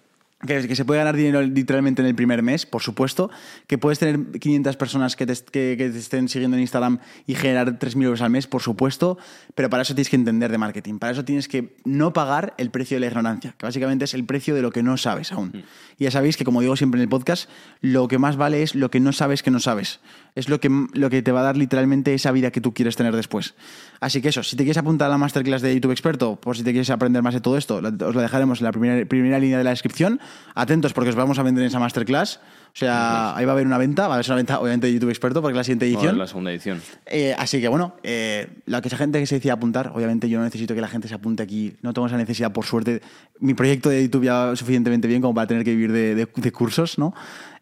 Que, 0.45 0.67
que 0.67 0.75
se 0.75 0.85
puede 0.85 0.99
ganar 0.99 1.17
dinero 1.17 1.41
literalmente 1.41 2.01
en 2.01 2.07
el 2.07 2.15
primer 2.15 2.41
mes, 2.43 2.65
por 2.65 2.81
supuesto. 2.81 3.29
Que 3.67 3.77
puedes 3.77 3.99
tener 3.99 4.39
500 4.39 4.77
personas 4.77 5.15
que 5.15 5.25
te, 5.25 5.33
que, 5.33 5.75
que 5.77 5.89
te 5.89 5.97
estén 5.97 6.29
siguiendo 6.29 6.55
en 6.55 6.61
Instagram 6.61 6.99
y 7.27 7.35
generar 7.35 7.77
3.000 7.77 8.03
euros 8.03 8.21
al 8.21 8.29
mes, 8.29 8.47
por 8.47 8.61
supuesto. 8.61 9.17
Pero 9.55 9.69
para 9.69 9.83
eso 9.83 9.93
tienes 9.95 10.09
que 10.09 10.15
entender 10.15 10.51
de 10.51 10.57
marketing. 10.57 10.99
Para 10.99 11.11
eso 11.11 11.25
tienes 11.25 11.47
que 11.47 11.75
no 11.83 12.13
pagar 12.13 12.53
el 12.57 12.71
precio 12.71 12.95
de 12.95 13.01
la 13.01 13.07
ignorancia, 13.07 13.53
que 13.57 13.65
básicamente 13.65 14.05
es 14.05 14.13
el 14.13 14.25
precio 14.25 14.55
de 14.55 14.61
lo 14.61 14.71
que 14.71 14.81
no 14.81 14.97
sabes 14.97 15.31
aún. 15.31 15.63
Y 15.97 16.05
ya 16.05 16.11
sabéis 16.11 16.37
que, 16.37 16.45
como 16.45 16.61
digo 16.61 16.75
siempre 16.75 16.99
en 16.99 17.03
el 17.03 17.09
podcast, 17.09 17.49
lo 17.81 18.07
que 18.07 18.17
más 18.17 18.37
vale 18.37 18.63
es 18.63 18.75
lo 18.75 18.89
que 18.89 18.99
no 18.99 19.11
sabes 19.11 19.43
que 19.43 19.51
no 19.51 19.59
sabes. 19.59 19.99
Es 20.39 20.49
lo 20.49 20.59
que, 20.59 20.69
lo 20.93 21.09
que 21.09 21.21
te 21.21 21.31
va 21.31 21.41
a 21.41 21.43
dar 21.43 21.57
literalmente 21.57 22.13
esa 22.13 22.31
vida 22.31 22.49
que 22.51 22.61
tú 22.61 22.73
quieres 22.73 22.95
tener 22.95 23.15
después. 23.15 23.55
Así 23.99 24.21
que 24.21 24.29
eso, 24.29 24.41
si 24.43 24.55
te 24.55 24.63
quieres 24.63 24.77
apuntar 24.77 25.07
a 25.07 25.09
la 25.09 25.17
masterclass 25.17 25.61
de 25.61 25.73
YouTube 25.75 25.91
Experto, 25.91 26.37
por 26.37 26.55
si 26.55 26.63
te 26.63 26.71
quieres 26.71 26.89
aprender 26.89 27.21
más 27.21 27.33
de 27.33 27.41
todo 27.41 27.57
esto, 27.57 27.75
os 27.77 28.15
lo 28.15 28.21
dejaremos 28.21 28.59
en 28.61 28.65
la 28.65 28.71
primera, 28.71 29.05
primera 29.05 29.37
línea 29.39 29.57
de 29.57 29.63
la 29.65 29.71
descripción. 29.71 30.19
Atentos 30.55 30.93
porque 30.93 31.09
os 31.09 31.15
vamos 31.15 31.37
a 31.39 31.43
vender 31.43 31.63
en 31.63 31.67
esa 31.67 31.79
masterclass. 31.79 32.39
O 32.71 32.77
sea, 32.79 33.35
ahí 33.35 33.45
va 33.45 33.51
a 33.51 33.55
haber 33.55 33.65
una 33.65 33.79
venta, 33.79 34.07
va 34.07 34.13
a 34.13 34.17
haber 34.17 34.27
una 34.27 34.35
venta 34.35 34.59
obviamente 34.59 34.85
de 34.87 34.93
YouTube 34.93 35.09
Experto 35.09 35.41
porque 35.41 35.53
es 35.53 35.57
la 35.57 35.63
siguiente 35.63 35.85
edición. 35.87 36.17
la 36.19 36.27
segunda 36.27 36.51
edición. 36.51 36.79
Eh, 37.07 37.35
así 37.37 37.59
que 37.59 37.67
bueno, 37.67 37.95
eh, 38.03 38.47
la 38.67 38.79
que 38.81 38.87
esa 38.89 38.95
gente 38.97 39.19
que 39.19 39.25
se 39.25 39.35
decida 39.35 39.53
apuntar, 39.53 39.91
obviamente 39.95 40.29
yo 40.29 40.37
no 40.37 40.45
necesito 40.45 40.75
que 40.75 40.81
la 40.81 40.87
gente 40.87 41.07
se 41.07 41.15
apunte 41.15 41.41
aquí, 41.43 41.73
no 41.81 41.93
tengo 41.93 42.05
esa 42.07 42.15
necesidad, 42.17 42.53
por 42.53 42.65
suerte. 42.65 43.01
Mi 43.39 43.55
proyecto 43.55 43.89
de 43.89 44.03
YouTube 44.03 44.23
ya 44.23 44.33
va 44.35 44.55
suficientemente 44.55 45.07
bien 45.07 45.19
como 45.21 45.33
para 45.33 45.47
tener 45.47 45.63
que 45.63 45.71
vivir 45.71 45.91
de, 45.91 46.13
de- 46.15 46.27
de 46.33 46.51
cursos, 46.51 46.99
¿no? 46.99 47.13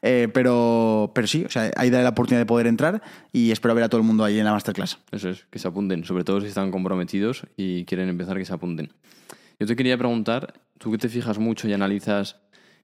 Eh, 0.10 0.30
pero, 0.30 1.12
pero 1.14 1.28
sí, 1.28 1.44
o 1.46 1.50
sea, 1.50 1.70
ahí 1.76 1.90
daré 1.90 2.04
la 2.06 2.12
oportunidad 2.12 2.40
de 2.40 2.46
poder 2.46 2.66
entrar 2.66 3.02
y 3.34 3.52
espero 3.52 3.76
ver 3.76 3.84
a 3.84 3.90
todo 3.90 4.00
el 4.00 4.08
mundo 4.08 4.24
ahí 4.24 4.40
en 4.40 4.46
la 4.46 4.54
masterclass. 4.54 5.00
Eso 5.12 5.30
es, 5.30 5.46
que 5.50 5.60
se 5.60 5.68
apunten, 5.68 6.06
sobre 6.06 6.24
todo 6.24 6.40
si 6.40 6.48
están 6.48 6.72
comprometidos 6.72 7.46
y 7.58 7.84
quieren 7.84 8.08
empezar, 8.08 8.38
que 8.38 8.46
se 8.46 8.54
apunten. 8.54 8.94
Yo 9.60 9.68
te 9.68 9.76
quería 9.76 9.98
preguntar, 9.98 10.54
tú 10.78 10.92
que 10.92 10.98
te 10.98 11.10
fijas 11.10 11.40
mucho 11.40 11.68
y 11.68 11.74
analizas 11.74 12.38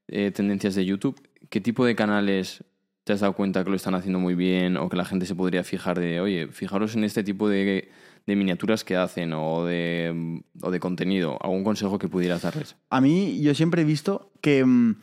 eh, 0.10 0.32
tendencias 0.32 0.76
de 0.76 0.84
YouTube, 0.84 1.16
¿qué 1.50 1.62
tipo 1.62 1.86
de 1.86 1.96
canales 1.96 2.66
te 3.06 3.14
has 3.14 3.22
dado 3.22 3.34
cuenta 3.34 3.64
que 3.64 3.70
lo 3.70 3.78
están 3.78 3.96
haciendo 3.96 4.20
muy 4.20 4.36
bien 4.36 4.76
o 4.76 4.90
que 4.90 4.98
la 4.98 5.06
gente 5.06 5.26
se 5.26 5.34
podría 5.34 5.64
fijar 5.64 6.00
de, 6.02 6.20
oye, 6.20 6.50
fijaros 6.50 6.96
en 6.96 7.06
este 7.06 7.24
tipo 7.24 7.48
de, 7.48 7.90
de 8.26 8.36
miniaturas 8.36 8.84
que 8.84 8.96
hacen 8.96 9.32
o 9.34 9.66
de, 9.66 10.42
o 10.62 10.72
de 10.72 10.80
contenido? 10.80 11.38
¿Algún 11.42 11.64
consejo 11.64 12.00
que 12.00 12.08
pudieras 12.08 12.42
darles? 12.42 12.76
A 12.90 13.02
mí 13.02 13.42
yo 13.42 13.54
siempre 13.56 13.84
he 13.84 13.86
visto 13.86 14.32
que 14.42 14.64
mm, 14.66 14.96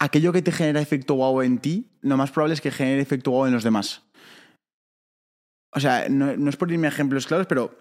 aquello 0.00 0.32
que 0.32 0.42
te 0.42 0.50
genera 0.50 0.80
efecto 0.80 1.14
wow 1.14 1.42
en 1.42 1.58
ti, 1.58 1.86
lo 2.00 2.16
más 2.16 2.32
probable 2.32 2.54
es 2.54 2.60
que 2.60 2.72
genere 2.72 3.00
efecto 3.00 3.30
wow 3.30 3.46
en 3.46 3.52
los 3.52 3.62
demás. 3.62 4.02
O 5.72 5.78
sea, 5.78 6.08
no, 6.08 6.36
no 6.36 6.50
es 6.50 6.56
por 6.56 6.72
irme 6.72 6.88
a 6.88 6.90
ejemplos 6.90 7.26
claros, 7.26 7.46
pero 7.46 7.78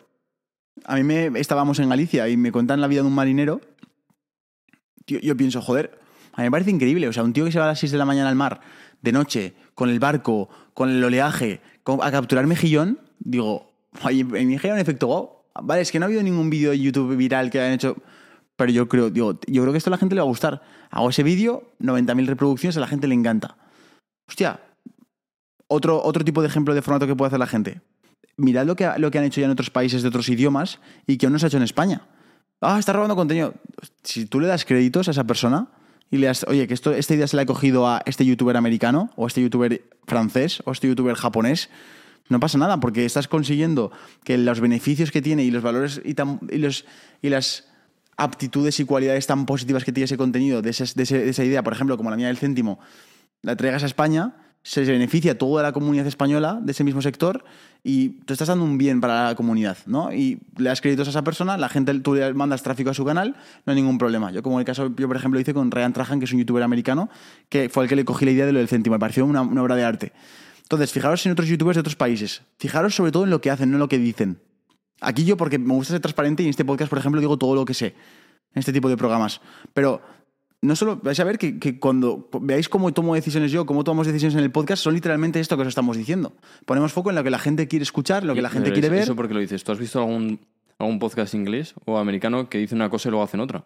a 0.85 0.95
mí 0.95 1.03
me 1.03 1.39
estábamos 1.39 1.79
en 1.79 1.89
Galicia 1.89 2.27
y 2.29 2.37
me 2.37 2.51
cuentan 2.51 2.81
la 2.81 2.87
vida 2.87 3.01
de 3.01 3.07
un 3.07 3.15
marinero. 3.15 3.61
Yo 5.07 5.35
pienso, 5.35 5.61
joder, 5.61 5.99
a 6.33 6.41
mí 6.41 6.43
me 6.43 6.51
parece 6.51 6.69
increíble. 6.69 7.07
O 7.07 7.13
sea, 7.13 7.23
un 7.23 7.33
tío 7.33 7.45
que 7.45 7.51
se 7.51 7.57
va 7.57 7.65
a 7.65 7.69
las 7.69 7.79
6 7.79 7.91
de 7.91 7.97
la 7.97 8.05
mañana 8.05 8.29
al 8.29 8.35
mar, 8.35 8.61
de 9.01 9.11
noche, 9.11 9.55
con 9.73 9.89
el 9.89 9.99
barco, 9.99 10.49
con 10.73 10.89
el 10.89 11.03
oleaje, 11.03 11.61
a 11.85 12.11
capturar 12.11 12.45
mejillón, 12.45 12.99
digo, 13.17 13.71
oye, 14.03 14.21
en 14.21 14.47
mí 14.47 14.57
genera 14.59 14.75
un 14.75 14.81
efecto 14.81 15.07
wow. 15.07 15.29
Vale, 15.61 15.81
es 15.81 15.91
que 15.91 15.99
no 15.99 16.05
ha 16.05 16.07
habido 16.07 16.21
ningún 16.21 16.49
vídeo 16.49 16.71
de 16.71 16.79
YouTube 16.79 17.15
viral 17.15 17.49
que 17.49 17.59
hayan 17.59 17.73
hecho. 17.73 17.97
Pero 18.59 18.73
yo 18.73 18.89
creo, 18.89 19.09
digo, 19.09 19.39
yo 19.47 19.61
creo 19.61 19.71
que 19.71 19.77
esto 19.77 19.89
a 19.89 19.91
la 19.91 19.97
gente 19.97 20.15
le 20.15 20.21
va 20.21 20.25
a 20.25 20.27
gustar. 20.27 20.61
Hago 20.89 21.09
ese 21.11 21.23
vídeo, 21.23 21.71
90.000 21.79 22.25
reproducciones, 22.25 22.75
a 22.75 22.81
la 22.81 22.87
gente 22.87 23.07
le 23.07 23.15
encanta. 23.15 23.55
Hostia, 24.27 24.59
otro, 25.69 26.03
otro 26.03 26.25
tipo 26.25 26.41
de 26.41 26.49
ejemplo 26.49 26.73
de 26.75 26.81
formato 26.81 27.07
que 27.07 27.15
puede 27.15 27.27
hacer 27.27 27.39
la 27.39 27.47
gente. 27.47 27.79
Mirad 28.35 28.65
lo 28.65 28.75
que, 28.75 28.91
lo 28.97 29.11
que 29.11 29.17
han 29.17 29.23
hecho 29.23 29.39
ya 29.39 29.45
en 29.45 29.51
otros 29.51 29.69
países 29.69 30.01
de 30.01 30.09
otros 30.09 30.27
idiomas 30.27 30.81
y 31.07 31.15
que 31.15 31.25
aún 31.25 31.31
no 31.31 31.39
se 31.39 31.45
ha 31.45 31.47
hecho 31.47 31.55
en 31.55 31.63
España. 31.63 32.01
Ah, 32.59 32.77
está 32.77 32.91
robando 32.91 33.15
contenido. 33.15 33.53
Si 34.03 34.25
tú 34.25 34.41
le 34.41 34.47
das 34.47 34.65
créditos 34.65 35.07
a 35.07 35.11
esa 35.11 35.23
persona 35.23 35.69
y 36.11 36.17
le 36.17 36.27
das, 36.27 36.45
oye, 36.49 36.67
que 36.67 36.73
esto, 36.73 36.91
esta 36.91 37.15
idea 37.15 37.27
se 37.27 37.37
la 37.37 37.43
he 37.43 37.45
cogido 37.45 37.87
a 37.87 38.01
este 38.05 38.25
youtuber 38.25 38.57
americano, 38.57 39.09
o 39.15 39.23
a 39.23 39.27
este 39.27 39.41
youtuber 39.41 39.85
francés, 40.05 40.61
o 40.65 40.71
a 40.71 40.73
este 40.73 40.89
youtuber 40.89 41.15
japonés, 41.15 41.69
no 42.29 42.39
pasa 42.39 42.57
nada, 42.57 42.81
porque 42.81 43.05
estás 43.05 43.29
consiguiendo 43.29 43.91
que 44.25 44.37
los 44.37 44.59
beneficios 44.59 45.11
que 45.11 45.21
tiene 45.21 45.43
y 45.43 45.51
los 45.51 45.63
valores 45.63 46.01
y, 46.03 47.29
las 47.29 47.65
aptitudes 48.19 48.79
y 48.79 48.85
cualidades 48.85 49.25
tan 49.25 49.45
positivas 49.45 49.83
que 49.83 49.91
tiene 49.91 50.05
ese 50.05 50.17
contenido, 50.17 50.61
de, 50.61 50.69
esa 50.69 51.43
idea, 51.43 51.63
por 51.63 51.73
ejemplo, 51.73 51.97
como 51.97 52.09
la 52.09 52.17
mía 52.17 52.27
del 52.27 52.37
céntimo, 52.37 52.79
la 53.41 53.55
traigas 53.55 53.83
a 53.83 53.85
España, 53.85 54.35
se 54.61 54.83
beneficia 54.83 55.37
toda 55.37 55.63
la 55.63 55.71
comunidad 55.71 56.05
española 56.05 56.59
de 56.61 56.73
ese 56.73 56.83
mismo 56.83 57.01
sector 57.01 57.45
y 57.81 58.19
tú 58.25 58.33
estás 58.33 58.49
dando 58.49 58.65
un 58.65 58.77
bien 58.77 58.99
para 58.99 59.29
la 59.29 59.35
comunidad, 59.35 59.77
¿no? 59.85 60.13
Y 60.13 60.39
le 60.57 60.69
das 60.69 60.81
créditos 60.81 61.07
a 61.07 61.11
esa 61.11 61.23
persona, 61.23 61.57
la 61.57 61.69
gente, 61.69 61.97
tú 62.01 62.13
le 62.13 62.33
mandas 62.33 62.61
tráfico 62.61 62.89
a 62.89 62.93
su 62.93 63.05
canal, 63.05 63.37
no 63.65 63.71
hay 63.71 63.75
ningún 63.75 63.97
problema. 63.97 64.31
Yo, 64.31 64.43
como 64.43 64.59
el 64.59 64.65
caso, 64.65 64.93
yo 64.97 65.07
por 65.07 65.15
ejemplo 65.15 65.39
hice 65.39 65.53
con 65.53 65.71
Ryan 65.71 65.93
Trajan, 65.93 66.19
que 66.19 66.25
es 66.25 66.33
un 66.33 66.39
youtuber 66.39 66.61
americano, 66.61 67.09
que 67.47 67.69
fue 67.69 67.83
el 67.83 67.89
que 67.89 67.95
le 67.95 68.03
cogí 68.03 68.25
la 68.25 68.31
idea 68.31 68.45
de 68.45 68.51
lo 68.51 68.59
del 68.59 68.67
céntimo, 68.67 68.95
me 68.95 68.99
pareció 68.99 69.25
una, 69.25 69.41
una 69.41 69.63
obra 69.63 69.75
de 69.75 69.85
arte. 69.85 70.11
Entonces, 70.63 70.91
fijaros 70.91 71.25
en 71.25 71.31
otros 71.31 71.47
youtubers 71.47 71.77
de 71.77 71.79
otros 71.79 71.95
países, 71.95 72.41
fijaros 72.57 72.93
sobre 72.93 73.11
todo 73.11 73.23
en 73.23 73.29
lo 73.29 73.39
que 73.39 73.49
hacen, 73.49 73.71
no 73.71 73.77
en 73.77 73.79
lo 73.79 73.87
que 73.87 73.97
dicen. 73.97 74.39
Aquí 75.01 75.25
yo, 75.25 75.37
porque 75.37 75.57
me 75.57 75.73
gusta 75.73 75.93
ser 75.93 76.01
transparente 76.01 76.43
y 76.43 76.47
en 76.47 76.51
este 76.51 76.65
podcast, 76.65 76.89
por 76.89 76.99
ejemplo, 76.99 77.21
digo 77.21 77.37
todo 77.37 77.55
lo 77.55 77.65
que 77.65 77.73
sé 77.73 77.95
en 78.53 78.59
este 78.59 78.73
tipo 78.73 78.89
de 78.89 78.97
programas. 78.97 79.41
Pero 79.73 80.01
no 80.61 80.75
solo 80.75 80.97
vais 80.97 81.19
a 81.19 81.23
ver 81.23 81.37
que, 81.37 81.59
que 81.59 81.79
cuando 81.79 82.29
veáis 82.41 82.67
cómo 82.67 82.91
tomo 82.93 83.15
decisiones 83.15 83.51
yo, 83.51 83.65
cómo 83.65 83.83
tomamos 83.83 84.07
decisiones 84.07 84.35
en 84.35 84.43
el 84.43 84.51
podcast, 84.51 84.83
son 84.83 84.93
literalmente 84.93 85.39
esto 85.39 85.55
que 85.55 85.61
os 85.61 85.67
estamos 85.69 85.97
diciendo. 85.97 86.33
Ponemos 86.65 86.91
foco 86.91 87.09
en 87.09 87.15
lo 87.15 87.23
que 87.23 87.29
la 87.29 87.39
gente 87.39 87.67
quiere 87.67 87.83
escuchar, 87.83 88.23
lo 88.23 88.33
que 88.33 88.41
la 88.41 88.49
gente 88.49 88.73
quiere 88.73 88.89
ver. 88.89 89.03
¿Eso 89.03 89.15
porque 89.15 89.33
lo 89.33 89.39
dices? 89.39 89.63
¿Tú 89.63 89.71
has 89.71 89.79
visto 89.79 89.99
algún, 89.99 90.39
algún 90.79 90.97
podcast 90.99 91.33
inglés 91.33 91.75
o 91.85 91.97
americano 91.97 92.49
que 92.49 92.57
dice 92.57 92.73
una 92.73 92.89
cosa 92.89 93.09
y 93.09 93.11
luego 93.11 93.23
hacen 93.23 93.41
otra? 93.41 93.65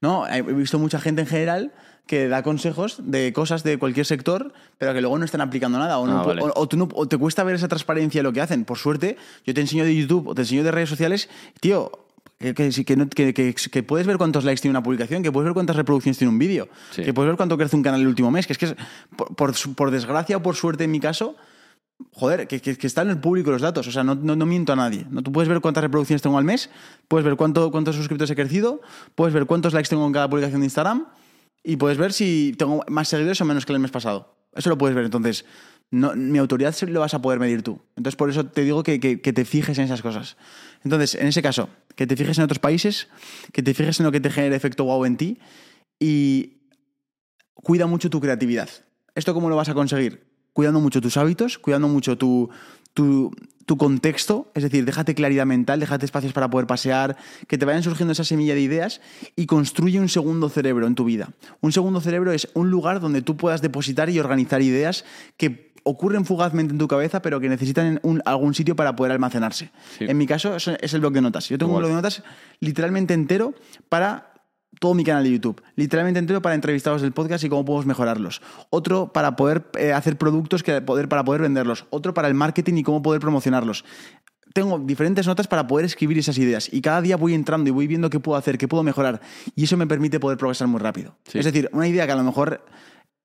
No, 0.00 0.26
he 0.26 0.40
visto 0.42 0.78
mucha 0.78 0.98
gente 0.98 1.20
en 1.20 1.26
general 1.26 1.72
que 2.06 2.26
da 2.28 2.42
consejos 2.42 2.98
de 3.02 3.32
cosas 3.32 3.62
de 3.64 3.78
cualquier 3.78 4.06
sector, 4.06 4.52
pero 4.78 4.92
que 4.94 5.00
luego 5.00 5.18
no 5.18 5.24
están 5.24 5.40
aplicando 5.42 5.78
nada. 5.78 5.98
O, 5.98 6.06
no 6.06 6.20
Ah, 6.20 6.24
pu- 6.24 6.26
vale. 6.28 6.42
o- 6.42 6.52
o 6.54 6.66
tú 6.68 6.76
no- 6.76 6.88
o 6.94 7.06
te 7.06 7.16
cuesta 7.18 7.44
ver 7.44 7.54
esa 7.56 7.68
transparencia 7.68 8.18
de 8.20 8.22
lo 8.22 8.32
que 8.32 8.40
hacen. 8.40 8.64
Por 8.64 8.78
suerte, 8.78 9.16
yo 9.46 9.52
te 9.54 9.60
enseño 9.60 9.84
de 9.84 9.94
YouTube 9.94 10.26
o 10.28 10.34
te 10.34 10.42
enseño 10.42 10.64
de 10.64 10.70
redes 10.70 10.88
sociales, 10.88 11.28
tío. 11.60 11.92
Que, 12.38 12.52
que, 12.52 13.32
que, 13.32 13.54
que- 13.54 13.82
puedes 13.82 14.06
ver 14.06 14.18
cuántos 14.18 14.44
likes 14.44 14.60
tiene 14.60 14.72
una 14.72 14.82
publicación, 14.82 15.22
que 15.22 15.30
puedes 15.32 15.44
ver 15.46 15.54
cuántas 15.54 15.76
reproducciones 15.76 16.18
tiene 16.18 16.30
un 16.30 16.38
vídeo, 16.38 16.68
Sí. 16.90 17.02
que 17.02 17.14
puedes 17.14 17.28
ver 17.28 17.36
cuánto 17.36 17.56
crece 17.56 17.76
un 17.76 17.82
canal 17.82 18.00
el 18.02 18.06
último 18.08 18.30
mes, 18.30 18.46
que 18.46 18.52
es 18.52 18.58
que 18.58 18.66
es, 18.66 18.74
por, 19.36 19.54
por 19.74 19.90
desgracia 19.90 20.36
o 20.36 20.42
por 20.42 20.56
suerte 20.56 20.84
en 20.84 20.90
mi 20.90 21.00
caso, 21.00 21.36
joder, 22.12 22.46
que, 22.46 22.86
están 22.86 23.08
en 23.08 23.12
el 23.14 23.20
público 23.20 23.50
los 23.50 23.62
datos. 23.62 23.86
O 23.86 23.92
sea, 23.92 24.04
no, 24.04 24.14
miento 24.46 24.72
a 24.72 24.76
nadie. 24.76 25.06
¿no? 25.10 25.22
Tú 25.22 25.32
puedes 25.32 25.48
ver 25.48 25.60
cuántas 25.60 25.82
reproducciones 25.82 26.22
tengo 26.22 26.38
al 26.38 26.44
mes, 26.44 26.70
puedes 27.08 27.24
ver 27.24 27.36
cuánto, 27.36 27.70
cuántos 27.70 27.96
suscriptores 27.96 28.30
he 28.30 28.36
crecido, 28.36 28.80
puedes 29.14 29.34
ver 29.34 29.46
cuántos 29.46 29.72
likes 29.72 29.88
tengo 29.88 30.06
en 30.06 30.12
cada 30.12 30.28
publicación 30.28 30.60
de 30.60 30.66
Instagram 30.66 31.06
y 31.62 31.76
puedes 31.76 31.98
ver 31.98 32.12
si 32.12 32.54
tengo 32.58 32.84
más 32.88 33.08
seguidores 33.08 33.40
o 33.40 33.44
menos 33.44 33.66
que 33.66 33.72
el 33.72 33.78
mes 33.78 33.90
pasado. 33.90 34.36
Eso 34.54 34.70
lo 34.70 34.78
puedes 34.78 34.94
ver. 34.94 35.06
Entonces, 35.06 35.44
mi 35.90 36.38
autoridad 36.38 36.74
lo 36.88 37.00
vas 37.00 37.14
a 37.14 37.22
poder 37.22 37.38
medir 37.38 37.62
tú. 37.62 37.80
Entonces, 37.96 38.16
por 38.16 38.30
eso 38.30 38.46
te 38.46 38.62
digo 38.62 38.82
que, 38.82 38.98
te 38.98 39.44
fijes 39.44 39.78
en 39.78 39.84
esas 39.84 40.02
cosas. 40.02 40.36
Entonces, 40.82 41.14
en 41.14 41.26
ese 41.26 41.42
caso, 41.42 41.68
que 41.94 42.06
te 42.06 42.16
fijes 42.16 42.38
en 42.38 42.44
otros 42.44 42.58
países, 42.58 43.08
que 43.52 43.62
te 43.62 43.74
fijes 43.74 44.00
en 44.00 44.06
lo 44.06 44.12
que 44.12 44.20
te 44.20 44.30
genere 44.30 44.56
efecto 44.56 44.84
wow 44.84 45.04
en 45.04 45.16
ti 45.16 45.38
y 45.98 46.58
cuida 47.54 47.86
mucho 47.86 48.10
tu 48.10 48.20
creatividad. 48.20 48.68
¿Esto 49.14 49.32
cómo 49.32 49.48
lo 49.48 49.56
vas 49.56 49.68
a 49.68 49.74
conseguir? 49.74 50.33
Cuidando 50.54 50.80
mucho 50.80 51.00
tus 51.02 51.16
hábitos, 51.18 51.58
cuidando 51.58 51.88
mucho 51.88 52.16
tu, 52.16 52.48
tu, 52.94 53.34
tu 53.66 53.76
contexto, 53.76 54.50
es 54.54 54.62
decir, 54.62 54.84
déjate 54.86 55.14
claridad 55.14 55.44
mental, 55.46 55.80
déjate 55.80 56.06
espacios 56.06 56.32
para 56.32 56.48
poder 56.48 56.66
pasear, 56.66 57.16
que 57.48 57.58
te 57.58 57.64
vayan 57.66 57.82
surgiendo 57.82 58.12
esa 58.12 58.24
semilla 58.24 58.54
de 58.54 58.60
ideas 58.62 59.00
y 59.36 59.46
construye 59.46 59.98
un 60.00 60.08
segundo 60.08 60.48
cerebro 60.48 60.86
en 60.86 60.94
tu 60.94 61.04
vida. 61.04 61.30
Un 61.60 61.72
segundo 61.72 62.00
cerebro 62.00 62.32
es 62.32 62.48
un 62.54 62.70
lugar 62.70 63.00
donde 63.00 63.20
tú 63.20 63.36
puedas 63.36 63.60
depositar 63.62 64.08
y 64.10 64.18
organizar 64.20 64.62
ideas 64.62 65.04
que 65.36 65.74
ocurren 65.86 66.24
fugazmente 66.24 66.72
en 66.72 66.78
tu 66.78 66.88
cabeza, 66.88 67.20
pero 67.20 67.40
que 67.40 67.48
necesitan 67.50 68.00
un- 68.04 68.22
algún 68.24 68.54
sitio 68.54 68.74
para 68.76 68.96
poder 68.96 69.12
almacenarse. 69.12 69.70
Sí. 69.98 70.06
En 70.08 70.16
mi 70.16 70.26
caso 70.26 70.56
es 70.56 70.94
el 70.94 71.00
blog 71.00 71.12
de 71.12 71.20
notas. 71.20 71.48
Yo 71.50 71.58
tengo 71.58 71.72
Igual. 71.72 71.84
un 71.84 71.90
blog 71.90 71.90
de 71.90 71.96
notas 71.96 72.22
literalmente 72.60 73.12
entero 73.12 73.54
para 73.90 74.33
todo 74.84 74.92
mi 74.92 75.02
canal 75.02 75.24
de 75.24 75.30
YouTube. 75.30 75.62
Literalmente 75.76 76.18
entero 76.18 76.42
para 76.42 76.54
entrevistados 76.54 77.00
del 77.00 77.12
podcast 77.12 77.42
y 77.42 77.48
cómo 77.48 77.64
podemos 77.64 77.86
mejorarlos. 77.86 78.42
Otro 78.68 79.14
para 79.14 79.34
poder 79.34 79.64
eh, 79.78 79.94
hacer 79.94 80.18
productos 80.18 80.62
que 80.62 80.82
poder, 80.82 81.08
para 81.08 81.24
poder 81.24 81.40
venderlos. 81.40 81.86
Otro 81.88 82.12
para 82.12 82.28
el 82.28 82.34
marketing 82.34 82.74
y 82.74 82.82
cómo 82.82 83.00
poder 83.00 83.18
promocionarlos. 83.18 83.86
tengo 84.52 84.78
diferentes 84.78 85.26
notas 85.26 85.48
para 85.48 85.66
poder 85.66 85.86
escribir 85.86 86.18
esas 86.18 86.36
ideas 86.36 86.68
y 86.70 86.82
cada 86.82 87.00
día 87.00 87.16
voy 87.16 87.32
entrando 87.32 87.70
y 87.70 87.72
voy 87.72 87.86
viendo 87.86 88.10
qué 88.10 88.20
puedo 88.20 88.36
hacer, 88.36 88.58
qué 88.58 88.68
puedo 88.68 88.82
mejorar 88.82 89.22
y 89.56 89.64
eso 89.64 89.78
me 89.78 89.86
permite 89.86 90.20
poder 90.20 90.36
progresar 90.36 90.68
muy 90.68 90.80
rápido. 90.80 91.16
Sí. 91.28 91.38
Es 91.38 91.46
decir, 91.46 91.70
una 91.72 91.88
idea 91.88 92.04
que 92.04 92.12
a 92.12 92.16
lo 92.16 92.22
mejor 92.22 92.62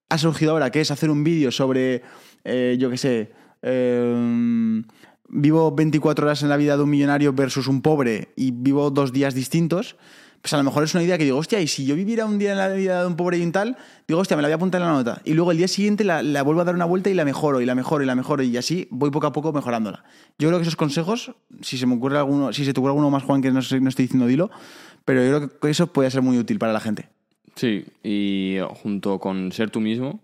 ha 0.07 0.18
surgido 0.18 0.53
ahora, 0.53 0.72
que 0.72 0.80
es 0.80 0.91
hacer 0.91 1.10
un 1.10 1.26
vídeo 1.26 1.51
sobre, 1.51 2.03
eh, 2.45 2.78
yo 2.80 2.89
qué 2.89 2.97
sé, 2.97 3.34
eh, 3.64 4.82
vivo 5.28 5.76
24 5.76 6.26
horas 6.26 6.41
en 6.41 6.47
la 6.47 6.55
vida 6.55 6.78
de 6.78 6.84
un 6.84 6.89
millonario 6.89 7.34
versus 7.34 7.68
un 7.68 7.82
pobre 7.82 8.30
y 8.38 8.51
vivo 8.51 8.91
dos 8.91 9.12
días 9.12 9.34
distintos, 9.34 9.97
pues 10.41 10.53
a 10.53 10.57
lo 10.57 10.63
mejor 10.63 10.83
es 10.83 10.93
una 10.93 11.03
idea 11.03 11.17
que 11.17 11.25
digo, 11.25 11.37
hostia, 11.37 11.59
y 11.59 11.67
si 11.67 11.85
yo 11.85 11.95
viviera 11.95 12.25
un 12.25 12.39
día 12.39 12.51
en 12.51 12.57
la 12.57 12.69
vida 12.69 13.01
de 13.01 13.07
un 13.07 13.15
pobre 13.15 13.37
y 13.37 13.43
un 13.43 13.51
tal, 13.51 13.77
digo, 14.07 14.19
hostia, 14.19 14.37
me 14.37 14.41
la 14.41 14.47
voy 14.47 14.53
a 14.53 14.55
apuntar 14.55 14.81
en 14.81 14.87
la 14.87 14.93
nota. 14.93 15.21
Y 15.25 15.33
luego 15.33 15.51
el 15.51 15.57
día 15.57 15.67
siguiente 15.67 16.03
la, 16.03 16.23
la 16.23 16.43
vuelvo 16.43 16.61
a 16.61 16.63
dar 16.63 16.75
una 16.75 16.85
vuelta 16.85 17.09
y 17.09 17.13
la 17.13 17.25
mejoro, 17.25 17.61
y 17.61 17.65
la 17.65 17.75
mejoro, 17.75 18.03
y 18.03 18.07
la 18.07 18.15
mejoro, 18.15 18.43
y 18.43 18.55
así 18.55 18.87
voy 18.89 19.11
poco 19.11 19.27
a 19.27 19.33
poco 19.33 19.51
mejorándola. 19.51 20.03
Yo 20.37 20.47
creo 20.47 20.59
que 20.59 20.63
esos 20.63 20.75
consejos, 20.75 21.33
si 21.61 21.77
se 21.77 21.85
me 21.85 21.95
ocurre 21.95 22.17
alguno, 22.17 22.53
si 22.53 22.63
se 22.63 22.73
te 22.73 22.79
ocurre 22.79 22.91
alguno 22.91 23.09
más, 23.09 23.23
Juan, 23.23 23.41
que 23.41 23.49
no, 23.49 23.55
no 23.55 23.89
estoy 23.89 24.05
diciendo, 24.05 24.27
dilo, 24.27 24.49
pero 25.05 25.23
yo 25.23 25.37
creo 25.37 25.59
que 25.59 25.69
eso 25.69 25.87
puede 25.87 26.09
ser 26.11 26.21
muy 26.21 26.37
útil 26.37 26.59
para 26.59 26.71
la 26.71 26.79
gente. 26.79 27.09
Sí, 27.55 27.85
y 28.03 28.57
junto 28.81 29.19
con 29.19 29.51
ser 29.51 29.69
tú 29.69 29.81
mismo, 29.81 30.21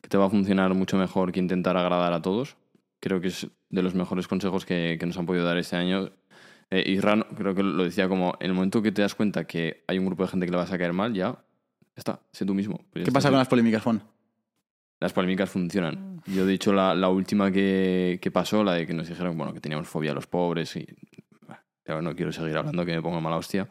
que 0.00 0.08
te 0.08 0.18
va 0.18 0.26
a 0.26 0.30
funcionar 0.30 0.74
mucho 0.74 0.96
mejor 0.96 1.30
que 1.30 1.38
intentar 1.38 1.76
agradar 1.76 2.12
a 2.12 2.22
todos. 2.22 2.56
Creo 2.98 3.20
que 3.20 3.28
es 3.28 3.46
de 3.70 3.82
los 3.82 3.94
mejores 3.94 4.26
consejos 4.26 4.66
que, 4.66 4.96
que 4.98 5.06
nos 5.06 5.16
han 5.16 5.26
podido 5.26 5.44
dar 5.44 5.58
este 5.58 5.76
año. 5.76 6.10
Eh, 6.72 6.90
Isran, 6.90 7.26
creo 7.36 7.54
que 7.54 7.62
lo 7.62 7.84
decía 7.84 8.08
como, 8.08 8.34
en 8.40 8.46
el 8.46 8.54
momento 8.54 8.80
que 8.80 8.92
te 8.92 9.02
das 9.02 9.14
cuenta 9.14 9.44
que 9.44 9.84
hay 9.86 9.98
un 9.98 10.06
grupo 10.06 10.22
de 10.22 10.30
gente 10.30 10.46
que 10.46 10.52
le 10.52 10.56
vas 10.56 10.72
a 10.72 10.78
caer 10.78 10.94
mal, 10.94 11.12
ya 11.12 11.36
está, 11.94 12.20
sé 12.32 12.46
tú 12.46 12.54
mismo. 12.54 12.80
Pues 12.90 13.04
¿Qué 13.04 13.12
pasa 13.12 13.28
con 13.28 13.36
las 13.36 13.46
polémicas, 13.48 13.82
Juan? 13.82 14.02
Las 14.98 15.12
polémicas 15.12 15.50
funcionan. 15.50 16.22
Yo, 16.24 16.46
de 16.46 16.54
hecho, 16.54 16.72
la, 16.72 16.94
la 16.94 17.10
última 17.10 17.52
que, 17.52 18.18
que 18.22 18.30
pasó, 18.30 18.64
la 18.64 18.72
de 18.72 18.86
que 18.86 18.94
nos 18.94 19.06
dijeron 19.06 19.36
bueno, 19.36 19.52
que 19.52 19.60
teníamos 19.60 19.86
fobia 19.86 20.12
a 20.12 20.14
los 20.14 20.26
pobres 20.26 20.74
y... 20.76 20.86
Pero 21.82 22.00
no 22.00 22.16
quiero 22.16 22.32
seguir 22.32 22.56
hablando, 22.56 22.86
que 22.86 22.94
me 22.94 23.02
pongo 23.02 23.20
mala 23.20 23.36
hostia. 23.36 23.68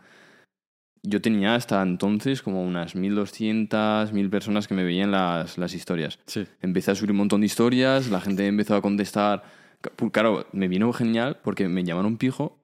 Yo 1.02 1.22
tenía 1.22 1.56
hasta 1.56 1.82
entonces 1.82 2.44
como 2.44 2.62
unas 2.62 2.96
1.200, 2.96 4.12
1.000 4.12 4.30
personas 4.30 4.68
que 4.68 4.76
me 4.76 4.84
veían 4.84 5.10
las, 5.10 5.58
las 5.58 5.74
historias. 5.74 6.20
Sí. 6.28 6.46
Empecé 6.62 6.92
a 6.92 6.96
subir 6.96 7.12
un 7.12 7.18
montón 7.18 7.42
de 7.42 7.48
historias, 7.48 8.12
la 8.12 8.22
gente 8.22 8.46
empezó 8.46 8.76
a 8.76 8.82
contestar. 8.84 9.44
Claro, 10.12 10.46
me 10.52 10.68
vino 10.68 10.94
genial 10.94 11.40
porque 11.42 11.68
me 11.68 11.84
llamaron 11.84 12.18
pijo 12.18 12.61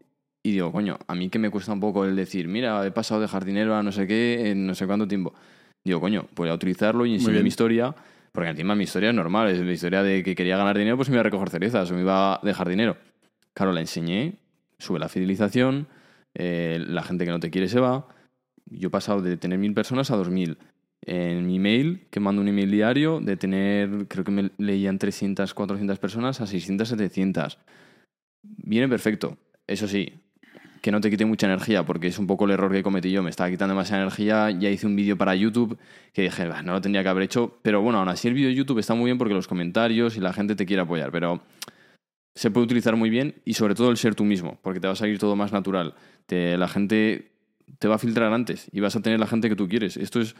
y 0.47 0.51
digo, 0.53 0.71
coño, 0.71 0.97
a 1.07 1.13
mí 1.13 1.27
que 1.27 1.39
me 1.39 1.49
cuesta 1.49 1.73
un 1.73 1.81
poco 1.81 2.05
el 2.05 2.15
decir, 2.15 2.47
mira, 2.47 2.85
he 2.85 2.91
pasado 2.91 3.19
de 3.19 3.27
jardinero 3.27 3.75
a 3.75 3.83
no 3.83 3.91
sé 3.91 4.07
qué 4.07 4.51
en 4.51 4.65
no 4.65 4.75
sé 4.75 4.87
cuánto 4.87 5.05
tiempo. 5.05 5.33
Digo, 5.83 5.99
coño, 5.99 6.29
voy 6.35 6.47
a 6.47 6.53
utilizarlo 6.53 7.05
y 7.05 7.15
enseño 7.15 7.41
mi 7.41 7.49
historia, 7.49 7.93
porque 8.31 8.51
encima 8.51 8.73
mi 8.73 8.85
historia 8.85 9.09
es 9.09 9.15
normal, 9.15 9.49
es 9.49 9.59
la 9.59 9.73
historia 9.73 10.03
de 10.03 10.23
que 10.23 10.35
quería 10.35 10.55
ganar 10.55 10.77
dinero, 10.77 10.95
pues 10.95 11.09
me 11.09 11.15
iba 11.15 11.19
a 11.19 11.23
recoger 11.23 11.49
cerezas 11.49 11.91
o 11.91 11.95
me 11.95 11.99
iba 11.99 12.39
de 12.41 12.53
jardinero. 12.53 12.95
Claro, 13.53 13.73
la 13.73 13.81
enseñé, 13.81 14.35
sube 14.77 14.99
la 14.99 15.09
fidelización, 15.09 15.87
eh, 16.33 16.81
la 16.87 17.03
gente 17.03 17.25
que 17.25 17.31
no 17.31 17.41
te 17.41 17.51
quiere 17.51 17.67
se 17.67 17.81
va. 17.81 18.07
Yo 18.67 18.87
he 18.87 18.91
pasado 18.91 19.21
de 19.21 19.35
tener 19.35 19.59
mil 19.59 19.73
personas 19.73 20.11
a 20.11 20.15
dos 20.15 20.29
mil. 20.29 20.59
En 21.01 21.45
mi 21.45 21.59
mail, 21.59 22.07
que 22.09 22.21
mando 22.21 22.41
un 22.41 22.47
email 22.47 22.71
diario, 22.71 23.19
de 23.19 23.35
tener, 23.35 24.07
creo 24.07 24.23
que 24.23 24.31
me 24.31 24.51
leían 24.57 24.97
300, 24.97 25.53
400 25.53 25.99
personas 25.99 26.39
a 26.39 26.47
600, 26.47 26.87
700. 26.87 27.57
Viene 28.43 28.87
perfecto. 28.87 29.37
Eso 29.67 29.89
sí, 29.89 30.13
que 30.81 30.91
no 30.91 31.01
te 31.01 31.09
quite 31.09 31.25
mucha 31.25 31.47
energía, 31.47 31.85
porque 31.85 32.07
es 32.07 32.19
un 32.19 32.27
poco 32.27 32.45
el 32.45 32.51
error 32.51 32.71
que 32.71 32.83
cometí 32.83 33.11
yo. 33.11 33.23
Me 33.23 33.29
estaba 33.29 33.49
quitando 33.49 33.73
demasiada 33.73 34.03
energía. 34.03 34.51
Ya 34.51 34.69
hice 34.69 34.85
un 34.87 34.95
vídeo 34.95 35.17
para 35.17 35.35
YouTube 35.35 35.77
que 36.13 36.23
dije, 36.23 36.47
"Bah, 36.47 36.61
no 36.63 36.73
lo 36.73 36.81
tendría 36.81 37.03
que 37.03 37.09
haber 37.09 37.23
hecho. 37.23 37.57
Pero 37.61 37.81
bueno, 37.81 37.99
aún 37.99 38.09
así 38.09 38.27
el 38.27 38.33
vídeo 38.33 38.49
de 38.49 38.55
YouTube 38.55 38.79
está 38.79 38.93
muy 38.93 39.05
bien 39.05 39.17
porque 39.17 39.33
los 39.33 39.47
comentarios 39.47 40.17
y 40.17 40.19
la 40.19 40.33
gente 40.33 40.55
te 40.55 40.65
quiere 40.65 40.81
apoyar. 40.83 41.11
Pero 41.11 41.41
se 42.35 42.51
puede 42.51 42.65
utilizar 42.65 42.95
muy 42.95 43.09
bien 43.09 43.35
y 43.45 43.53
sobre 43.55 43.73
todo 43.75 43.89
el 43.89 43.97
ser 43.97 44.13
tú 44.15 44.23
mismo, 44.23 44.59
porque 44.61 44.79
te 44.79 44.87
va 44.87 44.93
a 44.93 44.95
salir 44.95 45.17
todo 45.19 45.35
más 45.35 45.51
natural. 45.51 45.95
Te- 46.27 46.57
la 46.57 46.67
gente 46.67 47.31
te 47.79 47.87
va 47.87 47.95
a 47.95 47.99
filtrar 47.99 48.31
antes 48.31 48.69
y 48.71 48.79
vas 48.79 48.95
a 48.95 49.01
tener 49.01 49.19
la 49.19 49.27
gente 49.27 49.49
que 49.49 49.55
tú 49.55 49.67
quieres. 49.67 49.97
Esto 49.97 50.21
es, 50.21 50.35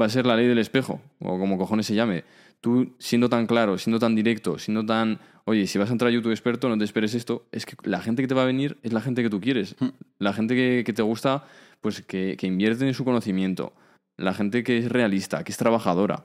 va 0.00 0.06
a 0.06 0.08
ser 0.08 0.26
la 0.26 0.36
ley 0.36 0.46
del 0.46 0.58
espejo, 0.58 1.00
o 1.20 1.38
como 1.38 1.58
cojones 1.58 1.86
se 1.86 1.94
llame. 1.94 2.24
Tú 2.60 2.94
siendo 2.98 3.28
tan 3.28 3.46
claro, 3.46 3.76
siendo 3.78 3.98
tan 3.98 4.14
directo, 4.14 4.58
siendo 4.58 4.86
tan, 4.86 5.18
oye, 5.44 5.66
si 5.66 5.78
vas 5.78 5.90
a 5.90 5.92
entrar 5.92 6.10
a 6.10 6.12
YouTube 6.12 6.32
experto, 6.32 6.68
no 6.68 6.78
te 6.78 6.84
esperes 6.84 7.14
esto, 7.14 7.46
es 7.52 7.66
que 7.66 7.76
la 7.84 8.00
gente 8.00 8.22
que 8.22 8.28
te 8.28 8.34
va 8.34 8.42
a 8.42 8.46
venir 8.46 8.78
es 8.82 8.92
la 8.92 9.00
gente 9.00 9.22
que 9.22 9.30
tú 9.30 9.40
quieres. 9.40 9.76
La 10.18 10.32
gente 10.32 10.54
que, 10.54 10.84
que 10.86 10.92
te 10.92 11.02
gusta, 11.02 11.44
pues 11.80 12.02
que, 12.02 12.36
que 12.38 12.46
invierte 12.46 12.86
en 12.86 12.94
su 12.94 13.04
conocimiento. 13.04 13.72
La 14.16 14.34
gente 14.34 14.62
que 14.62 14.78
es 14.78 14.90
realista, 14.90 15.42
que 15.42 15.50
es 15.50 15.58
trabajadora. 15.58 16.24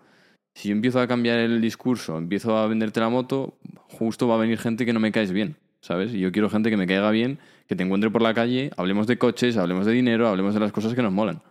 Si 0.53 0.69
yo 0.69 0.73
empiezo 0.73 0.99
a 0.99 1.07
cambiar 1.07 1.39
el 1.39 1.61
discurso, 1.61 2.17
empiezo 2.17 2.57
a 2.57 2.67
venderte 2.67 2.99
la 2.99 3.09
moto, 3.09 3.57
justo 3.89 4.27
va 4.27 4.35
a 4.35 4.37
venir 4.39 4.57
gente 4.57 4.85
que 4.85 4.93
no 4.93 4.99
me 4.99 5.11
caes 5.11 5.31
bien, 5.31 5.55
¿sabes? 5.81 6.13
Y 6.13 6.19
yo 6.19 6.31
quiero 6.31 6.49
gente 6.49 6.69
que 6.69 6.77
me 6.77 6.87
caiga 6.87 7.11
bien, 7.11 7.39
que 7.67 7.75
te 7.75 7.83
encuentre 7.83 8.09
por 8.09 8.21
la 8.21 8.33
calle, 8.33 8.71
hablemos 8.77 9.07
de 9.07 9.17
coches, 9.17 9.57
hablemos 9.57 9.85
de 9.85 9.91
dinero, 9.91 10.27
hablemos 10.27 10.53
de 10.53 10.59
las 10.59 10.71
cosas 10.71 10.95
que 10.95 11.01
nos 11.01 11.13
molan. 11.13 11.41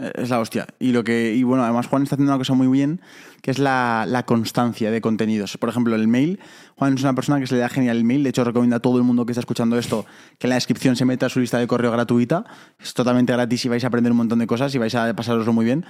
Eh, 0.00 0.10
Es 0.14 0.30
la 0.30 0.40
hostia. 0.40 0.66
Y 0.78 0.92
lo 0.92 1.04
que, 1.04 1.34
y 1.34 1.42
bueno, 1.42 1.64
además 1.64 1.86
Juan 1.86 2.02
está 2.02 2.14
haciendo 2.14 2.32
una 2.32 2.38
cosa 2.38 2.54
muy 2.54 2.66
bien, 2.68 3.00
que 3.42 3.50
es 3.50 3.58
la, 3.58 4.04
la 4.08 4.24
constancia 4.24 4.90
de 4.90 5.00
contenidos. 5.00 5.56
Por 5.58 5.68
ejemplo, 5.68 5.94
el 5.94 6.08
mail. 6.08 6.40
Juan 6.76 6.94
es 6.94 7.02
una 7.02 7.14
persona 7.14 7.38
que 7.40 7.46
se 7.46 7.54
le 7.56 7.60
da 7.60 7.68
genial 7.68 7.96
el 7.98 8.04
mail. 8.04 8.22
De 8.22 8.30
hecho, 8.30 8.42
recomiendo 8.44 8.76
a 8.76 8.80
todo 8.80 8.96
el 8.98 9.02
mundo 9.04 9.26
que 9.26 9.32
está 9.32 9.40
escuchando 9.40 9.76
esto 9.78 10.06
que 10.38 10.46
en 10.46 10.50
la 10.50 10.54
descripción 10.56 10.96
se 10.96 11.04
meta 11.04 11.26
a 11.26 11.28
su 11.28 11.40
lista 11.40 11.58
de 11.58 11.66
correo 11.66 11.90
gratuita. 11.92 12.44
Es 12.80 12.94
totalmente 12.94 13.32
gratis 13.32 13.64
y 13.64 13.68
vais 13.68 13.84
a 13.84 13.88
aprender 13.88 14.12
un 14.12 14.18
montón 14.18 14.38
de 14.38 14.46
cosas 14.46 14.74
y 14.74 14.78
vais 14.78 14.94
a 14.94 15.14
pasaroslo 15.14 15.52
muy 15.52 15.64
bien. 15.64 15.84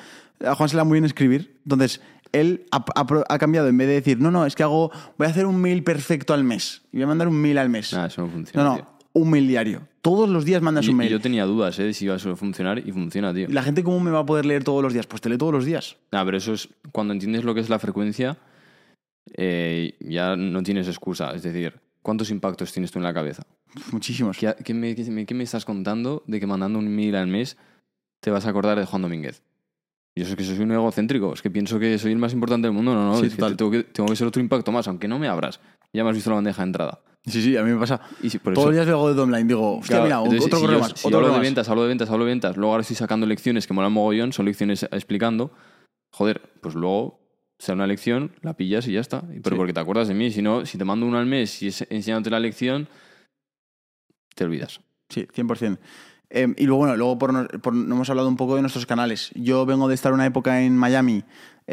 A 0.45 0.55
Juan 0.55 0.69
se 0.69 0.75
le 0.75 0.79
da 0.79 0.85
muy 0.85 0.97
bien 0.97 1.05
escribir. 1.05 1.59
Entonces, 1.65 2.01
él 2.33 2.67
ha, 2.73 2.85
ha 2.97 3.07
pro- 3.07 3.25
ha 3.29 3.39
cambiado 3.39 3.69
en 3.69 3.77
vez 3.77 3.87
de 3.87 3.95
decir, 3.95 4.19
no, 4.19 4.31
no, 4.31 4.47
es 4.47 4.55
que 4.57 4.63
hago, 4.65 4.91
voy 5.19 5.27
a 5.27 5.31
hacer 5.31 5.47
un 5.47 5.61
mail 5.61 5.85
perfecto 5.85 6.33
al 6.35 6.43
mes. 6.43 6.83
Y 6.93 6.97
voy 6.97 7.05
a 7.05 7.07
mandar 7.09 7.29
un 7.29 7.37
mail 7.41 7.59
al 7.59 7.69
mes. 7.69 7.93
Nada, 7.93 8.07
eso 8.09 8.23
no 8.23 8.29
funciona. 8.29 8.65
no, 8.65 8.71
no, 8.71 8.77
tío. 8.79 8.87
un 9.13 9.31
mail 9.31 9.47
diario. 9.47 9.83
Todos 10.03 10.29
los 10.29 10.45
días 10.45 10.61
mandas 10.63 10.85
Y, 10.87 10.89
un 10.89 10.95
y 10.97 10.99
mail. 10.99 11.11
yo 11.13 11.21
tenía 11.21 11.45
dudas 11.47 11.79
¿eh? 11.79 11.85
de 11.85 11.95
si 11.95 12.07
iba 12.07 12.17
a 12.17 12.19
funcionar 12.19 12.79
y 12.87 12.91
funciona, 12.93 13.33
tío. 13.33 13.47
¿Y 13.49 13.53
la 13.53 13.63
gente 13.63 13.83
cómo 13.85 14.01
me 14.01 14.11
va 14.11 14.19
a 14.21 14.27
poder 14.27 14.45
leer 14.45 14.65
todos 14.65 14.83
los 14.83 14.93
días? 14.93 15.07
Pues 15.07 15.23
te 15.23 15.29
lee 15.31 15.39
todos 15.39 15.53
los 15.53 15.65
días. 15.65 15.97
Nah, 16.11 16.25
pero 16.25 16.37
eso 16.37 16.53
es 16.53 16.69
cuando 16.91 17.13
entiendes 17.15 17.45
lo 17.45 17.55
que 17.55 17.61
es 17.61 17.69
la 17.69 17.79
frecuencia, 17.79 18.37
eh, 19.37 19.95
ya 20.01 20.37
no 20.37 20.63
tienes 20.63 20.89
excusa. 20.89 21.31
Es 21.33 21.43
decir, 21.43 21.75
¿cuántos 22.03 22.31
impactos 22.31 22.73
tienes 22.73 22.91
tú 22.91 22.99
en 22.99 23.05
la 23.05 23.15
cabeza? 23.15 23.45
Muchísimos. 23.93 24.37
¿Qué, 24.37 24.55
qué 24.65 24.75
me, 24.75 24.95
qué 24.95 25.05
me- 25.05 25.25
qué 25.27 25.35
me 25.35 25.45
estás 25.45 25.65
contando 25.65 26.23
de 26.27 26.41
que 26.41 26.47
mandando 26.47 26.79
un 26.79 26.87
email 26.87 27.17
al 27.17 27.29
mes 27.29 27.57
te 28.21 28.31
vas 28.31 28.45
a 28.47 28.51
acordar 28.51 28.79
de 28.79 28.85
Juan 28.87 29.03
Domínguez? 29.03 29.43
Yo 30.15 30.25
es 30.27 30.37
que 30.37 30.45
soy 30.45 30.59
un 30.59 30.73
egocéntrico, 30.73 31.33
es 31.33 31.41
que 31.41 31.51
pienso 31.51 31.79
que 31.79 31.97
soy 31.99 32.13
el 32.13 32.19
más 32.19 32.35
importante 32.35 32.67
del 32.67 32.75
mundo. 32.75 32.93
No, 32.95 33.07
no, 33.07 33.17
Sí, 33.19 33.27
es 33.27 33.37
que 33.37 33.43
tengo, 33.55 33.71
que 33.71 33.83
tengo 33.85 34.09
que 34.11 34.17
ser 34.17 34.27
otro 34.27 34.43
impacto 34.43 34.71
más, 34.71 34.87
aunque 34.89 35.09
no 35.09 35.19
me 35.19 35.27
abras. 35.29 35.61
Ya 35.95 36.05
me 36.05 36.11
has 36.11 36.17
visto 36.17 36.29
la 36.29 36.37
bandeja 36.37 36.61
de 36.63 36.67
entrada. 36.67 37.01
Sí, 37.25 37.41
sí, 37.41 37.57
a 37.57 37.63
mí 37.63 37.71
me 37.71 37.79
pasa. 37.79 38.01
Y 38.23 38.31
si- 38.31 38.39
por 38.39 38.53
Todos 38.53 38.65
eso- 38.65 38.71
los 38.71 38.75
días 38.77 38.87
luego 38.89 39.15
de 39.15 39.21
online 39.23 39.45
digo, 39.45 39.79
hostia, 39.79 39.97
Claro, 39.99 40.05
mira, 40.05 40.17
entonces, 40.19 40.45
otro 40.47 40.59
si 40.59 40.63
correo 40.65 40.79
yo, 40.79 40.83
más. 40.83 40.93
si 41.01 41.07
otro 41.07 41.19
hablo 41.19 41.29
de 41.29 41.33
más. 41.35 41.43
ventas, 41.43 41.69
hablo 41.69 41.83
de 41.83 41.89
ventas, 41.89 42.11
hablo 42.11 42.25
de 42.25 42.31
ventas, 42.31 42.57
luego 42.57 42.73
ahora 42.73 42.81
estoy 42.83 42.97
sacando 42.97 43.27
lecciones 43.27 43.67
que 43.67 43.75
molan 43.75 43.93
mogollón, 43.93 44.33
son 44.33 44.47
lecciones 44.47 44.83
explicando. 44.85 45.53
Joder, 46.13 46.41
pues 46.61 46.75
luego 46.75 47.21
sea 47.61 47.77
una 47.77 47.87
lección, 47.87 48.33
la 48.43 48.55
pillas 48.55 48.89
y 48.89 48.93
ya 48.95 49.01
está. 49.01 49.21
Pero 49.21 49.51
Sí. 49.51 49.57
porque 49.57 49.73
te 49.73 49.79
acuerdas 49.79 50.09
de 50.09 50.15
mí, 50.15 50.33
si 50.33 50.43
no, 50.43 50.67
si 50.67 50.79
te 50.79 50.85
mando 50.85 51.07
uno 51.07 51.17
al 51.19 51.27
mes 51.27 51.63
y 51.63 51.69
es 51.69 51.87
enseñándote 51.91 52.31
la 52.31 52.41
lección, 52.41 52.89
te 54.35 54.45
olvidas. 54.45 54.81
Sí, 55.09 55.27
100%. 55.33 55.79
Eh, 56.31 56.53
y 56.57 56.65
luego, 56.65 56.79
bueno, 56.81 56.97
luego 56.97 57.19
por, 57.19 57.61
por- 57.61 57.75
no 57.75 57.95
hemos 57.95 58.09
hablado 58.11 58.27
un 58.27 58.37
poco 58.37 58.57
de 58.57 58.63
nuestros 58.63 58.87
canales. 58.87 59.31
Yo 59.35 59.67
vengo 59.67 59.87
de 59.87 59.95
estar 59.95 60.13
una 60.13 60.25
época 60.27 60.63
en 60.63 60.77
Miami, 60.77 61.25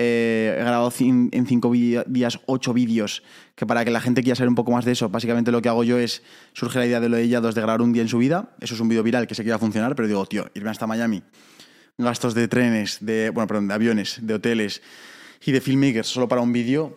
eh, 0.02 0.56
he 0.58 0.62
grabado 0.62 0.94
en 1.02 1.46
cinco 1.46 1.74
días 1.74 2.40
ocho 2.46 2.74
vídeos, 2.74 3.22
que 3.56 3.66
para 3.66 3.84
que 3.84 3.92
la 3.92 4.00
gente 4.00 4.24
quiera 4.24 4.38
saber 4.38 4.48
un 4.48 4.56
poco 4.56 4.72
más 4.72 4.86
de 4.86 4.94
eso, 4.94 5.10
básicamente 5.10 5.52
lo 5.52 5.62
que 5.62 5.68
hago 5.68 5.84
yo 5.84 6.00
es, 6.00 6.24
surge 6.54 6.80
la 6.80 6.86
idea 6.86 7.02
de 7.02 7.10
lo 7.10 7.18
de 7.18 7.28
Yados 7.28 7.54
de 7.54 7.60
grabar 7.60 7.82
un 7.82 7.92
día 7.92 8.02
en 8.02 8.08
su 8.08 8.18
vida, 8.18 8.52
eso 8.62 8.76
es 8.76 8.80
un 8.80 8.88
vídeo 8.88 9.04
viral 9.04 9.28
que 9.28 9.36
sé 9.36 9.44
que 9.44 9.58
funcionar, 9.58 9.98
pero 9.98 10.08
digo, 10.08 10.26
tío, 10.26 10.46
irme 10.54 10.70
hasta 10.70 10.88
Miami, 10.88 11.22
gastos 11.98 12.34
de 12.34 12.48
trenes, 12.48 13.00
de, 13.02 13.30
bueno, 13.32 13.46
perdón, 13.48 13.68
de 13.68 13.74
aviones, 13.74 14.20
de 14.22 14.36
hoteles 14.36 14.82
y 15.44 15.52
de 15.52 15.60
filmmakers 15.60 16.08
solo 16.08 16.30
para 16.30 16.40
un 16.40 16.54
vídeo, 16.54 16.96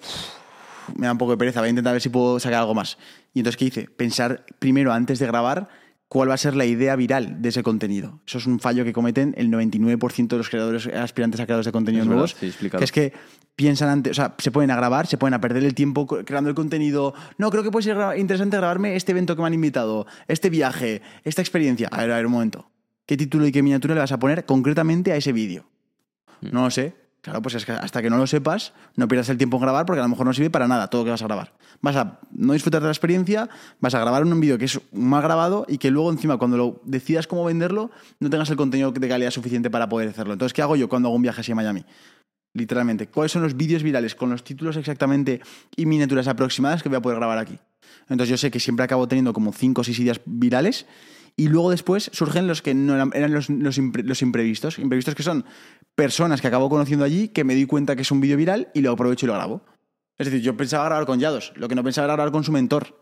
me 0.94 1.06
da 1.06 1.12
un 1.12 1.18
poco 1.18 1.32
de 1.32 1.38
pereza, 1.38 1.58
voy 1.58 1.66
a 1.66 1.70
intentar 1.70 1.94
ver 1.94 2.02
si 2.02 2.08
puedo 2.08 2.38
sacar 2.38 2.60
algo 2.60 2.74
más. 2.74 2.98
Y 3.34 3.40
entonces, 3.40 3.56
¿qué 3.56 3.64
hice? 3.64 3.88
Pensar 3.88 4.46
primero, 4.60 4.92
antes 4.92 5.18
de 5.18 5.26
grabar, 5.26 5.68
cuál 6.12 6.28
va 6.28 6.34
a 6.34 6.36
ser 6.36 6.54
la 6.54 6.66
idea 6.66 6.94
viral 6.94 7.40
de 7.40 7.48
ese 7.48 7.62
contenido. 7.62 8.20
Eso 8.26 8.36
es 8.36 8.44
un 8.46 8.60
fallo 8.60 8.84
que 8.84 8.92
cometen 8.92 9.32
el 9.38 9.48
99% 9.48 10.28
de 10.28 10.36
los 10.36 10.50
creadores, 10.50 10.86
aspirantes 10.86 11.40
a 11.40 11.46
creadores 11.46 11.64
de 11.64 11.72
contenido 11.72 12.02
Es 12.02 12.08
verdad, 12.10 12.18
nuevos. 12.18 12.36
sí, 12.38 12.68
que 12.68 12.84
es 12.84 12.92
que 12.92 13.14
piensan 13.56 13.88
antes, 13.88 14.10
o 14.10 14.14
sea, 14.16 14.34
se 14.36 14.50
pueden 14.50 14.70
a 14.70 14.76
grabar, 14.76 15.06
se 15.06 15.16
pueden 15.16 15.32
a 15.32 15.40
perder 15.40 15.64
el 15.64 15.74
tiempo 15.74 16.06
creando 16.06 16.50
el 16.50 16.54
contenido. 16.54 17.14
No, 17.38 17.50
creo 17.50 17.62
que 17.62 17.70
puede 17.70 17.84
ser 17.84 17.96
interesante 18.18 18.58
grabarme 18.58 18.94
este 18.94 19.12
evento 19.12 19.34
que 19.34 19.40
me 19.40 19.46
han 19.46 19.54
invitado, 19.54 20.06
este 20.28 20.50
viaje, 20.50 21.00
esta 21.24 21.40
experiencia. 21.40 21.88
A 21.90 22.02
ver, 22.02 22.12
a 22.12 22.16
ver, 22.16 22.26
un 22.26 22.32
momento. 22.32 22.70
¿Qué 23.06 23.16
título 23.16 23.46
y 23.46 23.52
qué 23.52 23.62
miniatura 23.62 23.94
le 23.94 24.00
vas 24.00 24.12
a 24.12 24.18
poner 24.18 24.44
concretamente 24.44 25.12
a 25.12 25.16
ese 25.16 25.32
vídeo? 25.32 25.64
No 26.42 26.64
lo 26.64 26.70
sé. 26.70 26.92
Claro, 27.22 27.40
pues 27.40 27.54
es 27.54 27.64
que 27.64 27.70
hasta 27.70 28.02
que 28.02 28.10
no 28.10 28.18
lo 28.18 28.26
sepas, 28.26 28.72
no 28.96 29.06
pierdas 29.06 29.28
el 29.28 29.38
tiempo 29.38 29.56
en 29.56 29.62
grabar 29.62 29.86
porque 29.86 30.00
a 30.00 30.02
lo 30.02 30.08
mejor 30.08 30.26
no 30.26 30.34
sirve 30.34 30.50
para 30.50 30.66
nada 30.66 30.88
todo 30.88 31.02
lo 31.02 31.04
que 31.04 31.10
vas 31.12 31.22
a 31.22 31.26
grabar. 31.26 31.52
Vas 31.80 31.94
a 31.94 32.18
no 32.32 32.52
disfrutar 32.52 32.80
de 32.82 32.86
la 32.86 32.90
experiencia, 32.90 33.48
vas 33.78 33.94
a 33.94 34.00
grabar 34.00 34.24
un 34.24 34.40
vídeo 34.40 34.58
que 34.58 34.64
es 34.64 34.80
mal 34.92 35.22
grabado 35.22 35.64
y 35.68 35.78
que 35.78 35.92
luego 35.92 36.10
encima 36.10 36.36
cuando 36.36 36.56
lo 36.56 36.80
decidas 36.84 37.28
cómo 37.28 37.44
venderlo, 37.44 37.92
no 38.18 38.28
tengas 38.28 38.50
el 38.50 38.56
contenido 38.56 38.90
de 38.90 39.08
calidad 39.08 39.30
suficiente 39.30 39.70
para 39.70 39.88
poder 39.88 40.08
hacerlo. 40.08 40.32
Entonces, 40.32 40.52
¿qué 40.52 40.62
hago 40.62 40.74
yo 40.74 40.88
cuando 40.88 41.08
hago 41.08 41.16
un 41.16 41.22
viaje 41.22 41.42
así 41.42 41.52
a 41.52 41.54
Miami? 41.54 41.84
Literalmente. 42.54 43.06
¿Cuáles 43.06 43.30
son 43.30 43.42
los 43.42 43.56
vídeos 43.56 43.84
virales 43.84 44.16
con 44.16 44.30
los 44.30 44.42
títulos 44.42 44.76
exactamente 44.76 45.40
y 45.76 45.86
miniaturas 45.86 46.26
aproximadas 46.26 46.82
que 46.82 46.88
voy 46.88 46.98
a 46.98 47.02
poder 47.02 47.18
grabar 47.18 47.38
aquí? 47.38 47.56
Entonces 48.08 48.30
yo 48.30 48.36
sé 48.36 48.50
que 48.50 48.58
siempre 48.58 48.84
acabo 48.84 49.06
teniendo 49.06 49.32
como 49.32 49.52
5 49.52 49.80
o 49.80 49.84
6 49.84 49.96
ideas 50.00 50.20
virales 50.24 50.86
y 51.36 51.48
luego 51.48 51.70
después 51.70 52.10
surgen 52.12 52.48
los 52.48 52.62
que 52.62 52.74
no 52.74 52.94
eran, 52.94 53.32
los, 53.32 53.48
los 53.48 54.22
imprevistos. 54.22 54.78
Imprevistos 54.80 55.14
que 55.14 55.22
son 55.22 55.44
personas 56.02 56.40
que 56.40 56.48
acabo 56.48 56.68
conociendo 56.68 57.04
allí 57.04 57.28
que 57.28 57.44
me 57.44 57.54
doy 57.54 57.66
cuenta 57.66 57.94
que 57.94 58.02
es 58.02 58.10
un 58.10 58.20
vídeo 58.20 58.36
viral 58.36 58.68
y 58.74 58.80
lo 58.80 58.90
aprovecho 58.90 59.24
y 59.26 59.28
lo 59.28 59.34
grabo. 59.34 59.60
Es 60.18 60.26
decir, 60.26 60.42
yo 60.42 60.56
pensaba 60.56 60.84
grabar 60.86 61.06
con 61.06 61.20
Yados, 61.20 61.52
lo 61.54 61.68
que 61.68 61.76
no 61.76 61.84
pensaba 61.84 62.06
era 62.06 62.14
grabar 62.14 62.32
con 62.32 62.42
su 62.42 62.50
mentor, 62.50 62.98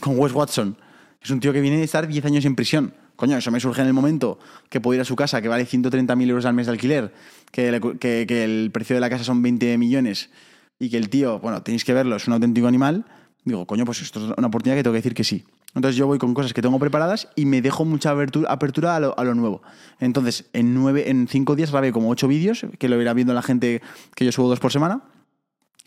con 0.00 0.16
Wes 0.18 0.32
Watson. 0.32 0.76
Es 1.20 1.30
un 1.30 1.40
tío 1.40 1.52
que 1.52 1.60
viene 1.60 1.78
de 1.78 1.82
estar 1.84 2.06
10 2.06 2.24
años 2.26 2.44
en 2.44 2.54
prisión. 2.54 2.94
Coño, 3.16 3.36
eso 3.36 3.50
me 3.50 3.58
surge 3.60 3.80
en 3.82 3.88
el 3.88 3.94
momento 3.94 4.38
que 4.68 4.80
puedo 4.80 4.94
ir 4.94 5.00
a 5.00 5.04
su 5.04 5.16
casa, 5.16 5.40
que 5.42 5.48
vale 5.48 5.66
130.000 5.66 6.28
euros 6.30 6.44
al 6.46 6.54
mes 6.54 6.66
de 6.66 6.72
alquiler, 6.72 7.12
que, 7.50 7.80
que- 8.00 8.24
que 8.28 8.44
el 8.44 8.70
precio 8.72 8.94
de 8.94 9.00
la 9.00 9.10
casa 9.10 9.24
son 9.24 9.42
20 9.42 9.76
millones 9.78 10.30
y 10.78 10.88
que 10.90 10.96
el 10.98 11.08
tío, 11.08 11.38
bueno, 11.40 11.62
tenéis 11.62 11.84
que 11.84 11.94
verlo, 11.94 12.16
es 12.16 12.26
un 12.28 12.34
auténtico 12.34 12.66
animal. 12.68 13.04
Digo, 13.44 13.66
coño, 13.66 13.84
pues 13.84 14.02
esto 14.02 14.18
es 14.24 14.32
una 14.38 14.46
oportunidad 14.48 14.76
que 14.76 14.82
tengo 14.82 14.94
que 14.94 14.98
decir 14.98 15.14
que 15.14 15.24
sí. 15.24 15.44
Entonces 15.74 15.96
yo 15.96 16.06
voy 16.06 16.18
con 16.18 16.34
cosas 16.34 16.52
que 16.52 16.62
tengo 16.62 16.78
preparadas 16.78 17.28
y 17.34 17.46
me 17.46 17.60
dejo 17.60 17.84
mucha 17.84 18.10
abertura, 18.10 18.50
apertura 18.50 18.96
a 18.96 19.00
lo, 19.00 19.18
a 19.18 19.24
lo 19.24 19.34
nuevo. 19.34 19.62
Entonces, 19.98 20.44
en, 20.52 20.74
nueve, 20.74 21.10
en 21.10 21.26
cinco 21.28 21.56
días 21.56 21.70
grabé 21.70 21.92
como 21.92 22.10
ocho 22.10 22.28
vídeos, 22.28 22.66
que 22.78 22.88
lo 22.88 23.00
irá 23.00 23.12
viendo 23.12 23.34
la 23.34 23.42
gente 23.42 23.82
que 24.14 24.24
yo 24.24 24.32
subo 24.32 24.48
dos 24.48 24.60
por 24.60 24.72
semana. 24.72 25.02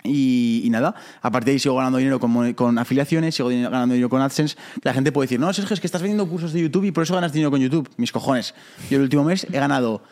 Y, 0.03 0.61
y 0.63 0.69
nada, 0.69 0.95
a 1.21 1.31
partir 1.31 1.47
de 1.47 1.51
ahí 1.53 1.59
sigo 1.59 1.75
ganando 1.75 1.97
dinero 1.97 2.19
con, 2.19 2.53
con 2.53 2.77
afiliaciones, 2.77 3.35
sigo 3.35 3.49
ganando 3.49 3.93
dinero 3.93 4.09
con 4.09 4.21
AdSense. 4.21 4.55
La 4.83 4.93
gente 4.93 5.11
puede 5.11 5.25
decir, 5.25 5.39
no, 5.39 5.51
Sergio, 5.53 5.73
es 5.73 5.79
que 5.79 5.87
estás 5.87 6.01
vendiendo 6.01 6.29
cursos 6.29 6.53
de 6.53 6.61
YouTube 6.61 6.85
y 6.85 6.91
por 6.91 7.03
eso 7.03 7.15
ganas 7.15 7.33
dinero 7.33 7.51
con 7.51 7.59
YouTube. 7.59 7.89
Mis 7.97 8.11
cojones. 8.11 8.53
Yo 8.89 8.97
el 8.97 9.03
último 9.03 9.23
mes 9.23 9.47
he 9.51 9.59
ganado 9.59 10.03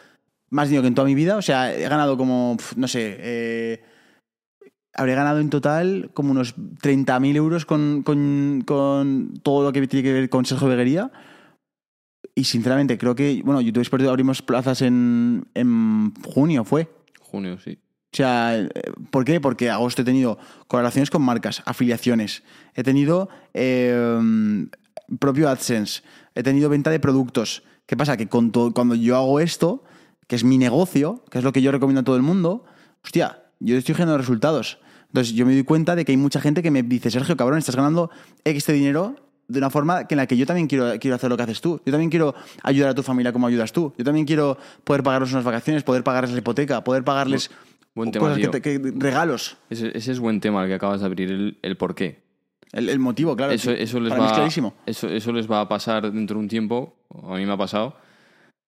más 0.50 0.70
dinero 0.70 0.82
que 0.82 0.88
en 0.88 0.96
toda 0.96 1.08
mi 1.08 1.16
vida. 1.16 1.38
O 1.38 1.42
sea, 1.42 1.74
he 1.74 1.88
ganado 1.88 2.18
como, 2.18 2.58
no 2.76 2.88
sé, 2.88 3.18
eh, 3.20 3.84
habré 4.96 5.14
ganado 5.16 5.40
en 5.40 5.50
total 5.50 6.10
como 6.14 6.32
unos 6.32 6.56
30.000 6.56 7.36
euros 7.36 7.66
con, 7.66 8.02
con, 8.04 8.64
con 8.66 9.34
todo 9.44 9.64
lo 9.64 9.74
que 9.74 9.86
tiene 9.88 10.04
que 10.04 10.14
ver 10.14 10.30
con 10.30 10.46
Sergio 10.46 10.68
Beguería. 10.68 11.12
Y 12.34 12.44
sinceramente, 12.46 12.98
creo 12.98 13.16
que, 13.16 13.42
bueno, 13.46 13.62
YouTube 13.62 13.82
Expert 13.82 14.06
abrimos 14.08 14.42
plazas 14.42 14.82
en, 14.82 15.46
en 15.54 16.14
junio, 16.24 16.64
fue. 16.66 16.90
Junio, 17.22 17.58
sí. 17.60 17.78
O 18.14 18.16
sea, 18.16 18.58
eh, 18.58 18.70
¿por 19.12 19.26
qué? 19.26 19.40
Porque 19.42 19.70
agosto 19.70 20.02
he 20.02 20.06
tenido 20.06 20.38
colaboraciones 20.68 21.10
con 21.10 21.22
marcas, 21.22 21.62
afiliaciones, 21.66 22.44
he 22.74 22.84
tenido 22.84 23.30
eh, 23.54 24.66
propio 25.20 25.50
AdSense, 25.50 26.02
he 26.34 26.44
tenido 26.44 26.70
venta 26.70 26.90
de 26.90 27.00
productos. 27.00 27.64
¿Qué 27.86 27.96
pasa? 27.98 28.18
Que 28.18 28.28
con 28.28 28.52
todo- 28.52 28.74
cuando 28.74 28.96
yo 28.96 29.16
hago 29.18 29.40
esto, 29.40 29.84
que 30.28 30.36
es 30.36 30.44
mi 30.44 30.58
negocio, 30.58 31.24
que 31.30 31.38
es 31.40 31.44
lo 31.44 31.52
que 31.52 31.62
yo 31.62 31.72
recomiendo 31.72 32.02
a 32.02 32.04
todo 32.06 32.16
el 32.16 32.22
mundo, 32.24 32.64
hostia, 33.04 33.44
yo 33.60 33.78
estoy 33.78 33.96
generando 33.96 34.18
resultados. 34.18 34.80
Entonces 35.16 35.34
yo 35.34 35.46
me 35.46 35.54
doy 35.54 35.64
cuenta 35.64 35.96
de 35.96 36.04
que 36.04 36.12
hay 36.12 36.18
mucha 36.18 36.42
gente 36.42 36.62
que 36.62 36.70
me 36.72 36.84
dice, 36.84 37.10
Sergio, 37.10 37.38
cabrón, 37.38 37.58
estás 37.58 37.78
ganando 37.78 38.12
de 38.44 38.74
dinero 38.74 39.16
de 39.48 39.60
una 39.60 39.70
forma 39.70 40.08
que 40.08 40.16
en 40.16 40.18
la 40.18 40.28
que 40.28 40.36
yo 40.36 40.46
también 40.46 40.68
quiero, 40.68 40.92
quiero 41.00 41.16
hacer 41.16 41.30
lo 41.30 41.38
que 41.38 41.44
haces 41.44 41.62
tú. 41.62 41.82
Yo 41.86 41.92
también 41.94 42.10
quiero 42.10 42.36
ayudar 42.64 42.90
a 42.90 42.96
tu 42.96 43.02
familia 43.02 43.32
como 43.32 43.48
ayudas 43.48 43.72
tú. 43.72 43.94
Yo 43.98 44.04
también 44.04 44.26
quiero 44.26 44.58
poder 44.84 45.04
pagarles 45.04 45.32
unas 45.32 45.46
vacaciones, 45.46 45.84
poder 45.84 46.04
pagarles 46.04 46.34
la 46.34 46.40
hipoteca, 46.40 46.84
poder 46.84 47.06
pagarles 47.06 47.50
Buen 47.94 48.12
tema, 48.12 48.26
cosas 48.28 48.40
que 48.40 48.48
te- 48.50 48.62
que- 48.62 48.94
regalos. 48.98 49.56
Ese, 49.70 49.98
ese 49.98 50.12
es 50.12 50.20
buen 50.20 50.42
tema 50.42 50.64
el 50.64 50.68
que 50.68 50.74
acabas 50.74 51.00
de 51.00 51.06
abrir, 51.06 51.32
el, 51.32 51.60
el 51.62 51.78
por 51.78 51.96
qué. 51.96 52.22
El, 52.74 52.90
el 52.90 53.00
motivo, 53.00 53.38
claro. 53.38 53.54
eso, 53.54 53.72
eso, 53.72 54.02
les 54.02 54.12
va, 54.12 54.26
es 54.26 54.34
clarísimo. 54.34 54.74
eso, 54.86 55.08
eso 55.08 55.32
les 55.32 55.50
va 55.50 55.62
a 55.62 55.70
pasar 55.70 56.12
dentro 56.12 56.36
de 56.36 56.42
un 56.44 56.50
tiempo. 56.50 56.94
A 57.24 57.36
mí 57.38 57.46
me 57.46 57.54
ha 57.54 57.58
pasado. 57.58 57.96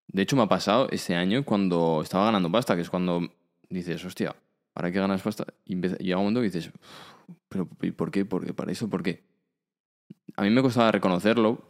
De 0.08 0.22
hecho, 0.22 0.38
me 0.38 0.44
ha 0.44 0.48
pasado 0.48 0.88
este 0.92 1.14
año 1.14 1.44
cuando 1.44 2.00
estaba 2.02 2.24
ganando 2.24 2.50
pasta, 2.50 2.74
que 2.78 2.84
es 2.84 2.90
cuando 2.90 3.28
dices, 3.70 4.06
hostia, 4.06 4.34
¿para 4.78 4.92
qué 4.92 5.00
ganas 5.00 5.24
pasta? 5.24 5.44
Y 5.66 5.76
llega 5.76 6.18
un 6.18 6.26
momento 6.26 6.42
que 6.42 6.52
dices, 6.52 6.72
¿pero 7.50 7.68
¿y 7.82 7.90
por 7.90 8.12
qué? 8.12 8.26
¿Por? 8.26 8.54
¿Para 8.54 8.72
eso? 8.72 8.88
¿Por 8.88 9.02
qué? 9.02 9.24
A 10.36 10.44
mí 10.44 10.52
me 10.52 10.62
costaba 10.62 10.92
reconocerlo 10.92 11.66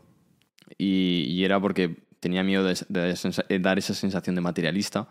y, 0.77 1.41
era 1.41 1.57
porque 1.61 1.95
tenía 2.19 2.43
miedo 2.43 2.65
de, 2.65 2.75
de 2.89 3.59
dar 3.59 3.77
esa 3.77 3.93
sensación 3.93 4.35
de 4.35 4.41
materialista. 4.41 5.07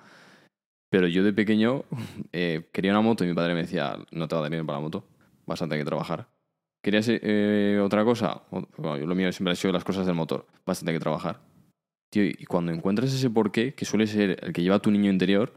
Pero 0.91 1.09
yo 1.09 1.25
de 1.25 1.33
pequeño 1.33 1.85
eh, 2.33 2.69
quería 2.71 2.91
una 2.91 3.01
moto 3.01 3.25
y 3.25 3.29
mi 3.29 3.35
padre 3.35 3.55
me 3.55 3.63
decía, 3.63 3.97
no 4.11 4.29
te 4.29 4.35
va 4.35 4.41
a 4.41 4.43
dar 4.43 4.51
dinero 4.51 4.67
para 4.67 4.79
la 4.79 4.83
moto, 4.83 5.09
vas 5.47 5.63
a 5.63 5.69
que 5.69 5.85
trabajar. 5.87 6.29
¿Querías 6.83 7.07
eh, 7.09 7.81
otra 7.83 8.05
cosa? 8.05 8.43
Bueno, 8.51 8.99
yo 8.99 9.07
lo 9.07 9.15
mío 9.15 9.33
siempre 9.33 9.53
ha 9.53 9.57
sido 9.57 9.73
las 9.73 9.85
cosas 9.85 10.05
del 10.05 10.15
motor, 10.15 10.47
vas 10.67 10.83
a 10.83 10.87
que 10.87 11.01
trabajar. 11.01 11.41
Tío, 12.11 12.25
y 12.25 12.45
cuando 12.45 12.73
encuentras 12.73 13.11
ese 13.15 13.31
porqué, 13.31 13.73
que 13.75 13.87
suele 13.87 14.07
ser 14.07 14.39
el 14.43 14.53
que 14.53 14.63
lleva 14.63 14.81
tu 14.81 14.91
niño 14.91 15.11
interior. 15.11 15.55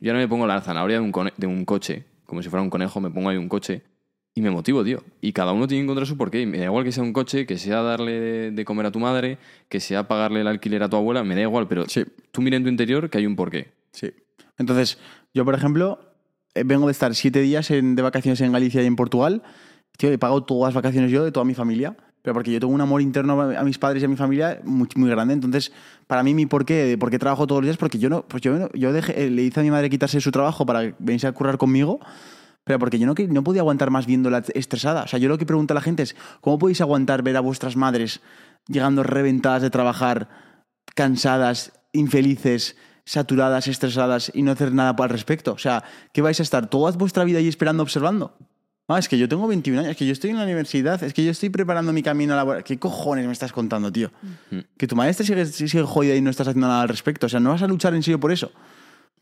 Yo 0.00 0.10
ahora 0.12 0.22
me 0.22 0.28
pongo 0.28 0.46
la 0.46 0.60
zanahoria 0.60 1.00
de 1.00 1.02
un, 1.04 1.12
de 1.36 1.46
un 1.46 1.64
coche, 1.64 2.04
como 2.26 2.42
si 2.42 2.48
fuera 2.48 2.62
un 2.62 2.70
conejo, 2.70 3.00
me 3.00 3.10
pongo 3.10 3.28
ahí 3.30 3.36
un 3.36 3.48
coche 3.48 3.82
y 4.34 4.40
me 4.42 4.50
motivo, 4.50 4.84
tío. 4.84 5.02
Y 5.20 5.32
cada 5.32 5.52
uno 5.52 5.66
tiene 5.66 5.80
que 5.80 5.84
encontrar 5.84 6.06
su 6.06 6.16
porqué. 6.16 6.42
Y 6.42 6.46
me 6.46 6.58
da 6.58 6.64
igual 6.66 6.84
que 6.84 6.92
sea 6.92 7.02
un 7.02 7.12
coche, 7.12 7.44
que 7.46 7.58
sea 7.58 7.82
darle 7.82 8.50
de, 8.52 8.64
comer 8.64 8.86
a 8.86 8.92
tu 8.92 9.00
madre, 9.00 9.38
que 9.68 9.80
sea 9.80 10.06
pagarle 10.06 10.42
el 10.42 10.46
alquiler 10.46 10.82
a 10.84 10.88
tu 10.88 10.96
abuela, 10.96 11.24
me 11.24 11.34
da 11.34 11.40
igual, 11.42 11.66
pero 11.66 11.88
Sí. 11.88 12.04
tú 12.30 12.40
mira 12.42 12.56
en 12.56 12.62
tu 12.62 12.68
interior 12.68 13.10
que 13.10 13.18
hay 13.18 13.26
un 13.26 13.34
porqué. 13.34 13.72
Sí. 13.92 14.12
Entonces, 14.56 14.98
yo, 15.34 15.44
por 15.44 15.54
ejemplo, 15.54 15.98
eh, 16.54 16.62
vengo 16.64 16.86
de 16.86 16.92
estar 16.92 17.14
siete 17.14 17.40
días 17.40 17.70
en- 17.72 17.96
de 17.96 18.02
vacaciones 18.02 18.40
en 18.40 18.52
Galicia 18.52 18.82
y 18.82 18.86
en 18.86 18.94
Portugal. 18.96 19.42
Tío, 19.96 20.12
he 20.12 20.18
pagado 20.18 20.44
todas 20.44 20.72
las 20.72 20.74
vacaciones 20.82 21.10
yo 21.10 21.24
de 21.24 21.32
toda 21.32 21.44
mi 21.44 21.54
familia. 21.54 21.96
Pero 22.28 22.34
porque 22.34 22.52
yo 22.52 22.60
tengo 22.60 22.74
un 22.74 22.80
amor 22.82 23.00
interno 23.00 23.40
a 23.40 23.64
mis 23.64 23.78
padres 23.78 24.02
y 24.02 24.04
a 24.04 24.08
mi 24.08 24.16
familia 24.16 24.60
muy, 24.64 24.86
grande. 25.08 25.32
Entonces, 25.32 25.72
para 26.06 26.22
mí, 26.22 26.34
mi 26.34 26.44
porqué, 26.44 26.84
de 26.84 26.98
por 26.98 27.08
qué 27.10 27.18
trabajo 27.18 27.46
todos 27.46 27.62
los 27.62 27.68
días, 27.68 27.78
porque 27.78 27.98
yo 27.98 28.10
no, 28.10 28.20
pues 28.20 28.42
yo, 28.42 28.70
yo 28.74 28.92
dejé- 28.92 29.14
eh, 29.16 29.30
le 29.30 29.44
hice 29.44 29.60
a 29.60 29.62
mi 29.62 29.70
madre 29.70 29.88
quitarse 29.88 30.20
su 30.20 30.30
trabajo 30.30 30.66
para 30.66 30.92
venirse 30.98 31.26
a 31.26 31.32
currar 31.32 31.56
conmigo. 31.56 32.00
Pero 32.64 32.78
porque 32.78 32.98
yo 32.98 33.06
no, 33.06 33.14
no 33.30 33.42
podía 33.42 33.62
aguantar 33.62 33.90
más 33.90 34.04
viéndola 34.04 34.44
estresada. 34.54 35.04
O 35.04 35.08
sea, 35.08 35.18
yo 35.18 35.30
lo 35.30 35.38
que 35.38 35.46
pregunto 35.46 35.72
a 35.72 35.76
la 35.76 35.80
gente 35.80 36.02
es, 36.02 36.14
¿cómo 36.42 36.58
podéis 36.58 36.82
aguantar 36.82 37.22
ver 37.22 37.38
a 37.38 37.40
vuestras 37.40 37.76
madres 37.76 38.20
llegando 38.66 39.02
reventadas 39.02 39.62
de 39.62 39.70
trabajar, 39.70 40.28
cansadas, 40.94 41.72
infelices, 41.94 42.76
saturadas, 43.06 43.68
estresadas 43.68 44.30
y 44.34 44.42
no 44.42 44.52
hacer 44.52 44.74
nada 44.74 44.94
al 44.98 45.08
respecto? 45.08 45.54
O 45.54 45.58
sea, 45.58 45.82
¿qué 46.12 46.20
vais 46.20 46.40
a 46.40 46.42
estar 46.42 46.66
toda 46.68 46.92
vuestra 46.92 47.24
vida 47.24 47.38
ahí 47.38 47.48
esperando, 47.48 47.82
observando? 47.82 48.36
Ah, 48.90 48.98
es 48.98 49.06
que 49.08 49.18
yo 49.18 49.28
tengo 49.28 49.46
21 49.46 49.80
años, 49.80 49.90
es 49.90 49.96
que 49.98 50.06
yo 50.06 50.12
estoy 50.12 50.30
en 50.30 50.38
la 50.38 50.44
universidad, 50.44 51.02
es 51.04 51.12
que 51.12 51.22
yo 51.22 51.30
estoy 51.30 51.50
preparando 51.50 51.92
mi 51.92 52.02
camino 52.02 52.34
laboral. 52.34 52.64
¿Qué 52.64 52.78
cojones 52.78 53.26
me 53.26 53.32
estás 53.32 53.52
contando, 53.52 53.92
tío? 53.92 54.10
Que 54.78 54.86
tu 54.86 54.96
maestra 54.96 55.26
sigue, 55.26 55.44
sigue 55.44 55.82
jodida 55.82 56.14
y 56.14 56.22
no 56.22 56.30
estás 56.30 56.48
haciendo 56.48 56.68
nada 56.68 56.82
al 56.82 56.88
respecto. 56.88 57.26
O 57.26 57.28
sea, 57.28 57.38
no 57.38 57.50
vas 57.50 57.60
a 57.62 57.66
luchar 57.68 57.94
en 57.94 58.02
serio 58.02 58.18
por 58.18 58.32
eso. 58.32 58.50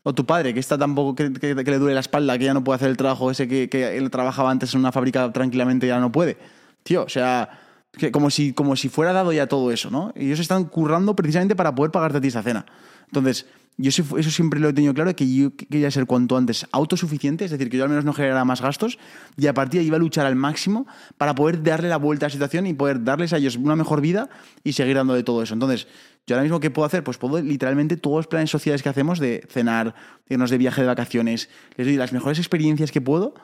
O 0.03 0.13
tu 0.13 0.25
padre, 0.25 0.53
que 0.53 0.61
está 0.61 0.77
tampoco 0.77 1.15
que, 1.15 1.33
que- 1.33 1.53
que 1.53 1.71
le 1.71 1.79
duele 1.79 1.95
la 1.95 1.99
espalda, 1.99 2.37
que 2.37 2.45
ya 2.45 2.53
no 2.53 2.63
puede 2.63 2.77
hacer 2.77 2.89
el 2.89 2.95
trabajo 2.95 3.29
ese 3.29 3.49
que, 3.49 3.67
que 3.67 3.97
él 3.97 4.09
trabajaba 4.09 4.49
antes 4.51 4.73
en 4.73 4.79
una 4.79 4.93
fábrica 4.93 5.33
tranquilamente 5.33 5.85
y 5.85 5.89
ya 5.89 5.99
no 5.99 6.13
puede. 6.13 6.37
Tío, 6.83 7.03
o 7.03 7.09
sea, 7.09 7.49
que 7.91 8.09
como, 8.09 8.29
si, 8.29 8.53
como 8.53 8.77
si 8.77 8.87
fuera 8.87 9.11
dado 9.11 9.33
ya 9.33 9.47
todo 9.47 9.69
eso, 9.73 9.91
¿no? 9.91 10.13
Y 10.15 10.27
ellos 10.27 10.39
están 10.39 10.63
currando 10.63 11.13
precisamente 11.13 11.57
para 11.57 11.75
poder 11.75 11.91
pagarte 11.91 12.19
a 12.19 12.21
ti 12.21 12.29
esa 12.29 12.41
cena. 12.41 12.65
Entonces, 13.07 13.45
yo 13.77 13.89
eso, 13.89 14.03
siempre 14.31 14.59
lo 14.59 14.69
he 14.69 14.73
tenido 14.73 14.93
claro, 14.93 15.15
que 15.15 15.31
yo 15.31 15.55
quería 15.55 15.91
ser 15.91 16.07
cuanto 16.07 16.35
antes 16.35 16.65
autosuficiente, 16.71 17.45
es 17.45 17.51
decir, 17.51 17.69
que 17.69 17.77
yo 17.77 17.83
al 17.83 17.89
menos 17.89 18.05
no 18.05 18.13
generara 18.13 18.43
más 18.43 18.59
gastos, 18.59 18.97
y 19.37 19.45
a 19.45 19.53
partir 19.53 19.79
de 19.79 19.81
ahí 19.81 19.87
iba 19.87 19.97
a 19.97 19.99
luchar 19.99 20.25
al 20.25 20.35
máximo 20.35 20.87
para 21.17 21.35
poder 21.35 21.61
darle 21.61 21.87
la 21.87 21.97
vuelta 21.97 22.25
a 22.25 22.29
la 22.29 22.33
situación 22.33 22.65
y 22.65 22.73
poder 22.73 23.03
darles 23.03 23.33
a 23.33 23.37
ellos 23.37 23.55
una 23.55 23.75
mejor 23.75 24.01
vida 24.01 24.29
y 24.63 24.73
seguir 24.73 24.95
dando 24.95 25.13
de 25.13 25.23
todo 25.23 25.43
eso. 25.43 25.53
Entonces, 25.53 25.87
yo 26.25 26.35
ahora 26.35 26.43
mismo, 26.43 26.59
¿qué 26.59 26.71
puedo 26.71 26.87
hacer? 26.87 27.03
Pues 27.03 27.17
puedo 27.17 27.39
literalmente 27.39 27.97
todos 27.97 28.17
los 28.17 28.27
planes 28.27 28.49
sociales 28.49 28.81
que 28.81 28.89
hacemos 28.89 29.19
de 29.19 29.45
cenar, 29.49 29.93
irnos 30.27 30.49
de 30.49 30.57
viaje 30.57 30.81
de 30.81 30.87
vacaciones, 30.87 31.49
les 31.75 31.85
doy 31.85 31.97
las 31.97 32.11
mejores 32.13 32.39
experiencias 32.39 32.91
que 32.91 32.99
puedo. 32.99 33.35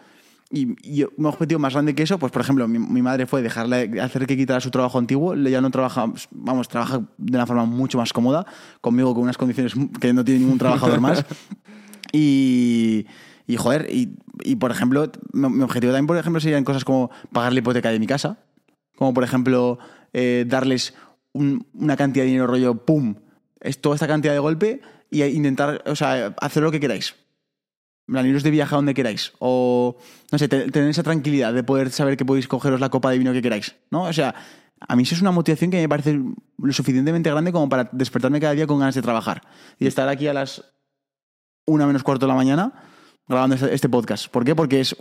Y, 0.55 0.75
y 0.83 1.03
un 1.17 1.25
objetivo 1.25 1.57
más 1.59 1.73
grande 1.73 1.95
que 1.95 2.03
eso, 2.03 2.19
pues 2.19 2.31
por 2.31 2.43
ejemplo, 2.43 2.67
mi, 2.67 2.77
mi 2.77 3.01
madre 3.01 3.25
fue 3.25 3.41
dejarle 3.41 3.99
hacer 3.99 4.27
que 4.27 4.37
quitara 4.37 4.61
su 4.61 4.69
trabajo 4.69 4.99
antiguo, 4.99 5.33
ella 5.33 5.61
no 5.61 5.71
trabaja, 5.71 6.05
vamos, 6.29 6.67
trabaja 6.67 7.01
de 7.17 7.37
una 7.37 7.47
forma 7.47 7.65
mucho 7.65 7.97
más 7.97 8.13
cómoda, 8.13 8.45
conmigo 8.79 9.15
con 9.15 9.23
unas 9.23 9.35
condiciones 9.37 9.73
que 9.99 10.13
no 10.13 10.23
tiene 10.23 10.41
ningún 10.41 10.59
trabajador 10.59 10.99
más. 11.01 11.25
Y, 12.11 13.07
y 13.47 13.55
joder, 13.57 13.87
y, 13.91 14.15
y, 14.43 14.55
por 14.57 14.69
ejemplo, 14.71 15.11
mi, 15.31 15.49
mi 15.49 15.63
objetivo 15.63 15.91
también, 15.91 16.07
por 16.07 16.17
ejemplo, 16.17 16.39
serían 16.39 16.63
cosas 16.63 16.85
como 16.85 17.09
pagar 17.31 17.53
la 17.53 17.59
hipoteca 17.59 17.89
de 17.89 17.99
mi 17.99 18.05
casa, 18.07 18.37
como 18.95 19.13
por 19.15 19.23
ejemplo, 19.23 19.79
eh, 20.13 20.45
darles 20.47 20.93
un- 21.33 21.65
una 21.73 21.97
cantidad 21.97 22.23
de 22.23 22.27
dinero 22.29 22.45
rollo, 22.47 22.85
¡pum! 22.85 23.15
Es 23.59 23.81
toda 23.81 23.95
esta 23.95 24.07
cantidad 24.07 24.33
de 24.33 24.39
golpe 24.39 24.81
y 25.09 25.23
intentar, 25.23 25.81
o 25.87 25.95
sea, 25.95 26.35
hacer 26.39 26.61
lo 26.61 26.69
que 26.71 26.79
queráis. 26.79 27.15
Plan, 28.05 28.25
iros 28.25 28.43
de 28.43 28.51
viaje 28.51 28.75
donde 28.75 28.93
queráis. 28.93 29.31
O, 29.39 29.97
no 30.31 30.37
sé, 30.37 30.47
te- 30.47 30.69
tener 30.71 30.89
esa 30.89 31.03
tranquilidad 31.03 31.53
de 31.53 31.63
poder 31.63 31.89
saber 31.91 32.17
que 32.17 32.25
podéis 32.25 32.47
cogeros 32.47 32.79
la 32.79 32.89
copa 32.89 33.09
de 33.11 33.17
vino 33.17 33.31
que 33.33 33.41
queráis. 33.41 33.75
¿No? 33.91 34.03
O 34.03 34.13
sea, 34.13 34.35
a 34.79 34.95
mí 34.95 35.03
eso 35.03 35.15
es 35.15 35.21
una 35.21 35.31
motivación 35.31 35.71
que 35.71 35.77
me 35.77 35.87
parece 35.87 36.19
lo 36.57 36.73
suficientemente 36.73 37.29
grande 37.29 37.51
como 37.53 37.69
para 37.69 37.89
despertarme 37.93 38.39
cada 38.41 38.53
día 38.53 38.67
con 38.67 38.79
ganas 38.79 38.95
de 38.95 39.01
trabajar. 39.01 39.41
Y 39.79 39.87
estar 39.87 40.07
aquí 40.09 40.27
a 40.27 40.33
las 40.33 40.63
una 41.65 41.87
menos 41.87 42.03
cuarto 42.03 42.25
de 42.25 42.31
la 42.31 42.35
mañana 42.35 42.73
grabando 43.25 43.55
este, 43.55 43.73
este 43.73 43.87
podcast. 43.87 44.27
¿Por 44.27 44.43
qué? 44.43 44.53
Porque 44.53 44.81
es 44.81 44.97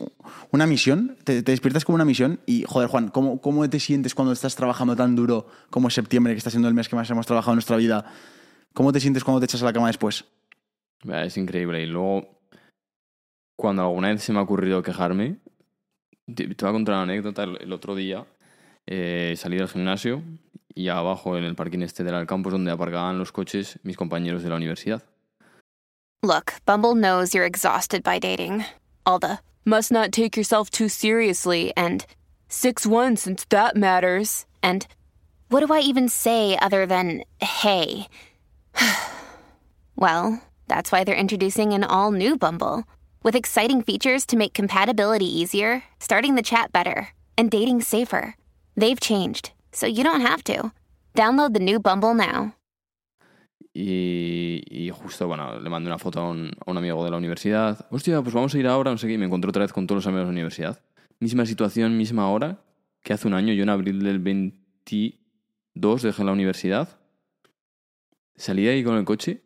una 0.52 0.64
misión. 0.68 1.16
Te, 1.24 1.42
te 1.42 1.50
despiertas 1.50 1.84
como 1.84 1.96
una 1.96 2.04
misión. 2.04 2.38
Y, 2.46 2.62
joder, 2.68 2.88
Juan, 2.88 3.08
¿cómo, 3.08 3.40
¿cómo 3.40 3.68
te 3.68 3.80
sientes 3.80 4.14
cuando 4.14 4.32
estás 4.32 4.54
trabajando 4.54 4.94
tan 4.94 5.16
duro 5.16 5.48
como 5.70 5.88
es 5.88 5.94
septiembre, 5.94 6.34
que 6.34 6.38
está 6.38 6.50
siendo 6.50 6.68
el 6.68 6.74
mes 6.74 6.88
que 6.88 6.94
más 6.94 7.10
hemos 7.10 7.26
trabajado 7.26 7.52
en 7.54 7.56
nuestra 7.56 7.76
vida? 7.76 8.04
¿Cómo 8.74 8.92
te 8.92 9.00
sientes 9.00 9.24
cuando 9.24 9.40
te 9.40 9.46
echas 9.46 9.60
a 9.62 9.64
la 9.64 9.72
cama 9.72 9.88
después? 9.88 10.24
Es 11.04 11.36
increíble. 11.36 11.82
Y 11.82 11.86
luego, 11.86 12.41
cuando 13.62 13.82
alguna 13.82 14.08
vez 14.08 14.24
se 14.24 14.32
me 14.32 14.40
ha 14.40 14.42
ocurrido 14.42 14.82
quejarme, 14.82 15.36
te, 16.34 16.48
voy 16.48 16.68
a 16.68 16.72
contar 16.72 16.96
una 16.96 17.02
anécdota. 17.02 17.44
El, 17.44 17.58
el 17.60 17.72
otro 17.72 17.94
día 17.94 18.26
eh, 18.88 19.34
salí 19.36 19.56
del 19.56 19.68
gimnasio 19.68 20.20
y 20.74 20.88
abajo 20.88 21.38
en 21.38 21.44
el 21.44 21.54
parking 21.54 21.82
este 21.82 22.02
del 22.02 22.16
Alcampos 22.16 22.52
donde 22.52 22.72
aparcaban 22.72 23.20
los 23.20 23.30
coches 23.30 23.78
mis 23.84 23.96
compañeros 23.96 24.42
de 24.42 24.48
la 24.48 24.56
universidad. 24.56 25.04
Look, 26.24 26.54
Bumble 26.66 26.96
knows 26.96 27.34
you're 27.34 27.46
exhausted 27.46 28.02
by 28.02 28.18
dating. 28.18 28.64
All 29.06 29.20
the 29.20 29.38
must 29.64 29.92
not 29.92 30.10
take 30.10 30.36
yourself 30.36 30.68
too 30.68 30.88
seriously 30.88 31.72
and 31.76 32.04
6 32.48 32.84
1 32.84 33.16
since 33.16 33.46
that 33.50 33.76
matters. 33.76 34.44
And 34.60 34.88
what 35.50 35.64
do 35.64 35.72
I 35.72 35.78
even 35.82 36.08
say 36.08 36.58
other 36.60 36.84
than 36.84 37.22
hey? 37.40 38.08
well, 39.96 40.42
that's 40.66 40.90
why 40.90 41.04
they're 41.04 41.14
introducing 41.14 41.72
an 41.72 41.84
all 41.84 42.10
new 42.10 42.36
Bumble 42.36 42.82
with 43.22 43.36
exciting 43.36 43.82
features 43.82 44.24
to 44.26 44.36
make 44.36 44.54
compatibility 44.54 45.26
easier, 45.26 45.82
starting 45.98 46.34
the 46.34 46.42
chat 46.42 46.72
better, 46.72 47.08
and 47.36 47.50
dating 47.50 47.80
safer. 47.82 48.36
They've 48.76 49.00
changed, 49.00 49.52
so 49.72 49.86
you 49.86 50.04
don't 50.04 50.20
have 50.20 50.42
to. 50.44 50.72
Download 51.14 51.52
the 51.52 51.60
new 51.60 51.78
Bumble 51.80 52.14
now. 52.14 52.54
Y, 53.74 54.62
y 54.70 54.90
justo, 54.90 55.26
bueno, 55.26 55.58
le 55.58 55.70
mandé 55.70 55.88
una 55.88 55.98
foto 55.98 56.20
a 56.20 56.30
un, 56.30 56.50
a 56.66 56.70
un 56.70 56.76
amigo 56.76 57.02
de 57.04 57.10
la 57.10 57.16
universidad. 57.16 57.86
Hostia, 57.90 58.20
pues 58.22 58.34
vamos 58.34 58.54
a 58.54 58.58
ir 58.58 58.66
ahora, 58.66 58.90
no 58.90 58.98
sé 58.98 59.06
qué. 59.06 59.14
Y 59.14 59.18
me 59.18 59.26
encontré 59.26 59.48
otra 59.48 59.62
vez 59.62 59.72
con 59.72 59.86
todos 59.86 59.98
los 59.98 60.06
amigos 60.06 60.22
de 60.22 60.26
la 60.26 60.32
universidad. 60.32 60.80
Misma 61.20 61.46
situación, 61.46 61.96
misma 61.96 62.28
hora 62.28 62.62
que 63.02 63.12
hace 63.12 63.28
un 63.28 63.34
año. 63.34 63.54
Yo 63.54 63.62
en 63.62 63.70
abril 63.70 64.02
del 64.02 64.18
22 64.18 66.02
dejé 66.02 66.24
la 66.24 66.32
universidad. 66.32 67.00
Salí 68.36 68.68
ahí 68.68 68.84
con 68.84 68.96
el 68.96 69.04
coche. 69.04 69.42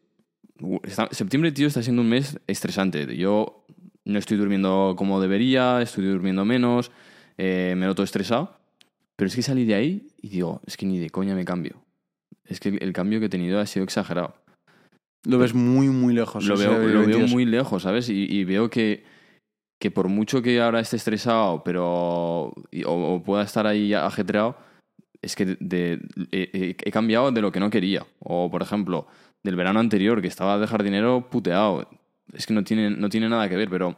Está- 0.82 1.08
septiembre, 1.12 1.52
tío, 1.52 1.66
está 1.66 1.82
siendo 1.82 2.02
un 2.02 2.08
mes 2.08 2.38
estresante. 2.46 3.16
Yo 3.16 3.64
no 4.04 4.18
estoy 4.18 4.36
durmiendo 4.36 4.94
como 4.96 5.20
debería, 5.20 5.82
estoy 5.82 6.06
durmiendo 6.06 6.44
menos, 6.44 6.90
eh, 7.38 7.74
me 7.76 7.86
noto 7.86 8.02
estresado. 8.02 8.56
Pero 9.16 9.28
es 9.28 9.34
que 9.36 9.42
salí 9.42 9.64
de 9.64 9.74
ahí 9.74 10.08
y 10.20 10.28
digo, 10.28 10.60
es 10.66 10.76
que 10.76 10.86
ni 10.86 10.98
de 10.98 11.10
coña 11.10 11.34
me 11.34 11.44
cambio. 11.44 11.76
Es 12.44 12.60
que 12.60 12.68
el, 12.70 12.82
el 12.82 12.92
cambio 12.92 13.18
que 13.18 13.26
he 13.26 13.30
tenido 13.30 13.58
ha 13.60 13.66
sido 13.66 13.84
exagerado. 13.84 14.34
Lo 15.26 15.38
ves 15.38 15.54
muy, 15.54 15.88
muy 15.88 16.14
lejos. 16.14 16.44
Lo 16.44 16.56
veo, 16.56 16.72
lo 16.78 17.00
veo 17.00 17.00
22. 17.06 17.30
muy 17.32 17.44
lejos, 17.46 17.82
¿sabes? 17.82 18.08
Y, 18.08 18.24
y 18.30 18.44
veo 18.44 18.70
que, 18.70 19.04
que 19.80 19.90
por 19.90 20.08
mucho 20.08 20.40
que 20.42 20.60
ahora 20.60 20.80
esté 20.80 20.96
estresado, 20.96 21.64
pero 21.64 22.52
y- 22.70 22.84
o, 22.84 22.92
o 23.14 23.22
pueda 23.22 23.42
estar 23.42 23.66
ahí 23.66 23.92
ajetreado, 23.94 24.56
es 25.22 25.34
que 25.34 25.46
de- 25.46 25.56
de- 25.60 25.98
he- 26.30 26.76
he 26.80 26.90
cambiado 26.92 27.32
de 27.32 27.40
lo 27.40 27.50
que 27.50 27.58
no 27.58 27.70
quería. 27.70 28.06
O, 28.20 28.50
por 28.50 28.62
ejemplo, 28.62 29.08
del 29.46 29.56
verano 29.56 29.80
anterior, 29.80 30.20
que 30.20 30.28
estaba 30.28 30.58
de 30.58 30.66
jardinero 30.66 31.30
puteado. 31.30 31.88
Es 32.34 32.46
que 32.46 32.52
no 32.52 32.64
tiene, 32.64 32.90
no 32.90 33.08
tiene 33.08 33.28
nada 33.28 33.48
que 33.48 33.56
ver, 33.56 33.70
pero 33.70 33.96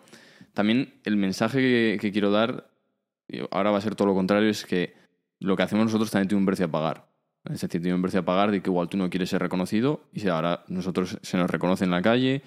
también 0.52 0.94
el 1.04 1.16
mensaje 1.16 1.58
que, 1.58 1.98
que 2.00 2.12
quiero 2.12 2.30
dar, 2.30 2.70
y 3.26 3.40
ahora 3.50 3.72
va 3.72 3.78
a 3.78 3.80
ser 3.80 3.96
todo 3.96 4.08
lo 4.08 4.14
contrario, 4.14 4.48
es 4.48 4.64
que 4.64 4.94
lo 5.40 5.56
que 5.56 5.62
hacemos 5.62 5.86
nosotros 5.86 6.10
también 6.10 6.28
tiene 6.28 6.40
un 6.40 6.46
precio 6.46 6.66
a 6.66 6.70
pagar. 6.70 7.08
Es 7.44 7.60
decir, 7.60 7.80
tiene 7.80 7.94
un 7.94 8.02
precio 8.02 8.20
a 8.20 8.24
pagar 8.24 8.50
de 8.50 8.60
que 8.60 8.68
igual 8.68 8.88
tú 8.88 8.96
no 8.96 9.08
quieres 9.08 9.30
ser 9.30 9.40
reconocido 9.40 10.02
y 10.12 10.26
ahora 10.28 10.64
nosotros 10.68 11.18
se 11.22 11.36
nos 11.36 11.50
reconoce 11.50 11.84
en 11.84 11.90
la 11.90 12.02
calle, 12.02 12.42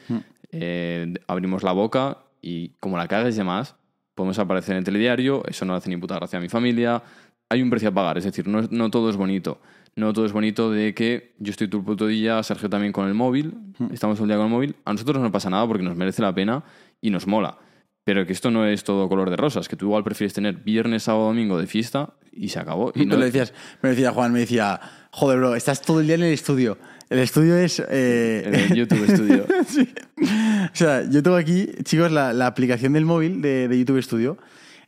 eh, 0.52 1.14
abrimos 1.28 1.64
la 1.64 1.72
boca 1.72 2.20
y 2.42 2.70
como 2.80 2.98
la 2.98 3.08
cagues 3.08 3.36
de 3.36 3.44
más, 3.44 3.76
podemos 4.14 4.38
aparecer 4.38 4.74
en 4.74 4.80
el 4.80 4.84
telediario, 4.84 5.44
eso 5.48 5.66
no 5.66 5.74
hace 5.74 5.90
ni 5.90 5.98
puta 5.98 6.16
gracia 6.16 6.38
a 6.38 6.42
mi 6.42 6.50
familia. 6.50 7.02
Hay 7.50 7.62
un 7.62 7.70
precio 7.70 7.90
a 7.90 7.94
pagar, 7.94 8.18
es 8.18 8.26
decir, 8.26 8.48
no, 8.48 8.62
no 8.70 8.92
todo 8.92 9.10
es 9.10 9.18
bonito. 9.18 9.60
No 9.96 10.14
todo 10.14 10.26
es 10.26 10.32
bonito 10.32 10.72
de 10.72 10.94
que 10.94 11.34
yo 11.40 11.52
estoy 11.52 11.68
todo 11.68 11.82
el 11.82 11.86
puto 11.86 12.08
día, 12.08 12.42
Sergio 12.44 12.70
también 12.70 12.94
con 12.94 13.08
el 13.08 13.14
móvil, 13.14 13.54
estamos 13.92 14.16
todo 14.18 14.24
el 14.26 14.30
día 14.30 14.38
con 14.38 14.46
el 14.46 14.52
móvil. 14.52 14.76
A 14.86 14.94
nosotros 14.94 15.22
no 15.22 15.32
pasa 15.32 15.50
nada 15.50 15.68
porque 15.68 15.84
nos 15.84 15.98
merece 15.98 16.22
la 16.22 16.34
pena 16.34 16.64
y 17.02 17.10
nos 17.10 17.28
mola. 17.28 17.58
Pero 18.04 18.26
que 18.26 18.34
esto 18.34 18.50
no 18.50 18.66
es 18.66 18.84
todo 18.84 19.08
color 19.10 19.30
de 19.30 19.36
rosas, 19.38 19.68
que 19.68 19.76
tú 19.76 19.86
igual 19.86 20.04
prefieres 20.04 20.34
tener 20.34 20.56
viernes, 20.56 21.04
sábado, 21.04 21.26
domingo 21.26 21.60
de 21.60 21.68
fiesta 21.68 22.14
y 22.32 22.50
se 22.50 22.60
acabó. 22.60 22.92
Y 22.96 23.02
Tú 23.04 23.10
no, 23.10 23.18
lo 23.18 23.26
decías, 23.26 23.54
me 23.82 23.90
decía 23.90 24.12
Juan, 24.12 24.32
me 24.34 24.40
decía, 24.40 24.80
joder, 25.12 25.38
bro, 25.38 25.56
estás 25.56 25.82
todo 25.82 26.00
el 26.00 26.08
día 26.08 26.16
en 26.16 26.24
el 26.24 26.34
estudio. 26.34 26.78
El 27.10 27.20
estudio 27.20 27.58
es... 27.58 27.84
eh, 27.90 28.68
el 28.70 28.76
YouTube 28.76 29.06
Studio. 29.08 29.46
Sí. 29.68 29.88
O 30.24 30.76
sea, 30.76 31.04
yo 31.10 31.22
tengo 31.22 31.36
aquí, 31.36 31.68
chicos, 31.84 32.12
la, 32.12 32.32
la 32.34 32.48
aplicación 32.48 32.94
del 32.94 33.06
móvil 33.06 33.42
de, 33.42 33.68
de 33.68 33.78
YouTube 33.78 34.02
Studio. 34.02 34.38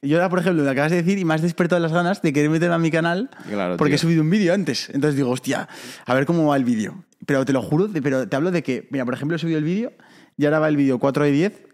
Yo 0.04 0.18
ahora, 0.18 0.30
por 0.30 0.40
ejemplo, 0.40 0.64
me 0.64 0.70
acabas 0.70 0.92
de 0.92 0.98
decir 1.02 1.18
y 1.18 1.26
me 1.26 1.34
has 1.34 1.42
despertado 1.42 1.82
las 1.82 1.92
ganas 1.94 2.22
de 2.22 2.34
querer 2.34 2.50
meterme 2.50 2.76
a 2.76 2.80
mi 2.80 2.92
canal 2.92 3.30
Claro, 3.50 3.78
porque 3.78 3.92
tío. 3.92 3.96
he 3.96 4.00
subido 4.00 4.22
un 4.22 4.30
vídeo 4.30 4.54
antes. 4.54 4.90
Entonces 4.90 5.16
digo, 5.16 5.30
hostia, 5.32 5.68
a 6.06 6.14
ver 6.14 6.26
cómo 6.26 6.46
va 6.48 6.58
el 6.58 6.66
vídeo. 6.66 7.04
Pero 7.26 7.46
te 7.46 7.54
lo 7.54 7.62
juro, 7.62 7.90
pero 8.04 8.28
te 8.28 8.36
hablo 8.36 8.52
de 8.52 8.62
que, 8.64 8.88
mira, 8.92 9.06
por 9.06 9.14
ejemplo, 9.14 9.36
he 9.38 9.40
subido 9.40 9.58
el 9.58 9.64
vídeo 9.64 9.94
y 10.38 10.46
ahora 10.46 10.60
va 10.60 10.68
el 10.68 10.76
vídeo 10.78 11.00
4 11.00 11.24
de 11.24 11.32
10. 11.32 11.68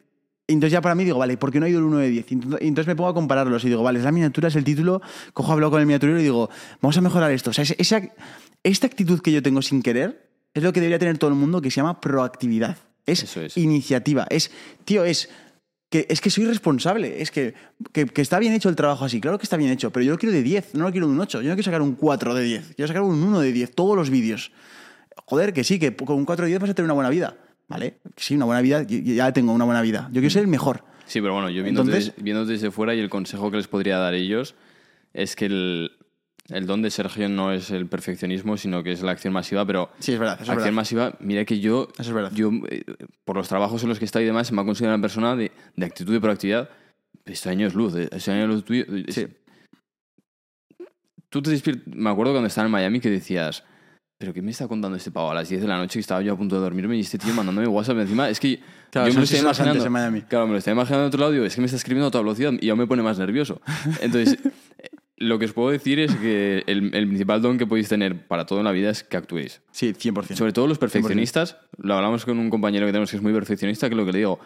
Y 0.48 0.54
entonces 0.54 0.72
ya 0.74 0.82
para 0.82 0.96
mí 0.96 1.04
digo, 1.06 1.18
vale, 1.18 1.38
¿por 1.38 1.52
qué 1.52 1.60
no 1.60 1.66
ha 1.66 1.70
ido 1.70 1.80
el 1.80 1.86
1 1.86 1.98
de 1.98 2.10
10? 2.10 2.32
Y 2.32 2.34
entonces- 2.36 2.88
me 2.88 2.96
pongo 2.96 3.10
a 3.10 3.14
compararlos 3.14 3.64
y 3.66 3.70
digo, 3.70 3.82
vale, 3.84 4.00
es 4.00 4.06
la 4.06 4.12
miniatura, 4.12 4.48
es 4.48 4.56
el 4.56 4.64
título, 4.64 5.02
cojo, 5.34 5.52
hablo 5.52 5.70
con 5.72 5.80
el 5.80 5.86
miniaturero 5.88 6.20
y 6.20 6.24
digo, 6.24 6.50
vamos 6.82 6.98
a 6.98 7.02
mejorar 7.02 7.32
esto. 7.32 7.50
O 7.50 7.54
sea, 7.54 7.64
esa, 7.78 8.02
esta 8.64 8.88
actitud 8.88 9.22
que 9.22 9.32
yo 9.32 9.42
tengo 9.44 9.62
sin 9.62 9.82
querer 9.82 10.30
es 10.54 10.64
lo 10.64 10.72
que 10.74 10.80
debería 10.82 11.00
tener 11.00 11.18
todo 11.18 11.30
el 11.32 11.36
mundo 11.36 11.62
que 11.62 11.70
se 11.72 11.78
llama 11.78 12.00
proactividad. 12.02 12.78
Es, 13.06 13.24
Eso 13.24 13.42
es. 13.42 13.58
iniciativa. 13.58 14.28
Es, 14.30 14.52
tío, 14.86 15.04
es 15.04 15.30
que, 15.90 16.06
es 16.10 16.22
que 16.22 16.30
soy 16.30 16.46
responsable. 16.46 17.22
Es 17.22 17.32
que, 17.32 17.54
que, 17.92 18.06
que 18.06 18.22
está 18.22 18.40
bien 18.40 18.54
hecho 18.54 18.70
el 18.70 18.76
trabajo 18.76 19.06
así. 19.06 19.20
Claro 19.20 19.38
que 19.38 19.44
está 19.44 19.58
bien 19.58 19.72
hecho, 19.72 19.92
pero 19.92 20.04
yo 20.06 20.12
lo 20.12 20.18
quiero 20.18 20.34
de 20.34 20.44
10, 20.44 20.76
no 20.76 20.84
lo 20.86 20.92
quiero 20.92 21.08
de 21.08 21.14
un 21.14 21.20
8. 21.20 21.42
Yo 21.42 21.50
no 21.50 21.56
quiero 21.56 21.64
sacar 21.66 21.82
un 21.82 21.96
4 21.96 22.34
de 22.36 22.44
10. 22.44 22.76
Quiero 22.76 22.88
sacar 22.88 23.02
un 23.04 23.22
1 23.24 23.40
de 23.42 23.52
10, 23.52 23.76
todos 23.76 23.96
los 23.96 24.10
vídeos. 24.10 24.52
Joder, 25.26 25.54
que 25.54 25.64
sí, 25.64 25.80
que 25.80 25.96
con 25.96 26.18
un 26.18 26.26
4 26.26 26.46
de 26.46 26.50
10 26.50 26.62
vas 26.62 26.70
a 26.70 26.74
tener 26.74 26.86
una 26.86 26.94
buena 26.94 27.10
vida. 27.10 27.36
¿Vale? 27.68 27.98
Sí, 28.18 28.36
una 28.36 28.46
buena 28.46 28.62
vida. 28.62 28.84
Ya 28.84 29.32
tengo 29.32 29.52
una 29.52 29.66
buena 29.66 29.82
vida. 29.82 30.08
Yo 30.12 30.22
quiero 30.22 30.30
ser 30.32 30.42
el 30.42 30.48
mejor. 30.48 30.84
Sí, 31.06 31.22
pero 31.22 31.34
bueno, 31.34 31.50
yo 31.50 31.64
viendo, 31.64 31.82
Entonces- 31.82 32.08
desde, 32.08 32.22
viendo 32.24 32.46
desde 32.46 32.72
fuera 32.72 32.94
y 32.96 33.00
el 33.00 33.10
consejo 33.10 33.50
que 33.52 33.58
les 33.58 33.68
podría 33.68 33.98
dar 33.98 34.14
ellos 34.14 34.56
es 35.14 35.36
que 35.36 35.46
el, 35.46 35.92
el 36.50 36.66
don 36.66 36.82
de 36.82 36.90
Sergio 36.92 37.30
no 37.30 37.52
es 37.52 37.70
el 37.72 37.88
perfeccionismo, 37.88 38.58
sino 38.58 38.82
que 38.84 38.92
es 38.92 39.02
la 39.02 39.12
acción 39.12 39.34
masiva, 39.34 39.66
pero 39.66 39.90
Sí, 40.00 40.14
es 40.14 40.20
verdad. 40.20 40.36
Eso 40.36 40.44
es 40.44 40.50
acción 40.50 40.66
verdad. 40.66 40.76
masiva, 40.76 41.14
mira 41.20 41.46
que 41.46 41.60
yo, 41.60 41.88
Eso 41.94 42.10
es 42.10 42.14
verdad. 42.14 42.32
yo 42.34 42.52
eh, 42.70 42.84
por 43.26 43.36
los 43.38 43.48
trabajos 43.48 43.82
en 43.84 43.90
los 43.90 44.00
que 44.00 44.06
estado 44.06 44.24
y 44.24 44.26
demás, 44.28 44.48
se 44.48 44.54
me 44.56 44.62
ha 44.62 44.66
considerado 44.66 44.96
una 44.96 45.02
persona 45.02 45.36
de, 45.36 45.52
de 45.76 45.86
actitud 45.86 46.14
y 46.16 46.20
proactividad. 46.20 46.70
Este 47.26 47.50
año 47.50 47.68
es 47.68 47.76
luz, 47.76 47.96
eh, 47.96 48.10
este 48.12 48.32
año 48.32 48.44
es 48.44 48.50
luz 48.50 48.66
tuyo. 48.66 48.86
es- 49.08 49.16
Sí. 49.16 49.28
Tú 51.30 51.42
te 51.44 51.52
despiertas, 51.52 51.94
me 51.96 52.10
acuerdo 52.10 52.32
cuando 52.34 52.48
estaba 52.48 52.66
en 52.66 52.72
Miami 52.72 53.00
que 53.00 53.10
decías, 53.12 53.64
¿pero 54.18 54.34
qué 54.34 54.42
me 54.42 54.50
está 54.50 54.68
contando 54.68 54.98
este 54.98 55.12
pavo 55.12 55.30
a 55.30 55.36
las 55.36 55.48
10 55.48 55.62
de 55.62 55.68
la 55.68 55.78
noche 55.78 55.94
que 55.94 56.00
estaba 56.00 56.22
yo 56.24 56.34
a 56.34 56.38
punto 56.38 56.56
de 56.56 56.62
dormirme 56.62 56.98
y 56.98 57.02
este 57.02 57.20
tío 57.20 57.34
mandándome 57.36 57.68
WhatsApp 57.68 58.00
encima? 58.00 58.28
Es 58.30 58.40
que 58.40 58.60
Claro, 58.90 59.08
yo 59.10 59.14
me 59.14 59.20
lo 59.20 59.24
estoy 59.26 59.40
imaginando. 59.40 59.86
en 59.86 59.92
Miami. 59.92 60.22
Claro, 60.24 60.48
me 60.48 60.54
lo 60.54 60.58
estoy 60.58 60.74
imaginando 60.74 61.04
de 61.04 61.08
otro 61.10 61.20
lado 61.20 61.32
digo, 61.32 61.46
es 61.46 61.54
que 61.54 61.62
me 61.62 61.66
está 61.66 61.78
escribiendo 61.78 62.08
a 62.08 62.12
toda 62.12 62.24
velocidad 62.24 62.54
y 62.60 62.66
ya 62.66 62.76
me 62.76 62.88
pone 62.88 63.04
más 63.04 63.20
nervioso. 63.20 63.62
Entonces, 64.02 64.40
eh, 64.80 64.89
lo 65.22 65.38
que 65.38 65.46
os 65.46 65.54
puedo 65.54 65.70
decir 65.70 66.00
es 66.00 66.16
que 66.16 66.64
el, 66.66 66.96
el 66.96 67.08
principal 67.08 67.42
don 67.42 67.58
que 67.58 67.68
podéis 67.68 67.90
tener 67.90 68.26
para 68.28 68.46
todo 68.46 68.60
en 68.60 68.66
la 68.66 68.72
vida 68.72 68.90
es 68.90 69.04
que 69.04 69.18
actuéis. 69.18 69.62
Sí, 69.72 69.94
100%. 69.94 70.36
Sobre 70.36 70.54
todo 70.54 70.66
los 70.66 70.78
perfeccionistas. 70.80 71.58
Lo 71.78 71.94
hablamos 71.96 72.24
con 72.26 72.40
un 72.40 72.50
compañero 72.50 72.86
que 72.86 72.92
tenemos 72.94 73.12
que 73.12 73.18
es 73.18 73.22
muy 73.24 73.34
perfeccionista, 73.34 73.90
que 73.90 73.96
lo 73.96 74.06
que 74.06 74.14
le 74.14 74.18
digo, 74.20 74.40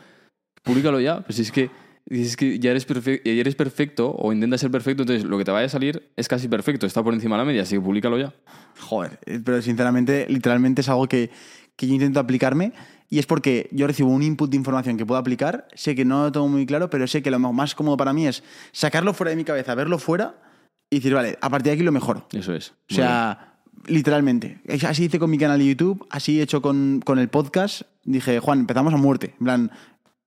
públicalo 0.64 1.00
ya. 1.00 1.22
Pues 1.22 1.38
es 1.40 1.52
que, 1.52 1.70
es 2.10 2.36
que 2.36 2.58
ya, 2.60 2.72
eres 2.72 2.88
perfe- 2.88 3.22
ya 3.24 3.32
eres 3.32 3.56
perfecto 3.56 4.12
o 4.18 4.34
intenta 4.34 4.58
ser 4.58 4.72
perfecto, 4.72 5.04
entonces 5.04 5.24
lo 5.26 5.38
que 5.38 5.45
te 5.45 5.52
vaya 5.52 5.68
a 5.68 5.70
salir 5.70 6.10
es 6.18 6.28
casi 6.28 6.48
perfecto, 6.48 6.86
está 6.88 7.04
por 7.04 7.14
encima 7.14 7.36
de 7.36 7.41
la 7.41 7.45
media, 7.45 7.62
así 7.62 7.76
que 7.76 7.82
públicalo 7.82 8.18
ya. 8.18 8.34
Joder, 8.80 9.20
eh, 9.26 9.40
pero 9.44 9.62
sinceramente, 9.62 10.26
literalmente 10.28 10.82
es 10.82 10.90
algo 10.90 11.08
que, 11.08 11.30
que 11.76 11.88
yo 11.88 11.94
intento 11.94 12.20
aplicarme 12.20 12.74
y 13.10 13.20
es 13.20 13.28
porque 13.28 13.70
yo 13.72 13.86
recibo 13.86 14.10
un 14.10 14.24
input 14.24 14.50
de 14.50 14.58
información 14.58 14.98
que 14.98 15.06
puedo 15.06 15.20
aplicar, 15.20 15.68
sé 15.76 15.94
que 15.94 16.04
no 16.04 16.24
lo 16.24 16.32
tengo 16.32 16.48
muy 16.48 16.66
claro, 16.66 16.90
pero 16.90 17.06
sé 17.08 17.22
que 17.22 17.30
lo 17.30 17.38
más 17.40 17.76
cómodo 17.76 17.95
para 17.95 18.12
mí 18.12 18.26
es 18.28 18.44
sacarlo 18.72 19.14
fuera 19.14 19.30
de 19.30 19.36
mi 19.36 19.44
cabeza, 19.44 19.76
verlo 19.76 20.00
fuera 20.00 20.36
y 20.94 20.98
decir, 20.98 21.14
vale, 21.14 21.38
a 21.41 21.49
partir 21.49 21.72
de 21.72 21.74
aquí 21.74 21.84
lo 21.84 21.91
mejoro. 21.91 22.28
Eso 22.32 22.53
es. 22.53 22.74
O 22.90 22.94
sea, 22.94 23.56
literalmente. 23.88 24.60
Así 24.88 25.06
hice 25.06 25.20
con 25.20 25.30
mi 25.30 25.38
canal 25.38 25.60
de 25.60 25.68
YouTube, 25.68 26.06
así 26.10 26.40
he 26.40 26.44
hecho 26.44 26.61
con, 26.61 27.02
con 27.03 27.20
el 27.20 27.30
podcast. 27.30 27.82
Dije, 28.03 28.40
Juan, 28.40 28.60
empezamos 28.60 28.94
a 28.94 28.98
muerte. 28.98 29.34
En 29.40 29.45
plan, 29.45 29.72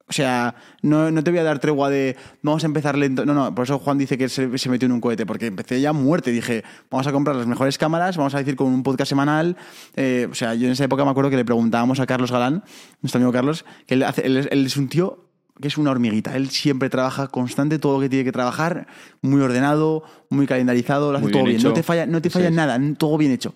o 0.09 0.13
sea, 0.13 0.55
no, 0.83 1.11
no 1.11 1.25
te 1.25 1.31
voy 1.31 1.41
a 1.41 1.43
dar 1.45 1.59
tregua 1.59 1.91
de 1.91 2.17
vamos 2.43 2.63
a 2.65 2.67
empezar 2.67 2.97
lento. 2.97 3.25
No, 3.27 3.35
no, 3.35 3.55
por 3.55 3.65
eso 3.65 3.79
Juan 3.79 3.99
dice 3.99 4.17
que 4.17 4.29
se, 4.29 4.57
se 4.57 4.69
metió 4.69 4.87
en 4.87 4.93
un 4.93 5.01
cohete, 5.01 5.27
porque 5.27 5.47
empecé 5.47 5.81
ya 5.81 5.91
a 5.91 5.93
muerte. 5.93 6.31
Dije, 6.31 6.65
vamos 6.91 7.07
a 7.07 7.13
comprar 7.13 7.37
las 7.37 7.47
mejores 7.47 7.79
cámaras, 7.79 8.17
vamos 8.17 8.35
a 8.35 8.39
decir 8.39 8.57
con 8.57 8.69
un 8.69 8.83
podcast 8.83 9.09
semanal. 9.09 9.57
Eh, 9.95 10.29
o 10.31 10.35
sea, 10.35 10.55
yo 10.55 10.67
en 10.67 10.73
esa 10.73 10.85
época 10.85 11.05
me 11.05 11.11
acuerdo 11.11 11.31
que 11.31 11.37
le 11.37 11.45
preguntábamos 11.45 12.01
a 12.01 12.07
Carlos 12.07 12.33
Galán, 12.33 12.65
nuestro 13.03 13.19
amigo 13.19 13.33
Carlos, 13.33 13.65
que 13.87 13.95
él, 13.95 14.05
él 14.23 14.49
él 14.51 14.67
es 14.67 14.77
un 14.77 14.89
tío 14.89 15.26
que 15.61 15.69
es 15.69 15.79
una 15.79 15.91
hormiguita. 15.91 16.37
Él 16.37 16.51
siempre 16.51 16.89
trabaja 16.91 17.29
constante, 17.29 17.79
todo 17.79 17.95
lo 17.95 18.01
que 18.01 18.09
tiene 18.09 18.25
que 18.25 18.33
trabajar, 18.33 18.87
muy 19.23 19.41
ordenado, 19.41 20.03
muy 20.31 20.47
calendarizado, 20.47 21.11
lo 21.13 21.19
hace 21.19 21.25
Muy 21.25 21.33
todo 21.33 21.45
bien. 21.45 21.63
No 21.63 21.73
te 21.73 21.83
falla, 21.83 22.07
no 22.07 22.21
te 22.23 22.31
falla 22.31 22.51
nada, 22.51 22.79
todo 22.99 23.17
bien 23.19 23.33
hecho. 23.33 23.55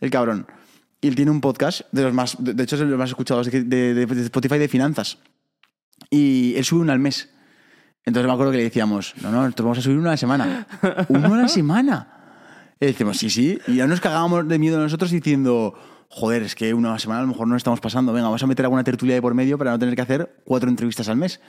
El 0.00 0.10
cabrón. 0.10 0.46
Y 1.00 1.08
él 1.08 1.14
tiene 1.14 1.30
un 1.30 1.40
podcast 1.40 1.82
de 1.92 2.02
los 2.02 2.14
más, 2.14 2.36
de 2.38 2.54
de 2.54 2.62
hecho 2.62 2.76
es 2.76 2.80
de 2.80 2.86
los 2.86 2.98
más 2.98 3.10
escuchados 3.10 3.50
de, 3.50 3.62
de- 3.64 4.06
de 4.06 4.22
Spotify 4.22 4.58
de 4.58 4.68
finanzas. 4.68 5.18
Y 6.10 6.54
él 6.56 6.64
sube 6.64 6.80
uno 6.80 6.92
al 6.92 6.98
mes. 6.98 7.28
Entonces 8.04 8.26
me 8.26 8.32
acuerdo 8.32 8.50
que 8.52 8.58
le 8.58 8.64
decíamos, 8.64 9.14
no, 9.22 9.30
no, 9.30 9.42
nosotros 9.42 9.64
vamos 9.64 9.78
a 9.78 9.82
subir 9.82 9.98
uno 9.98 10.08
a 10.08 10.12
la 10.12 10.16
semana. 10.16 10.66
Uno 11.08 11.34
a 11.34 11.36
la 11.36 11.48
semana. 11.48 12.08
Y 12.80 12.86
decimos, 12.86 13.16
sí, 13.18 13.30
sí. 13.30 13.58
Y 13.68 13.76
ya 13.76 13.86
nos 13.86 14.00
cagábamos 14.00 14.48
de 14.48 14.58
miedo 14.58 14.78
nosotros 14.80 15.10
diciendo, 15.12 15.74
joder, 16.14 16.42
es 16.42 16.54
que 16.54 16.74
una 16.74 16.98
semana 16.98 17.20
a 17.20 17.22
lo 17.22 17.28
mejor 17.28 17.48
no 17.48 17.56
estamos 17.56 17.80
pasando. 17.80 18.12
Venga, 18.12 18.26
vamos 18.26 18.42
a 18.42 18.46
meter 18.46 18.66
alguna 18.66 18.84
tertulia 18.84 19.14
de 19.14 19.22
por 19.22 19.34
medio 19.34 19.56
para 19.58 19.70
no 19.70 19.78
tener 19.78 19.96
que 19.96 20.02
hacer 20.02 20.36
cuatro 20.44 20.68
entrevistas 20.68 21.08
al 21.08 21.16
mes. 21.16 21.40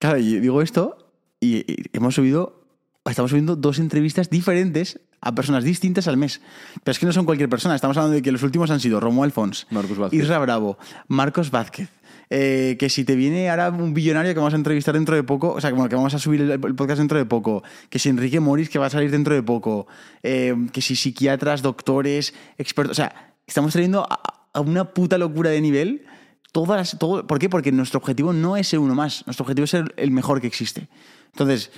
Claro, 0.00 0.18
y 0.18 0.40
digo 0.40 0.60
esto 0.62 1.12
y, 1.40 1.58
y 1.70 1.84
hemos 1.92 2.16
subido, 2.16 2.66
estamos 3.04 3.30
subiendo 3.30 3.54
dos 3.54 3.78
entrevistas 3.78 4.28
diferentes 4.30 5.00
a 5.20 5.34
personas 5.34 5.64
distintas 5.64 6.08
al 6.08 6.16
mes. 6.16 6.40
Pero 6.82 6.92
es 6.92 6.98
que 6.98 7.06
no 7.06 7.12
son 7.12 7.24
cualquier 7.24 7.48
persona. 7.48 7.74
Estamos 7.74 7.96
hablando 7.96 8.16
de 8.16 8.22
que 8.22 8.32
los 8.32 8.42
últimos 8.42 8.70
han 8.70 8.80
sido 8.80 9.00
Romuald 9.00 9.32
Fons, 9.32 9.66
Marcos 9.70 9.96
Vázquez. 9.96 10.20
Isra 10.20 10.38
Bravo, 10.38 10.76
Marcos 11.08 11.50
Vázquez. 11.50 11.88
eh, 12.30 12.76
que 12.78 12.88
si 12.90 13.04
te 13.04 13.14
viene 13.14 13.48
ahora 13.48 13.70
un 13.70 13.94
billonario 13.94 14.32
que 14.32 14.38
vamos 14.38 14.54
a 14.54 14.56
entrevistar 14.56 14.94
dentro 14.94 15.14
de 15.14 15.22
poco, 15.22 15.52
o 15.52 15.60
sea, 15.60 15.70
como 15.70 15.88
que 15.88 15.94
vamos 15.94 16.14
a 16.14 16.18
subir 16.18 16.40
el, 16.40 16.50
el 16.50 16.74
podcast 16.74 16.98
dentro 16.98 17.16
de 17.16 17.24
poco, 17.26 17.62
que 17.90 17.98
si 17.98 18.08
Enrique 18.08 18.40
Moris 18.40 18.68
que 18.68 18.78
va 18.78 18.86
a 18.86 18.90
salir 18.90 19.10
dentro 19.10 19.34
de 19.34 19.42
poco, 19.42 19.86
eh, 20.22 20.54
que 20.72 20.82
si 20.82 20.96
psiquiatras, 20.96 21.62
doctores, 21.62 22.34
expertos, 22.58 22.92
o 22.92 23.00
sea, 23.02 23.33
estamos 23.46 23.72
trayendo 23.72 24.06
a, 24.08 24.20
a 24.52 24.60
una 24.60 24.84
puta 24.92 25.18
locura 25.18 25.50
de 25.50 25.60
nivel 25.60 26.04
todas 26.52 26.76
las- 26.78 26.98
todo, 26.98 27.26
¿Por 27.26 27.38
qué? 27.38 27.48
Porque 27.48 27.72
nuestro 27.72 27.98
objetivo 27.98 28.32
no 28.32 28.56
es 28.56 28.68
ser 28.68 28.78
uno 28.78 28.94
más, 28.94 29.26
nuestro 29.26 29.42
objetivo 29.44 29.64
es 29.64 29.70
ser 29.70 29.92
el 29.96 30.10
mejor 30.10 30.40
que 30.40 30.46
existe. 30.46 30.88
Entonces, 31.32 31.70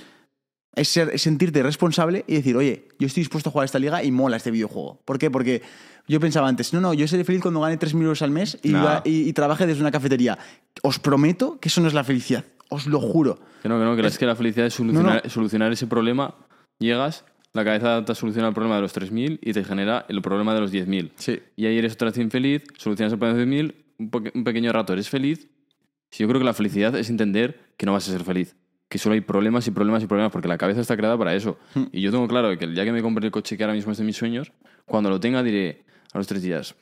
es, 0.75 0.87
ser- 0.89 1.09
es 1.13 1.21
sentirte 1.23 1.63
responsable 1.63 2.23
y 2.27 2.35
decir, 2.35 2.55
oye, 2.55 2.87
yo 2.99 3.07
estoy 3.07 3.21
dispuesto 3.21 3.49
a 3.49 3.51
jugar 3.51 3.65
esta 3.65 3.79
liga 3.79 4.03
y 4.03 4.11
mola 4.11 4.37
este 4.37 4.51
videojuego. 4.51 5.01
¿Por 5.03 5.17
qué? 5.17 5.31
Porque 5.31 5.63
yo 6.07 6.19
pensaba 6.19 6.47
antes, 6.47 6.71
no, 6.73 6.79
no, 6.81 6.93
yo 6.93 7.07
seré 7.07 7.23
feliz 7.23 7.41
cuando 7.41 7.59
gane 7.61 7.79
3.000 7.79 8.01
euros 8.03 8.21
al 8.21 8.29
mes 8.29 8.59
y, 8.61 8.69
No. 8.69 8.83
va- 8.83 9.01
y, 9.03 9.27
y 9.27 9.33
trabaje 9.33 9.65
desde 9.65 9.81
una 9.81 9.89
cafetería. 9.91 10.37
Os 10.83 10.99
prometo 10.99 11.59
que 11.59 11.69
eso 11.69 11.81
no 11.81 11.87
es 11.87 11.95
la 11.95 12.03
felicidad, 12.03 12.45
os 12.69 12.85
lo 12.85 12.99
juro. 12.99 13.39
Que 13.63 13.69
no, 13.69 13.79
que 13.79 13.83
no, 13.85 13.95
que 13.95 14.05
es 14.05 14.17
que 14.19 14.27
la 14.27 14.35
felicidad 14.35 14.67
es 14.67 14.75
solucionar, 14.75 15.21
No, 15.23 15.29
solucionar 15.31 15.71
ese 15.71 15.87
problema. 15.87 16.35
Llegas, 16.77 17.25
la 17.53 17.63
cabeza 17.65 18.03
te 18.05 18.13
soluciona 18.15 18.49
el 18.49 18.53
problema 18.53 18.75
de 18.75 18.81
los 18.81 18.95
3.000 18.95 19.39
y 19.41 19.53
te 19.53 19.63
genera 19.63 20.05
el 20.09 20.21
problema 20.21 20.53
de 20.53 20.61
los 20.61 20.71
10.000. 20.71 21.11
Sí. 21.15 21.39
Y 21.55 21.65
ahí 21.65 21.77
eres 21.77 21.93
otra 21.93 22.09
vez 22.09 22.17
infeliz, 22.17 22.63
solucionas 22.77 23.13
el 23.13 23.19
problema 23.19 23.39
de 23.39 23.45
10.000, 23.47 23.75
un, 24.33 24.43
pequeño 24.43 24.71
rato 24.71 24.93
eres 24.93 25.09
feliz. 25.09 25.49
Sí, 26.11 26.23
Yo 26.23 26.27
creo 26.29 26.39
que 26.39 26.45
la 26.45 26.53
felicidad 26.53 26.95
es 26.95 27.09
entender 27.09 27.59
que 27.77 27.85
no 27.85 27.93
vas 27.93 28.07
a 28.07 28.11
ser 28.11 28.23
feliz. 28.23 28.55
Que 28.89 28.97
solo 28.99 29.15
hay 29.15 29.21
problemas 29.21 29.67
y 29.67 29.71
problemas 29.71 30.03
y 30.03 30.07
problemas, 30.07 30.31
porque 30.31 30.47
la 30.47 30.57
cabeza 30.57 30.79
está 30.79 30.95
creada 30.95 31.17
para 31.17 31.35
eso. 31.35 31.57
Y 31.91 31.99
yo 32.01 32.11
tengo 32.11 32.27
claro 32.27 32.57
que 32.57 32.63
el 32.63 32.73
día 32.73 32.85
que 32.85 32.93
me 32.93 33.01
compre 33.01 33.25
el 33.25 33.31
coche 33.31 33.57
que 33.57 33.63
ahora 33.63 33.73
mismo 33.73 33.91
es 33.91 33.97
de 33.97 34.03
mis 34.05 34.15
sueños, 34.15 34.53
cuando 34.85 35.09
lo 35.09 35.19
tenga 35.19 35.43
diré 35.43 35.83
a 36.13 36.17
los 36.17 36.27
tres 36.27 36.41
días, 36.41 36.73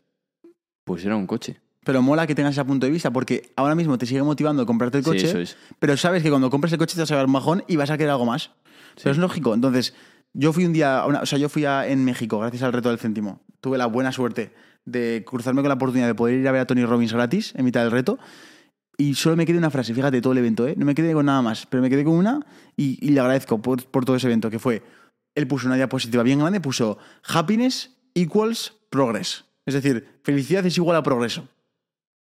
pues 0.83 1.03
era 1.03 1.15
un 1.15 1.25
coche. 1.25 1.59
Pero 1.83 2.01
mola 2.01 2.27
que 2.27 2.35
tengas 2.35 2.51
ese 2.53 2.65
punto 2.65 2.85
de 2.85 2.91
vista 2.91 3.11
porque 3.11 3.51
ahora 3.55 3.75
mismo 3.75 3.97
te 3.97 4.05
sigue 4.05 4.21
motivando 4.23 4.63
a 4.63 4.65
comprarte 4.65 4.99
el 4.99 5.03
Sí, 5.03 5.09
coche, 5.09 5.25
eso 5.27 5.39
es. 5.39 5.57
pero 5.79 5.95
sabes 5.97 6.23
que 6.23 6.29
cuando 6.29 6.49
compres 6.49 6.73
el 6.73 6.79
coche 6.79 6.95
te 6.95 7.01
vas 7.01 7.11
a 7.11 7.13
llevar 7.15 7.25
un 7.27 7.31
majón 7.31 7.63
y 7.67 7.75
vas 7.75 7.89
a 7.89 7.97
querer 7.97 8.11
algo 8.11 8.25
más. 8.25 8.51
Pero 8.95 9.11
es 9.11 9.17
lógico. 9.17 9.53
Entonces, 9.53 9.93
yo 10.37 10.53
fui 10.53 10.65
un 10.65 10.73
día, 10.73 11.03
una- 11.07 11.21
o 11.21 11.25
sea, 11.25 11.39
yo 11.39 11.49
fui 11.49 11.65
a- 11.65 11.87
en 11.87 12.03
México 12.05 12.39
gracias 12.39 12.61
al 12.63 12.73
reto 12.73 12.89
del 12.89 12.99
céntimo. 12.99 13.41
Tuve 13.61 13.77
la 13.77 13.85
buena 13.87 14.11
suerte 14.11 14.53
de 14.85 15.23
cruzarme 15.25 15.61
con 15.61 15.69
la 15.69 15.75
oportunidad 15.75 16.07
de 16.07 16.13
poder 16.15 16.39
ir 16.39 16.47
a 16.47 16.51
ver 16.51 16.61
a 16.61 16.65
Tony 16.67 16.85
Robbins 16.85 17.13
gratis 17.13 17.53
en 17.55 17.65
mitad 17.65 17.81
del 17.81 17.91
reto. 17.91 18.19
Y 18.97 19.15
solo 19.15 19.35
me 19.35 19.45
quedé 19.45 19.57
una 19.57 19.69
frase, 19.71 19.93
fíjate, 19.93 20.21
todo 20.21 20.33
el 20.33 20.39
evento, 20.39 20.67
¿eh? 20.67 20.75
No 20.77 20.85
me 20.85 20.93
quedé 20.95 21.13
con 21.13 21.25
nada 21.25 21.41
más, 21.41 21.65
pero 21.65 21.81
me 21.81 21.89
quedé 21.89 22.03
con 22.03 22.13
una 22.13 22.45
y, 22.77 22.97
y 23.05 23.09
le 23.11 23.19
agradezco 23.19 23.61
por, 23.61 23.83
por 23.87 24.05
todo 24.05 24.15
ese 24.15 24.27
evento, 24.27 24.49
que 24.49 24.59
fue, 24.59 24.83
él 25.35 25.47
puso 25.47 25.67
una 25.67 25.75
diapositiva 25.75 26.23
bien 26.23 26.39
grande, 26.39 26.61
puso 26.61 26.97
happiness 27.27 27.91
equals 28.13 28.73
progress. 28.89 29.43
Es 29.65 29.73
decir, 29.73 30.07
felicidad 30.23 30.65
es 30.65 30.77
igual 30.77 30.95
a 30.95 31.03
progreso. 31.03 31.47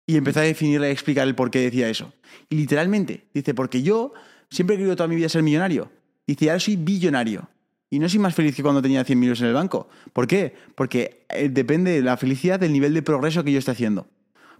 Y 0.08 0.16
empecé 0.16 0.40
a 0.40 0.44
definir 0.44 0.80
y 0.82 0.86
a 0.86 0.90
explicar 0.90 1.28
el 1.28 1.36
por 1.36 1.52
qué 1.52 1.60
decía 1.60 1.90
eso. 1.90 2.14
Y 2.50 2.56
literalmente, 2.56 3.26
dice, 3.34 3.54
porque 3.54 3.84
yo 3.84 4.14
siempre 4.50 4.76
he 4.76 4.78
querido 4.80 4.96
toda 4.96 5.10
mi 5.10 5.18
vida 5.18 5.28
ser 5.28 5.44
millonario. 5.44 5.92
Dice, 6.26 6.50
ahora 6.50 6.60
soy 6.62 6.78
billonario. 6.78 7.50
Y 7.90 8.00
no 8.00 8.10
soy 8.10 8.20
más 8.20 8.36
feliz 8.36 8.56
que 8.56 8.64
cuando 8.64 8.82
tenía 8.82 9.04
100 9.04 9.20
millones 9.20 9.42
en 9.42 9.48
el 9.48 9.54
banco. 9.54 9.88
¿Por 10.14 10.28
qué? 10.28 10.54
Porque 10.76 11.26
eh, 11.30 11.50
depende 11.50 11.92
de 11.92 12.02
la 12.02 12.18
felicidad 12.18 12.60
del 12.60 12.74
nivel 12.74 12.94
de 12.94 13.02
progreso 13.02 13.44
que 13.44 13.52
yo 13.52 13.60
esté 13.60 13.72
haciendo. 13.72 14.08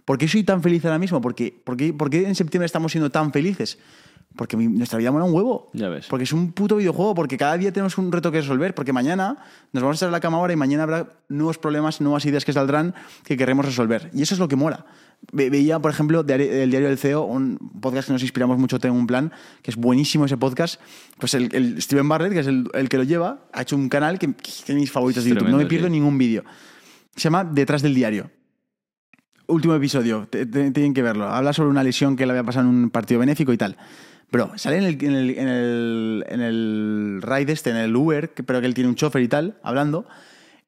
¿Por 0.04 0.16
qué 0.16 0.26
soy 0.28 0.42
tan 0.42 0.62
feliz 0.62 0.84
ahora 0.86 0.98
mismo? 0.98 1.20
¿Por 1.20 1.34
por 1.64 2.10
qué 2.10 2.26
en 2.26 2.34
septiembre 2.34 2.64
estamos 2.64 2.92
siendo 2.92 3.10
tan 3.10 3.32
felices? 3.32 3.78
Porque 4.36 4.56
mi- 4.56 4.68
nuestra 4.68 4.98
vida 4.98 5.10
mola 5.10 5.24
un 5.24 5.34
huevo. 5.34 5.70
Ya 5.72 5.88
ves. 5.88 6.06
Porque 6.06 6.22
es 6.24 6.32
un 6.32 6.52
puto 6.52 6.76
videojuego, 6.76 7.14
porque 7.14 7.36
cada 7.36 7.56
día 7.58 7.72
tenemos 7.72 7.98
un 7.98 8.12
reto 8.12 8.30
que 8.30 8.40
resolver, 8.40 8.72
porque 8.74 8.92
mañana 8.92 9.36
nos 9.72 9.82
vamos 9.82 9.94
a 9.94 9.96
estar 9.96 10.06
en 10.08 10.12
la 10.12 10.20
cama 10.20 10.36
ahora 10.36 10.52
y 10.52 10.56
mañana 10.56 10.84
habrá 10.84 11.08
nuevos 11.28 11.58
problemas, 11.58 12.00
nuevas 12.00 12.24
ideas 12.26 12.44
que 12.44 12.52
saldrán 12.52 12.94
que 13.24 13.36
querremos 13.36 13.64
resolver. 13.66 14.10
Y 14.14 14.22
eso 14.22 14.34
es 14.34 14.38
lo 14.40 14.46
que 14.46 14.54
mola. 14.54 14.86
Ve- 15.32 15.50
veía, 15.50 15.80
por 15.80 15.90
ejemplo, 15.90 16.22
del 16.22 16.70
diario 16.70 16.88
del 16.88 16.98
CEO, 16.98 17.24
un 17.24 17.58
podcast 17.80 18.06
que 18.06 18.12
nos 18.12 18.22
inspiramos 18.22 18.58
mucho, 18.58 18.78
tengo 18.78 18.94
un 18.96 19.08
plan, 19.08 19.32
que 19.62 19.72
es 19.72 19.76
buenísimo 19.76 20.26
ese 20.26 20.36
podcast. 20.36 20.80
Pues 21.18 21.34
el, 21.34 21.52
el 21.52 21.82
Steven 21.82 22.08
Barrett, 22.08 22.32
que 22.32 22.40
es 22.40 22.46
el, 22.46 22.68
el 22.74 22.88
que 22.88 22.98
lo 22.98 23.02
lleva, 23.02 23.48
ha 23.52 23.62
hecho 23.62 23.74
un 23.74 23.88
canal 23.88 24.20
que, 24.20 24.32
que 24.34 24.50
es 24.50 24.64
de 24.66 24.74
mis 24.74 24.92
favoritos 24.92 25.24
de 25.24 25.30
Es 25.30 25.34
YouTube. 25.34 25.48
No 25.50 25.56
me 25.56 25.64
tremendo, 25.64 25.68
pierdo 25.68 25.86
sí. 25.88 25.92
ningún 25.92 26.16
vídeo. 26.16 26.44
Se 27.16 27.22
llama 27.22 27.42
Detrás 27.44 27.82
del 27.82 27.94
diario. 27.94 28.30
Último 29.48 29.74
episodio, 29.74 30.28
te- 30.30 30.44
te- 30.46 30.70
tienen 30.70 30.92
que 30.92 31.02
verlo. 31.02 31.26
Habla 31.26 31.52
sobre 31.54 31.70
una 31.70 31.82
lesión 31.82 32.14
que 32.14 32.26
le 32.26 32.32
había 32.32 32.44
pasado 32.44 32.68
en 32.68 32.74
un 32.76 32.90
partido 32.90 33.18
benéfico 33.18 33.52
y 33.52 33.56
tal. 33.56 33.76
Bro, 34.30 34.52
sale 34.56 34.76
en 34.78 34.84
el, 34.84 35.02
en 35.04 35.14
el, 35.14 35.30
en 35.38 35.48
el, 35.48 36.24
en 36.28 36.40
el 36.40 37.20
ride 37.22 37.52
este, 37.52 37.70
en 37.70 37.76
el 37.76 37.96
Uber, 37.96 38.30
que- 38.30 38.42
pero 38.42 38.60
que 38.60 38.66
él 38.66 38.74
tiene 38.74 38.90
un 38.90 38.94
chofer 38.96 39.22
y 39.22 39.28
tal, 39.28 39.58
hablando, 39.62 40.06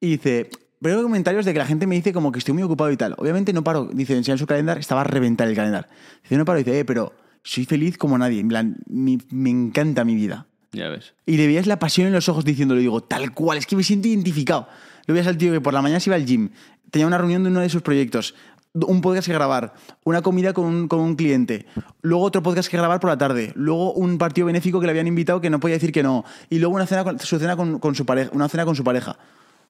y 0.01 0.13
dice, 0.13 0.49
veo 0.81 1.03
comentarios 1.03 1.45
de 1.45 1.53
que 1.53 1.59
la 1.59 1.67
gente 1.67 1.87
me 1.87 1.95
dice 1.95 2.13
como 2.15 2.33
que 2.33 2.39
estoy 2.39 2.55
muy 2.55 2.63
ocupado 2.63 2.91
y 2.91 2.97
tal. 2.97 3.15
Obviamente 3.19 3.53
no 3.53 3.63
paro, 3.63 3.91
dice, 3.93 4.17
enseña 4.17 4.39
su 4.39 4.47
calendario, 4.47 4.81
estaba 4.81 5.03
a 5.03 5.05
reventar 5.05 5.47
el 5.49 5.55
calendario. 5.55 5.89
Dice, 6.23 6.37
no 6.39 6.45
paro, 6.47 6.59
dice, 6.59 6.79
eh, 6.79 6.85
pero 6.87 7.13
soy 7.43 7.67
feliz 7.67 7.99
como 7.99 8.17
nadie, 8.17 8.41
en 8.41 8.49
plan, 8.49 8.77
mi- 8.87 9.19
me 9.31 9.51
encanta 9.51 10.05
mi 10.05 10.15
vida. 10.15 10.47
Ya 10.73 10.89
ves. 10.89 11.13
Y 11.27 11.37
le 11.37 11.47
veías 11.47 11.67
la 11.67 11.79
pasión 11.79 12.07
en 12.07 12.13
los 12.15 12.29
ojos 12.31 12.45
diciéndolo, 12.45 12.81
digo, 12.81 13.03
tal 13.03 13.35
cual, 13.35 13.59
es 13.59 13.67
que 13.67 13.77
me 13.77 13.83
siento 13.83 14.09
identificado. 14.09 14.69
Lo 15.07 15.13
veías 15.15 15.27
al 15.27 15.37
tío 15.37 15.53
que 15.53 15.61
por 15.61 15.75
la 15.75 15.83
mañana 15.83 16.01
se 16.01 16.09
iba 16.11 16.17
al 16.17 16.25
gym, 16.25 16.49
tenía 16.91 17.07
una 17.07 17.19
reunión 17.19 17.43
de 17.43 17.51
uno 17.51 17.61
de 17.61 17.69
sus 17.69 17.83
proyectos, 17.83 18.35
un 18.75 19.01
podcast 19.01 19.27
que 19.27 19.33
grabar, 19.33 19.75
una 20.05 20.23
comida 20.23 20.53
con 20.53 20.65
un, 20.65 20.89
con 20.89 21.01
un 21.01 21.17
cliente, 21.17 21.67
luego 22.03 22.25
otro 22.25 22.43
podcast 22.43 22.71
que 22.71 22.77
grabar 22.77 23.01
por 23.01 23.11
la 23.11 23.19
tarde, 23.19 23.53
luego 23.57 23.93
un 23.93 24.19
partido 24.19 24.47
benéfico 24.47 24.81
que 24.81 24.87
le 24.87 24.91
habían 24.91 25.07
invitado 25.07 25.41
que 25.41 25.51
no 25.51 25.59
podía 25.61 25.77
decir 25.77 25.93
que 25.93 26.03
no, 26.03 26.25
y 26.49 26.59
luego 26.59 26.75
una 26.77 26.87
cena 26.87 27.05
con, 27.05 27.19
su 27.19 27.39
cena 27.39 27.57
con, 27.57 27.79
con 27.79 27.95
su 27.95 28.07
pareja, 28.07 28.31
una 28.33 28.49
cena 28.49 28.65
con 28.65 28.77
su 28.77 28.85
pareja. 28.85 29.19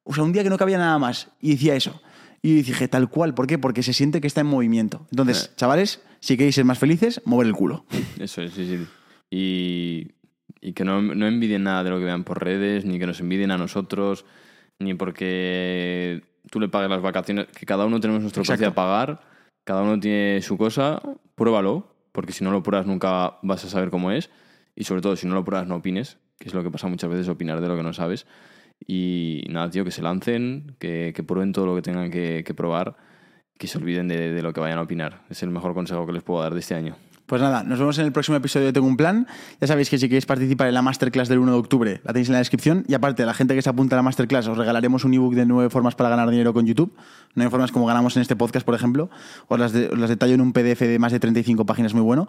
O 0.05 0.14
sea, 0.14 0.24
un 0.24 0.32
día 0.32 0.43
que 0.43 0.51
no 0.51 0.56
cabía 0.56 0.78
nada 0.78 0.98
más 0.98 1.28
y 1.40 1.52
decía 1.52 1.74
eso. 1.74 2.01
Y 2.43 2.62
dije, 2.62 2.89
tal 2.89 3.10
cual, 3.10 3.35
¿por 3.35 3.47
qué? 3.47 3.59
Porque 3.59 3.82
se 3.82 3.93
siente 3.93 4.20
que 4.20 4.27
está 4.27 4.40
en 4.40 4.47
movimiento. 4.47 5.06
Entonces, 5.10 5.55
chavales, 5.56 6.01
si 6.20 6.36
queréis 6.39 6.55
ser 6.55 6.64
más 6.64 6.78
felices, 6.78 7.20
mover 7.27 7.47
el 7.47 7.52
culo. 7.52 7.85
Eso 8.18 8.40
es, 8.40 8.52
sí, 8.55 8.66
sí. 8.66 8.86
Y, 9.31 10.12
y 10.60 10.72
que 10.72 10.85
no, 10.85 11.02
no 11.02 11.27
envidien 11.27 11.64
nada 11.64 11.85
de 11.85 11.90
lo 11.90 11.98
que 11.98 12.06
vean 12.06 12.24
por 12.24 12.43
redes, 12.43 12.86
ni 12.86 12.98
que 12.98 13.06
nos 13.06 13.20
envidien 13.20 13.51
a 13.51 13.59
nosotros, 13.59 14.24
ni 14.78 14.94
porque 14.94 16.22
tú 16.50 16.60
le 16.60 16.68
pagues 16.68 16.90
las 16.90 17.02
vacaciones, 17.02 17.46
que 17.48 17.66
cada 17.66 17.86
uno 17.86 18.00
tenemos 18.00 18.22
nuestro 18.22 18.42
precio 18.42 18.68
a 18.68 18.74
pagar, 18.74 19.20
cada 19.64 19.82
uno 19.82 19.98
tiene 20.00 20.40
su 20.42 20.56
cosa, 20.56 21.02
pruébalo, 21.34 21.94
porque 22.12 22.32
si 22.32 22.44
no 22.44 22.50
lo 22.50 22.62
pruebas 22.62 22.86
nunca 22.86 23.38
vas 23.42 23.64
a 23.64 23.68
saber 23.68 23.90
cómo 23.90 24.10
es, 24.10 24.30
y 24.74 24.84
sobre 24.84 25.02
todo 25.02 25.16
si 25.16 25.26
no 25.26 25.34
lo 25.34 25.44
pruebas 25.44 25.68
no 25.68 25.76
opines, 25.76 26.18
que 26.38 26.48
es 26.48 26.54
lo 26.54 26.62
que 26.62 26.70
pasa 26.70 26.88
muchas 26.88 27.10
veces, 27.10 27.28
opinar 27.28 27.60
de 27.60 27.68
lo 27.68 27.76
que 27.76 27.82
no 27.82 27.92
sabes. 27.92 28.26
Y 28.86 29.44
nada, 29.50 29.68
tío, 29.68 29.84
que 29.84 29.90
se 29.90 30.00
lancen, 30.00 30.74
que, 30.78 31.12
que 31.14 31.22
prueben 31.22 31.52
todo 31.52 31.66
lo 31.66 31.74
que 31.74 31.82
tengan 31.82 32.10
que, 32.10 32.42
que 32.46 32.54
probar, 32.54 32.96
que 33.58 33.66
se 33.66 33.76
olviden 33.76 34.08
de, 34.08 34.32
de 34.32 34.42
lo 34.42 34.54
que 34.54 34.60
vayan 34.60 34.78
a 34.78 34.82
opinar. 34.82 35.22
Es 35.28 35.42
el 35.42 35.50
mejor 35.50 35.74
consejo 35.74 36.06
que 36.06 36.12
les 36.12 36.22
puedo 36.22 36.40
dar 36.42 36.54
de 36.54 36.60
este 36.60 36.74
año. 36.74 36.96
Pues 37.31 37.40
nada, 37.40 37.62
nos 37.62 37.78
vemos 37.78 37.97
en 37.97 38.07
el 38.07 38.11
próximo 38.11 38.36
episodio 38.36 38.66
de 38.66 38.73
Tengo 38.73 38.89
un 38.89 38.97
Plan. 38.97 39.28
Ya 39.61 39.69
sabéis 39.69 39.89
que 39.89 39.98
si 39.98 40.09
queréis 40.09 40.27
participar 40.27 40.66
en 40.66 40.74
la 40.74 40.82
masterclass 40.82 41.28
del 41.28 41.39
1 41.39 41.52
de 41.52 41.59
octubre, 41.59 42.01
la 42.02 42.12
tenéis 42.12 42.28
en 42.28 42.32
la 42.32 42.40
descripción. 42.40 42.85
Y 42.89 42.94
aparte, 42.94 43.24
la 43.24 43.35
gente 43.35 43.55
que 43.55 43.62
se 43.62 43.70
apunta 43.70 43.94
a 43.94 43.98
la 43.98 44.02
masterclass, 44.02 44.48
os 44.48 44.59
regalaremos 44.59 45.05
un 45.05 45.15
ebook 45.15 45.35
de 45.35 45.47
nueve 45.47 45.70
formas 45.70 45.94
para 45.94 46.11
ganar 46.11 46.28
dinero 46.28 46.52
con 46.52 46.66
YouTube. 46.66 46.93
Nueve 47.36 47.48
formas 47.48 47.70
como 47.70 47.86
ganamos 47.86 48.16
en 48.16 48.23
este 48.23 48.35
podcast, 48.35 48.66
por 48.66 48.74
ejemplo. 48.74 49.11
Os 49.47 49.61
las, 49.61 49.73
las 49.73 50.11
detallo 50.11 50.35
en 50.35 50.40
un 50.40 50.52
PDF 50.52 50.81
de 50.81 50.98
más 50.98 51.12
de 51.12 51.20
35 51.20 51.65
páginas 51.66 51.94
muy 51.94 52.02
bueno. 52.02 52.27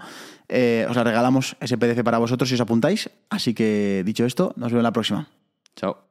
Eh, 0.47 0.85
os 0.87 0.95
la 0.95 1.03
regalamos 1.03 1.55
ese 1.61 1.79
PDF 1.79 2.03
para 2.03 2.19
vosotros 2.19 2.47
si 2.47 2.53
os 2.53 2.61
apuntáis. 2.61 3.09
Así 3.31 3.55
que, 3.55 4.03
dicho 4.05 4.23
esto, 4.23 4.53
nos 4.55 4.71
vemos 4.71 4.83
la 4.83 4.93
próxima. 4.93 5.29
Chao. 5.75 6.10